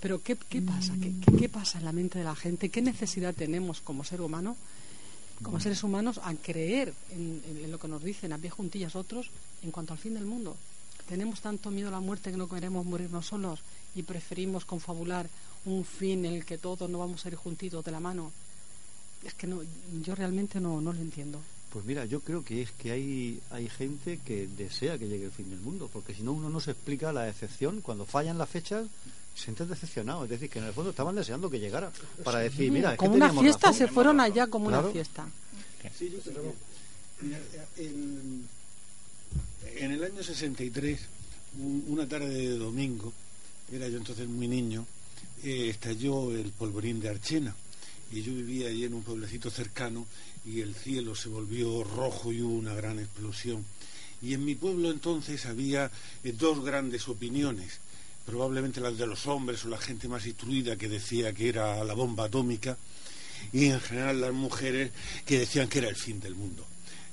Pero 0.00 0.22
¿qué, 0.22 0.36
pasa? 0.36 0.94
¿Qué, 1.38 1.48
pasa 1.48 1.78
en 1.78 1.84
la 1.84 1.92
mente 1.92 2.18
de 2.18 2.24
la 2.24 2.36
gente? 2.36 2.68
¿Qué 2.68 2.82
necesidad 2.82 3.34
tenemos 3.34 3.80
como 3.80 4.04
ser 4.04 4.20
humano, 4.20 4.56
como 5.42 5.58
seres 5.58 5.82
humanos, 5.82 6.20
a 6.22 6.34
creer 6.34 6.92
en, 7.10 7.70
lo 7.70 7.78
que 7.78 7.88
nos 7.88 8.02
dicen 8.02 8.32
a 8.32 8.38
pie 8.38 8.50
juntillas 8.50 8.94
otros 8.94 9.30
en 9.62 9.70
cuanto 9.70 9.94
al 9.94 9.98
fin 9.98 10.14
del 10.14 10.26
mundo? 10.26 10.56
Tenemos 11.08 11.40
tanto 11.40 11.70
miedo 11.70 11.88
a 11.88 11.92
la 11.92 12.00
muerte 12.00 12.30
que 12.30 12.36
no 12.36 12.48
queremos 12.48 12.84
morirnos 12.84 13.26
solos 13.26 13.60
y 13.94 14.02
preferimos 14.02 14.64
confabular 14.64 15.28
un 15.64 15.84
fin 15.84 16.24
en 16.24 16.34
el 16.34 16.44
que 16.44 16.58
todos 16.58 16.90
no 16.90 16.98
vamos 16.98 17.24
a 17.24 17.28
ir 17.28 17.36
juntitos 17.36 17.84
de 17.84 17.92
la 17.92 18.00
mano. 18.00 18.32
Es 19.24 19.34
que 19.34 19.46
no, 19.46 19.62
yo 20.04 20.14
realmente 20.14 20.60
no, 20.60 20.80
no 20.80 20.92
lo 20.92 21.00
entiendo. 21.00 21.40
Pues 21.70 21.84
mira, 21.84 22.04
yo 22.04 22.20
creo 22.20 22.44
que 22.44 22.62
es 22.62 22.70
que 22.72 22.90
hay, 22.92 23.40
hay 23.50 23.68
gente 23.68 24.20
que 24.24 24.46
desea 24.46 24.98
que 24.98 25.08
llegue 25.08 25.26
el 25.26 25.30
fin 25.30 25.50
del 25.50 25.60
mundo, 25.60 25.90
porque 25.92 26.14
si 26.14 26.22
no 26.22 26.32
uno 26.32 26.48
no 26.48 26.60
se 26.60 26.70
explica 26.70 27.12
la 27.12 27.28
excepción, 27.28 27.80
cuando 27.80 28.06
fallan 28.06 28.38
las 28.38 28.48
fechas, 28.48 28.86
sientes 29.36 29.68
decepcionado. 29.68 30.24
Es 30.24 30.30
decir, 30.30 30.50
que 30.50 30.58
en 30.58 30.64
el 30.64 30.72
fondo 30.72 30.90
estaban 30.90 31.14
deseando 31.14 31.50
que 31.50 31.60
llegara 31.60 31.92
para 32.24 32.40
decir, 32.40 32.72
mira, 32.72 32.92
es 32.92 32.98
como 32.98 33.14
una 33.14 33.32
fiesta 33.32 33.72
se 33.72 33.86
fueron 33.86 34.20
allá 34.20 34.46
como 34.48 34.66
una 34.66 34.82
fiesta. 34.82 35.28
Sí, 35.96 36.10
yo 36.10 36.18
en, 37.76 38.48
en 39.76 39.92
el 39.92 40.02
año 40.02 40.22
63, 40.22 41.00
una 41.88 42.08
tarde 42.08 42.28
de 42.28 42.58
domingo, 42.58 43.12
era 43.72 43.88
yo 43.88 43.98
entonces 43.98 44.28
muy 44.28 44.48
niño, 44.48 44.86
eh, 45.44 45.68
estalló 45.68 46.32
el 46.32 46.50
polvorín 46.52 47.00
de 47.00 47.08
Archena 47.08 47.54
y 48.10 48.22
yo 48.22 48.32
vivía 48.34 48.68
allí 48.68 48.84
en 48.84 48.94
un 48.94 49.02
pueblecito 49.02 49.50
cercano 49.50 50.06
y 50.44 50.60
el 50.60 50.74
cielo 50.74 51.14
se 51.14 51.28
volvió 51.28 51.82
rojo 51.84 52.32
y 52.32 52.40
hubo 52.42 52.54
una 52.54 52.74
gran 52.74 52.98
explosión. 52.98 53.64
Y 54.22 54.34
en 54.34 54.44
mi 54.44 54.54
pueblo 54.54 54.90
entonces 54.90 55.44
había 55.46 55.90
eh, 56.24 56.32
dos 56.32 56.64
grandes 56.64 57.08
opiniones, 57.08 57.80
probablemente 58.26 58.80
las 58.80 58.98
de 58.98 59.06
los 59.06 59.26
hombres 59.26 59.64
o 59.64 59.68
la 59.68 59.78
gente 59.78 60.08
más 60.08 60.26
instruida 60.26 60.76
que 60.76 60.88
decía 60.88 61.32
que 61.32 61.48
era 61.48 61.82
la 61.84 61.94
bomba 61.94 62.24
atómica, 62.24 62.76
y 63.52 63.66
en 63.66 63.80
general 63.80 64.20
las 64.20 64.32
mujeres 64.32 64.90
que 65.24 65.38
decían 65.38 65.68
que 65.68 65.78
era 65.78 65.88
el 65.88 65.96
fin 65.96 66.20
del 66.20 66.34
mundo. 66.34 66.66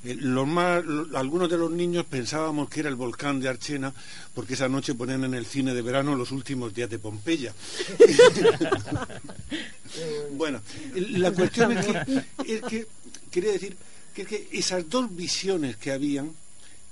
Eh, 0.04 0.18
los 0.20 0.46
más, 0.46 0.84
algunos 1.16 1.50
de 1.50 1.58
los 1.58 1.72
niños 1.72 2.06
pensábamos 2.06 2.68
que 2.68 2.82
era 2.82 2.90
el 2.90 2.96
volcán 2.96 3.40
de 3.40 3.48
Archena 3.48 3.94
porque 4.34 4.56
esa 4.56 4.68
noche 4.68 4.96
ponían 4.96 5.24
en 5.24 5.34
el 5.34 5.46
cine 5.46 5.74
de 5.74 5.82
verano 5.82 6.16
los 6.16 6.32
últimos 6.32 6.74
días 6.74 6.90
de 6.90 7.00
Pompeya. 7.00 7.54
bueno, 10.34 10.60
la 10.96 11.32
cuestión 11.32 11.78
es 11.78 11.86
que, 11.86 12.54
es 12.54 12.62
que 12.64 12.88
quería 13.32 13.54
decir 13.54 13.78
que, 14.14 14.24
es 14.24 14.28
que 14.28 14.48
esas 14.52 14.90
dos 14.90 15.16
visiones 15.16 15.78
que 15.78 15.92
habían 15.92 16.34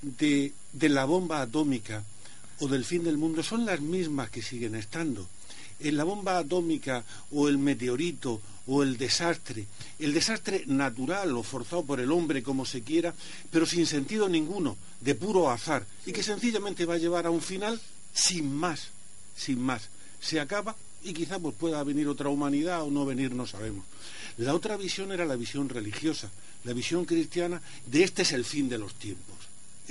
de, 0.02 0.53
de 0.72 0.89
la 0.89 1.03
bomba 1.03 1.41
atómica 1.41 2.03
o 2.61 2.67
del 2.67 2.85
fin 2.85 3.03
del 3.03 3.17
mundo 3.17 3.41
son 3.43 3.65
las 3.65 3.81
mismas 3.81 4.29
que 4.29 4.41
siguen 4.41 4.75
estando. 4.75 5.27
En 5.79 5.97
la 5.97 6.03
bomba 6.03 6.38
atómica 6.38 7.03
o 7.31 7.49
el 7.49 7.57
meteorito 7.57 8.39
o 8.67 8.83
el 8.83 8.97
desastre, 8.97 9.65
el 9.97 10.13
desastre 10.13 10.63
natural 10.67 11.35
o 11.35 11.41
forzado 11.41 11.83
por 11.83 11.99
el 11.99 12.11
hombre 12.11 12.43
como 12.43 12.65
se 12.65 12.83
quiera, 12.83 13.13
pero 13.49 13.65
sin 13.65 13.88
sentido 13.88 14.29
ninguno, 14.29 14.77
de 15.01 15.15
puro 15.15 15.49
azar, 15.49 15.85
y 16.05 16.11
que 16.13 16.21
sencillamente 16.21 16.85
va 16.85 16.93
a 16.93 16.99
llevar 16.99 17.25
a 17.25 17.31
un 17.31 17.41
final 17.41 17.81
sin 18.13 18.53
más, 18.53 18.89
sin 19.35 19.59
más. 19.59 19.89
Se 20.21 20.39
acaba 20.39 20.75
y 21.03 21.13
quizá 21.13 21.39
pues 21.39 21.55
pueda 21.55 21.83
venir 21.83 22.07
otra 22.07 22.29
humanidad 22.29 22.83
o 22.83 22.91
no 22.91 23.05
venir, 23.05 23.33
no 23.33 23.47
sabemos. 23.47 23.83
La 24.38 24.53
otra 24.53 24.77
visión 24.77 25.11
era 25.11 25.25
la 25.25 25.35
visión 25.35 25.67
religiosa, 25.67 26.29
la 26.63 26.73
visión 26.73 27.05
cristiana 27.05 27.59
de 27.88 28.03
este 28.03 28.21
es 28.21 28.31
el 28.33 28.45
fin 28.45 28.69
de 28.69 28.77
los 28.77 28.93
tiempos. 28.93 29.30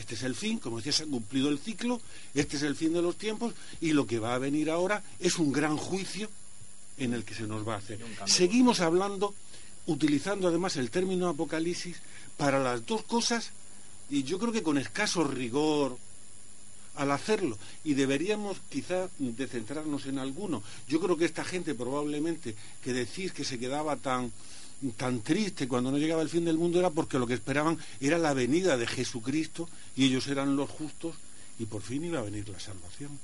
Este 0.01 0.15
es 0.15 0.23
el 0.23 0.35
fin, 0.35 0.59
como 0.59 0.79
decía, 0.79 0.93
se 0.93 1.03
ha 1.03 1.07
cumplido 1.07 1.51
el 1.51 1.59
ciclo, 1.59 2.01
este 2.33 2.57
es 2.57 2.63
el 2.63 2.75
fin 2.75 2.95
de 2.95 3.03
los 3.03 3.17
tiempos 3.17 3.53
y 3.83 3.93
lo 3.93 4.07
que 4.07 4.19
va 4.19 4.35
a 4.35 4.39
venir 4.39 4.71
ahora 4.71 5.03
es 5.21 5.39
un 5.39 5.53
gran 5.53 5.77
juicio 5.77 6.31
en 6.97 7.13
el 7.13 7.23
que 7.23 7.35
se 7.35 7.43
nos 7.43 7.69
va 7.69 7.75
a 7.75 7.79
hacer. 7.79 8.01
Seguimos 8.25 8.81
hablando, 8.81 9.35
utilizando 9.85 10.49
además 10.49 10.77
el 10.77 10.91
término 10.91 11.29
apocalipsis 11.29 11.99
para 12.39 12.59
las 12.59 12.87
dos 12.87 13.03
cosas 13.03 13.51
y 14.09 14.23
yo 14.23 14.39
creo 14.39 14.53
que 14.53 14.63
con 14.63 14.79
escaso 14.79 15.23
rigor 15.23 15.99
al 16.97 17.11
hacerlo 17.11 17.59
y 17.85 17.93
deberíamos 17.93 18.57
quizá 18.71 19.11
de 19.19 19.47
centrarnos 19.49 20.07
en 20.07 20.19
alguno. 20.19 20.63
Yo 20.89 20.99
creo 20.99 21.19
que 21.19 21.27
esta 21.27 21.45
gente 21.45 21.75
probablemente 21.75 22.57
que 22.83 22.95
decís 22.95 23.33
que 23.33 23.45
se 23.45 23.59
quedaba 23.59 23.97
tan 23.97 24.33
tan 24.97 25.21
triste 25.21 25.69
cuando 25.69 25.91
no 25.91 25.99
llegaba 25.99 26.23
el 26.23 26.29
fin 26.29 26.45
del 26.45 26.59
mundo 26.59 26.79
era 26.79 26.91
porque 26.91 27.19
lo 27.19 27.27
que 27.27 27.35
esperaban 27.35 27.79
era 28.01 28.19
la 28.19 28.33
venida 28.33 28.77
de 28.77 28.87
Jesucristo 28.87 29.69
y 29.97 30.07
ellos 30.07 30.27
eran 30.29 30.57
los 30.57 30.71
justos 30.71 31.17
y 31.59 31.67
por 31.67 31.83
fin 31.83 32.05
iba 32.05 32.19
a 32.19 32.23
venir 32.23 32.49
la 32.49 32.59
salvación. 32.59 33.19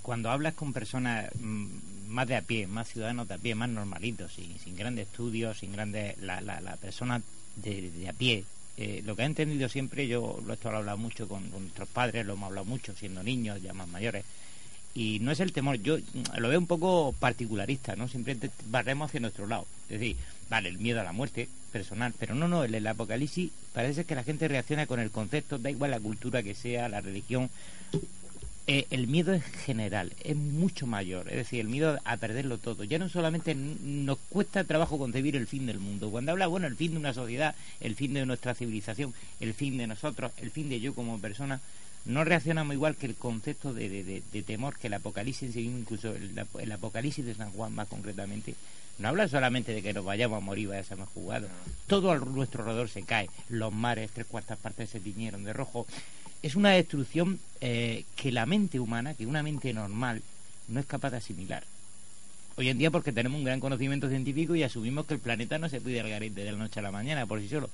Cuando 0.00 0.30
hablas 0.30 0.54
con 0.54 0.72
personas 0.72 1.28
mm, 1.38 1.66
más 2.08 2.28
de 2.28 2.36
a 2.36 2.42
pie, 2.42 2.66
más 2.66 2.88
ciudadanos 2.88 3.28
de 3.28 3.34
a 3.34 3.38
pie, 3.38 3.54
más 3.54 3.68
normalitos, 3.68 4.32
sin, 4.32 4.58
sin 4.58 4.76
grandes 4.76 5.08
estudios, 5.08 5.58
sin 5.58 5.72
grandes... 5.72 6.16
La, 6.18 6.40
la, 6.40 6.76
persona 6.76 7.20
de, 7.56 8.08
a 8.08 8.12
pie, 8.12 8.44
eh, 8.76 9.02
lo 9.04 9.16
que 9.16 9.22
ha 9.22 9.26
entendido 9.26 9.68
siempre, 9.68 10.08
yo 10.08 10.40
lo 10.46 10.54
esto 10.54 10.70
lo 10.70 10.76
he 10.76 10.78
hablado 10.78 10.98
mucho 10.98 11.28
con, 11.28 11.50
con 11.50 11.62
nuestros 11.62 11.88
padres, 11.88 12.24
lo 12.24 12.34
hemos 12.34 12.46
hablado 12.46 12.64
mucho 12.64 12.94
siendo 12.94 13.22
niños, 13.22 13.60
ya 13.60 13.74
más 13.74 13.88
mayores, 13.88 14.24
y 14.94 15.18
no 15.20 15.30
es 15.30 15.40
el 15.40 15.52
temor, 15.52 15.76
yo 15.76 15.98
mm, 15.98 16.38
lo 16.38 16.48
veo 16.48 16.58
un 16.58 16.66
poco 16.66 17.14
particularista, 17.18 17.96
¿no? 17.96 18.08
Siempre 18.08 18.36
barremos 18.66 19.08
hacia 19.08 19.20
nuestro 19.20 19.46
lado. 19.46 19.66
Es 19.88 20.00
decir, 20.00 20.16
vale, 20.52 20.68
el 20.68 20.78
miedo 20.78 21.00
a 21.00 21.04
la 21.04 21.12
muerte 21.12 21.48
personal, 21.72 22.12
pero 22.18 22.34
no, 22.34 22.46
no, 22.46 22.62
el, 22.62 22.86
apocalipsis 22.86 23.50
parece 23.72 24.04
que 24.04 24.14
la 24.14 24.22
gente 24.22 24.48
reacciona 24.48 24.86
con 24.86 25.00
el 25.00 25.10
concepto, 25.10 25.56
da 25.56 25.70
igual 25.70 25.92
la 25.92 25.98
cultura 25.98 26.42
que 26.42 26.54
sea, 26.54 26.90
la 26.90 27.00
religión. 27.00 27.48
Eh, 28.66 28.86
el 28.90 29.06
miedo 29.06 29.32
es 29.32 29.42
general, 29.42 30.12
es 30.22 30.36
mucho 30.36 30.86
mayor, 30.86 31.26
es 31.30 31.36
decir, 31.36 31.60
el 31.60 31.68
miedo 31.68 31.98
a 32.04 32.18
perderlo 32.18 32.58
todo. 32.58 32.84
Ya 32.84 32.98
no 32.98 33.08
solamente 33.08 33.54
nos 33.54 34.18
cuesta 34.28 34.64
trabajo 34.64 34.98
concebir 34.98 35.36
el 35.36 35.46
fin 35.46 35.64
del 35.64 35.80
mundo. 35.80 36.10
Cuando 36.10 36.32
habla, 36.32 36.48
bueno, 36.48 36.66
el 36.66 36.76
fin 36.76 36.92
de 36.92 36.98
una 36.98 37.14
sociedad, 37.14 37.54
el 37.80 37.96
fin 37.96 38.12
de 38.12 38.26
nuestra 38.26 38.54
civilización, 38.54 39.14
el 39.40 39.54
fin 39.54 39.78
de 39.78 39.86
nosotros, 39.86 40.32
el 40.36 40.50
fin 40.50 40.68
de 40.68 40.80
yo 40.80 40.94
como 40.94 41.18
persona, 41.18 41.62
no 42.04 42.24
reaccionamos 42.24 42.74
igual 42.74 42.96
que 42.96 43.06
el 43.06 43.14
concepto 43.14 43.72
de, 43.72 44.22
temor 44.44 44.76
que 44.76 44.88
el 44.88 44.94
apocalipsis 44.94 45.56
incluso 45.56 46.14
el, 46.14 46.38
el 46.60 46.72
apocalipsis 46.72 47.24
de 47.24 47.34
San 47.34 47.52
Juan 47.52 47.74
más 47.74 47.88
concretamente, 47.88 48.54
no 48.98 49.08
habla 49.08 49.28
solamente 49.28 49.72
de 49.72 49.82
que 49.82 49.92
nos 49.92 50.04
vayamos 50.04 50.38
a 50.38 50.40
morir, 50.40 50.68
vayamos 50.68 51.08
a 51.08 51.10
jugar. 51.12 51.48
Todo 51.86 52.12
a 52.12 52.18
nuestro 52.18 52.62
alrededor 52.62 52.88
se 52.88 53.02
cae. 53.02 53.28
Los 53.48 53.72
mares, 53.72 54.10
tres 54.12 54.26
cuartas 54.26 54.58
partes 54.58 54.90
se 54.90 55.00
tiñeron 55.00 55.44
de 55.44 55.52
rojo. 55.52 55.86
Es 56.42 56.56
una 56.56 56.70
destrucción 56.70 57.38
eh, 57.60 58.04
que 58.16 58.32
la 58.32 58.46
mente 58.46 58.80
humana, 58.80 59.14
que 59.14 59.26
una 59.26 59.42
mente 59.42 59.72
normal, 59.72 60.22
no 60.68 60.80
es 60.80 60.86
capaz 60.86 61.10
de 61.10 61.16
asimilar. 61.18 61.64
Hoy 62.56 62.68
en 62.68 62.78
día 62.78 62.90
porque 62.90 63.12
tenemos 63.12 63.38
un 63.38 63.44
gran 63.44 63.60
conocimiento 63.60 64.08
científico 64.08 64.54
y 64.54 64.62
asumimos 64.62 65.06
que 65.06 65.14
el 65.14 65.20
planeta 65.20 65.58
no 65.58 65.68
se 65.68 65.80
puede 65.80 66.00
al 66.00 66.08
garete 66.10 66.44
de 66.44 66.52
la 66.52 66.58
noche 66.58 66.80
a 66.80 66.82
la 66.82 66.90
mañana 66.92 67.26
por 67.26 67.40
sí 67.40 67.48
solo. 67.48 67.70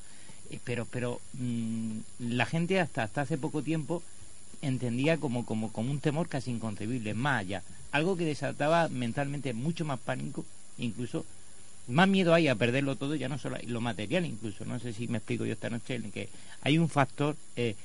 Eh, 0.50 0.58
Pero, 0.64 0.86
pero 0.86 1.20
mm, 1.34 1.98
la 2.20 2.46
gente 2.46 2.80
hasta, 2.80 3.02
hasta 3.02 3.22
hace 3.22 3.36
poco 3.38 3.62
tiempo 3.62 4.02
entendía 4.62 5.18
como, 5.18 5.44
como, 5.44 5.72
como 5.72 5.90
un 5.90 6.00
temor 6.00 6.28
casi 6.28 6.50
inconcebible, 6.50 7.14
más 7.14 7.40
allá. 7.40 7.62
Algo 7.92 8.16
que 8.16 8.24
desataba 8.24 8.88
mentalmente 8.88 9.52
mucho 9.52 9.84
más 9.84 9.98
pánico, 10.00 10.44
incluso 10.78 11.24
más 11.88 12.08
miedo 12.08 12.34
hay 12.34 12.48
a 12.48 12.54
perderlo 12.54 12.96
todo, 12.96 13.14
ya 13.14 13.28
no 13.28 13.38
solo 13.38 13.56
lo 13.66 13.80
material 13.80 14.24
incluso, 14.26 14.64
no 14.64 14.78
sé 14.78 14.92
si 14.92 15.08
me 15.08 15.18
explico 15.18 15.44
yo 15.46 15.52
esta 15.54 15.70
noche, 15.70 15.94
en 15.94 16.12
que 16.12 16.28
hay 16.62 16.76
un 16.78 16.88
factor 16.88 17.34
eh, 17.56 17.76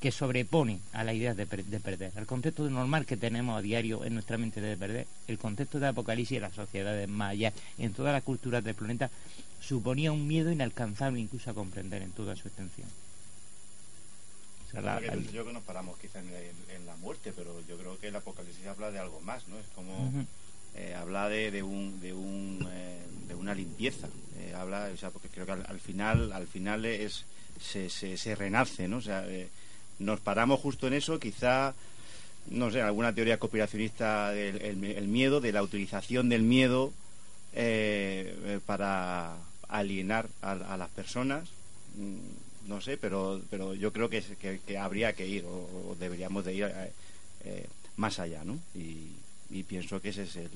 que 0.00 0.10
sobrepone 0.10 0.80
a 0.92 1.04
la 1.04 1.14
idea 1.14 1.32
de, 1.34 1.46
de 1.46 1.80
perder, 1.80 2.10
al 2.16 2.26
concepto 2.26 2.68
normal 2.68 3.06
que 3.06 3.16
tenemos 3.16 3.56
a 3.56 3.62
diario 3.62 4.04
en 4.04 4.14
nuestra 4.14 4.36
mente 4.36 4.60
de 4.60 4.76
perder, 4.76 5.06
el 5.28 5.38
concepto 5.38 5.78
de 5.78 5.86
apocalipsis 5.86 6.36
en 6.38 6.42
las 6.42 6.54
sociedades 6.54 7.08
más 7.08 7.30
allá, 7.30 7.52
en 7.78 7.92
todas 7.92 8.12
las 8.12 8.24
culturas 8.24 8.64
del 8.64 8.74
planeta, 8.74 9.10
suponía 9.60 10.10
un 10.10 10.26
miedo 10.26 10.50
inalcanzable 10.50 11.20
incluso 11.20 11.50
a 11.50 11.54
comprender 11.54 12.02
en 12.02 12.10
toda 12.10 12.34
su 12.34 12.48
extensión. 12.48 12.88
O 14.66 14.70
sea, 14.72 14.80
la- 14.80 14.94
Lo 14.94 15.00
que 15.02 15.06
la- 15.06 15.12
pienso 15.12 15.30
yo 15.32 15.46
que 15.46 15.52
nos 15.52 15.62
paramos 15.62 15.96
quizá 15.98 16.18
en, 16.18 16.28
en- 16.30 16.76
en 16.76 16.86
la 16.86 16.96
muerte, 16.96 17.32
pero 17.36 17.54
yo 17.68 17.76
creo 17.76 17.96
que 18.00 18.08
el 18.08 18.16
Apocalipsis 18.16 18.66
habla 18.66 18.90
de 18.90 18.98
algo 18.98 19.20
más, 19.20 19.46
¿no? 19.46 19.56
Es 19.58 19.66
como. 19.76 20.10
Eh, 20.76 20.94
habla 20.94 21.28
de, 21.28 21.50
de 21.50 21.62
un, 21.62 22.00
de, 22.00 22.12
un, 22.12 22.66
eh, 22.70 22.98
de 23.28 23.34
una 23.34 23.54
limpieza, 23.54 24.08
eh, 24.38 24.54
habla, 24.54 24.90
o 24.92 24.96
sea, 24.96 25.10
porque 25.10 25.28
creo 25.28 25.46
que 25.46 25.52
al, 25.52 25.64
al 25.68 25.80
final, 25.80 26.32
al 26.32 26.46
final 26.46 26.84
es 26.84 27.24
se, 27.60 27.88
se, 27.90 28.34
renace, 28.34 28.88
¿no? 28.88 28.96
O 28.96 29.02
sea, 29.02 29.24
nos 29.98 30.18
paramos 30.20 30.60
justo 30.60 30.88
en 30.88 30.94
eso, 30.94 31.20
quizá 31.20 31.74
no 32.50 32.70
sé, 32.70 32.82
alguna 32.82 33.14
teoría 33.14 33.38
conspiracionista 33.38 34.30
del 34.30 34.60
el, 34.62 35.08
miedo, 35.08 35.40
de 35.40 35.52
la 35.52 35.62
utilización 35.62 36.28
del 36.28 36.42
miedo 36.42 36.92
eh, 37.52 38.58
para 38.66 39.36
alienar 39.68 40.28
a, 40.42 40.76
las 40.76 40.90
personas. 40.90 41.48
Mm, 41.96 42.68
No 42.68 42.80
sé, 42.80 42.96
pero, 42.96 43.40
pero 43.50 43.74
yo 43.74 43.92
creo 43.92 44.08
que, 44.08 44.22
que, 44.66 44.78
habría 44.78 45.14
que 45.14 45.26
ir 45.26 45.44
o, 45.44 45.90
o 45.90 45.96
deberíamos 45.98 46.44
de 46.44 46.54
ir 46.54 46.64
eh, 47.44 47.66
más 47.96 48.18
allá, 48.18 48.44
¿no? 48.44 48.58
Y, 48.74 49.21
y 49.52 49.62
pienso 49.64 50.00
que 50.00 50.08
ese 50.10 50.24
es 50.24 50.36
el, 50.36 50.50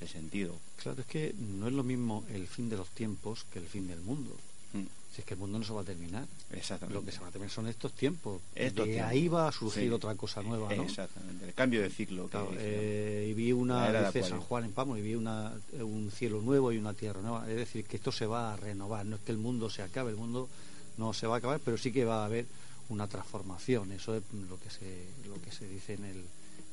el 0.00 0.08
sentido. 0.08 0.58
Claro, 0.82 1.00
es 1.00 1.06
que 1.06 1.34
no 1.38 1.66
es 1.68 1.72
lo 1.72 1.82
mismo 1.82 2.24
el 2.32 2.46
fin 2.46 2.68
de 2.68 2.76
los 2.76 2.88
tiempos 2.90 3.44
que 3.52 3.58
el 3.58 3.66
fin 3.66 3.88
del 3.88 4.00
mundo. 4.00 4.36
Mm. 4.72 4.84
Si 5.14 5.20
es 5.20 5.26
que 5.26 5.34
el 5.34 5.40
mundo 5.40 5.58
no 5.58 5.64
se 5.64 5.72
va 5.74 5.82
a 5.82 5.84
terminar. 5.84 6.26
Exactamente. 6.52 6.98
Lo 6.98 7.04
que 7.04 7.12
se 7.12 7.20
va 7.20 7.28
a 7.28 7.30
terminar 7.30 7.50
son 7.52 7.66
estos 7.68 7.92
tiempos. 7.92 8.40
Estos 8.54 8.86
de 8.86 8.92
tiempos. 8.94 9.10
ahí 9.10 9.28
va 9.28 9.48
a 9.48 9.52
surgir 9.52 9.82
Sí. 9.84 9.90
otra 9.90 10.14
cosa 10.14 10.42
nueva, 10.42 10.74
¿no? 10.74 10.84
Exactamente, 10.84 11.44
el 11.44 11.52
cambio 11.54 11.82
de 11.82 11.90
ciclo. 11.90 12.28
Claro, 12.28 12.50
eh, 12.56 13.26
y 13.30 13.34
vi 13.34 13.52
una, 13.52 14.06
dice. 14.10 14.22
San 14.22 14.40
Juan 14.40 14.64
en 14.64 14.72
Pamo, 14.72 14.96
y 14.96 15.02
vi 15.02 15.14
una, 15.14 15.52
un 15.80 16.10
cielo 16.10 16.40
nuevo 16.40 16.72
y 16.72 16.78
una 16.78 16.94
tierra 16.94 17.20
nueva. 17.20 17.46
Es 17.50 17.56
decir, 17.56 17.84
que 17.84 17.96
esto 17.96 18.10
se 18.10 18.24
va 18.24 18.54
a 18.54 18.56
renovar. 18.56 19.04
No 19.04 19.16
es 19.16 19.22
que 19.22 19.32
el 19.32 19.38
mundo 19.38 19.68
se 19.68 19.82
acabe, 19.82 20.10
el 20.10 20.16
mundo 20.16 20.48
no 20.96 21.12
se 21.12 21.26
va 21.26 21.34
a 21.34 21.38
acabar, 21.38 21.60
pero 21.62 21.76
sí 21.76 21.92
que 21.92 22.06
va 22.06 22.22
a 22.22 22.24
haber 22.24 22.46
una 22.88 23.06
transformación. 23.06 23.92
Eso 23.92 24.16
es 24.16 24.22
lo 24.48 24.58
que 24.60 24.70
se, 24.70 25.06
lo 25.28 25.40
que 25.42 25.52
se 25.52 25.68
dice 25.68 25.92
en 25.92 26.04
el, 26.04 26.24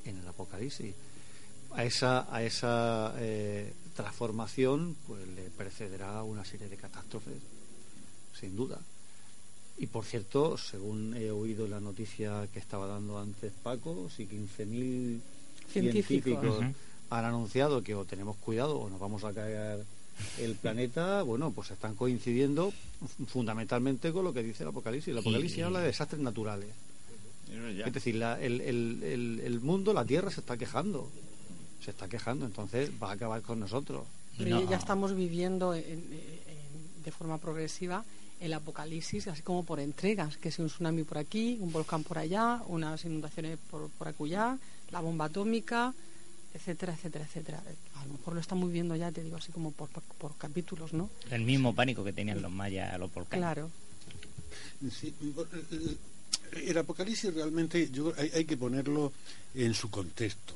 en 0.06 0.18
el 0.18 0.28
Apocalipsis. 0.28 0.96
A 1.72 1.84
esa, 1.86 2.34
a 2.34 2.44
esa 2.44 3.14
eh, 3.20 3.74
transformación 3.96 4.96
pues 5.08 5.28
le 5.28 5.50
precederá 5.52 6.24
una 6.24 6.44
serie 6.44 6.68
de 6.68 6.76
catástrofes, 6.78 7.36
sin 8.40 8.56
duda. 8.56 8.80
Y 9.78 9.88
por 9.88 10.04
cierto, 10.04 10.58
según 10.58 11.16
he 11.16 11.32
oído 11.32 11.68
la 11.68 11.80
noticia 11.80 12.48
que 12.52 12.60
estaba 12.60 12.88
dando 12.88 13.18
antes 13.20 13.52
Paco, 13.64 14.10
si 14.16 14.26
15.000 14.28 15.20
Científicos. 15.72 16.08
científicos 16.08 16.66
han 17.12 17.26
anunciado 17.26 17.82
que 17.84 17.96
o 17.96 18.04
tenemos 18.06 18.36
cuidado 18.38 18.78
o 18.80 18.90
nos 18.90 19.00
vamos 19.00 19.24
a 19.24 19.32
caer 19.34 19.84
el 20.40 20.56
planeta, 20.56 21.22
bueno, 21.24 21.52
pues 21.52 21.72
están 21.72 21.96
coincidiendo 21.96 22.74
fundamentalmente 23.28 24.12
con 24.12 24.26
lo 24.26 24.34
que 24.34 24.44
dice 24.44 24.64
el 24.64 24.70
Apocalipsis. 24.70 25.12
El 25.12 25.20
Apocalipsis 25.20 25.60
Y- 25.60 25.62
habla 25.62 25.80
de 25.80 25.88
desastres 25.88 26.22
naturales. 26.22 26.70
Es 27.86 27.94
decir, 27.94 28.16
la- 28.16 28.40
el, 28.42 28.60
el- 28.62 29.02
el- 29.04 29.40
el 29.44 29.60
mundo, 29.62 29.94
la 29.94 30.04
Tierra 30.06 30.30
se 30.30 30.42
está 30.42 30.58
quejando. 30.58 31.10
Se 31.84 31.92
está 31.92 32.08
quejando, 32.08 32.46
entonces 32.46 32.92
va 33.02 33.10
a 33.12 33.14
acabar 33.14 33.42
con 33.42 33.60
nosotros. 33.60 34.06
Pero 34.38 34.62
No. 34.62 34.70
ya 34.70 34.78
estamos 34.78 35.16
viviendo 35.16 35.74
en- 35.74 35.84
en- 35.84 36.14
en- 36.14 37.04
de 37.04 37.12
forma 37.12 37.38
progresiva 37.38 38.04
el 38.40 38.54
apocalipsis, 38.54 39.28
así 39.28 39.42
como 39.42 39.64
por 39.66 39.80
entregas, 39.80 40.38
que 40.38 40.50
si 40.52 40.62
un 40.62 40.70
tsunami 40.70 41.04
por 41.04 41.18
aquí, 41.18 41.58
un 41.60 41.72
volcán 41.74 42.04
por 42.04 42.18
allá, 42.18 42.62
unas 42.68 43.04
inundaciones 43.04 43.58
por, 43.70 43.90
por 43.90 44.08
acullá, 44.08 44.58
la 44.92 45.02
bomba 45.02 45.26
atómica, 45.26 45.94
etcétera, 46.54 46.94
etcétera, 46.94 47.26
etcétera. 47.26 47.62
A 47.96 48.06
lo 48.06 48.14
mejor 48.14 48.34
lo 48.36 48.40
estamos 48.40 48.72
viendo 48.72 48.96
ya, 48.96 49.12
te 49.12 49.24
digo, 49.24 49.36
así 49.38 49.52
como 49.52 49.72
por, 49.72 49.90
por, 49.90 50.04
por 50.04 50.38
capítulos, 50.38 50.94
¿no? 50.94 51.10
El 51.30 51.42
mismo 51.44 51.76
pánico 51.76 52.04
que 52.04 52.14
tenían 52.14 52.42
los 52.42 52.52
mayas 52.52 52.94
a 52.94 52.98
los 52.98 53.14
volcanes. 53.14 53.42
Claro. 53.44 53.70
Sí, 54.90 55.14
el 56.54 56.78
apocalipsis 56.78 57.34
realmente 57.34 57.90
yo, 57.92 58.14
hay, 58.18 58.32
hay 58.34 58.46
que 58.46 58.56
ponerlo 58.58 59.12
en 59.54 59.74
su 59.74 59.90
contexto. 59.92 60.54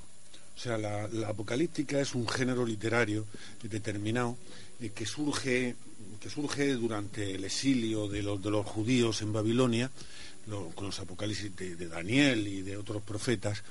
O 0.55 0.59
sea, 0.59 0.77
la, 0.77 1.09
apocalíptica 1.27 1.99
es 1.99 2.13
un 2.15 2.27
género 2.27 2.65
literario 2.65 3.25
determinado 3.63 4.37
eh, 4.79 4.91
que 4.93 5.05
surge 5.05 5.75
que 6.19 6.29
surge 6.29 6.73
durante 6.75 7.35
el 7.35 7.43
exilio 7.43 8.07
de 8.07 8.23
los, 8.23 8.41
de 8.41 8.49
los 8.49 8.65
judíos 8.65 9.21
en 9.21 9.33
Babilonia, 9.33 9.91
lo- 10.47 10.69
con 10.69 10.85
los 10.85 10.99
apocalipsis 10.99 11.53
de, 11.53 11.75
Daniel 11.87 12.47
y 12.47 12.61
de 12.61 12.77
otros 12.77 13.03
profetas, 13.03 13.61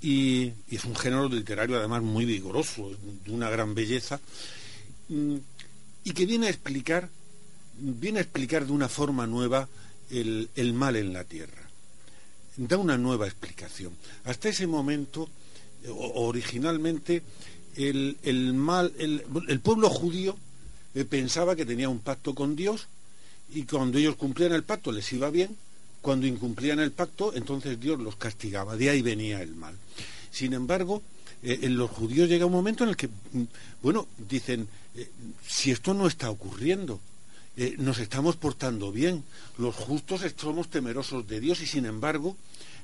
y, 0.00 0.52
y 0.68 0.76
es 0.76 0.84
un 0.84 0.96
género 0.96 1.28
literario 1.28 1.78
además 1.78 2.02
muy 2.02 2.24
vigoroso, 2.24 2.90
de 3.24 3.30
una 3.30 3.48
gran 3.50 3.72
belleza, 3.74 4.18
mm, 5.08 5.36
y 6.04 6.10
que 6.12 6.26
viene 6.26 6.48
a 6.48 6.50
explicar, 6.50 7.08
viene 7.78 8.18
a 8.18 8.22
explicar 8.22 8.66
de 8.66 8.72
una 8.72 8.88
forma 8.88 9.28
nueva 9.28 9.68
el, 10.10 10.48
el 10.56 10.72
mal 10.72 10.96
en 10.96 11.12
la 11.12 11.22
tierra. 11.22 11.68
Da 12.56 12.78
una 12.78 12.98
nueva 12.98 13.26
explicación. 13.26 13.92
Hasta 14.24 14.48
ese 14.48 14.66
momento, 14.66 15.28
originalmente, 15.88 17.22
el, 17.76 18.16
el 18.22 18.54
mal, 18.54 18.92
el, 18.98 19.60
pueblo 19.60 19.90
judío 19.90 20.36
eh, 20.94 21.04
pensaba 21.04 21.56
que 21.56 21.66
tenía 21.66 21.88
un 21.88 22.00
pacto 22.00 22.34
con 22.34 22.56
Dios 22.56 22.88
y 23.52 23.64
cuando 23.64 23.98
ellos 23.98 24.16
cumplían 24.16 24.52
el 24.52 24.64
pacto 24.64 24.92
les 24.92 25.12
iba 25.12 25.30
bien, 25.30 25.56
cuando 26.00 26.26
incumplían 26.26 26.80
el 26.80 26.92
pacto 26.92 27.34
entonces 27.34 27.78
Dios 27.78 28.00
los 28.00 28.16
castigaba, 28.16 28.76
de 28.76 28.90
ahí 28.90 29.02
venía 29.02 29.42
el 29.42 29.54
mal. 29.54 29.74
Sin 30.30 30.54
embargo, 30.54 31.02
eh, 31.42 31.60
en 31.62 31.76
los 31.76 31.90
judíos 31.90 32.28
llega 32.28 32.46
un 32.46 32.52
momento 32.52 32.84
en 32.84 32.90
el 32.90 32.96
que, 32.96 33.08
mm, 33.08 33.42
bueno, 33.82 34.08
dicen, 34.28 34.68
eh, 34.94 35.10
si 35.46 35.70
esto 35.70 35.94
no 35.94 36.06
está 36.06 36.30
ocurriendo, 36.30 37.00
nos 37.78 38.00
estamos 38.00 38.36
portando 38.36 38.92
bien, 38.92 39.24
los 39.56 39.74
justos 39.74 40.20
somos 40.36 40.68
temerosos 40.68 41.26
de 41.26 41.40
Dios 41.40 41.62
y 41.62 41.66
sin 41.66 41.86
embargo 41.86 42.36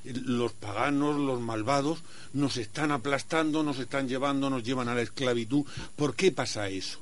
los 0.03 0.53
paganos, 0.53 1.17
los 1.17 1.39
malvados, 1.39 1.99
nos 2.33 2.57
están 2.57 2.91
aplastando, 2.91 3.63
nos 3.63 3.79
están 3.79 4.07
llevando, 4.07 4.49
nos 4.49 4.63
llevan 4.63 4.89
a 4.89 4.95
la 4.95 5.01
esclavitud. 5.01 5.65
¿Por 5.95 6.15
qué 6.15 6.31
pasa 6.31 6.67
eso? 6.69 6.99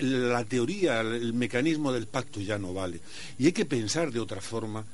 La 0.00 0.44
teoría, 0.44 1.00
el, 1.00 1.32
mecanismo 1.32 1.92
del 1.92 2.06
pacto 2.06 2.40
ya 2.40 2.58
no 2.58 2.74
vale. 2.74 3.00
Y 3.38 3.46
hay 3.46 3.52
que 3.52 3.64
pensar 3.64 4.12
de 4.12 4.20
otra 4.20 4.40
forma 4.40 4.84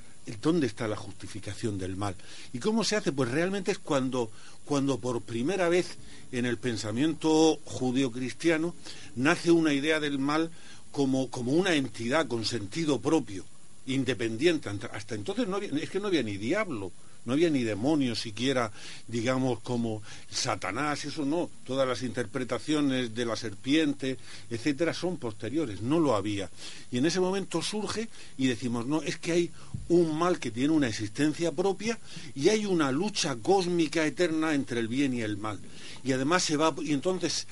dónde 0.40 0.66
está 0.66 0.88
la 0.88 0.96
justificación 0.96 1.78
del 1.78 1.96
mal. 1.96 2.14
¿Y 2.52 2.58
cómo 2.58 2.84
se 2.84 2.96
hace? 2.96 3.12
Pues 3.12 3.30
realmente 3.30 3.70
es 3.70 3.78
cuando, 3.78 4.30
cuando 4.64 4.98
por 4.98 5.22
primera 5.22 5.68
vez 5.68 5.96
en 6.32 6.46
el 6.46 6.58
pensamiento 6.58 7.58
judío-cristiano 7.64 8.74
nace 9.14 9.50
una 9.50 9.72
idea 9.72 10.00
del 10.00 10.18
mal 10.18 10.50
como, 10.90 11.30
como 11.30 11.52
una 11.52 11.74
entidad 11.74 12.26
con 12.26 12.44
sentido 12.44 13.00
propio, 13.00 13.44
independiente. 13.86 14.68
Hasta 14.92 15.14
entonces 15.14 15.48
no 15.48 15.56
había, 15.56 15.70
es 15.70 15.90
que 15.90 16.00
no 16.00 16.08
había 16.08 16.22
ni 16.22 16.36
diablo, 16.36 16.92
no 17.24 17.32
había 17.32 17.50
ni 17.50 17.64
demonio 17.64 18.14
siquiera, 18.14 18.70
digamos, 19.08 19.60
como 19.60 20.02
Satanás, 20.30 21.04
eso 21.04 21.24
no. 21.24 21.50
Todas 21.66 21.86
las 21.86 22.02
interpretaciones 22.02 23.14
de 23.14 23.26
la 23.26 23.36
serpiente, 23.36 24.16
etcétera, 24.48 24.94
son 24.94 25.16
posteriores, 25.16 25.82
no 25.82 25.98
lo 25.98 26.14
había. 26.14 26.48
Y 26.90 26.98
en 26.98 27.06
ese 27.06 27.20
momento 27.20 27.62
surge 27.62 28.08
y 28.38 28.46
decimos, 28.46 28.86
no, 28.86 29.02
es 29.02 29.18
que 29.18 29.32
hay 29.32 29.50
un 29.88 30.16
mal 30.16 30.38
que 30.38 30.52
tiene 30.52 30.72
una 30.72 30.88
existencia 30.88 31.50
propia 31.52 31.98
y 32.34 32.48
hay 32.48 32.64
una 32.64 32.92
lucha 32.92 33.36
cósmica 33.36 34.06
eterna 34.06 34.54
entre 34.54 34.78
el 34.78 34.88
bien 34.88 35.12
y 35.12 35.22
el 35.22 35.36
mal. 35.36 35.58
Y 36.04 36.12
además 36.12 36.44
se 36.44 36.56
va, 36.56 36.72
y 36.80 36.92
entonces 36.92 37.48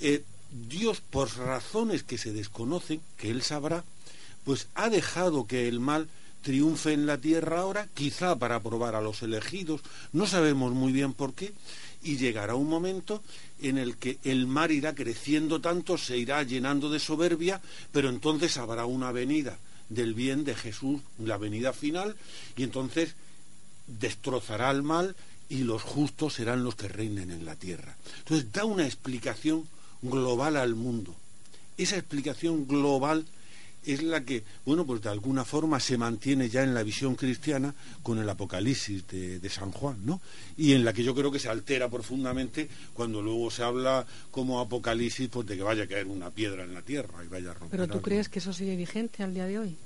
eh, 0.00 0.24
Dios, 0.50 1.00
por 1.00 1.36
razones 1.36 2.02
que 2.02 2.16
se 2.16 2.32
desconocen, 2.32 3.02
que 3.18 3.30
Él 3.30 3.42
sabrá, 3.42 3.84
pues 4.48 4.68
ha 4.74 4.88
dejado 4.88 5.46
que 5.46 5.68
el 5.68 5.78
mal 5.78 6.08
triunfe 6.40 6.94
en 6.94 7.04
la 7.04 7.18
tierra 7.18 7.60
ahora, 7.60 7.86
quizá 7.92 8.34
para 8.36 8.62
probar 8.62 8.94
a 8.94 9.02
los 9.02 9.22
elegidos, 9.22 9.82
no 10.14 10.26
sabemos 10.26 10.72
muy 10.72 10.90
bien 10.90 11.12
por 11.12 11.34
qué, 11.34 11.52
y 12.02 12.16
llegará 12.16 12.54
un 12.54 12.66
momento 12.66 13.22
en 13.60 13.76
el 13.76 13.98
que 13.98 14.16
el 14.24 14.46
mar 14.46 14.72
irá 14.72 14.94
creciendo 14.94 15.60
tanto, 15.60 15.98
se 15.98 16.16
irá 16.16 16.42
llenando 16.44 16.88
de 16.88 16.98
soberbia, 16.98 17.60
pero 17.92 18.08
entonces 18.08 18.56
habrá 18.56 18.86
una 18.86 19.12
venida 19.12 19.58
del 19.90 20.14
bien 20.14 20.46
de 20.46 20.54
Jesús, 20.54 21.02
la 21.22 21.36
venida 21.36 21.74
final, 21.74 22.16
y 22.56 22.62
entonces 22.62 23.16
destrozará 23.86 24.70
al 24.70 24.82
mal 24.82 25.14
y 25.50 25.58
los 25.64 25.82
justos 25.82 26.32
serán 26.32 26.64
los 26.64 26.74
que 26.74 26.88
reinen 26.88 27.30
en 27.32 27.44
la 27.44 27.56
tierra. 27.56 27.98
Entonces 28.20 28.50
da 28.50 28.64
una 28.64 28.86
explicación 28.86 29.68
global 30.00 30.56
al 30.56 30.74
mundo. 30.74 31.14
Esa 31.76 31.98
explicación 31.98 32.66
global 32.66 33.26
es 33.92 34.02
la 34.02 34.22
que, 34.24 34.44
bueno, 34.66 34.84
pues 34.84 35.00
de 35.02 35.08
alguna 35.08 35.44
forma 35.44 35.80
se 35.80 35.96
mantiene 35.96 36.48
ya 36.48 36.62
en 36.62 36.74
la 36.74 36.82
visión 36.82 37.14
cristiana 37.14 37.74
con 38.02 38.18
el 38.18 38.28
Apocalipsis 38.28 39.06
de, 39.08 39.38
de 39.38 39.48
San 39.50 39.72
Juan, 39.72 40.04
¿no? 40.04 40.20
Y 40.56 40.72
en 40.72 40.84
la 40.84 40.92
que 40.92 41.02
yo 41.02 41.14
creo 41.14 41.30
que 41.32 41.38
se 41.38 41.48
altera 41.48 41.88
profundamente 41.88 42.68
cuando 42.92 43.22
luego 43.22 43.50
se 43.50 43.62
habla 43.62 44.06
como 44.30 44.60
Apocalipsis, 44.60 45.28
pues 45.28 45.46
de 45.46 45.56
que 45.56 45.62
vaya 45.62 45.84
a 45.84 45.86
caer 45.86 46.06
una 46.06 46.30
piedra 46.30 46.64
en 46.64 46.74
la 46.74 46.82
tierra 46.82 47.24
y 47.24 47.28
vaya 47.28 47.50
a 47.50 47.54
romper 47.54 47.70
Pero 47.70 47.86
tú 47.86 47.94
algo. 47.94 48.02
crees 48.02 48.28
que 48.28 48.40
eso 48.40 48.52
sigue 48.52 48.76
vigente 48.76 49.22
al 49.22 49.32
día 49.32 49.46
de 49.46 49.58
hoy? 49.58 49.76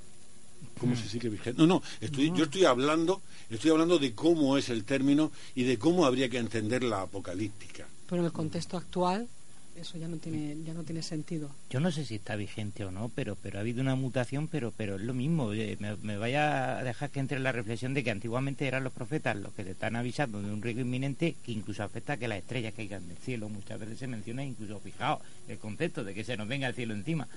¿Cómo 0.79 0.95
se 0.95 1.07
sigue 1.07 1.29
vigente? 1.29 1.61
No, 1.61 1.67
no, 1.67 1.83
estoy, 2.01 2.31
yo 2.35 2.45
estoy 2.45 2.65
hablando, 2.65 3.21
estoy 3.49 3.71
hablando 3.71 3.99
de 3.99 4.13
cómo 4.13 4.57
es 4.57 4.69
el 4.69 4.83
término 4.85 5.31
y 5.55 5.63
de 5.63 5.77
cómo 5.77 6.05
habría 6.05 6.29
que 6.29 6.37
entender 6.37 6.83
la 6.83 7.01
apocalíptica. 7.03 7.87
Pero 8.09 8.21
en 8.21 8.25
el 8.25 8.31
contexto 8.31 8.77
actual 8.77 9.27
eso 9.75 9.97
ya 9.97 10.07
no 10.07 10.17
tiene 10.17 10.55
ya 10.63 10.73
no 10.73 10.83
tiene 10.83 11.01
sentido. 11.01 11.49
Yo 11.69 11.79
no 11.79 11.91
sé 11.91 12.05
si 12.05 12.15
está 12.15 12.35
vigente 12.35 12.85
o 12.85 12.91
no, 12.91 13.09
pero 13.13 13.35
pero 13.35 13.57
ha 13.57 13.61
habido 13.61 13.81
una 13.81 13.95
mutación, 13.95 14.47
pero 14.47 14.71
pero 14.75 14.95
es 14.95 15.01
lo 15.01 15.13
mismo. 15.13 15.49
Me, 15.49 15.95
me 16.01 16.17
vaya 16.17 16.77
a 16.79 16.83
dejar 16.83 17.09
que 17.09 17.19
entre 17.19 17.37
en 17.37 17.43
la 17.43 17.51
reflexión 17.51 17.93
de 17.93 18.03
que 18.03 18.11
antiguamente 18.11 18.67
eran 18.67 18.83
los 18.83 18.93
profetas 18.93 19.35
los 19.35 19.53
que 19.53 19.63
te 19.63 19.71
están 19.71 19.95
avisando 19.95 20.41
de 20.41 20.51
un 20.51 20.61
riesgo 20.61 20.81
inminente 20.81 21.35
que 21.43 21.51
incluso 21.51 21.83
afecta 21.83 22.13
a 22.13 22.17
que 22.17 22.27
las 22.27 22.39
estrellas 22.39 22.73
caigan 22.75 23.07
del 23.07 23.17
cielo. 23.17 23.49
Muchas 23.49 23.79
veces 23.79 23.99
se 23.99 24.07
menciona 24.07 24.43
incluso, 24.43 24.79
fijaos, 24.79 25.21
el 25.47 25.57
concepto 25.57 26.03
de 26.03 26.13
que 26.13 26.23
se 26.23 26.37
nos 26.37 26.47
venga 26.47 26.67
el 26.67 26.75
cielo 26.75 26.93
encima. 26.93 27.27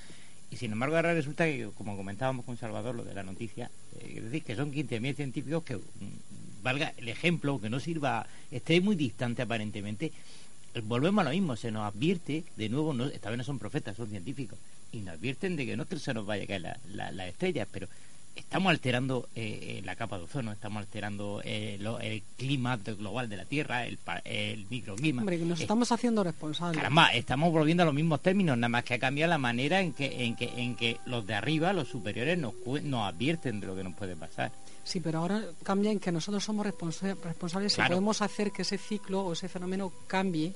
Y 0.50 0.56
sin 0.56 0.72
embargo 0.72 0.96
ahora 0.96 1.14
resulta 1.14 1.44
que, 1.46 1.68
como 1.76 1.96
comentábamos 1.96 2.44
con 2.44 2.56
Salvador, 2.56 2.94
lo 2.94 3.04
de 3.04 3.14
la 3.14 3.22
noticia, 3.22 3.70
eh, 4.00 4.14
es 4.18 4.24
decir, 4.24 4.42
que 4.44 4.54
son 4.54 4.72
15.000 4.72 5.14
científicos 5.14 5.64
que, 5.64 5.76
mm, 5.76 5.82
valga 6.62 6.92
el 6.96 7.08
ejemplo, 7.08 7.60
que 7.60 7.70
no 7.70 7.80
sirva, 7.80 8.26
esté 8.50 8.80
muy 8.80 8.96
distante 8.96 9.42
aparentemente, 9.42 10.12
volvemos 10.84 11.22
a 11.22 11.24
lo 11.24 11.30
mismo, 11.30 11.56
se 11.56 11.70
nos 11.70 11.82
advierte, 11.92 12.44
de 12.56 12.68
nuevo, 12.68 12.92
no, 12.94 13.06
esta 13.06 13.30
vez 13.30 13.38
no 13.38 13.44
son 13.44 13.58
profetas, 13.58 13.96
son 13.96 14.08
científicos, 14.08 14.58
y 14.92 14.98
nos 14.98 15.14
advierten 15.14 15.56
de 15.56 15.66
que 15.66 15.76
no 15.76 15.86
se 15.96 16.14
nos 16.14 16.26
vaya 16.26 16.44
a 16.44 16.46
caer 16.46 16.60
la- 16.62 16.78
la- 16.92 17.12
las 17.12 17.28
estrellas, 17.28 17.68
pero 17.70 17.88
estamos 18.36 18.70
alterando 18.70 19.28
eh, 19.34 19.78
eh, 19.78 19.82
la 19.84 19.96
capa 19.96 20.18
de 20.18 20.24
ozono, 20.24 20.52
estamos 20.52 20.80
alterando 20.80 21.40
eh, 21.44 21.76
lo- 21.80 21.98
el 22.00 22.22
clima 22.36 22.76
global 22.76 23.28
de 23.28 23.36
la 23.36 23.44
Tierra, 23.44 23.86
el, 23.86 23.98
el 24.24 24.66
microclima. 24.70 25.22
Hombre, 25.22 25.38
que 25.38 25.44
nos 25.44 25.58
Eh, 25.60 25.62
estamos 25.64 25.90
haciendo 25.92 26.22
responsables. 26.22 26.76
Caramba, 26.76 27.08
estamos 27.08 27.50
volviendo 27.52 27.82
a 27.82 27.86
los 27.86 27.94
mismos 27.94 28.20
términos, 28.22 28.56
nada 28.56 28.68
más 28.68 28.84
que 28.84 28.94
ha 28.94 28.98
cambiado 28.98 29.30
la 29.30 29.38
manera 29.38 29.80
en 29.80 29.92
que, 29.92 30.24
en 30.24 30.36
que, 30.36 30.44
en 30.56 30.76
que 30.76 30.98
los 31.06 31.26
de 31.26 31.34
arriba, 31.34 31.72
los 31.72 31.88
superiores, 31.88 32.38
nos, 32.38 32.54
nos 32.82 33.08
advierten 33.12 33.60
de 33.60 33.66
lo 33.66 33.74
que 33.74 33.84
nos 33.84 33.94
puede 33.94 34.14
pasar. 34.16 34.52
Sí, 34.84 35.00
pero 35.00 35.18
ahora 35.18 35.42
cambia 35.64 35.90
en 35.90 35.98
que 35.98 36.12
nosotros 36.12 36.44
somos 36.44 36.64
responsa- 36.64 37.16
responsables 37.24 37.74
Claro. 37.74 37.88
y 37.88 37.96
podemos 37.96 38.22
hacer 38.22 38.52
que 38.52 38.62
ese 38.62 38.78
ciclo 38.78 39.22
o 39.24 39.32
ese 39.32 39.48
fenómeno 39.48 39.92
cambie 40.06 40.52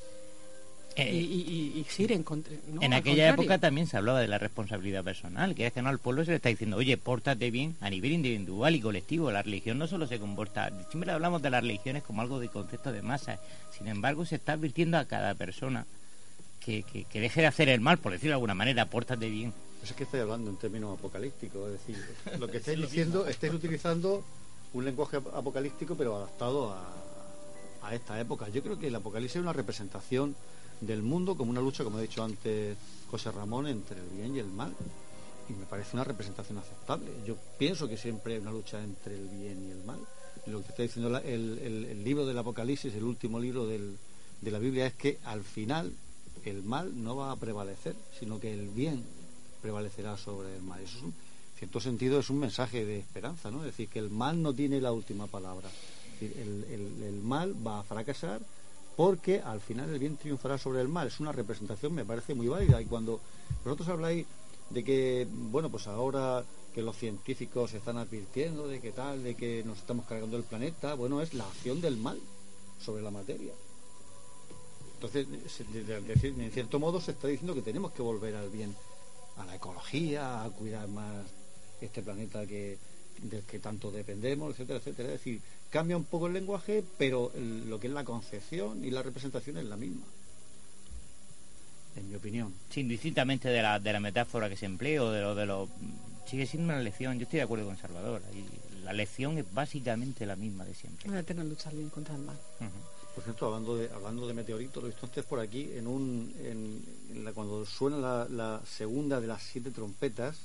Eh, 0.97 1.15
y, 1.15 1.19
y- 1.19 1.81
y- 1.81 1.85
gire 1.85 2.15
en, 2.17 2.25
contra- 2.25 2.53
no, 2.69 2.83
en 2.83 2.93
aquella 2.93 3.27
contrario. 3.29 3.43
época 3.45 3.59
también 3.59 3.87
se 3.87 3.97
hablaba 3.97 4.21
de 4.21 4.27
la 4.29 4.39
responsabilidad 4.39 5.05
personal, 5.05 5.55
que 5.55 5.67
es 5.67 5.73
que 5.73 5.83
no 5.83 5.89
al 5.89 5.99
pueblo 6.01 6.25
se 6.25 6.33
le 6.33 6.37
está 6.39 6.49
diciendo, 6.49 6.77
oye, 6.77 6.97
pórtate 6.97 7.51
bien 7.53 7.77
a 7.81 7.89
nivel 7.89 8.13
individual 8.13 8.75
y 8.75 8.81
colectivo. 8.81 9.31
La 9.31 9.43
religión 9.43 9.79
no 9.79 9.87
solo 9.87 10.07
se 10.09 10.19
comporta, 10.19 10.71
siempre 10.91 11.13
hablamos 11.13 11.43
de 11.43 11.51
las 11.51 11.63
religiones 11.63 12.03
como 12.03 12.23
algo 12.23 12.41
de 12.41 12.49
concepto 12.49 12.91
de 12.93 13.03
masa. 13.03 13.39
Sin 13.77 13.87
embargo, 13.87 14.27
se 14.27 14.35
está 14.35 14.55
advirtiendo 14.55 14.99
a 14.99 15.05
cada 15.05 15.35
persona 15.35 15.87
que, 16.59 16.83
que, 16.83 17.05
que 17.05 17.21
deje 17.21 17.41
de 17.41 17.47
hacer 17.47 17.69
el 17.69 17.81
mal, 17.81 17.99
por 17.99 18.13
decirlo 18.13 18.31
de 18.33 18.35
alguna 18.35 18.55
manera, 18.55 18.85
pórtate 18.87 19.31
bien. 19.31 19.53
Pues 19.79 19.93
es 19.93 19.97
que 19.97 20.05
estoy 20.05 20.21
hablando 20.21 20.51
en 20.51 20.57
términos 20.57 20.99
apocalípticos, 20.99 21.71
es 21.73 21.87
decir, 21.87 22.05
lo 22.39 22.49
que 22.49 22.57
estáis 22.59 22.79
diciendo, 22.81 23.27
estáis 23.29 23.55
utilizando 23.55 24.25
un 24.75 24.85
lenguaje 24.85 25.19
ap- 25.19 25.35
apocalíptico 25.35 25.95
pero 25.95 26.17
adaptado 26.17 26.73
a, 26.73 27.89
a 27.89 27.95
esta 27.95 28.21
época. 28.21 28.49
Yo 28.51 28.63
creo 28.63 28.79
que 28.79 28.89
el 28.89 28.95
apocalipsis 28.97 29.37
es 29.37 29.43
una 29.43 29.53
representación 29.55 30.35
del 30.81 31.03
mundo 31.03 31.37
como 31.37 31.51
una 31.51 31.61
lucha, 31.61 31.85
como 31.85 31.99
ha 31.99 32.03
dicho 32.03 32.23
antes 32.23 32.77
José 33.11 33.31
Ramón, 33.31 33.67
entre 33.67 34.01
el 34.01 34.09
bien 34.09 34.35
y 34.37 34.39
el 34.39 34.47
mal. 34.47 34.75
Y 35.49 35.53
me 35.53 35.67
parece 35.67 35.97
una 35.97 36.05
representación 36.05 36.59
aceptable. 36.59 37.11
Yo 37.27 37.37
pienso 37.59 37.89
que 37.89 37.97
siempre 37.97 38.35
hay 38.35 38.41
una 38.41 38.53
lucha 38.53 38.83
entre 38.83 39.15
el 39.17 39.29
bien 39.29 39.67
y 39.67 39.71
el 39.73 39.85
mal. 39.85 39.99
Lo 40.47 40.63
que 40.63 40.69
está 40.69 40.83
diciendo 40.83 41.17
el, 41.19 42.05
libro 42.05 42.25
del 42.25 42.39
Apocalipsis, 42.39 42.95
el 42.95 43.03
último 43.05 43.39
libro 43.41 43.67
del- 43.67 43.99
de 44.41 44.51
la 44.51 44.59
Biblia, 44.59 44.87
es 44.87 44.95
que 44.95 45.19
al 45.25 45.43
final 45.43 45.93
el 46.45 46.63
mal 46.63 47.03
no 47.03 47.17
va 47.17 47.33
a 47.33 47.37
prevalecer, 47.37 47.95
sino 48.19 48.41
que 48.41 48.55
el 48.55 48.69
bien 48.69 49.05
prevalecerá 49.61 50.17
sobre 50.17 50.55
el 50.57 50.63
mal. 50.63 50.81
Eso 50.81 50.97
es 50.99 51.03
un- 51.03 51.15
cierto 51.59 51.81
sentido 51.81 52.21
es 52.21 52.31
un 52.31 52.39
mensaje 52.39 52.87
de 52.87 52.99
esperanza, 52.99 53.51
¿no? 53.51 53.59
Es 53.59 53.67
decir, 53.67 53.89
que 53.89 53.99
el 53.99 54.09
mal 54.09 54.41
no 54.41 54.55
tiene 54.55 54.81
la 54.81 54.93
última 54.93 55.27
palabra. 55.27 55.69
Es 55.69 56.21
decir, 56.31 56.37
el 57.07 57.21
mal 57.23 57.55
va 57.67 57.81
a 57.81 57.83
fracasar 57.85 58.41
porque 59.01 59.41
al 59.41 59.63
final 59.63 59.89
el 59.89 59.99
bien 59.99 60.19
triunfará 60.19 60.59
sobre 60.59 60.83
el 60.83 60.89
mal. 60.89 61.07
Es 61.07 61.21
una 61.21 61.33
representación, 61.33 61.95
me 61.95 62.05
parece 62.05 62.35
muy 62.35 62.49
válida. 62.49 62.83
Y 62.83 62.85
cuando 62.85 63.19
vosotros 63.65 63.89
habláis 63.89 64.27
de 64.69 64.85
que, 64.85 65.27
bueno, 65.31 65.71
pues 65.71 65.87
ahora 65.87 66.45
que 66.75 66.83
los 66.83 66.99
científicos 66.99 67.73
están 67.73 67.97
advirtiendo 67.97 68.69
de 68.69 68.79
que 68.79 68.93
tal, 68.93 69.23
de 69.23 69.37
que 69.37 69.65
nos 69.65 69.79
estamos 69.79 70.05
cargando 70.05 70.37
el 70.37 70.43
planeta, 70.43 70.93
bueno, 70.93 71.23
es 71.23 71.33
la 71.33 71.47
acción 71.47 71.81
del 71.81 71.97
mal 71.97 72.21
sobre 72.79 73.03
la 73.03 73.11
materia. 73.11 73.55
Entonces, 74.97 75.27
en 76.23 76.51
cierto 76.51 76.79
modo 76.79 77.01
se 77.01 77.13
está 77.13 77.27
diciendo 77.29 77.55
que 77.55 77.63
tenemos 77.63 77.93
que 77.93 78.03
volver 78.03 78.35
al 78.35 78.51
bien, 78.51 78.77
a 79.39 79.47
la 79.47 79.57
ecología, 79.57 80.45
a 80.45 80.51
cuidar 80.51 80.87
más 80.89 81.25
este 81.81 82.03
planeta 82.03 82.47
que 82.47 82.77
del 83.23 83.45
que 83.45 83.61
tanto 83.61 83.91
dependemos, 83.91 84.51
etcétera, 84.51 84.79
etcétera. 84.79 85.09
Es 85.09 85.21
decir, 85.21 85.41
cambia 85.71 85.97
un 85.97 86.05
poco 86.05 86.27
el 86.27 86.33
lenguaje, 86.35 86.85
pero 86.99 87.33
el- 87.35 87.69
lo 87.71 87.79
que 87.81 87.87
es 87.87 87.93
la 87.93 88.05
concepción 88.05 88.85
y 88.85 88.91
la 88.91 89.03
representación 89.03 89.57
es 89.59 89.65
la 89.65 89.77
misma. 89.77 90.05
En 91.97 92.09
mi 92.09 92.15
opinión. 92.17 92.55
Sí, 92.71 92.81
indistintamente 92.81 93.49
de 93.49 93.63
la, 93.63 93.79
de 93.81 93.93
la 93.93 94.01
metáfora 94.01 94.49
que 94.49 94.57
se 94.57 94.67
emplea 94.67 95.03
o 95.03 95.11
de 95.11 95.21
lo 95.23 95.35
de 95.35 95.47
lo 95.47 95.69
sigue 96.27 96.47
siendo 96.47 96.73
una 96.73 96.81
lección. 96.83 97.19
Yo 97.19 97.25
estoy 97.25 97.39
de 97.39 97.43
acuerdo 97.45 97.67
con 97.67 97.77
Salvador. 97.77 98.23
ahí 98.33 98.45
la 98.85 98.93
lección 98.93 99.37
es 99.39 99.53
básicamente 99.53 100.25
la 100.27 100.37
misma 100.37 100.65
de 100.65 100.75
siempre. 100.75 101.09
Una 101.11 101.21
eterna 101.21 101.45
lucha 101.45 101.71
bien 101.71 101.91
contra 101.91 102.15
el 102.15 102.23
mal. 102.23 102.37
Por 103.15 103.25
cierto, 103.25 103.47
hablando 103.47 103.77
de, 103.77 103.91
hablando 103.93 104.27
de 104.27 104.35
meteoritos, 104.35 104.83
lo 104.83 104.89
he 104.89 104.93
visto 104.93 105.05
antes 105.07 105.25
por 105.25 105.41
aquí, 105.41 105.71
en 105.75 105.87
un, 105.89 106.33
en, 106.39 106.83
en 107.11 107.25
la, 107.25 107.33
cuando 107.33 107.67
suena 107.67 107.99
la, 107.99 108.27
la 108.31 108.61
segunda 108.65 109.21
de 109.21 109.27
las 109.27 109.43
siete 109.43 109.71
trompetas, 109.73 110.37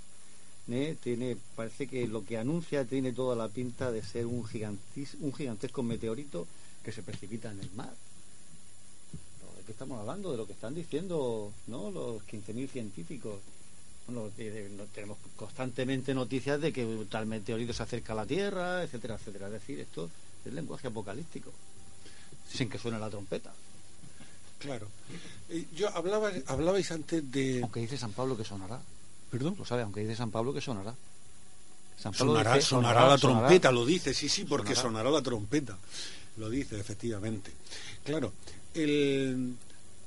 ¿eh? 0.70 0.96
tiene, 1.02 1.38
parece 1.56 1.88
que 1.88 2.08
lo 2.08 2.24
que 2.26 2.38
anuncia 2.38 2.86
tiene 2.86 3.12
toda 3.14 3.36
la 3.36 3.48
pinta 3.50 3.92
de 3.92 4.04
ser 4.04 4.26
un, 4.26 4.46
gigantis, 4.46 5.16
un 5.20 5.34
gigantesco 5.34 5.84
meteorito 5.84 6.48
que 6.84 6.92
se 6.92 7.04
precipita 7.04 7.52
en 7.52 7.60
el 7.60 7.72
mar. 7.72 7.94
¿De 9.58 9.64
qué 9.66 9.72
estamos 9.72 10.00
hablando? 10.00 10.32
De 10.32 10.38
lo 10.38 10.46
que 10.46 10.54
están 10.54 10.76
diciendo 10.76 11.52
¿no? 11.68 11.90
los 11.92 12.22
15.000 12.28 12.70
científicos. 12.70 13.40
Bueno, 14.08 14.30
no- 14.78 14.84
tenemos 14.94 15.18
constantemente 15.36 16.14
noticias 16.14 16.62
de 16.62 16.72
que 16.72 17.06
tal 17.10 17.26
meteorito 17.26 17.74
se 17.74 17.82
acerca 17.84 18.14
a 18.14 18.18
la 18.18 18.26
Tierra, 18.26 18.84
etcétera, 18.84 19.16
etcétera. 19.16 19.48
Es 19.48 19.54
decir, 19.54 19.80
esto 19.80 20.10
es 20.46 20.54
lenguaje 20.54 20.88
apocalíptico, 20.88 21.52
sin 22.52 22.70
que 22.70 22.78
suene 22.78 23.00
la 23.00 23.10
trompeta. 23.10 23.52
Claro. 24.60 24.88
Eh, 25.50 25.66
yo 25.76 25.90
hablaba, 25.90 26.32
hablabais 26.48 26.92
antes 26.92 27.30
de... 27.32 27.62
Aunque 27.64 27.80
dice 27.82 27.98
San 27.98 28.14
Pablo 28.14 28.38
que 28.38 28.44
sonará. 28.44 28.80
¿Perdón? 29.32 29.56
Lo 29.58 29.66
sabe, 29.66 29.82
aunque 29.84 30.02
dice 30.02 30.16
San 30.16 30.32
Pablo 30.32 30.54
que 30.54 30.62
sonará. 30.62 30.94
San 31.98 32.14
Pablo 32.14 32.34
Sonará, 32.34 32.56
dice, 32.56 32.68
sonará 32.68 33.08
la 33.08 33.18
sonará. 33.18 33.40
trompeta, 33.48 33.72
lo 33.72 33.86
dice, 33.86 34.14
sí, 34.14 34.30
sí, 34.30 34.44
porque 34.46 34.76
Sonará. 34.76 34.82
sonará 34.82 35.10
la 35.12 35.22
trompeta. 35.22 35.78
Lo 36.38 36.50
dice, 36.50 36.80
efectivamente. 36.80 37.52
Claro, 38.04 38.34
el, 38.74 39.56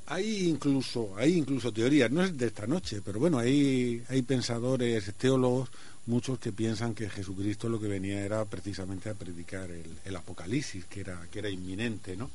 hay 0.07 0.49
incluso, 0.49 1.15
hay 1.17 1.35
incluso 1.37 1.73
teorías, 1.73 2.11
no 2.11 2.23
es 2.23 2.37
de 2.37 2.47
esta 2.47 2.67
noche, 2.67 3.01
pero 3.05 3.19
bueno, 3.19 3.39
hay, 3.39 4.03
hay 4.09 4.23
pensadores, 4.23 5.13
teólogos, 5.17 5.71
muchos 6.07 6.39
que 6.39 6.53
piensan 6.53 6.95
que 6.95 7.09
Jesucristo 7.11 7.69
lo 7.69 7.81
que 7.81 7.89
venía 7.89 8.21
era 8.23 8.45
precisamente 8.45 9.11
a 9.11 9.15
predicar 9.15 9.71
el, 9.71 9.85
el 10.05 10.17
Apocalipsis, 10.17 10.85
que 10.87 11.01
era, 11.01 11.21
que 11.31 11.39
era 11.39 11.51
inminente, 11.51 12.17
¿no? 12.17 12.31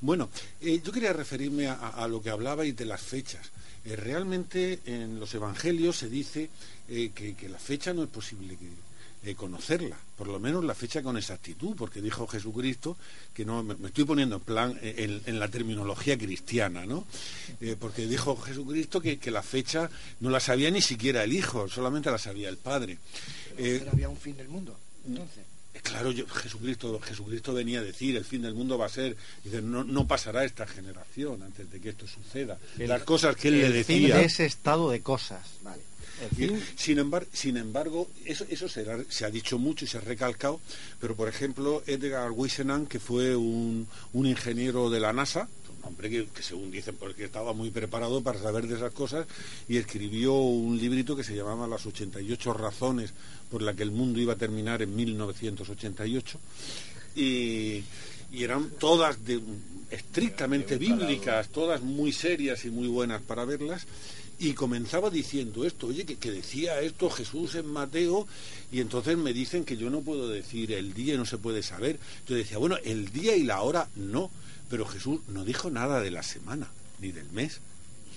Bueno, 0.00 0.28
eh, 0.60 0.80
yo 0.84 0.92
quería 0.92 1.12
referirme 1.12 1.66
a, 1.68 1.74
a- 1.74 2.04
a 2.04 2.08
lo 2.08 2.20
que 2.22 2.30
hablabais 2.30 2.76
de 2.76 2.84
las 2.84 3.00
fechas. 3.00 3.46
Eh, 3.88 3.96
realmente 3.96 4.80
en 4.84 5.18
los 5.18 5.34
evangelios 5.34 5.96
se 5.96 6.10
dice 6.10 6.50
eh, 6.88 7.10
que, 7.14 7.34
que 7.34 7.48
la 7.48 7.58
fecha 7.58 7.94
no 7.94 8.02
es 8.02 8.10
posible 8.10 8.56
que, 8.56 9.30
eh, 9.30 9.34
conocerla, 9.34 9.96
por 10.16 10.28
lo 10.28 10.38
menos 10.38 10.62
la 10.62 10.74
fecha 10.74 11.02
con 11.02 11.16
exactitud, 11.16 11.74
porque 11.74 12.02
dijo 12.02 12.26
Jesucristo 12.26 12.96
que 13.32 13.44
no, 13.44 13.62
me, 13.62 13.74
me 13.76 13.88
estoy 13.88 14.04
poniendo 14.04 14.36
en 14.36 14.42
plan 14.42 14.78
eh, 14.82 14.94
en, 14.98 15.22
en 15.24 15.40
la 15.40 15.48
terminología 15.48 16.18
cristiana, 16.18 16.84
¿no? 16.86 17.06
Porque 17.80 18.06
dijo 18.06 18.36
Jesucristo 18.36 19.00
que, 19.00 19.18
que 19.18 19.30
la 19.30 19.42
fecha 19.42 19.90
no 20.20 20.30
la 20.30 20.38
sabía 20.38 20.70
ni 20.70 20.82
siquiera 20.82 21.24
el 21.24 21.32
Hijo, 21.32 21.68
solamente 21.68 22.10
la 22.10 22.18
sabía 22.18 22.48
el 22.48 22.58
Padre. 22.58 22.98
Pero 23.56 23.90
había 23.90 24.08
un 24.08 24.16
fin 24.16 24.36
del 24.36 24.48
mundo. 24.48 24.78
Entonces, 25.06 25.44
Claro, 25.82 26.10
yo- 26.12 26.26
Jesucristo, 26.28 27.00
Jesucristo 27.00 27.52
venía 27.54 27.80
a 27.80 27.82
decir, 27.82 28.16
el 28.16 28.24
fin 28.24 28.42
del 28.42 28.54
mundo 28.54 28.76
va 28.78 28.86
a 28.86 28.88
ser, 28.90 29.16
dice, 29.44 29.62
no, 29.62 29.84
no 29.84 30.06
pasará 30.06 30.44
esta 30.44 30.66
generación 30.66 31.42
antes 31.42 31.70
de 31.70 31.80
que 31.80 31.90
esto 31.90 32.06
suceda. 32.06 32.58
El- 32.78 32.88
Las 32.88 33.02
cosas 33.02 33.36
que 33.36 33.48
él 33.48 33.60
le 33.72 33.84
fin 33.84 34.02
decía. 34.02 34.16
de 34.16 34.24
ese 34.24 34.44
estado 34.46 34.90
de 34.90 35.00
cosas. 35.00 35.40
Vale. 35.62 35.82
Sin 36.76 36.98
embargo, 36.98 37.28
sin 37.32 37.56
embargo 37.56 38.08
eso, 38.24 38.44
eso 38.50 38.68
se, 38.68 38.80
ha- 38.90 39.04
se 39.08 39.24
ha 39.24 39.30
dicho 39.30 39.56
mucho 39.56 39.84
y 39.84 39.88
se 39.88 39.98
ha 39.98 40.00
recalcado, 40.00 40.60
pero 41.00 41.14
por 41.14 41.28
ejemplo, 41.28 41.82
Edgar 41.86 42.32
Whisenant, 42.32 42.88
que 42.88 42.98
fue 42.98 43.36
un, 43.36 43.86
un 44.12 44.26
ingeniero 44.26 44.90
de 44.90 44.98
la 44.98 45.12
NASA, 45.12 45.48
hombre 45.82 46.10
que, 46.10 46.26
que 46.26 46.42
según 46.42 46.70
dicen 46.70 46.96
porque 46.98 47.24
estaba 47.24 47.52
muy 47.52 47.70
preparado 47.70 48.22
para 48.22 48.40
saber 48.40 48.66
de 48.66 48.76
esas 48.76 48.92
cosas, 48.92 49.26
y 49.68 49.76
escribió 49.76 50.34
un 50.34 50.78
librito 50.78 51.16
que 51.16 51.24
se 51.24 51.36
llamaba 51.36 51.66
Las 51.66 51.86
88 51.86 52.52
razones 52.52 53.12
por 53.50 53.62
las 53.62 53.76
que 53.76 53.82
el 53.82 53.90
mundo 53.90 54.20
iba 54.20 54.34
a 54.34 54.36
terminar 54.36 54.82
en 54.82 54.94
1988, 54.94 56.38
y, 57.16 57.82
y 58.30 58.42
eran 58.42 58.70
todas 58.78 59.24
de, 59.24 59.40
estrictamente 59.90 60.76
bíblicas, 60.76 61.48
todas 61.48 61.82
muy 61.82 62.12
serias 62.12 62.64
y 62.64 62.70
muy 62.70 62.88
buenas 62.88 63.22
para 63.22 63.44
verlas, 63.44 63.86
y 64.40 64.52
comenzaba 64.52 65.10
diciendo 65.10 65.64
esto, 65.64 65.88
oye, 65.88 66.04
que, 66.04 66.16
que 66.16 66.30
decía 66.30 66.80
esto 66.80 67.10
Jesús 67.10 67.56
en 67.56 67.66
Mateo, 67.66 68.26
y 68.70 68.80
entonces 68.80 69.16
me 69.16 69.32
dicen 69.32 69.64
que 69.64 69.76
yo 69.76 69.90
no 69.90 70.00
puedo 70.02 70.28
decir 70.28 70.72
el 70.72 70.94
día 70.94 71.14
y 71.14 71.16
no 71.16 71.24
se 71.24 71.38
puede 71.38 71.62
saber. 71.62 71.98
Yo 72.28 72.36
decía, 72.36 72.58
bueno, 72.58 72.76
el 72.84 73.10
día 73.10 73.34
y 73.34 73.42
la 73.42 73.62
hora 73.62 73.88
no, 73.96 74.30
pero 74.68 74.86
Jesús 74.86 75.20
no 75.28 75.44
dijo 75.44 75.70
nada 75.70 76.00
de 76.00 76.10
la 76.10 76.22
semana, 76.22 76.68
ni 77.00 77.12
del 77.12 77.30
mes. 77.30 77.60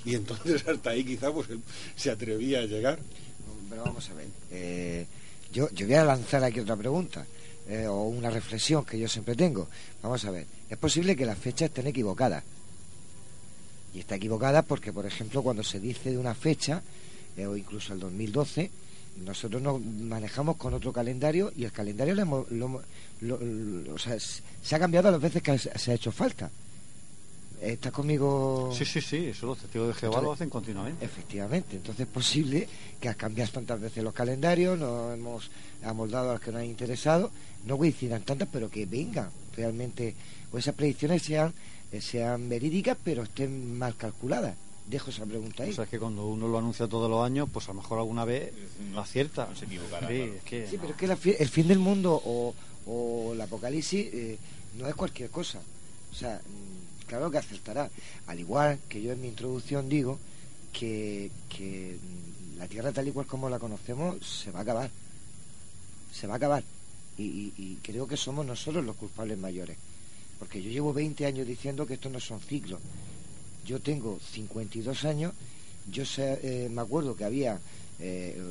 Y 0.06 0.15
entonces 0.15 0.68
hasta 0.68 0.91
ahí 0.91 1.03
quizá 1.03 1.32
pues 1.32 1.48
se 1.95 2.11
atrevía 2.11 2.60
a 2.60 2.65
llegar. 2.65 2.99
pero 3.69 3.84
vamos 3.84 4.10
a 4.10 4.14
ver. 4.14 4.28
eh, 4.52 5.06
yo, 5.53 5.69
yo 5.72 5.86
voy 5.86 5.95
a 5.95 6.06
lanzar 6.06 6.44
aquí 6.44 6.61
otra 6.61 6.78
pregunta, 6.78 7.26
eh, 7.68 7.86
o 7.88 8.03
una 8.03 8.30
reflexión 8.30 8.86
que 8.86 8.98
yo 8.98 9.07
siempre 9.07 9.36
tengo. 9.36 9.68
Vamos 10.02 10.23
a 10.26 10.32
ver. 10.32 10.48
Es 10.69 10.78
posible 10.78 11.15
que 11.15 11.26
las 11.26 11.38
fechas 11.38 11.69
estén 11.69 11.88
equivocadas. 11.88 12.44
Y 13.94 13.99
está 13.99 14.15
equivocada 14.15 14.61
porque, 14.61 14.94
por 14.94 15.06
ejemplo, 15.06 15.44
cuando 15.44 15.64
se 15.64 15.82
dice 15.82 16.11
de 16.11 16.18
una 16.18 16.34
fecha, 16.34 16.82
eh, 17.36 17.45
o 17.45 17.57
incluso 17.57 17.94
el 17.94 17.99
2012, 17.99 18.72
nosotros 19.17 19.61
nos 19.61 19.81
manejamos 19.81 20.57
con 20.57 20.73
otro 20.73 20.91
calendario 20.93 21.51
y 21.55 21.63
el 21.65 21.71
calendario 21.71 22.15
lo 22.15 22.21
hemos- 22.21 22.51
lo 22.51 22.81
lo- 23.21 23.38
lo- 23.39 23.93
o 23.93 23.97
sea, 23.99 24.15
s- 24.15 24.41
se 24.63 24.75
ha 24.75 24.79
cambiado 24.79 25.09
a 25.09 25.11
las 25.11 25.21
veces 25.21 25.43
que 25.43 25.57
se 25.59 25.91
ha 25.91 25.93
hecho 25.93 26.11
falta. 26.11 26.49
¿Estás 27.61 27.91
conmigo? 27.91 28.73
Sí, 28.75 28.85
sí, 28.85 28.99
sí, 29.01 29.17
eso 29.27 29.45
los 29.45 29.59
testigos 29.59 29.89
de 29.89 29.93
Jehová 29.93 30.19
lo 30.19 30.31
hacen 30.31 30.49
continuamente. 30.49 31.05
Efectivamente, 31.05 31.75
entonces 31.75 32.07
es 32.07 32.11
posible 32.11 32.67
que 32.99 33.07
al 33.07 33.15
cambiar 33.15 33.49
tantas 33.49 33.79
veces 33.79 34.03
los 34.03 34.13
calendarios, 34.15 34.79
nos 34.79 35.13
hemos 35.13 35.51
amoldado 35.83 36.31
a 36.31 36.33
los 36.33 36.41
que 36.41 36.51
nos 36.51 36.61
han 36.61 36.65
interesado, 36.67 37.29
no 37.67 37.77
coincidan 37.77 38.23
tantas, 38.23 38.47
pero 38.51 38.67
que 38.71 38.88
vengan 38.88 39.29
realmente, 39.55 40.15
o 40.51 40.57
esas 40.57 40.73
predicciones 40.73 41.21
sean, 41.21 41.53
eh, 41.91 42.01
sean 42.01 42.49
verídicas, 42.49 42.97
pero 43.03 43.21
estén 43.21 43.77
mal 43.77 43.95
calculadas. 43.95 44.55
Dejo 44.91 45.09
esa 45.09 45.26
pregunta 45.26 45.63
ahí. 45.63 45.72
O 45.72 45.73
sea, 45.73 45.85
es 45.85 45.89
que 45.89 45.97
cuando 45.99 46.27
uno 46.27 46.47
lo 46.47 46.57
anuncia 46.57 46.88
todos 46.88 47.09
los 47.09 47.23
años, 47.26 47.47
pues 47.51 47.65
a 47.69 47.73
lo 47.73 47.81
mejor 47.81 47.97
alguna 47.99 48.26
vez 48.26 48.51
no 48.91 48.99
acierta. 48.99 49.47
se 49.55 49.65
equivocará, 49.65 50.07
Sí, 50.07 50.15
claro. 50.18 50.34
es 50.35 50.43
que, 50.43 50.68
Sí, 50.69 50.77
pero 50.80 50.89
es 50.93 50.97
que 50.97 51.07
la 51.07 51.18
el 51.39 51.49
fin 51.49 51.68
del 51.68 51.80
mundo 51.80 52.22
o, 52.26 52.53
o 52.85 53.31
el 53.34 53.39
apocalipsis 53.41 54.07
eh, 54.13 54.38
no 54.77 54.88
es 54.88 54.95
cualquier 54.95 55.30
cosa. 55.30 55.59
O 56.11 56.15
sea, 56.15 56.41
mm, 56.45 57.05
claro 57.07 57.31
que 57.31 57.38
acertará. 57.38 57.89
Al 58.27 58.39
igual 58.39 58.80
que 58.89 59.01
yo 59.01 59.11
en 59.13 59.22
mi 59.22 59.30
introducción 59.30 59.88
digo 59.88 60.19
que, 60.73 61.31
que 61.49 61.97
mm, 61.97 62.57
la 62.59 62.68
Tierra 62.68 62.91
tal 62.91 63.07
y 63.07 63.11
cual 63.11 63.26
como 63.27 63.49
la 63.49 63.59
conocemos 63.59 64.18
se 64.26 64.51
va 64.51 64.59
a 64.59 64.63
acabar. 64.63 64.91
Se 66.13 66.27
va 66.27 66.34
a 66.34 66.38
acabar. 66.38 66.63
Y, 67.18 67.23
y- 67.23 67.53
y 67.57 67.77
creo 67.81 68.07
que 68.07 68.18
somos 68.18 68.45
nosotros 68.45 68.84
los 68.84 68.95
culpables 68.97 69.38
mayores. 69.38 69.77
Porque 70.39 70.61
yo 70.61 70.69
llevo 70.69 70.91
20 70.91 71.26
años 71.26 71.47
diciendo 71.47 71.85
que 71.88 71.93
estos 71.93 72.11
no 72.11 72.19
son 72.19 72.39
ciclos. 72.41 72.80
Yo 73.65 73.79
tengo 73.79 74.19
52 74.19 75.05
años, 75.05 75.33
yo 75.91 76.05
sé, 76.05 76.39
eh, 76.43 76.69
me 76.69 76.81
acuerdo 76.81 77.15
que 77.15 77.25
había 77.25 77.59
eh, 77.99 78.41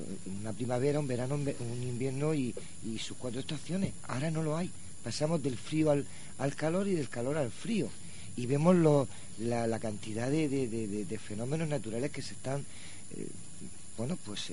una 0.40 0.52
primavera, 0.52 1.00
un 1.00 1.06
verano, 1.06 1.34
un 1.34 1.82
invierno 1.82 2.34
y, 2.34 2.54
sus 2.98 3.16
cuatro 3.16 3.40
estaciones. 3.40 3.92
Ahora 4.08 4.30
no 4.30 4.42
lo 4.42 4.56
hay. 4.56 4.70
Pasamos 5.02 5.42
del 5.42 5.56
frío 5.56 5.90
al, 5.90 6.06
al 6.38 6.54
calor 6.54 6.86
y 6.86 6.94
del 6.94 7.08
calor 7.08 7.36
al 7.36 7.50
frío. 7.50 7.88
Y 8.36 8.46
vemos 8.46 9.08
la, 9.38 9.78
cantidad 9.80 10.30
de, 10.30 11.20
fenómenos 11.22 11.68
naturales 11.68 12.10
que 12.10 12.22
se 12.22 12.34
están, 12.34 12.60
eh, 13.16 13.26
bueno, 13.96 14.16
pues 14.24 14.52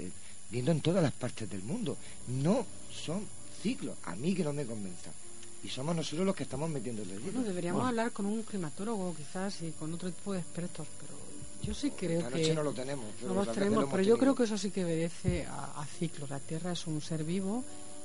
viendo 0.49 0.71
en 0.71 0.81
todas 0.81 1.03
las 1.03 1.13
partes 1.13 1.49
del 1.49 1.61
mundo. 1.61 1.97
No 2.27 2.65
son 2.91 3.25
ciclos. 3.61 3.95
A 4.03 4.15
mí 4.15 4.34
que 4.34 4.43
no 4.43 4.53
me 4.53 4.65
convenza. 4.65 5.11
Y 5.63 5.69
somos 5.69 5.95
nosotros 5.95 6.25
los 6.25 6.35
que 6.35 6.43
estamos 6.43 6.69
metiendo 6.69 7.01
el 7.01 7.09
dedo. 7.09 7.21
Bueno, 7.21 7.43
deberíamos 7.43 7.79
Bueno, 7.81 7.89
hablar 7.89 8.11
con 8.11 8.25
un 8.25 8.43
climatólogo 8.43 9.15
quizás 9.15 9.61
y 9.63 9.71
con 9.71 9.93
otro 9.93 10.09
tipo 10.11 10.34
de 10.34 10.39
expertos, 10.39 10.88
pero 10.99 11.13
Yo 11.63 11.73
sí 11.73 11.91
creo 11.91 12.29
que... 12.29 12.53
no 12.53 12.63
lo 12.63 12.71
tenemos. 12.73 13.05
pero 13.19 13.34
No 13.34 13.45
tenemos, 13.45 13.73
lo 13.75 13.81
hemos 13.81 13.91
pero 13.91 14.03
yo 14.03 14.17
creo 14.17 14.35
que 14.35 14.43
eso 14.43 14.57
sí 14.57 14.71
que 14.71 14.85
obedece 14.85 15.45
a, 15.45 15.81
a 15.81 15.85
ciclos. 15.85 16.29
La 16.29 16.39
Tierra 16.39 16.71
es 16.71 16.85
un 16.88 17.01
ser 17.01 17.23
vivo 17.23 17.63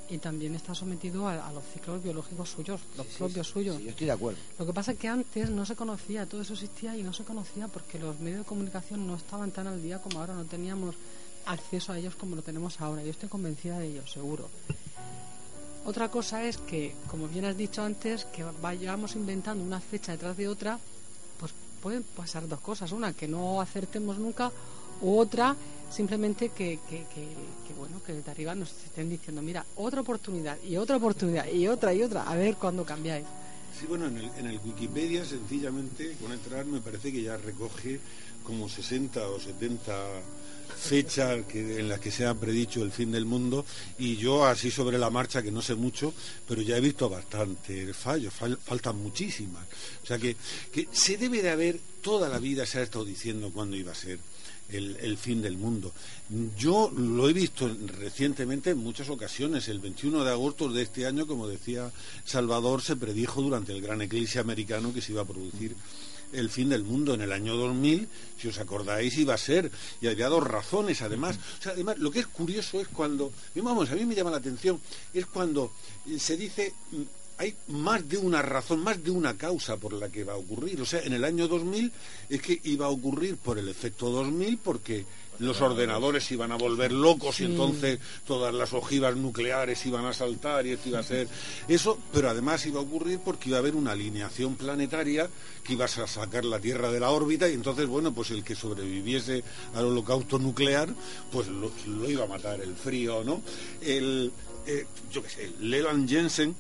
y 0.09 0.19
también 0.19 0.55
está 0.55 0.75
sometido 0.75 1.29
a, 1.29 1.47
a 1.47 1.53
los 1.53 1.63
ciclos 1.73 2.03
biológicos 2.03 2.49
suyos, 2.51 2.81
los 2.97 3.07
sí, 3.07 3.15
propios 3.19 3.47
sí, 3.47 3.53
suyos. 3.53 3.77
sí, 3.77 3.85
yo 3.85 3.91
estoy 3.91 4.07
de 4.07 4.13
acuerdo. 4.13 4.39
Lo 4.59 4.67
que 4.67 4.73
pasa 4.73 4.93
es 4.93 4.99
que 4.99 5.09
antes 5.09 5.49
no 5.51 5.65
se 5.65 5.77
conocía, 5.77 6.27
todo 6.27 6.41
eso 6.43 6.55
existía 6.55 6.97
y 6.97 7.03
no 7.03 7.13
se 7.13 7.25
conocía 7.25 7.69
porque 7.69 7.99
los 7.99 8.19
medios 8.19 8.41
de 8.41 8.45
comunicación 8.45 9.07
no 9.07 9.15
estaban 9.17 9.51
tan 9.53 9.67
al 9.69 9.81
día 9.83 10.01
como 10.01 10.21
ahora, 10.21 10.35
no 10.35 10.45
teníamos 10.47 10.97
acceso 11.47 11.93
a 11.93 11.99
ellos 11.99 12.15
como 12.17 12.35
lo 12.37 12.43
tenemos 12.43 12.81
ahora. 12.81 13.03
Yo 13.05 13.11
estoy 13.11 13.29
convencida 13.29 13.79
de 13.79 13.89
ello, 13.89 14.07
seguro. 14.07 14.49
Otra 15.85 16.11
cosa 16.11 16.45
es 16.45 16.59
que, 16.59 16.95
como 17.09 17.27
bien 17.27 17.45
has 17.45 17.57
dicho 17.57 17.83
antes, 17.83 18.25
que 18.27 18.45
vayamos 18.61 19.17
inventando 19.17 19.65
una 19.65 19.81
fecha 19.81 20.13
detrás 20.13 20.37
de 20.37 20.47
otra, 20.47 20.79
pues 21.39 21.53
pueden 21.83 22.05
pasar 22.05 22.47
dos 22.47 22.61
cosas. 22.61 22.93
Una, 22.93 23.13
que 23.13 23.27
no 23.27 23.61
acertemos 23.61 24.17
nunca, 24.19 24.53
u 25.01 25.19
otra, 25.19 25.57
simplemente 25.91 26.51
que, 26.51 26.79
que, 26.89 27.05
que, 27.13 27.27
que, 27.67 27.75
bueno, 27.77 28.01
que 28.05 28.13
desde 28.13 28.31
arriba 28.31 28.55
nos 28.55 28.71
estén 28.85 29.11
diciendo, 29.11 29.43
mira, 29.43 29.67
otra 29.75 30.03
oportunidad, 30.03 30.57
y 30.63 30.77
otra 30.77 30.99
oportunidad, 30.99 31.51
y 31.51 31.67
otra, 31.67 31.93
y 31.93 32.03
otra, 32.03 32.31
a 32.31 32.37
ver 32.37 32.55
cuándo 32.55 32.85
cambiáis. 32.85 33.27
Sí, 33.79 33.87
bueno, 33.87 34.07
en 34.07 34.19
el, 34.19 34.31
en 34.39 34.47
el 34.47 34.61
Wikipedia, 34.65 35.25
sencillamente, 35.25 36.15
con 36.23 36.31
entrar, 36.31 36.65
me 36.65 36.81
parece 36.81 37.11
que 37.11 37.23
ya 37.23 37.37
recoge 37.37 37.99
como 38.45 38.69
60 38.69 39.29
o 39.29 39.41
70 39.41 39.93
fechas 40.77 41.45
que, 41.47 41.81
en 41.81 41.89
las 41.89 42.01
que 42.01 42.11
se 42.11 42.27
ha 42.27 42.35
predicho 42.35 42.83
el 42.83 42.91
fin 42.93 43.13
del 43.13 43.25
mundo 43.25 43.65
y 43.99 44.17
yo 44.17 44.45
así 44.45 44.71
sobre 44.71 44.99
la 44.99 45.11
marcha, 45.11 45.43
que 45.43 45.53
no 45.53 45.63
sé 45.63 45.75
mucho, 45.75 46.13
pero 46.47 46.63
ya 46.63 46.77
he 46.77 46.81
visto 46.81 47.09
bastantes 47.09 47.97
fallos, 47.97 48.33
fal- 48.39 48.59
faltan 48.59 48.97
muchísimas. 48.99 49.65
O 50.03 50.07
sea 50.07 50.19
que, 50.19 50.37
que 50.73 50.89
se 50.93 51.17
debe 51.17 51.43
de 51.43 51.51
haber, 51.51 51.81
toda 52.03 52.29
la 52.29 52.39
vida 52.39 52.67
se 52.67 52.79
ha 52.79 52.83
estado 52.83 53.05
diciendo 53.05 53.51
cuándo 53.53 53.77
iba 53.77 53.93
a 53.93 53.95
ser 53.95 54.19
el, 54.71 54.97
el 55.01 55.19
fin 55.19 55.43
del 55.43 55.57
mundo. 55.59 55.93
Yo 56.59 56.91
lo 56.97 57.29
he 57.29 57.33
visto 57.33 57.67
en- 57.67 57.87
recientemente 57.89 58.71
en 58.71 58.79
muchas 58.79 59.09
ocasiones. 59.11 59.69
El 59.69 59.81
21 59.81 60.25
de 60.25 60.31
agosto 60.31 60.69
de 60.69 60.83
este 60.83 61.07
año, 61.07 61.27
como 61.27 61.47
decía 61.47 61.93
Salvador, 62.25 62.81
se 62.83 62.97
predijo 62.97 63.43
durante 63.43 63.73
el 63.73 63.83
gran 63.83 64.01
eclipse 64.03 64.39
americano 64.39 64.93
que 64.95 65.03
se 65.03 65.13
iba 65.13 65.23
a 65.23 65.27
producir 65.27 65.77
el 66.33 66.51
fin 66.51 66.69
del 66.69 66.85
mundo 66.85 67.15
en 67.15 67.23
el 67.23 67.33
año 67.33 67.57
2000, 67.57 68.09
si 68.39 68.49
os 68.49 68.59
acordáis, 68.59 69.17
iba 69.19 69.35
a 69.35 69.39
ser, 69.39 69.71
y 70.01 70.09
había 70.09 70.29
dos 70.29 70.45
razones 70.45 71.03
además. 71.03 71.39
O 71.59 71.63
sea, 71.63 71.73
además, 71.73 71.99
lo 71.99 72.11
que 72.11 72.21
es 72.21 72.27
curioso 72.27 72.81
es 72.81 72.89
cuando, 72.89 73.33
vamos, 73.57 73.91
a 73.91 73.95
mí 73.95 74.05
me 74.05 74.15
llama 74.15 74.31
la 74.31 74.39
atención, 74.39 74.81
es 75.13 75.27
cuando 75.27 75.73
se 76.19 76.37
dice, 76.37 76.75
hay 77.39 77.55
más 77.69 78.09
de 78.09 78.19
una 78.19 78.43
razón, 78.43 78.81
más 78.81 79.03
de 79.03 79.11
una 79.11 79.37
causa 79.37 79.77
por 79.77 79.93
la 79.93 80.09
que 80.09 80.25
va 80.25 80.35
a 80.35 80.37
ocurrir. 80.37 80.81
O 80.81 80.87
sea, 80.87 81.01
en 81.03 81.13
el 81.13 81.25
año 81.25 81.49
2000 81.49 81.93
es 82.29 82.43
que 82.43 82.61
iba 82.65 82.87
a 82.87 82.91
ocurrir 82.91 83.37
por 83.37 83.59
el 83.59 83.69
efecto 83.69 84.11
2000, 84.11 84.59
porque 84.59 85.05
los 85.39 85.61
ordenadores 85.61 86.31
iban 86.31 86.53
a 86.53 86.57
volver 86.57 86.93
locos 86.93 87.41
y 87.41 87.45
entonces 87.45 87.99
todas 88.27 88.55
las 88.55 88.73
ojivas 88.73 89.17
nucleares 89.17 89.85
iban 89.87 90.05
a 90.05 90.13
saltar 90.13 90.67
y 90.67 90.71
esto 90.71 90.91
iba 90.91 91.01
a 91.01 91.03
ser 91.03 91.27
eso, 91.69 91.99
pero 92.13 92.31
además 92.31 92.65
iba 92.67 92.79
a 92.79 92.83
ocurrir 92.83 93.19
porque 93.19 93.49
iba 93.49 93.59
a 93.59 93.61
haber 93.61 93.75
una 93.75 93.93
alineación 93.93 94.55
planetaria 94.55 95.29
que 95.65 95.73
iba 95.73 95.87
a 95.87 95.89
sacar 95.89 96.45
la 96.45 96.61
Tierra 96.61 96.91
de 96.91 97.01
la 97.01 97.11
órbita 97.11 97.49
y 97.49 97.55
entonces, 97.55 97.87
bueno, 97.87 98.13
pues 98.13 98.31
el 98.31 98.45
que 98.45 98.55
sobreviviese 98.55 99.43
al 99.75 99.87
holocausto 99.87 100.39
nuclear, 100.39 100.95
pues 101.31 101.49
lo, 101.49 101.73
lo 101.87 102.11
iba 102.11 102.25
a 102.25 102.29
matar 102.29 102.61
el 102.61 102.75
frío, 102.75 103.25
¿no? 103.25 103.43
El, 103.81 104.33
eh, 104.67 104.87
yo 105.13 105.23
qué 105.23 105.29
sé, 105.29 105.51
Leland 105.61 106.09
Jensen, 106.09 106.55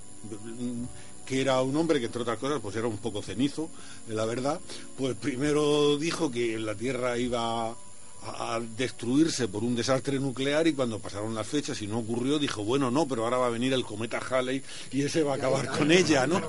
que 1.27 1.40
era 1.40 1.62
un 1.62 1.77
hombre 1.77 2.01
que 2.01 2.07
entre 2.07 2.23
otras 2.23 2.39
cosas 2.39 2.61
pues 2.61 2.74
era 2.77 2.86
un 2.89 2.99
poco 2.99 3.23
cenizo, 3.23 3.70
eh, 4.09 4.12
la 4.15 4.24
verdad, 4.24 4.61
pues 4.99 5.15
primero 5.16 5.97
dijo 5.97 6.31
que 6.31 6.59
la 6.59 6.74
Tierra 6.74 7.16
iba 7.19 7.70
a, 8.24 8.61
destruirse 8.77 9.49
por 9.49 9.65
un 9.65 9.74
desastre 9.74 10.19
nuclear 10.20 10.66
y 10.66 10.73
cuando 10.74 10.99
pasaron 11.01 11.35
las 11.35 11.47
fechas 11.47 11.81
y 11.82 11.86
no 11.86 11.99
ocurrió 11.99 12.39
dijo, 12.39 12.65
bueno, 12.65 12.90
no, 12.90 13.07
pero 13.07 13.24
ahora 13.24 13.36
va 13.39 13.47
a 13.47 13.51
venir 13.51 13.73
el 13.73 13.85
cometa 13.85 14.19
Halley 14.19 14.62
y 14.93 15.03
ese 15.03 15.23
va 15.23 15.32
a 15.35 15.36
acabar 15.36 15.69
con 15.69 15.90
ella, 15.90 16.27
¿no? 16.27 16.40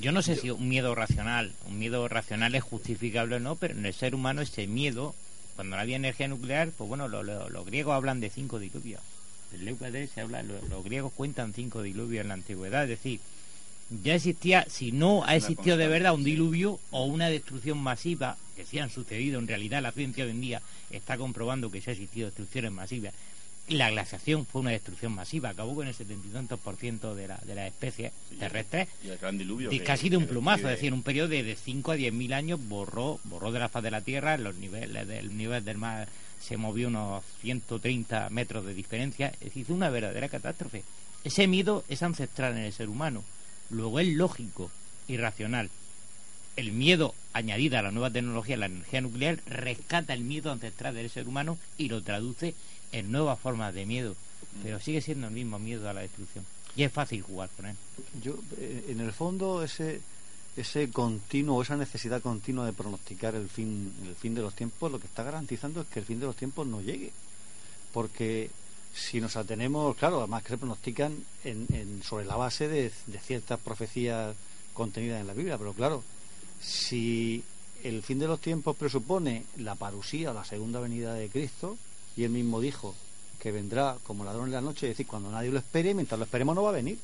Yo 0.00 0.12
no 0.12 0.22
sé 0.22 0.36
si 0.36 0.50
un 0.50 0.68
miedo 0.68 0.94
racional, 0.94 1.52
un 1.66 1.78
miedo 1.78 2.06
racional 2.08 2.54
es 2.54 2.62
justificable 2.62 3.36
o 3.36 3.40
no, 3.40 3.56
pero 3.56 3.74
en 3.74 3.84
el 3.84 3.92
ser 3.92 4.14
humano 4.14 4.40
ese 4.40 4.66
miedo, 4.66 5.14
cuando 5.56 5.76
no 5.76 5.82
había 5.82 5.96
energía 5.96 6.28
nuclear, 6.28 6.70
pues 6.70 6.88
bueno, 6.88 7.08
lo- 7.08 7.22
lo- 7.22 7.50
los 7.50 7.66
griegos 7.66 7.94
hablan 7.94 8.20
de 8.20 8.30
cinco 8.30 8.58
diluvios. 8.58 9.00
En 9.54 9.64
Leucades 9.64 10.10
se 10.14 10.20
habla, 10.20 10.42
lo- 10.42 10.60
los 10.68 10.84
griegos 10.84 11.12
cuentan 11.12 11.52
cinco 11.54 11.82
diluvios 11.82 12.22
en 12.22 12.28
la 12.28 12.34
antigüedad, 12.34 12.84
es 12.84 12.88
decir, 12.90 13.20
ya 14.02 14.14
existía, 14.14 14.64
si 14.70 14.90
no 14.92 15.22
ha 15.24 15.36
existido 15.36 15.76
de 15.76 15.86
verdad 15.88 16.14
un 16.14 16.24
diluvio 16.24 16.80
o 16.90 17.04
una 17.04 17.28
destrucción 17.28 17.78
masiva, 17.78 18.38
que 18.56 18.64
sí 18.64 18.78
han 18.78 18.88
sucedido, 18.90 19.38
en 19.38 19.46
realidad 19.48 19.82
la 19.82 19.92
ciencia 19.92 20.24
hoy 20.24 20.30
en 20.30 20.40
día 20.40 20.62
está 20.90 21.18
comprobando 21.18 21.70
que 21.70 21.80
sí 21.82 21.90
ha 21.90 21.92
existido 21.92 22.26
destrucciones 22.26 22.72
masivas. 22.72 23.12
La 23.68 23.90
glaciación 23.90 24.44
fue 24.44 24.62
una 24.62 24.70
destrucción 24.70 25.12
masiva, 25.12 25.50
acabó 25.50 25.74
con 25.76 25.86
el 25.86 25.94
setenta 25.94 26.26
y 26.26 26.30
tantos 26.30 26.58
por 26.58 26.76
ciento 26.76 27.14
de, 27.14 27.28
la, 27.28 27.38
de 27.44 27.54
las 27.54 27.68
especies 27.68 28.12
terrestres 28.38 28.88
Y 29.04 29.08
el 29.10 29.18
gran 29.18 29.38
diluvio. 29.38 29.70
que- 29.70 29.84
casi 29.84 30.08
de 30.08 30.16
un 30.16 30.26
plumazo, 30.26 30.68
es 30.68 30.76
decir, 30.76 30.92
un 30.92 31.02
periodo 31.02 31.28
de, 31.28 31.42
de 31.44 31.54
5 31.54 31.92
a 31.92 31.94
10 31.94 32.12
mil 32.12 32.32
años 32.32 32.58
borró, 32.68 33.20
borró 33.24 33.52
de 33.52 33.60
la 33.60 33.68
faz 33.68 33.82
de 33.84 33.90
la 33.92 34.00
Tierra, 34.00 34.36
los 34.38 34.56
niveles 34.56 35.06
del 35.06 35.36
nivel 35.36 35.64
del 35.64 35.76
mar 35.76 36.08
se 36.42 36.56
movió 36.56 36.88
unos 36.88 37.24
130 37.40 38.28
metros 38.30 38.64
de 38.64 38.74
diferencia, 38.74 39.28
es 39.40 39.54
decir, 39.54 39.66
una 39.70 39.90
verdadera 39.90 40.28
catástrofe. 40.28 40.82
Ese 41.24 41.46
miedo 41.46 41.84
es 41.88 42.02
ancestral 42.02 42.56
en 42.56 42.64
el 42.64 42.72
ser 42.72 42.88
humano, 42.88 43.22
luego 43.70 44.00
es 44.00 44.08
lógico 44.08 44.70
y 45.06 45.16
racional. 45.16 45.70
El 46.56 46.72
miedo 46.72 47.14
añadido 47.32 47.78
a 47.78 47.82
la 47.82 47.92
nueva 47.92 48.10
tecnología, 48.10 48.56
la 48.56 48.66
energía 48.66 49.00
nuclear, 49.00 49.40
rescata 49.46 50.12
el 50.14 50.24
miedo 50.24 50.50
ancestral 50.50 50.94
del 50.94 51.10
ser 51.10 51.28
humano 51.28 51.58
y 51.78 51.88
lo 51.88 52.02
traduce 52.02 52.54
en 52.90 53.12
nuevas 53.12 53.38
formas 53.38 53.72
de 53.72 53.86
miedo, 53.86 54.16
pero 54.62 54.80
sigue 54.80 55.00
siendo 55.00 55.28
el 55.28 55.32
mismo 55.32 55.58
miedo 55.58 55.88
a 55.88 55.94
la 55.94 56.02
destrucción. 56.02 56.44
Y 56.74 56.82
es 56.82 56.92
fácil 56.92 57.22
jugar 57.22 57.50
con 57.56 57.66
él. 57.66 57.76
Yo, 58.22 58.34
eh, 58.58 58.86
en 58.88 59.00
el 59.00 59.12
fondo, 59.12 59.62
ese 59.62 60.00
ese 60.56 60.90
continuo, 60.90 61.62
esa 61.62 61.76
necesidad 61.76 62.20
continua 62.22 62.66
de 62.66 62.72
pronosticar 62.72 63.34
el 63.34 63.48
fin, 63.48 63.92
el 64.06 64.14
fin 64.14 64.34
de 64.34 64.42
los 64.42 64.54
tiempos, 64.54 64.92
lo 64.92 64.98
que 65.00 65.06
está 65.06 65.22
garantizando 65.22 65.80
es 65.80 65.86
que 65.88 66.00
el 66.00 66.04
fin 66.06 66.20
de 66.20 66.26
los 66.26 66.36
tiempos 66.36 66.66
no 66.66 66.80
llegue. 66.82 67.10
Porque 67.92 68.50
si 68.94 69.20
nos 69.20 69.36
atenemos, 69.36 69.96
claro, 69.96 70.18
además 70.18 70.42
que 70.42 70.50
se 70.50 70.58
pronostican 70.58 71.16
en, 71.44 71.66
en- 71.72 72.02
sobre 72.02 72.26
la 72.26 72.36
base 72.36 72.68
de, 72.68 72.90
ciertas 73.24 73.58
profecías 73.60 74.34
contenidas 74.74 75.20
en 75.20 75.26
la 75.26 75.32
Biblia, 75.34 75.56
pero 75.58 75.72
claro, 75.72 76.02
si 76.60 77.42
el 77.82 78.02
fin 78.02 78.18
de 78.18 78.26
los 78.26 78.40
tiempos 78.40 78.76
presupone 78.76 79.44
la 79.58 79.74
parusía, 79.74 80.32
la 80.32 80.44
segunda 80.44 80.80
venida 80.80 81.14
de 81.14 81.28
Cristo, 81.28 81.76
y 82.16 82.24
él 82.24 82.30
mismo 82.30 82.60
dijo 82.60 82.94
que 83.40 83.50
vendrá 83.50 83.96
como 84.04 84.24
ladrón 84.24 84.46
en 84.46 84.52
la 84.52 84.60
noche, 84.60 84.86
es 84.86 84.92
decir, 84.92 85.06
cuando 85.06 85.30
nadie 85.30 85.50
lo 85.50 85.58
espere, 85.58 85.94
mientras 85.94 86.18
lo 86.18 86.24
esperemos 86.24 86.54
no 86.54 86.62
va 86.62 86.70
a 86.70 86.74
venir. 86.74 86.98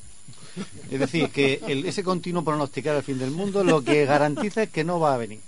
Es 0.91 0.99
decir, 0.99 1.29
que 1.29 1.61
el- 1.67 1.85
ese 1.85 2.03
continuo 2.03 2.43
pronosticar 2.43 2.95
el 2.95 3.03
fin 3.03 3.17
del 3.19 3.31
mundo 3.31 3.63
lo 3.63 3.83
que 3.83 4.05
garantiza 4.05 4.63
es 4.63 4.69
que 4.69 4.83
no 4.83 4.99
va 4.99 5.13
a 5.15 5.17
venir. 5.17 5.39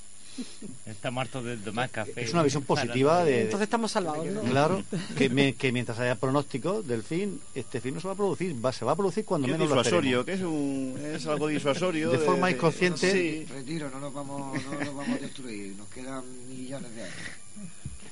Estamos 0.86 1.22
hartos 1.24 1.44
de 1.44 1.58
tomar 1.58 1.90
café. 1.90 2.24
Es 2.24 2.32
una 2.34 2.41
visión 2.41 2.64
positiva 2.64 3.24
de... 3.26 3.41
Entonces 3.41 3.66
estamos 3.66 3.91
salvados, 3.91 4.26
¿no? 4.28 4.41
Claro, 4.41 4.82
que, 5.18 5.30
me- 5.30 5.53
que 5.53 5.72
mientras 5.74 5.99
haya 5.99 6.16
pronóstico 6.16 6.82
del 6.82 7.03
fin, 7.03 7.40
este 7.53 7.82
fin 7.82 7.94
no 7.95 7.99
se 8.02 8.08
va 8.08 8.14
a 8.14 8.18
producir, 8.18 8.56
va, 8.66 8.72
se 8.72 8.86
va 8.86 8.94
a 8.94 8.95
producir 8.95 9.26
cuando 9.26 9.48
menos 9.48 9.70
lo 9.70 9.76
disuasorio, 9.76 10.24
que 10.26 10.34
es, 10.34 10.41
un, 10.41 10.98
es 11.14 11.26
algo 11.28 11.48
disuasorio. 11.48 12.12
De 12.12 12.18
forma 12.20 12.49
inconsciente. 12.49 13.12
Sí. 13.12 13.45
Retiro, 13.52 13.90
no 13.91 13.99
nos 13.99 14.14
vamos, 14.14 14.64
no 14.64 14.72
nos 14.80 14.95
vamos 14.95 15.10
a 15.10 15.22
destruir, 15.22 15.76
nos 15.76 15.88
quedan 15.90 16.24
millones 16.49 16.95
de 16.95 17.03
años. 17.03 17.16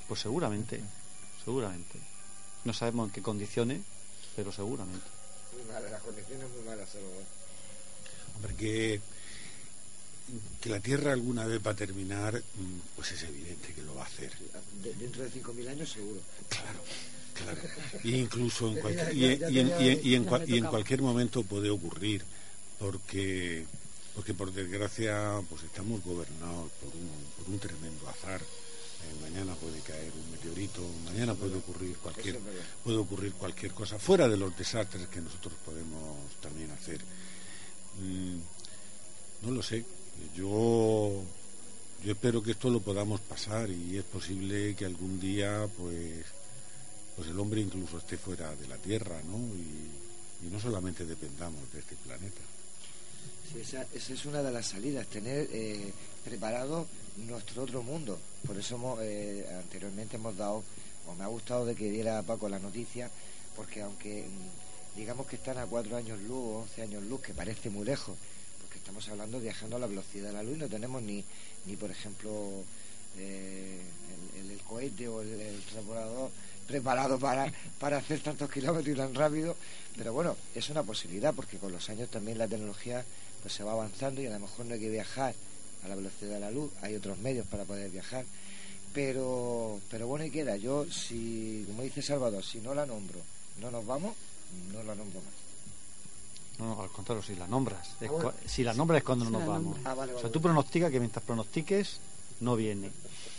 Pues 0.07 0.19
seguramente, 0.19 0.81
seguramente. 1.45 1.97
No 2.65 2.73
sabemos 2.73 3.07
en 3.07 3.13
qué 3.13 3.21
condiciones, 3.21 3.79
pero 4.35 4.51
seguramente. 4.51 5.05
Malas, 5.71 5.91
las 5.91 6.01
condiciones 6.01 6.49
muy 6.49 6.63
malas, 6.63 6.89
Salvador. 6.89 7.23
Hombre, 8.35 8.55
que, 8.55 9.01
que 10.61 10.69
la 10.69 10.79
Tierra 10.79 11.11
alguna 11.13 11.45
vez 11.45 11.59
va 11.65 11.71
a 11.71 11.75
terminar, 11.75 12.35
mm, 12.35 12.79
pues 12.95 13.11
es 13.11 13.23
evidente 13.23 13.73
que 13.73 13.81
lo 13.83 13.95
va 13.95 14.03
a 14.03 14.07
hacer. 14.07 14.31
De- 14.83 14.93
dentro 14.95 15.23
de 15.23 15.29
5.000 15.31 15.67
años 15.69 15.89
seguro. 15.91 16.21
Claro, 16.49 16.79
claro. 17.33 17.61
Y 18.03 18.15
incluso 18.15 18.67
en 18.69 18.75
cualquier, 18.79 19.13
y, 19.51 19.59
en, 19.59 19.71
y 19.79 20.15
y 20.55 20.61
cualquier 20.61 21.01
momento 21.01 21.43
puede 21.43 21.69
ocurrir, 21.69 22.23
porque 22.77 23.65
porque 24.15 24.33
por 24.33 24.51
desgracia 24.51 25.41
pues 25.49 25.63
estamos 25.63 26.03
gobernados 26.03 26.69
por 26.81 26.89
un, 26.93 27.09
por 27.37 27.53
un 27.53 27.59
tremendo 27.59 28.09
azar. 28.09 28.41
Mañana 29.31 29.53
puede 29.55 29.79
caer 29.81 30.11
un 30.11 30.31
meteorito, 30.31 30.81
mañana 31.05 31.35
puede 31.35 31.55
ocurrir 31.55 31.95
cualquier 31.97 32.39
puede 32.83 32.97
ocurrir 32.97 33.33
cualquier 33.33 33.73
cosa 33.73 33.99
fuera 33.99 34.27
de 34.27 34.37
los 34.37 34.57
desastres 34.57 35.07
que 35.07 35.21
nosotros 35.21 35.53
podemos 35.63 36.17
también 36.41 36.71
hacer. 36.71 36.99
Mm, 37.99 38.39
no 39.43 39.51
lo 39.51 39.61
sé. 39.61 39.85
Yo 40.35 41.21
yo 42.03 42.11
espero 42.11 42.41
que 42.41 42.51
esto 42.51 42.69
lo 42.69 42.79
podamos 42.79 43.21
pasar 43.21 43.69
y 43.69 43.97
es 43.97 44.03
posible 44.03 44.75
que 44.75 44.85
algún 44.85 45.19
día 45.19 45.67
pues 45.77 46.25
pues 47.15 47.27
el 47.29 47.39
hombre 47.39 47.61
incluso 47.61 47.99
esté 47.99 48.17
fuera 48.17 48.55
de 48.55 48.67
la 48.67 48.77
Tierra, 48.77 49.21
¿no? 49.27 49.37
Y, 49.37 50.47
y 50.47 50.49
no 50.49 50.59
solamente 50.59 51.05
dependamos 51.05 51.71
de 51.71 51.79
este 51.79 51.95
planeta. 51.97 52.41
Sí, 53.51 53.59
esa, 53.59 53.85
esa 53.93 54.13
es 54.13 54.25
una 54.25 54.41
de 54.41 54.51
las 54.51 54.67
salidas, 54.67 55.05
tener 55.07 55.47
eh, 55.51 55.91
preparado 56.23 56.87
nuestro 57.27 57.63
otro 57.63 57.83
mundo. 57.83 58.19
Por 58.45 58.57
eso 58.57 58.75
hemos, 58.75 58.99
eh, 59.01 59.45
anteriormente 59.57 60.15
hemos 60.17 60.35
dado, 60.37 60.63
o 61.07 61.15
me 61.15 61.23
ha 61.23 61.27
gustado 61.27 61.65
de 61.65 61.75
que 61.75 61.89
diera 61.89 62.21
Paco 62.23 62.49
la 62.49 62.59
noticia, 62.59 63.09
porque 63.55 63.81
aunque 63.81 64.23
mm, 64.23 64.97
digamos 64.97 65.27
que 65.27 65.35
están 65.35 65.57
a 65.57 65.65
cuatro 65.65 65.97
años 65.97 66.19
luz 66.21 66.37
o 66.37 66.59
once 66.61 66.81
años 66.81 67.03
luz, 67.03 67.21
que 67.21 67.33
parece 67.33 67.69
muy 67.69 67.85
lejos, 67.85 68.15
porque 68.61 68.77
estamos 68.77 69.07
hablando 69.09 69.39
viajando 69.39 69.75
a 69.75 69.79
la 69.79 69.87
velocidad 69.87 70.27
de 70.27 70.33
la 70.33 70.43
luz 70.43 70.57
no 70.57 70.67
tenemos 70.67 71.01
ni, 71.01 71.23
ni 71.65 71.75
por 71.75 71.91
ejemplo, 71.91 72.63
eh, 73.17 73.81
el, 74.39 74.59
cohete 74.61 75.07
o 75.07 75.21
el, 75.21 75.29
el 75.29 75.61
preparado 76.67 77.17
para, 77.17 77.51
para 77.79 77.97
hacer 77.97 78.21
tantos 78.21 78.51
kilómetros 78.51 78.95
y 78.95 78.97
tan 78.97 79.15
rápido. 79.15 79.55
Pero 79.97 80.13
bueno, 80.13 80.37
es 80.53 80.69
una 80.69 80.83
posibilidad 80.83 81.33
porque 81.33 81.57
con 81.57 81.71
los 81.71 81.89
años 81.89 82.09
también 82.09 82.37
la 82.37 82.47
tecnología 82.47 83.03
pues 83.41 83.53
se 83.53 83.63
va 83.63 83.71
avanzando 83.71 84.21
y 84.21 84.27
a 84.27 84.31
lo 84.31 84.39
mejor 84.39 84.65
no 84.65 84.73
hay 84.75 84.79
que 84.79 84.89
viajar 84.89 85.33
a 85.83 85.87
la 85.87 85.95
velocidad 85.95 86.31
de 86.35 86.39
la 86.39 86.51
luz, 86.51 86.71
hay 86.81 86.95
otros 86.95 87.17
medios 87.19 87.45
para 87.47 87.65
poder 87.65 87.89
viajar. 87.89 88.25
Pero, 88.93 89.79
pero 89.89 90.07
bueno, 90.07 90.25
y 90.25 90.31
queda. 90.31 90.57
Yo, 90.57 90.85
si, 90.91 91.63
como 91.67 91.83
dice 91.83 92.01
Salvador, 92.01 92.43
si 92.43 92.59
no 92.59 92.73
la 92.73 92.85
nombro, 92.85 93.19
no 93.61 93.69
nos 93.71 93.85
vamos, 93.85 94.15
no 94.73 94.83
la 94.83 94.95
nombro 94.95 95.19
más. 95.21 95.33
No, 96.57 96.75
no, 96.75 96.81
al 96.81 96.89
contrario, 96.89 97.23
si 97.23 97.35
la 97.35 97.47
nombras. 97.47 97.87
Es 98.01 98.09
Ah, 98.09 98.11
bueno. 98.11 98.33
si 98.45 98.63
la 98.63 98.73
nombras 98.73 98.97
es 98.99 99.03
cuando 99.05 99.25
Si 99.25 99.31
no 99.31 99.39
nos 99.39 99.47
vamos. 99.47 99.77
Ah, 99.85 99.93
vale, 99.93 100.13
o 100.13 100.19
sea, 100.19 100.31
tú 100.31 100.41
pronosticas 100.41 100.91
que 100.91 100.99
mientras 100.99 101.23
pronostiques, 101.23 101.99
no 102.41 102.55
viene. 102.55 102.89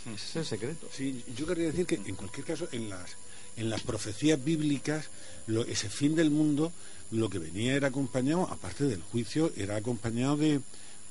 Ese 0.05 0.15
es 0.15 0.35
el 0.37 0.45
secreto. 0.45 0.87
Sí, 0.91 1.23
yo 1.35 1.45
querría 1.45 1.67
decir 1.67 1.85
que 1.85 1.95
en 1.95 2.15
cualquier 2.15 2.45
caso, 2.45 2.67
en 2.71 2.89
las, 2.89 3.11
en 3.57 3.69
las 3.69 3.81
profecías 3.81 4.43
bíblicas, 4.43 5.05
lo- 5.47 5.65
ese 5.65 5.89
fin 5.89 6.15
del 6.15 6.31
mundo, 6.31 6.71
lo 7.11 7.29
que 7.29 7.37
venía 7.39 7.73
era 7.75 7.89
acompañado, 7.89 8.47
aparte 8.49 8.85
del 8.85 9.01
juicio, 9.03 9.51
era 9.55 9.75
acompañado 9.75 10.37
de, 10.37 10.61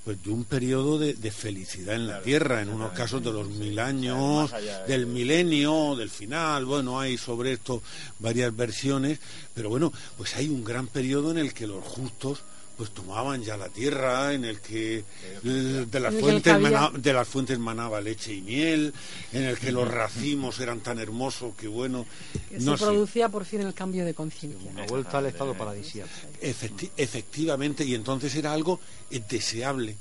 pues, 0.04 0.22
de 0.22 0.30
un 0.30 0.44
periodo 0.44 0.98
de, 0.98 1.14
de 1.14 1.30
felicidad 1.30 1.94
en 1.94 2.06
la 2.06 2.22
tierra, 2.22 2.62
en 2.62 2.70
unos 2.70 2.92
casos 2.92 3.22
de 3.22 3.32
los 3.32 3.48
mil 3.48 3.78
años, 3.78 4.52
allá 4.52 4.84
del 4.84 5.06
milenio, 5.06 5.94
del 5.96 6.10
final, 6.10 6.64
bueno, 6.64 6.98
hay 6.98 7.18
sobre 7.18 7.52
esto 7.52 7.82
varias 8.18 8.54
versiones, 8.56 9.18
pero 9.54 9.68
bueno, 9.68 9.92
pues 10.16 10.36
hay 10.36 10.48
un 10.48 10.64
gran 10.64 10.86
periodo 10.86 11.30
en 11.30 11.38
el 11.38 11.52
que 11.52 11.66
los 11.66 11.84
justos 11.84 12.40
pues 12.80 12.92
tomaban 12.92 13.42
ya 13.42 13.58
la 13.58 13.68
tierra, 13.68 14.32
en 14.32 14.46
el 14.46 14.58
que 14.62 15.04
eh, 15.44 15.86
de 15.90 16.00
las 16.00 16.14
fuentes 16.14 16.50
cabía- 16.50 16.70
mana- 16.70 16.98
de 16.98 17.12
las 17.12 17.28
fuentes 17.28 17.58
manaba 17.58 18.00
leche 18.00 18.32
y 18.32 18.40
miel, 18.40 18.94
en 19.34 19.42
el 19.42 19.58
que 19.58 19.70
los 19.70 19.86
racimos 19.86 20.58
eran 20.60 20.80
tan 20.80 20.98
hermosos 20.98 21.54
que 21.56 21.68
bueno, 21.68 22.06
Que 22.48 22.58
no 22.60 22.72
se 22.72 22.78
sé. 22.78 22.90
producía 22.90 23.28
por 23.28 23.44
fin 23.44 23.60
el 23.60 23.74
cambio 23.74 24.06
de 24.06 24.14
conciencia. 24.14 24.70
Una 24.70 24.86
vuelta 24.86 25.18
al 25.18 25.26
estado 25.26 25.52
paradisíaco. 25.52 26.08
Efecti- 26.40 26.88
efectivamente, 26.96 27.84
y 27.84 27.94
entonces 27.94 28.34
era 28.34 28.54
algo 28.54 28.80
eh, 29.10 29.20
deseable. 29.28 29.96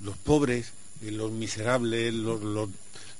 Los 0.00 0.16
pobres, 0.16 0.72
eh, 1.02 1.10
los 1.10 1.30
miserables, 1.32 2.14
los- 2.14 2.40
los- 2.42 2.70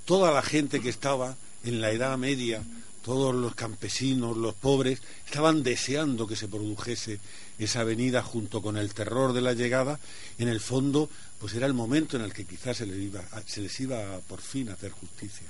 toda 0.07 0.33
la 0.33 0.41
gente 0.41 0.81
que 0.81 0.89
estaba 0.89 1.37
en 1.65 1.83
la 1.83 1.91
Edad 1.91 2.17
Media, 2.17 2.63
todos 3.07 3.33
los 3.33 3.55
campesinos, 3.55 4.37
los 4.37 4.55
pobres, 4.57 5.01
estaban 5.25 5.63
deseando 5.63 6.27
que 6.27 6.35
se 6.35 6.49
produjese 6.49 7.21
esa 7.57 7.85
venida 7.85 8.21
junto 8.25 8.61
con 8.61 8.77
el 8.77 8.93
terror 8.95 9.33
de 9.33 9.43
la 9.43 9.53
llegada. 9.53 10.01
En 10.39 10.49
el 10.49 10.59
fondo, 10.61 11.09
pues 11.39 11.55
era 11.55 11.67
el 11.69 11.73
momento 11.73 12.17
en 12.17 12.25
el 12.25 12.33
que 12.33 12.45
quizás 12.45 12.79
se 12.79 12.87
les 12.87 12.99
iba, 12.99 13.23
se 13.47 13.61
les 13.61 13.79
iba 13.81 14.19
por 14.27 14.41
fin 14.41 14.69
a 14.71 14.73
hacer 14.73 14.91
justicia. 14.91 15.47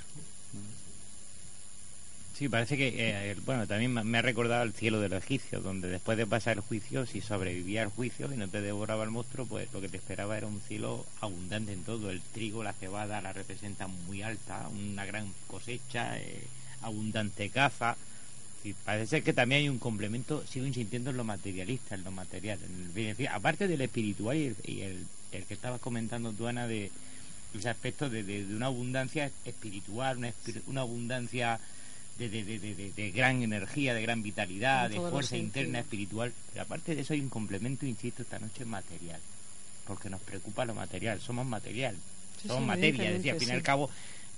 Sí, 2.37 2.47
parece 2.47 2.77
que, 2.77 2.89
eh, 2.89 3.31
el- 3.31 3.41
bueno, 3.41 3.65
también 3.65 3.91
me- 3.91 4.03
me 4.03 4.19
ha 4.19 4.21
recordado 4.21 4.61
el 4.61 4.71
cielo 4.73 4.99
de 5.01 5.09
los 5.09 5.23
egipcios, 5.23 5.63
donde 5.63 5.87
después 5.87 6.15
de 6.19 6.27
pasar 6.27 6.57
el 6.57 6.61
juicio, 6.63 7.07
si 7.07 7.19
sobrevivía 7.21 7.81
al 7.81 7.89
juicio 7.89 8.31
y 8.31 8.37
no 8.37 8.47
te 8.47 8.61
devoraba 8.61 9.03
el 9.03 9.09
monstruo, 9.09 9.47
pues 9.47 9.67
lo 9.73 9.81
que 9.81 9.89
te 9.89 9.97
esperaba 9.97 10.37
era 10.37 10.45
un 10.45 10.61
cielo 10.67 11.03
abundante 11.19 11.73
en 11.73 11.83
todo. 11.83 12.11
El 12.11 12.21
trigo, 12.21 12.63
la 12.63 12.73
cebada 12.73 13.19
la 13.21 13.33
representan 13.33 13.89
muy 14.05 14.21
alta, 14.21 14.67
una 14.71 15.03
gran 15.07 15.33
cosecha, 15.47 16.19
eh, 16.19 16.43
abundante 16.81 17.49
caza. 17.49 17.95
Sí, 18.63 18.75
parece 18.85 19.07
ser 19.07 19.23
que 19.23 19.33
también 19.33 19.61
hay 19.61 19.69
un 19.69 19.77
complemento, 19.79 20.43
sigo 20.47 20.65
insistiendo 20.65 21.11
en 21.11 21.17
lo 21.17 21.23
materialista, 21.23 21.95
en 21.95 22.03
lo 22.03 22.11
material. 22.11 22.59
en 22.63 23.07
el 23.19 23.27
aparte 23.27 23.67
del 23.67 23.81
espiritual 23.81 24.35
y 24.37 24.45
el, 24.47 24.55
y 24.65 24.81
el- 24.81 25.05
el 25.31 25.43
que 25.43 25.53
estabas 25.53 25.79
comentando 25.81 26.31
tú, 26.33 26.47
Ana, 26.47 26.67
de 26.67 26.89
ese 27.57 27.69
aspecto 27.69 28.09
de, 28.09 28.23
de- 28.23 28.45
de 28.45 28.55
una 28.55 28.65
abundancia 28.67 29.29
espiritual, 29.45 30.17
una, 30.17 30.33
una 30.67 30.81
abundancia 30.81 31.59
de, 32.17 32.29
de- 32.29 33.11
gran 33.11 33.43
energía, 33.43 33.93
de 33.93 34.01
gran 34.01 34.23
vitalidad, 34.23 34.89
de 34.89 34.95
fuerza 35.11 35.37
interna 35.37 35.79
espiritual. 35.79 36.33
Pero 36.51 36.63
aparte 36.63 36.95
de 36.95 37.01
eso 37.01 37.13
hay 37.13 37.19
un 37.21 37.29
complemento, 37.29 37.85
insisto, 37.85 38.23
esta 38.23 38.39
noche 38.39 38.65
material. 38.65 39.19
Porque 39.85 40.09
nos 40.09 40.19
preocupa 40.21 40.65
lo 40.65 40.73
material, 40.73 41.21
somos 41.21 41.45
material, 41.45 41.95
Sí, 42.41 42.47
somos 42.47 42.63
sí, 42.63 42.67
materia. 42.67 43.09
Es 43.09 43.13
decir, 43.17 43.31
al 43.31 43.39
fin 43.39 43.49
y 43.49 43.51
al 43.51 43.61
cabo 43.63 43.89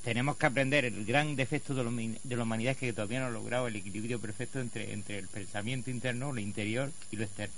tenemos 0.03 0.37
que 0.37 0.45
aprender 0.45 0.85
el 0.85 1.05
gran 1.05 1.35
defecto 1.35 1.73
de, 1.75 1.83
la 1.83 1.89
humi- 1.89 2.17
de 2.23 2.35
la 2.35 2.43
humanidad 2.43 2.71
es 2.71 2.77
que 2.77 2.93
todavía 2.93 3.19
no 3.19 3.25
ha 3.27 3.31
logrado 3.31 3.67
el 3.67 3.75
equilibrio 3.75 4.19
perfecto 4.19 4.59
entre, 4.59 4.93
entre 4.93 5.19
el 5.19 5.27
pensamiento 5.27 5.91
interno, 5.91 6.31
lo 6.31 6.39
interior 6.39 6.91
y 7.11 7.17
lo 7.17 7.23
externo. 7.23 7.55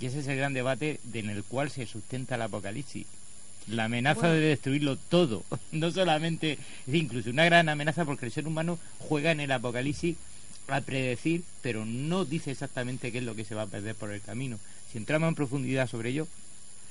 Y 0.00 0.06
ese 0.06 0.20
es 0.20 0.26
el 0.28 0.36
gran 0.36 0.52
debate 0.52 1.00
de- 1.04 1.18
en 1.20 1.30
el 1.30 1.42
cual 1.44 1.70
se 1.70 1.86
sustenta 1.86 2.34
el 2.36 2.42
apocalipsis. 2.42 3.06
La 3.68 3.84
amenaza 3.86 4.20
Bueno. 4.20 4.34
de 4.34 4.40
destruirlo 4.42 4.96
todo, 4.96 5.42
no 5.72 5.90
solamente, 5.90 6.52
es 6.86 6.94
incluso 6.94 7.30
una 7.30 7.44
gran 7.46 7.68
amenaza 7.68 8.04
porque 8.04 8.26
el 8.26 8.32
ser 8.32 8.46
humano 8.46 8.78
juega 8.98 9.32
en 9.32 9.40
el 9.40 9.50
apocalipsis 9.50 10.16
a 10.68 10.80
predecir, 10.82 11.42
pero 11.62 11.84
no 11.84 12.24
dice 12.24 12.50
exactamente 12.52 13.10
qué 13.12 13.18
es 13.18 13.24
lo 13.24 13.34
que 13.34 13.44
se 13.44 13.54
va 13.54 13.62
a 13.62 13.66
perder 13.66 13.94
por 13.96 14.12
el 14.12 14.20
camino. 14.20 14.58
Si 14.92 14.98
entramos 14.98 15.28
en 15.28 15.34
profundidad 15.34 15.88
sobre 15.88 16.10
ello, 16.10 16.28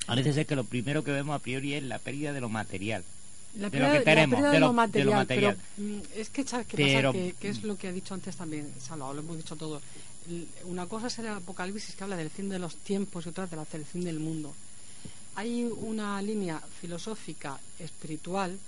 parece 0.06 0.32
ser 0.32 0.44
que 0.46 0.56
lo 0.56 0.64
primero 0.64 1.02
que 1.04 1.12
vemos 1.12 1.34
a 1.34 1.42
priori 1.42 1.74
es 1.74 1.82
la 1.82 1.98
pérdida 1.98 2.32
de 2.32 2.40
lo 2.40 2.48
material. 2.48 3.04
La 3.56 3.70
de 3.70 3.78
lo 3.78 3.84
pérdida- 3.86 3.98
que 3.98 4.04
tenemos, 4.04 4.42
de 4.52 4.60
lo, 4.60 4.72
material, 4.72 5.06
de 5.06 5.10
lo 5.12 5.16
material. 5.16 5.56
Pero, 5.76 5.88
mm, 5.88 6.00
es 6.16 6.30
que, 6.30 6.44
¿sabes 6.46 6.66
qué 6.66 6.76
Pero- 6.76 7.12
pasa? 7.12 7.24
Que, 7.24 7.32
que 7.40 7.48
es 7.48 7.62
lo 7.62 7.76
que 7.76 7.88
ha 7.88 7.92
dicho 7.92 8.14
antes 8.14 8.36
también 8.36 8.72
Salvador, 8.80 9.16
lo 9.16 9.22
hemos 9.22 9.36
dicho 9.36 9.56
todo. 9.56 9.80
Una 10.64 10.86
cosa 10.86 11.06
es 11.06 11.18
el 11.20 11.28
apocalipsis 11.28 11.94
que 11.94 12.04
habla 12.04 12.16
del 12.16 12.30
fin 12.30 12.48
de 12.48 12.58
los 12.58 12.76
tiempos 12.76 13.24
y 13.26 13.28
otra 13.28 13.46
de 13.46 13.56
la- 13.56 13.64
del 13.64 13.84
fin 13.84 14.04
del 14.04 14.18
mundo. 14.20 14.54
Hay 15.36 15.64
una 15.64 16.20
línea 16.22 16.60
filosófica, 16.80 17.58
espiritual, 17.78 18.58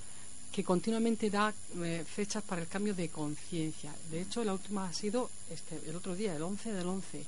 que 0.52 0.64
continuamente 0.64 1.28
da 1.30 1.52
eh, 1.82 2.04
fechas 2.06 2.42
para 2.42 2.62
el 2.62 2.68
cambio 2.68 2.94
de 2.94 3.08
conciencia. 3.08 3.92
De 4.10 4.22
hecho, 4.22 4.44
la 4.44 4.52
última 4.54 4.88
ha 4.88 4.92
sido 4.92 5.30
este, 5.50 5.80
el 5.88 5.96
otro 5.96 6.14
día, 6.14 6.34
el 6.36 6.42
11 6.42 6.72
del 6.72 6.86
11. 6.86 7.24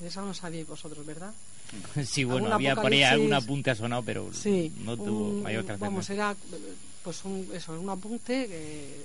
De 0.00 0.08
esa 0.08 0.22
no 0.22 0.34
sabíais 0.34 0.66
vosotros, 0.66 1.04
¿verdad? 1.06 1.32
Sí, 2.04 2.24
bueno, 2.24 2.52
había 2.52 2.74
por 2.76 2.92
ahí 2.92 3.02
algún 3.02 3.32
apunte 3.32 3.70
ha 3.70 3.74
sonado, 3.74 4.02
pero 4.02 4.32
Sí, 4.32 4.72
no 4.84 4.96
tuvo 4.96 5.28
un- 5.28 5.42
mayor 5.42 5.64
Vamos, 5.78 6.06
trascendencia. 6.06 6.14
era 6.14 6.32
eh, 6.32 6.74
pues 7.02 7.24
un, 7.24 7.48
eso, 7.54 7.78
un 7.80 7.88
apunte 7.88 8.46
que 8.46 8.96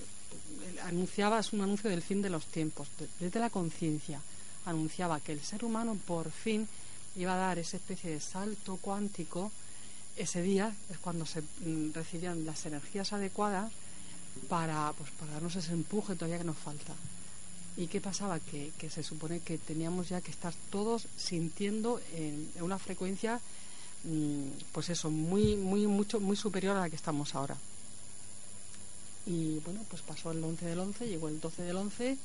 anunciaba, 0.83 1.39
es 1.39 1.53
un 1.53 1.61
anuncio 1.61 1.89
del 1.89 2.01
fin 2.01 2.21
de 2.21 2.29
los 2.29 2.45
tiempos, 2.45 2.87
de- 2.99 3.07
desde 3.19 3.39
la 3.39 3.49
conciencia. 3.49 4.21
Anunciaba 4.65 5.19
que 5.21 5.31
el 5.31 5.41
ser 5.41 5.63
humano 5.63 5.97
por 6.05 6.29
fin 6.31 6.67
iba 7.15 7.33
a 7.33 7.37
dar 7.37 7.57
esa 7.59 7.77
especie 7.77 8.11
de 8.11 8.19
salto 8.19 8.77
cuántico. 8.81 9.51
Ese 10.15 10.41
día 10.41 10.73
es 10.91 10.97
cuando 10.97 11.25
se 11.25 11.41
mm, 11.41 11.93
recibían 11.93 12.45
las 12.45 12.65
energías 12.65 13.13
adecuadas 13.13 13.71
para, 14.49 14.91
pues, 14.97 15.09
para 15.11 15.33
darnos 15.33 15.55
ese 15.55 15.71
empuje 15.73 16.15
todavía 16.15 16.37
que 16.39 16.43
nos 16.43 16.57
falta. 16.57 16.93
¿Y 17.77 17.87
qué 17.87 18.01
pasaba? 18.01 18.39
Que, 18.39 18.71
que 18.77 18.89
se 18.89 19.03
supone 19.03 19.39
que 19.39 19.57
teníamos 19.57 20.09
ya 20.09 20.21
que 20.21 20.31
estar 20.31 20.53
todos 20.71 21.07
sintiendo 21.15 22.01
en, 22.13 22.49
en 22.55 22.63
una 22.63 22.79
frecuencia, 22.79 23.39
mm, 24.03 24.71
pues 24.71 24.89
eso, 24.89 25.11
muy, 25.11 25.55
muy, 25.55 25.85
mucho, 25.85 26.19
muy 26.19 26.35
superior 26.35 26.75
a 26.75 26.81
la 26.81 26.89
que 26.89 26.95
estamos 26.95 27.35
ahora. 27.35 27.55
Y 29.27 29.59
bueno, 29.59 29.85
pues 29.89 30.01
pasó 30.01 30.31
el 30.31 30.43
11 30.43 30.65
del 30.65 30.79
11, 30.79 31.07
llegó 31.07 31.27
el 31.27 31.39
12 31.39 31.61
del 31.63 31.77
11 31.77 32.17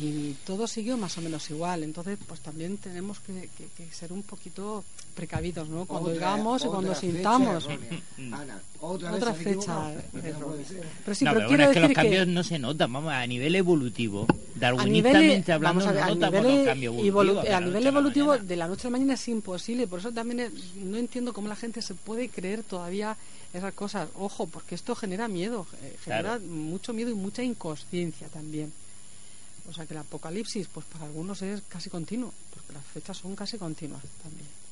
y 0.00 0.34
todo 0.44 0.66
siguió 0.66 0.96
más 0.96 1.16
o 1.18 1.20
menos 1.20 1.48
igual. 1.50 1.82
Entonces, 1.82 2.18
pues 2.26 2.40
también 2.40 2.76
tenemos 2.78 3.18
que, 3.20 3.48
que- 3.56 3.68
que 3.76 3.92
ser 3.92 4.12
un 4.12 4.22
poquito 4.22 4.84
precavidos, 5.14 5.68
¿no? 5.68 5.86
Cuando 5.86 6.12
digamos 6.12 6.64
o 6.64 6.70
cuando 6.70 6.94
sintamos. 6.94 7.66
Ana, 8.32 8.60
otra, 8.80 9.32
fecha 9.34 9.92
puede 10.12 10.64
ser. 10.64 10.82
Pero 11.04 11.14
sí, 11.14 11.24
no, 11.24 11.32
pero 11.32 11.46
pero 11.46 11.48
quiero 11.48 11.48
bueno, 11.48 11.64
es 11.70 11.74
que 11.74 11.80
los 11.80 11.88
que- 11.88 11.94
cambios 11.94 12.26
no 12.28 12.42
se 12.44 12.58
notan, 12.58 12.92
vamos, 12.92 13.12
a 13.12 13.26
nivel 13.26 13.54
evolutivo, 13.54 14.26
a 14.28 14.32
nivel, 14.32 14.60
darwinistamente 14.60 15.52
hablando, 15.52 15.80
vamos 15.80 15.86
a 15.90 15.92
ver, 15.92 16.00
no 16.04 16.12
a 16.12 16.14
notamos 16.14 16.40
nivel 16.42 16.56
los 16.58 16.66
cambios 16.66 16.94
evolu- 16.94 17.06
evolutivos. 17.06 17.48
a 17.50 17.60
nivel 17.60 17.82
la 17.84 17.88
evolutivo 17.90 18.38
de 18.38 18.56
la 18.56 18.68
noche 18.68 18.82
a 18.82 18.90
la 18.90 18.98
mañana 18.98 19.14
es 19.14 19.28
imposible 19.28 19.86
por 19.86 20.00
eso 20.00 20.12
también 20.12 20.40
es- 20.40 20.52
no 20.76 20.96
entiendo 20.98 21.32
cómo 21.32 21.48
la 21.48 21.56
gente 21.56 21.80
se 21.82 21.94
puede 21.94 22.28
creer 22.28 22.62
todavía 22.62 23.16
esas 23.54 23.72
cosas 23.74 24.08
ojo 24.18 24.46
porque 24.46 24.74
esto 24.74 24.94
genera 24.94 25.28
miedo 25.28 25.66
eh, 25.82 25.96
genera 26.04 26.36
Claro. 26.38 26.44
mucho 26.52 26.92
miedo 26.92 27.10
y 27.10 27.14
mucha 27.14 27.42
inconsciencia 27.42 28.28
también 28.28 28.72
o 29.68 29.72
sea 29.72 29.86
que 29.86 29.94
el 29.94 30.00
apocalipsis 30.00 30.68
pues 30.68 30.86
para 30.86 31.04
algunos 31.04 31.42
es 31.42 31.62
casi 31.68 31.90
continuo 31.90 32.32
porque 32.54 32.72
las 32.72 32.84
fechas 32.84 33.16
son 33.16 33.34
casi 33.34 33.58
continuas 33.58 34.02
también 34.22 34.65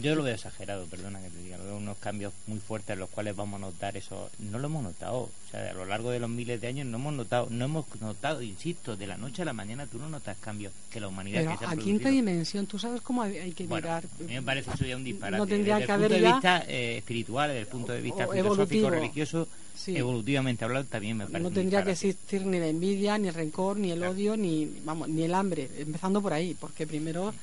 Yo 0.00 0.14
lo 0.14 0.22
veo 0.22 0.34
exagerado, 0.36 0.86
perdona 0.86 1.20
que 1.20 1.30
te 1.30 1.38
diga. 1.42 1.56
Veo 1.56 1.76
unos 1.76 1.96
cambios 1.98 2.32
muy 2.46 2.60
fuertes 2.60 2.96
los 2.96 3.10
cuales 3.10 3.34
vamos 3.34 3.58
a 3.58 3.66
notar 3.66 3.96
eso. 3.96 4.30
No 4.38 4.58
lo 4.60 4.66
hemos 4.66 4.84
notado. 4.84 5.16
O 5.22 5.30
sea, 5.50 5.70
a 5.70 5.72
lo 5.74 5.84
largo 5.84 6.10
de 6.10 6.20
los 6.20 6.30
miles 6.30 6.60
de 6.60 6.68
años 6.68 6.86
no 6.86 6.98
hemos 6.98 7.12
notado, 7.14 7.48
no 7.50 7.64
hemos 7.64 7.86
notado, 8.00 8.40
insisto, 8.40 8.96
de 8.96 9.08
la 9.08 9.16
noche 9.16 9.42
a 9.42 9.44
la 9.44 9.52
mañana 9.52 9.86
tú 9.88 9.98
no 9.98 10.08
notas 10.08 10.36
cambios 10.38 10.72
que 10.92 11.00
la 11.00 11.08
humanidad 11.08 11.40
Pero 11.40 11.58
que 11.58 11.66
se 11.66 11.72
a 11.72 11.76
quinta 11.76 12.08
dimensión, 12.08 12.66
¿tú 12.66 12.78
sabes 12.78 13.00
cómo 13.00 13.22
hay 13.22 13.36
hay 13.38 13.52
que 13.52 13.66
Bueno, 13.66 13.88
mirar? 13.88 14.04
a 14.04 14.22
mí 14.22 14.34
me 14.34 14.42
parece 14.42 14.70
eso 14.72 14.84
ya 14.84 14.96
un 14.96 15.02
disparate. 15.02 15.38
No 15.38 15.46
tendría 15.46 15.78
desde 15.78 15.86
que 15.86 15.92
el 15.92 15.98
punto 15.98 16.14
haber 16.14 16.22
de 16.22 16.32
vista 16.32 16.64
eh, 16.68 16.98
espiritual, 16.98 17.48
desde 17.48 17.60
el 17.62 17.66
punto 17.66 17.92
de 17.92 18.00
vista 18.00 18.28
filosófico, 18.28 18.54
evolutivo. 18.54 18.90
religioso, 18.90 19.48
Sí. 19.74 19.96
evolutivamente 19.96 20.64
hablando, 20.64 20.88
también 20.88 21.16
me 21.16 21.24
parece 21.26 21.42
No 21.42 21.50
tendría 21.50 21.82
que 21.82 21.92
existir 21.92 22.44
ni 22.46 22.58
la 22.60 22.66
envidia, 22.68 23.16
ni 23.18 23.28
el 23.28 23.34
rencor, 23.34 23.76
ni 23.78 23.90
el 23.90 24.02
odio, 24.04 24.36
ni 24.36 24.70
vamos, 24.84 25.08
ni 25.08 25.22
el 25.22 25.32
hambre, 25.34 25.68
empezando 25.78 26.20
por 26.20 26.32
ahí, 26.34 26.54
porque 26.60 26.86
primero 26.86 27.32
mm, 27.32 27.34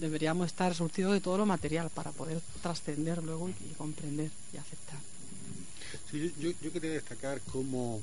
deberíamos 0.00 0.46
estar 0.46 0.74
surtidos 0.74 1.12
de 1.12 1.20
todo 1.20 1.38
lo 1.38 1.46
material 1.46 1.90
para 1.90 2.12
poder 2.12 2.40
trascender 2.62 3.22
luego 3.22 3.48
y, 3.48 3.74
comprender 3.74 4.30
y 4.52 4.56
aceptar. 4.56 4.98
Sí, 6.10 6.32
yo, 6.40 6.50
yo 6.60 6.72
quería 6.72 6.90
destacar 6.90 7.40
cómo, 7.52 8.02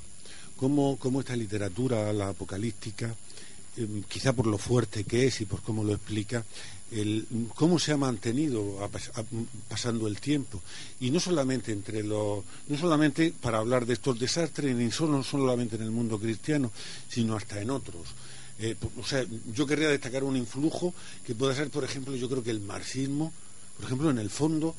cómo, 0.56 0.98
cómo 0.98 1.20
esta 1.20 1.36
literatura, 1.36 2.11
la 2.14 2.30
apocalíptica, 2.30 3.15
eh, 3.76 4.03
quizá 4.07 4.34
por 4.34 4.48
lo 4.48 4.57
fuerte 4.57 5.03
que 5.03 5.28
es 5.28 5.41
y 5.41 5.45
por 5.45 5.61
cómo 5.61 5.84
lo 5.84 5.94
explica, 5.94 6.44
el, 6.91 7.26
cómo 7.56 7.80
se 7.80 7.91
ha 7.91 7.98
mantenido 7.98 8.78
pasando 9.68 10.07
el 10.07 10.20
tiempo. 10.20 10.61
Y 10.99 11.10
no 11.10 11.20
solamente 11.20 11.72
entre 11.72 12.03
los, 12.03 12.44
no 12.68 12.78
solamente 12.78 13.34
para 13.41 13.57
hablar 13.57 13.86
de 13.86 13.94
estos 13.94 14.20
desastres, 14.20 14.76
ni 14.76 14.91
solo, 14.91 15.24
solamente 15.24 15.76
en 15.76 15.84
el 15.84 15.91
mundo 15.91 16.20
cristiano, 16.20 16.72
sino 17.10 17.36
hasta 17.36 17.61
en 17.61 17.72
otros. 17.72 18.10
Eh, 18.64 18.76
po- 18.80 18.91
o 18.98 19.03
sea, 19.03 19.26
yo 19.53 19.68
querría 19.68 19.90
destacar 19.90 20.23
un 20.23 20.38
influjo 20.38 20.94
que 21.26 21.35
pueda 21.35 21.53
ser, 21.53 21.69
por 21.69 21.84
ejemplo, 21.84 22.15
yo 22.15 22.30
creo 22.30 22.44
que 22.44 22.52
el 22.52 22.61
marxismo, 22.61 23.34
por 23.76 23.85
ejemplo, 23.85 24.10
en 24.10 24.19
el 24.19 24.30
fondo, 24.30 24.73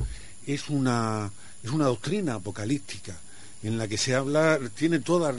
es 0.47 0.71
una, 0.71 1.31
es 1.63 1.71
una 1.71 1.85
doctrina 1.87 2.35
apocalíptica 2.35 3.15
en 3.63 3.77
la 3.77 3.87
que 3.87 3.99
se 3.99 4.15
habla, 4.15 4.59
tiene 4.75 5.01
todas 5.01 5.35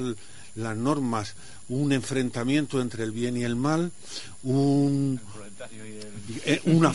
las 0.56 0.78
normas, 0.78 1.34
un 1.70 1.92
enfrentamiento 1.92 2.80
entre 2.82 3.04
el 3.04 3.12
bien 3.12 3.36
y 3.36 3.44
el 3.44 3.56
mal, 3.56 3.92
un, 4.44 5.20
una, 6.66 6.90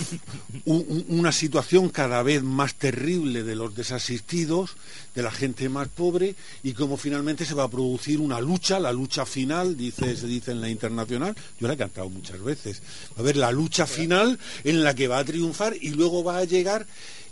un- 0.67 0.85
un- 0.89 1.05
una 1.19 1.33
situación 1.33 1.89
cada 1.89 2.23
vez 2.23 2.43
más 2.43 2.75
terrible 2.75 3.43
de 3.43 3.55
los 3.57 3.75
desasistidos, 3.75 4.73
de 5.15 5.23
la 5.23 5.31
gente 5.31 5.69
más 5.69 5.89
pobre, 5.89 6.35
y 6.63 6.73
cómo 6.73 6.97
finalmente 6.97 7.45
se 7.45 7.55
va 7.55 7.65
a 7.65 7.69
producir 7.71 8.21
una 8.21 8.41
lucha, 8.41 8.79
la 8.81 8.93
lucha 8.93 9.25
final, 9.27 9.77
dice, 9.77 10.17
se 10.17 10.27
dice 10.27 10.51
en 10.53 10.61
la 10.61 10.69
internacional, 10.69 11.35
yo 11.61 11.67
la 11.69 11.75
he 11.75 11.77
cantado 11.77 12.09
muchas 12.11 12.43
veces, 12.43 12.81
va 13.13 13.17
a 13.19 13.21
haber 13.21 13.37
la 13.37 13.51
lucha 13.53 13.87
final 13.87 14.39
en 14.65 14.85
la 14.85 14.95
que 14.95 15.09
va 15.09 15.19
a 15.19 15.25
triunfar 15.25 15.75
y 15.81 15.91
luego 15.91 16.23
va 16.25 16.39
a 16.39 16.45
llegar 16.45 16.87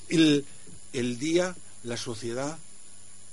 el, 0.09 0.44
el 0.92 1.18
día, 1.18 1.55
la 1.84 1.96
sociedad 1.96 2.59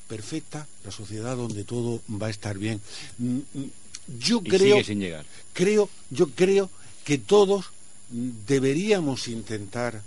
perfecta, 0.08 0.68
la 0.84 0.92
sociedad 0.92 1.36
donde 1.36 1.64
todo 1.64 2.02
va 2.12 2.28
a 2.28 2.30
estar 2.30 2.58
bien. 2.58 2.80
Mm, 3.18 3.38
mm, 3.54 3.64
Yo 4.20 4.40
Y 4.44 4.50
creo, 4.50 4.76
sigue 4.78 4.84
sin 4.84 5.00
llegar. 5.00 5.26
creo, 5.54 5.90
yo 6.12 6.28
creo 6.30 6.70
que 7.04 7.18
todos 7.18 7.66
deberíamos 8.10 9.28
intentar, 9.28 10.02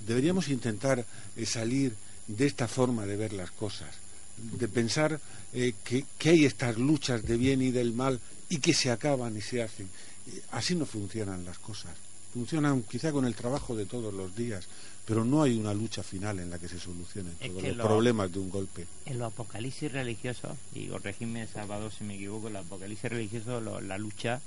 deberíamos 0.00 0.48
intentar 0.48 1.04
eh, 1.36 1.46
salir 1.46 1.94
de 2.26 2.46
esta 2.46 2.68
forma 2.68 3.06
de 3.06 3.16
ver 3.16 3.32
las 3.32 3.50
cosas, 3.50 3.90
de 4.36 4.68
pensar 4.68 5.20
eh, 5.52 5.74
que, 5.84 6.04
que 6.18 6.30
hay 6.30 6.44
estas 6.44 6.78
luchas 6.78 7.22
de 7.24 7.36
bien 7.36 7.62
y 7.62 7.70
del 7.70 7.92
mal 7.92 8.20
y 8.48 8.58
que 8.58 8.74
se 8.74 8.90
acaban 8.90 9.36
y 9.36 9.40
se 9.40 9.62
hacen. 9.62 9.88
Eh, 10.28 10.42
Así 10.52 10.74
no 10.74 10.86
funcionan 10.86 11.44
las 11.44 11.58
cosas. 11.58 11.92
Funcionan 12.32 12.82
quizá 12.82 13.12
con 13.12 13.26
el 13.26 13.34
trabajo 13.34 13.76
de 13.76 13.84
todos 13.84 14.12
los 14.14 14.34
días, 14.34 14.64
pero 15.04 15.22
no 15.24 15.42
hay 15.42 15.54
una 15.58 15.74
lucha 15.74 16.02
final 16.02 16.38
en 16.38 16.48
la 16.48 16.58
que 16.58 16.68
se 16.68 16.80
solucionen 16.80 17.34
Es 17.40 17.50
todos 17.50 17.62
los 17.62 17.76
lo- 17.76 17.84
problemas 17.84 18.32
de 18.32 18.38
un 18.38 18.48
golpe. 18.48 18.86
En 19.04 19.18
los 19.18 19.32
apocalipsis 19.32 19.92
religiosos, 19.92 20.52
y 20.74 20.86
corregidme 20.86 21.46
Salvador 21.46 21.92
si 21.92 22.04
me 22.04 22.14
equivoco, 22.14 22.46
en 22.46 22.54
los 22.54 22.64
apocalipsis 22.64 23.10
religiosos 23.10 23.62
lo- 23.62 23.80
la 23.82 23.98
lucha 23.98 24.40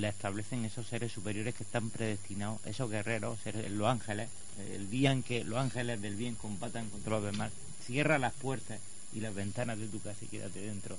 la 0.00 0.08
establecen 0.08 0.64
esos 0.64 0.86
seres 0.86 1.12
superiores 1.12 1.54
que 1.54 1.62
están 1.64 1.90
predestinados, 1.90 2.58
esos 2.66 2.90
guerreros, 2.90 3.38
seres- 3.42 3.70
los 3.70 3.86
ángeles, 3.88 4.28
el 4.72 4.90
día 4.90 5.12
en 5.12 5.22
que 5.22 5.44
los 5.44 5.58
ángeles 5.58 6.00
del 6.00 6.16
bien 6.16 6.34
combatan 6.34 6.88
contra 6.90 7.10
los 7.12 7.24
demás, 7.24 7.52
cierra 7.86 8.18
las 8.18 8.32
puertas 8.34 8.80
y 9.14 9.20
las 9.20 9.34
ventanas 9.34 9.78
de 9.78 9.86
tu 9.88 10.00
casa 10.00 10.18
y 10.24 10.26
quédate 10.28 10.60
dentro. 10.60 10.96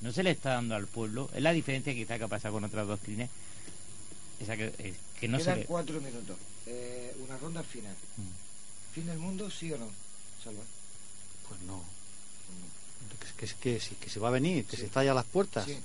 No 0.00 0.12
se 0.12 0.22
le 0.22 0.30
está 0.32 0.54
dando 0.54 0.74
al 0.74 0.86
pueblo, 0.86 1.30
es 1.34 1.42
la 1.42 1.52
diferencia 1.52 1.94
quizá 1.94 2.18
que 2.18 2.24
ha 2.24 2.28
pasado 2.28 2.54
con 2.54 2.64
otras 2.64 2.86
doctrinas, 2.86 3.30
esa 4.40 4.56
que, 4.56 4.72
eh, 4.78 4.94
que 5.20 5.28
no 5.28 5.38
se 5.38 5.44
Quedan 5.44 5.58
le... 5.60 5.64
cuatro 5.66 6.00
minutos. 6.00 6.36
Eh, 6.66 7.14
una 7.26 7.36
ronda 7.38 7.62
final. 7.62 7.94
¿Fin 8.94 9.06
del 9.06 9.18
mundo, 9.18 9.50
sí 9.50 9.72
o 9.72 9.78
no? 9.78 9.88
Salva. 10.42 10.62
Pues 11.48 11.60
no. 11.62 11.82
Que, 13.38 13.46
que, 13.46 13.78
que, 13.78 13.96
que 13.96 14.10
se 14.10 14.20
va 14.20 14.28
a 14.28 14.32
venir, 14.32 14.64
que 14.64 14.76
se 14.76 14.86
está 14.86 15.02
ya 15.04 15.12
a 15.12 15.14
las 15.14 15.24
puertas. 15.24 15.64
Sí. 15.66 15.78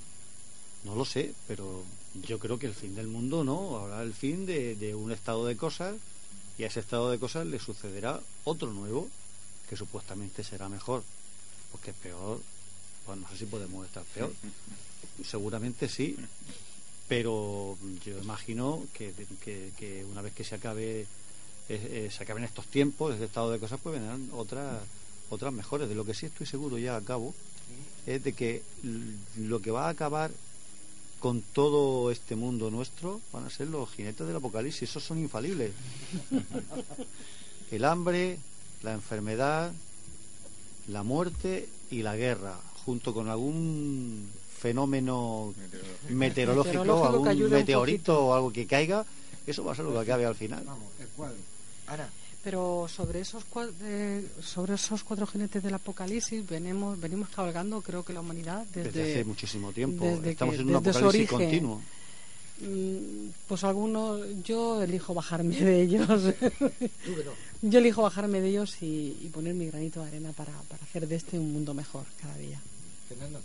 No 0.84 0.94
lo 0.94 1.04
sé, 1.04 1.32
pero 1.46 1.84
yo 2.26 2.38
creo 2.38 2.58
que 2.58 2.66
el 2.66 2.74
fin 2.74 2.94
del 2.94 3.06
mundo 3.06 3.44
no, 3.44 3.78
habrá 3.78 4.02
el 4.02 4.14
fin 4.14 4.46
de, 4.46 4.74
de 4.76 4.94
un 4.94 5.12
estado 5.12 5.46
de 5.46 5.56
cosas 5.56 5.94
y 6.58 6.64
a 6.64 6.66
ese 6.68 6.80
estado 6.80 7.10
de 7.10 7.18
cosas 7.18 7.46
le 7.46 7.58
sucederá 7.58 8.20
otro 8.44 8.72
nuevo 8.72 9.08
que 9.68 9.76
supuestamente 9.76 10.42
será 10.42 10.68
mejor, 10.68 11.02
porque 11.70 11.92
peor, 11.92 12.40
pues 13.06 13.18
no 13.18 13.28
sé 13.28 13.36
si 13.38 13.46
podemos 13.46 13.86
estar 13.86 14.02
peor. 14.14 14.32
Seguramente 15.24 15.88
sí, 15.88 16.16
pero 17.08 17.76
yo 18.04 18.18
imagino 18.18 18.84
que, 18.94 19.12
que- 19.44 19.72
que 19.76 20.04
una 20.04 20.22
vez 20.22 20.32
que 20.34 20.44
se 20.44 20.54
acabe 20.54 21.00
eh, 21.02 21.06
eh, 21.68 22.10
se 22.10 22.22
acaben 22.22 22.44
estos 22.44 22.66
tiempos, 22.66 23.12
este 23.12 23.26
estado 23.26 23.50
de 23.50 23.58
cosas, 23.58 23.78
pues 23.82 23.94
vendrán 24.00 24.30
otras 24.32 24.80
otras 25.30 25.52
mejores. 25.52 25.88
De 25.88 25.94
lo 25.94 26.04
que 26.06 26.14
sí 26.14 26.24
estoy 26.26 26.46
seguro 26.46 26.78
ya 26.78 26.96
a 26.96 27.02
cabo 27.02 27.34
es 28.06 28.24
de 28.24 28.32
que 28.32 28.62
lo 29.36 29.60
que 29.60 29.70
va 29.70 29.86
a 29.86 29.90
acabar 29.90 30.30
con 31.20 31.42
todo 31.42 32.10
este 32.10 32.36
mundo 32.36 32.70
nuestro 32.70 33.20
van 33.32 33.46
a 33.46 33.50
ser 33.50 33.68
los 33.68 33.90
jinetes 33.90 34.26
del 34.26 34.36
apocalipsis, 34.36 34.88
esos 34.88 35.04
son 35.04 35.18
infalibles. 35.18 35.72
El 37.70 37.84
hambre, 37.84 38.38
la 38.82 38.92
enfermedad, 38.94 39.72
la 40.88 41.02
muerte 41.02 41.68
y 41.90 42.02
la 42.02 42.16
guerra, 42.16 42.58
junto 42.84 43.12
con 43.12 43.28
algún 43.28 44.30
fenómeno 44.58 45.54
meteorológico, 46.08 47.06
algún 47.06 47.50
meteorito 47.50 48.26
o 48.26 48.34
algo 48.34 48.52
que 48.52 48.66
caiga, 48.66 49.04
eso 49.46 49.64
va 49.64 49.72
a 49.72 49.76
ser 49.76 49.84
lo 49.84 49.92
que 49.92 49.98
acabe 49.98 50.24
al 50.24 50.34
final. 50.34 50.64
Vamos, 50.64 50.88
el 50.98 51.08
cuadro. 51.08 51.36
Ana. 51.86 52.08
Pero 52.44 52.86
sobre 52.88 53.20
esos 53.20 53.44
cua- 53.50 53.70
eh, 53.82 54.24
sobre 54.42 54.74
esos 54.74 55.02
cuatro 55.02 55.26
jinetes 55.26 55.62
del 55.62 55.74
apocalipsis 55.74 56.48
venimos 56.48 56.98
venimos 57.00 57.28
cabalgando 57.30 57.80
creo 57.82 58.04
que 58.04 58.12
la 58.12 58.20
humanidad 58.20 58.64
desde, 58.72 58.90
Desde 58.92 59.12
hace 59.12 59.24
muchísimo 59.24 59.72
tiempo. 59.72 60.04
desde 60.04 60.30
Estamos 60.30 60.54
que- 60.54 60.60
en 60.62 60.68
un 60.68 60.76
apocalipsis 60.76 61.04
origen. 61.04 61.38
continuo. 61.38 61.82
Mm, 62.60 63.30
Pues 63.46 63.64
algunos, 63.64 64.20
yo 64.44 64.82
elijo 64.82 65.14
bajarme 65.14 65.56
de 65.56 65.82
ellos. 65.82 66.08
Yo 67.60 67.80
elijo 67.80 68.02
bajarme 68.02 68.40
de 68.40 68.50
ellos 68.50 68.76
y, 68.82 69.16
y 69.20 69.28
poner 69.32 69.52
mi 69.52 69.66
granito 69.66 70.00
de 70.00 70.06
arena 70.06 70.30
para, 70.32 70.52
para 70.68 70.80
hacer 70.84 71.08
de 71.08 71.16
este 71.16 71.40
un 71.40 71.52
mundo 71.52 71.74
mejor 71.74 72.04
cada 72.22 72.36
día. 72.36 72.60
Fernando. 73.08 73.40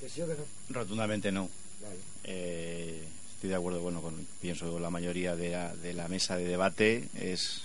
¿Que 0.00 0.08
sí 0.08 0.22
o 0.22 0.26
que 0.26 0.32
no? 0.32 0.44
Rotundamente 0.70 1.30
no. 1.30 1.50
Vale. 1.82 1.98
Eh, 2.24 3.04
estoy 3.38 3.50
de 3.50 3.56
acuerdo, 3.56 3.80
bueno, 3.80 4.02
con, 4.02 4.26
pienso 4.40 4.80
la 4.80 4.90
mayoría 4.90 5.36
de 5.36 5.94
la, 5.94 6.08
mesa 6.08 6.36
de 6.36 6.42
debate 6.42 7.04
es 7.14 7.62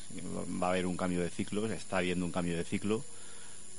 va 0.62 0.68
a 0.68 0.70
haber 0.70 0.86
un 0.86 0.96
cambio 0.96 1.24
de 1.24 1.32
ciclo, 1.32 1.68
se 1.68 1.74
está 1.74 1.98
habiendo 1.98 2.28
un 2.28 2.32
cambio 2.32 2.56
de 2.56 2.64
ciclo 2.64 3.04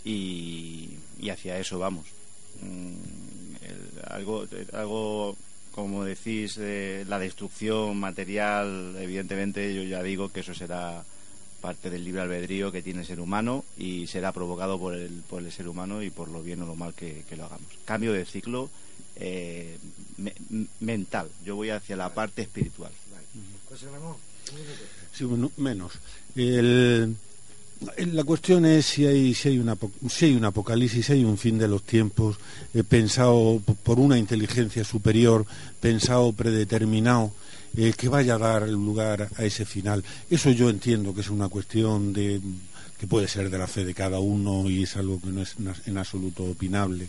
y, 0.04 0.98
hacia 1.30 1.56
eso 1.56 1.78
vamos. 1.78 2.06
Mm, 2.62 2.94
algo, 4.08 4.44
algo 4.72 5.36
como 5.70 6.02
decís, 6.02 6.56
la 6.56 7.20
destrucción 7.20 7.96
material, 7.96 8.96
evidentemente 8.98 9.72
yo 9.72 9.84
ya 9.84 10.02
digo 10.02 10.30
que 10.30 10.40
eso 10.40 10.52
será 10.52 11.04
parte 11.60 11.90
del 11.90 12.02
libre 12.02 12.22
albedrío 12.22 12.72
que 12.72 12.82
tiene 12.82 13.02
el 13.02 13.06
ser 13.06 13.20
humano 13.20 13.64
y 13.78 14.08
será 14.08 14.32
provocado 14.32 14.80
por 14.80 14.94
el, 14.94 15.22
por 15.30 15.44
el 15.44 15.52
ser 15.52 15.68
humano 15.68 16.02
y 16.02 16.10
por 16.10 16.26
lo 16.26 16.42
bien 16.42 16.60
o 16.62 16.66
lo 16.66 16.74
mal 16.74 16.92
que 16.94 17.24
lo 17.36 17.44
hagamos. 17.44 17.68
Cambio 17.84 18.12
de 18.12 18.24
ciclo 18.24 18.68
eh, 19.16 19.78
me- 20.18 20.34
mental, 20.80 21.28
yo 21.44 21.56
voy 21.56 21.70
hacia 21.70 21.96
la 21.96 22.12
parte 22.14 22.42
espiritual. 22.42 22.92
José 23.68 23.86
Ramón. 23.90 24.16
Sí, 25.12 25.24
bueno, 25.24 25.50
menos. 25.56 25.92
El- 26.36 27.16
la 28.12 28.24
cuestión 28.24 28.64
es 28.64 28.86
si 28.86 29.04
hay, 29.04 29.34
si, 29.34 29.48
hay 29.48 29.58
una, 29.58 29.74
apo- 29.76 29.90
si 30.08 30.26
hay 30.26 30.34
un 30.34 30.44
apocalipsis, 30.44 31.04
si 31.06 31.12
hay 31.12 31.24
un 31.24 31.36
fin 31.36 31.58
de 31.58 31.68
los 31.68 31.82
tiempos, 31.82 32.36
eh, 32.72 32.82
pensado 32.84 33.60
por 33.82 33.98
una 33.98 34.16
inteligencia 34.16 34.84
superior, 34.84 35.44
pensado, 35.80 36.32
predeterminado, 36.32 37.32
eh, 37.76 37.92
que 37.96 38.08
vaya 38.08 38.36
a 38.36 38.38
dar 38.38 38.68
lugar 38.68 39.28
a 39.36 39.44
ese 39.44 39.64
final. 39.64 40.04
Eso 40.30 40.50
yo 40.50 40.70
entiendo 40.70 41.12
que 41.14 41.20
es 41.22 41.28
una 41.30 41.48
cuestión 41.48 42.12
de 42.12 42.40
que 42.98 43.06
puede 43.08 43.26
ser 43.28 43.50
de 43.50 43.58
la 43.58 43.66
fe 43.66 43.84
de 43.84 43.92
cada 43.92 44.20
uno 44.20 44.70
y 44.70 44.84
es 44.84 44.96
algo 44.96 45.20
que 45.20 45.26
no 45.28 45.42
es 45.42 45.56
en 45.86 45.98
absoluto 45.98 46.44
opinable. 46.44 47.08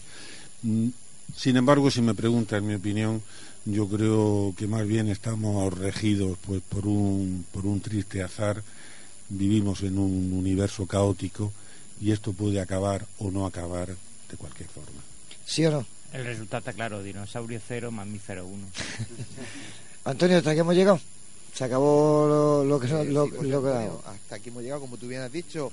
Sin 1.36 1.58
embargo, 1.58 1.90
si 1.92 2.02
me 2.02 2.14
preguntas 2.14 2.62
mi 2.62 2.76
opinión, 2.76 3.22
yo 3.66 3.88
creo 3.88 4.54
que 4.58 4.68
más 4.68 4.86
bien 4.88 5.08
estamos 5.10 5.74
regidos 5.78 6.38
pues 6.46 6.62
por 6.62 6.86
un, 6.88 7.46
por 7.52 7.66
un 7.66 7.82
triste 7.82 8.22
azar 8.22 8.62
vivimos 9.30 9.82
en 9.82 9.98
un 9.98 10.32
universo 10.34 10.86
caótico 10.86 11.52
y 12.00 12.12
esto 12.12 12.34
puede 12.34 12.60
acabar 12.62 13.06
o 13.20 13.32
no 13.32 13.46
acabar 13.46 13.88
de 13.88 14.38
cualquier 14.38 14.70
forma. 14.70 15.02
¿Sí 15.46 15.66
o 15.66 15.72
no? 15.72 15.86
El 16.14 16.26
resultado 16.26 16.60
está 16.60 16.74
claro, 16.74 17.02
dinosaurio 17.04 17.60
cero, 17.68 17.92
mamífero 17.92 18.46
uno. 18.46 18.68
Antonio, 20.06 20.38
¿hasta 20.38 20.52
aquí 20.52 20.60
hemos 20.60 20.76
llegado? 20.76 21.00
Se 21.54 21.64
acabó 21.64 22.28
lo, 22.28 22.64
lo 22.66 22.80
que... 22.80 22.88
Eh, 22.88 23.06
lo, 23.06 23.26
sí, 23.26 23.32
pues, 23.36 23.50
lo 23.50 23.62
que- 23.64 23.70
Antonio, 23.70 24.02
hasta 24.06 24.36
aquí 24.36 24.50
hemos 24.50 24.62
llegado, 24.64 24.82
como 24.82 24.98
tú 24.98 25.08
bien 25.08 25.22
has 25.22 25.32
dicho. 25.32 25.72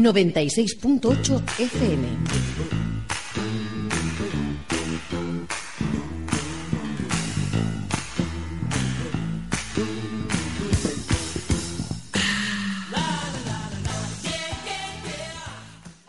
...96.8 0.00 1.40
FM 1.58 2.59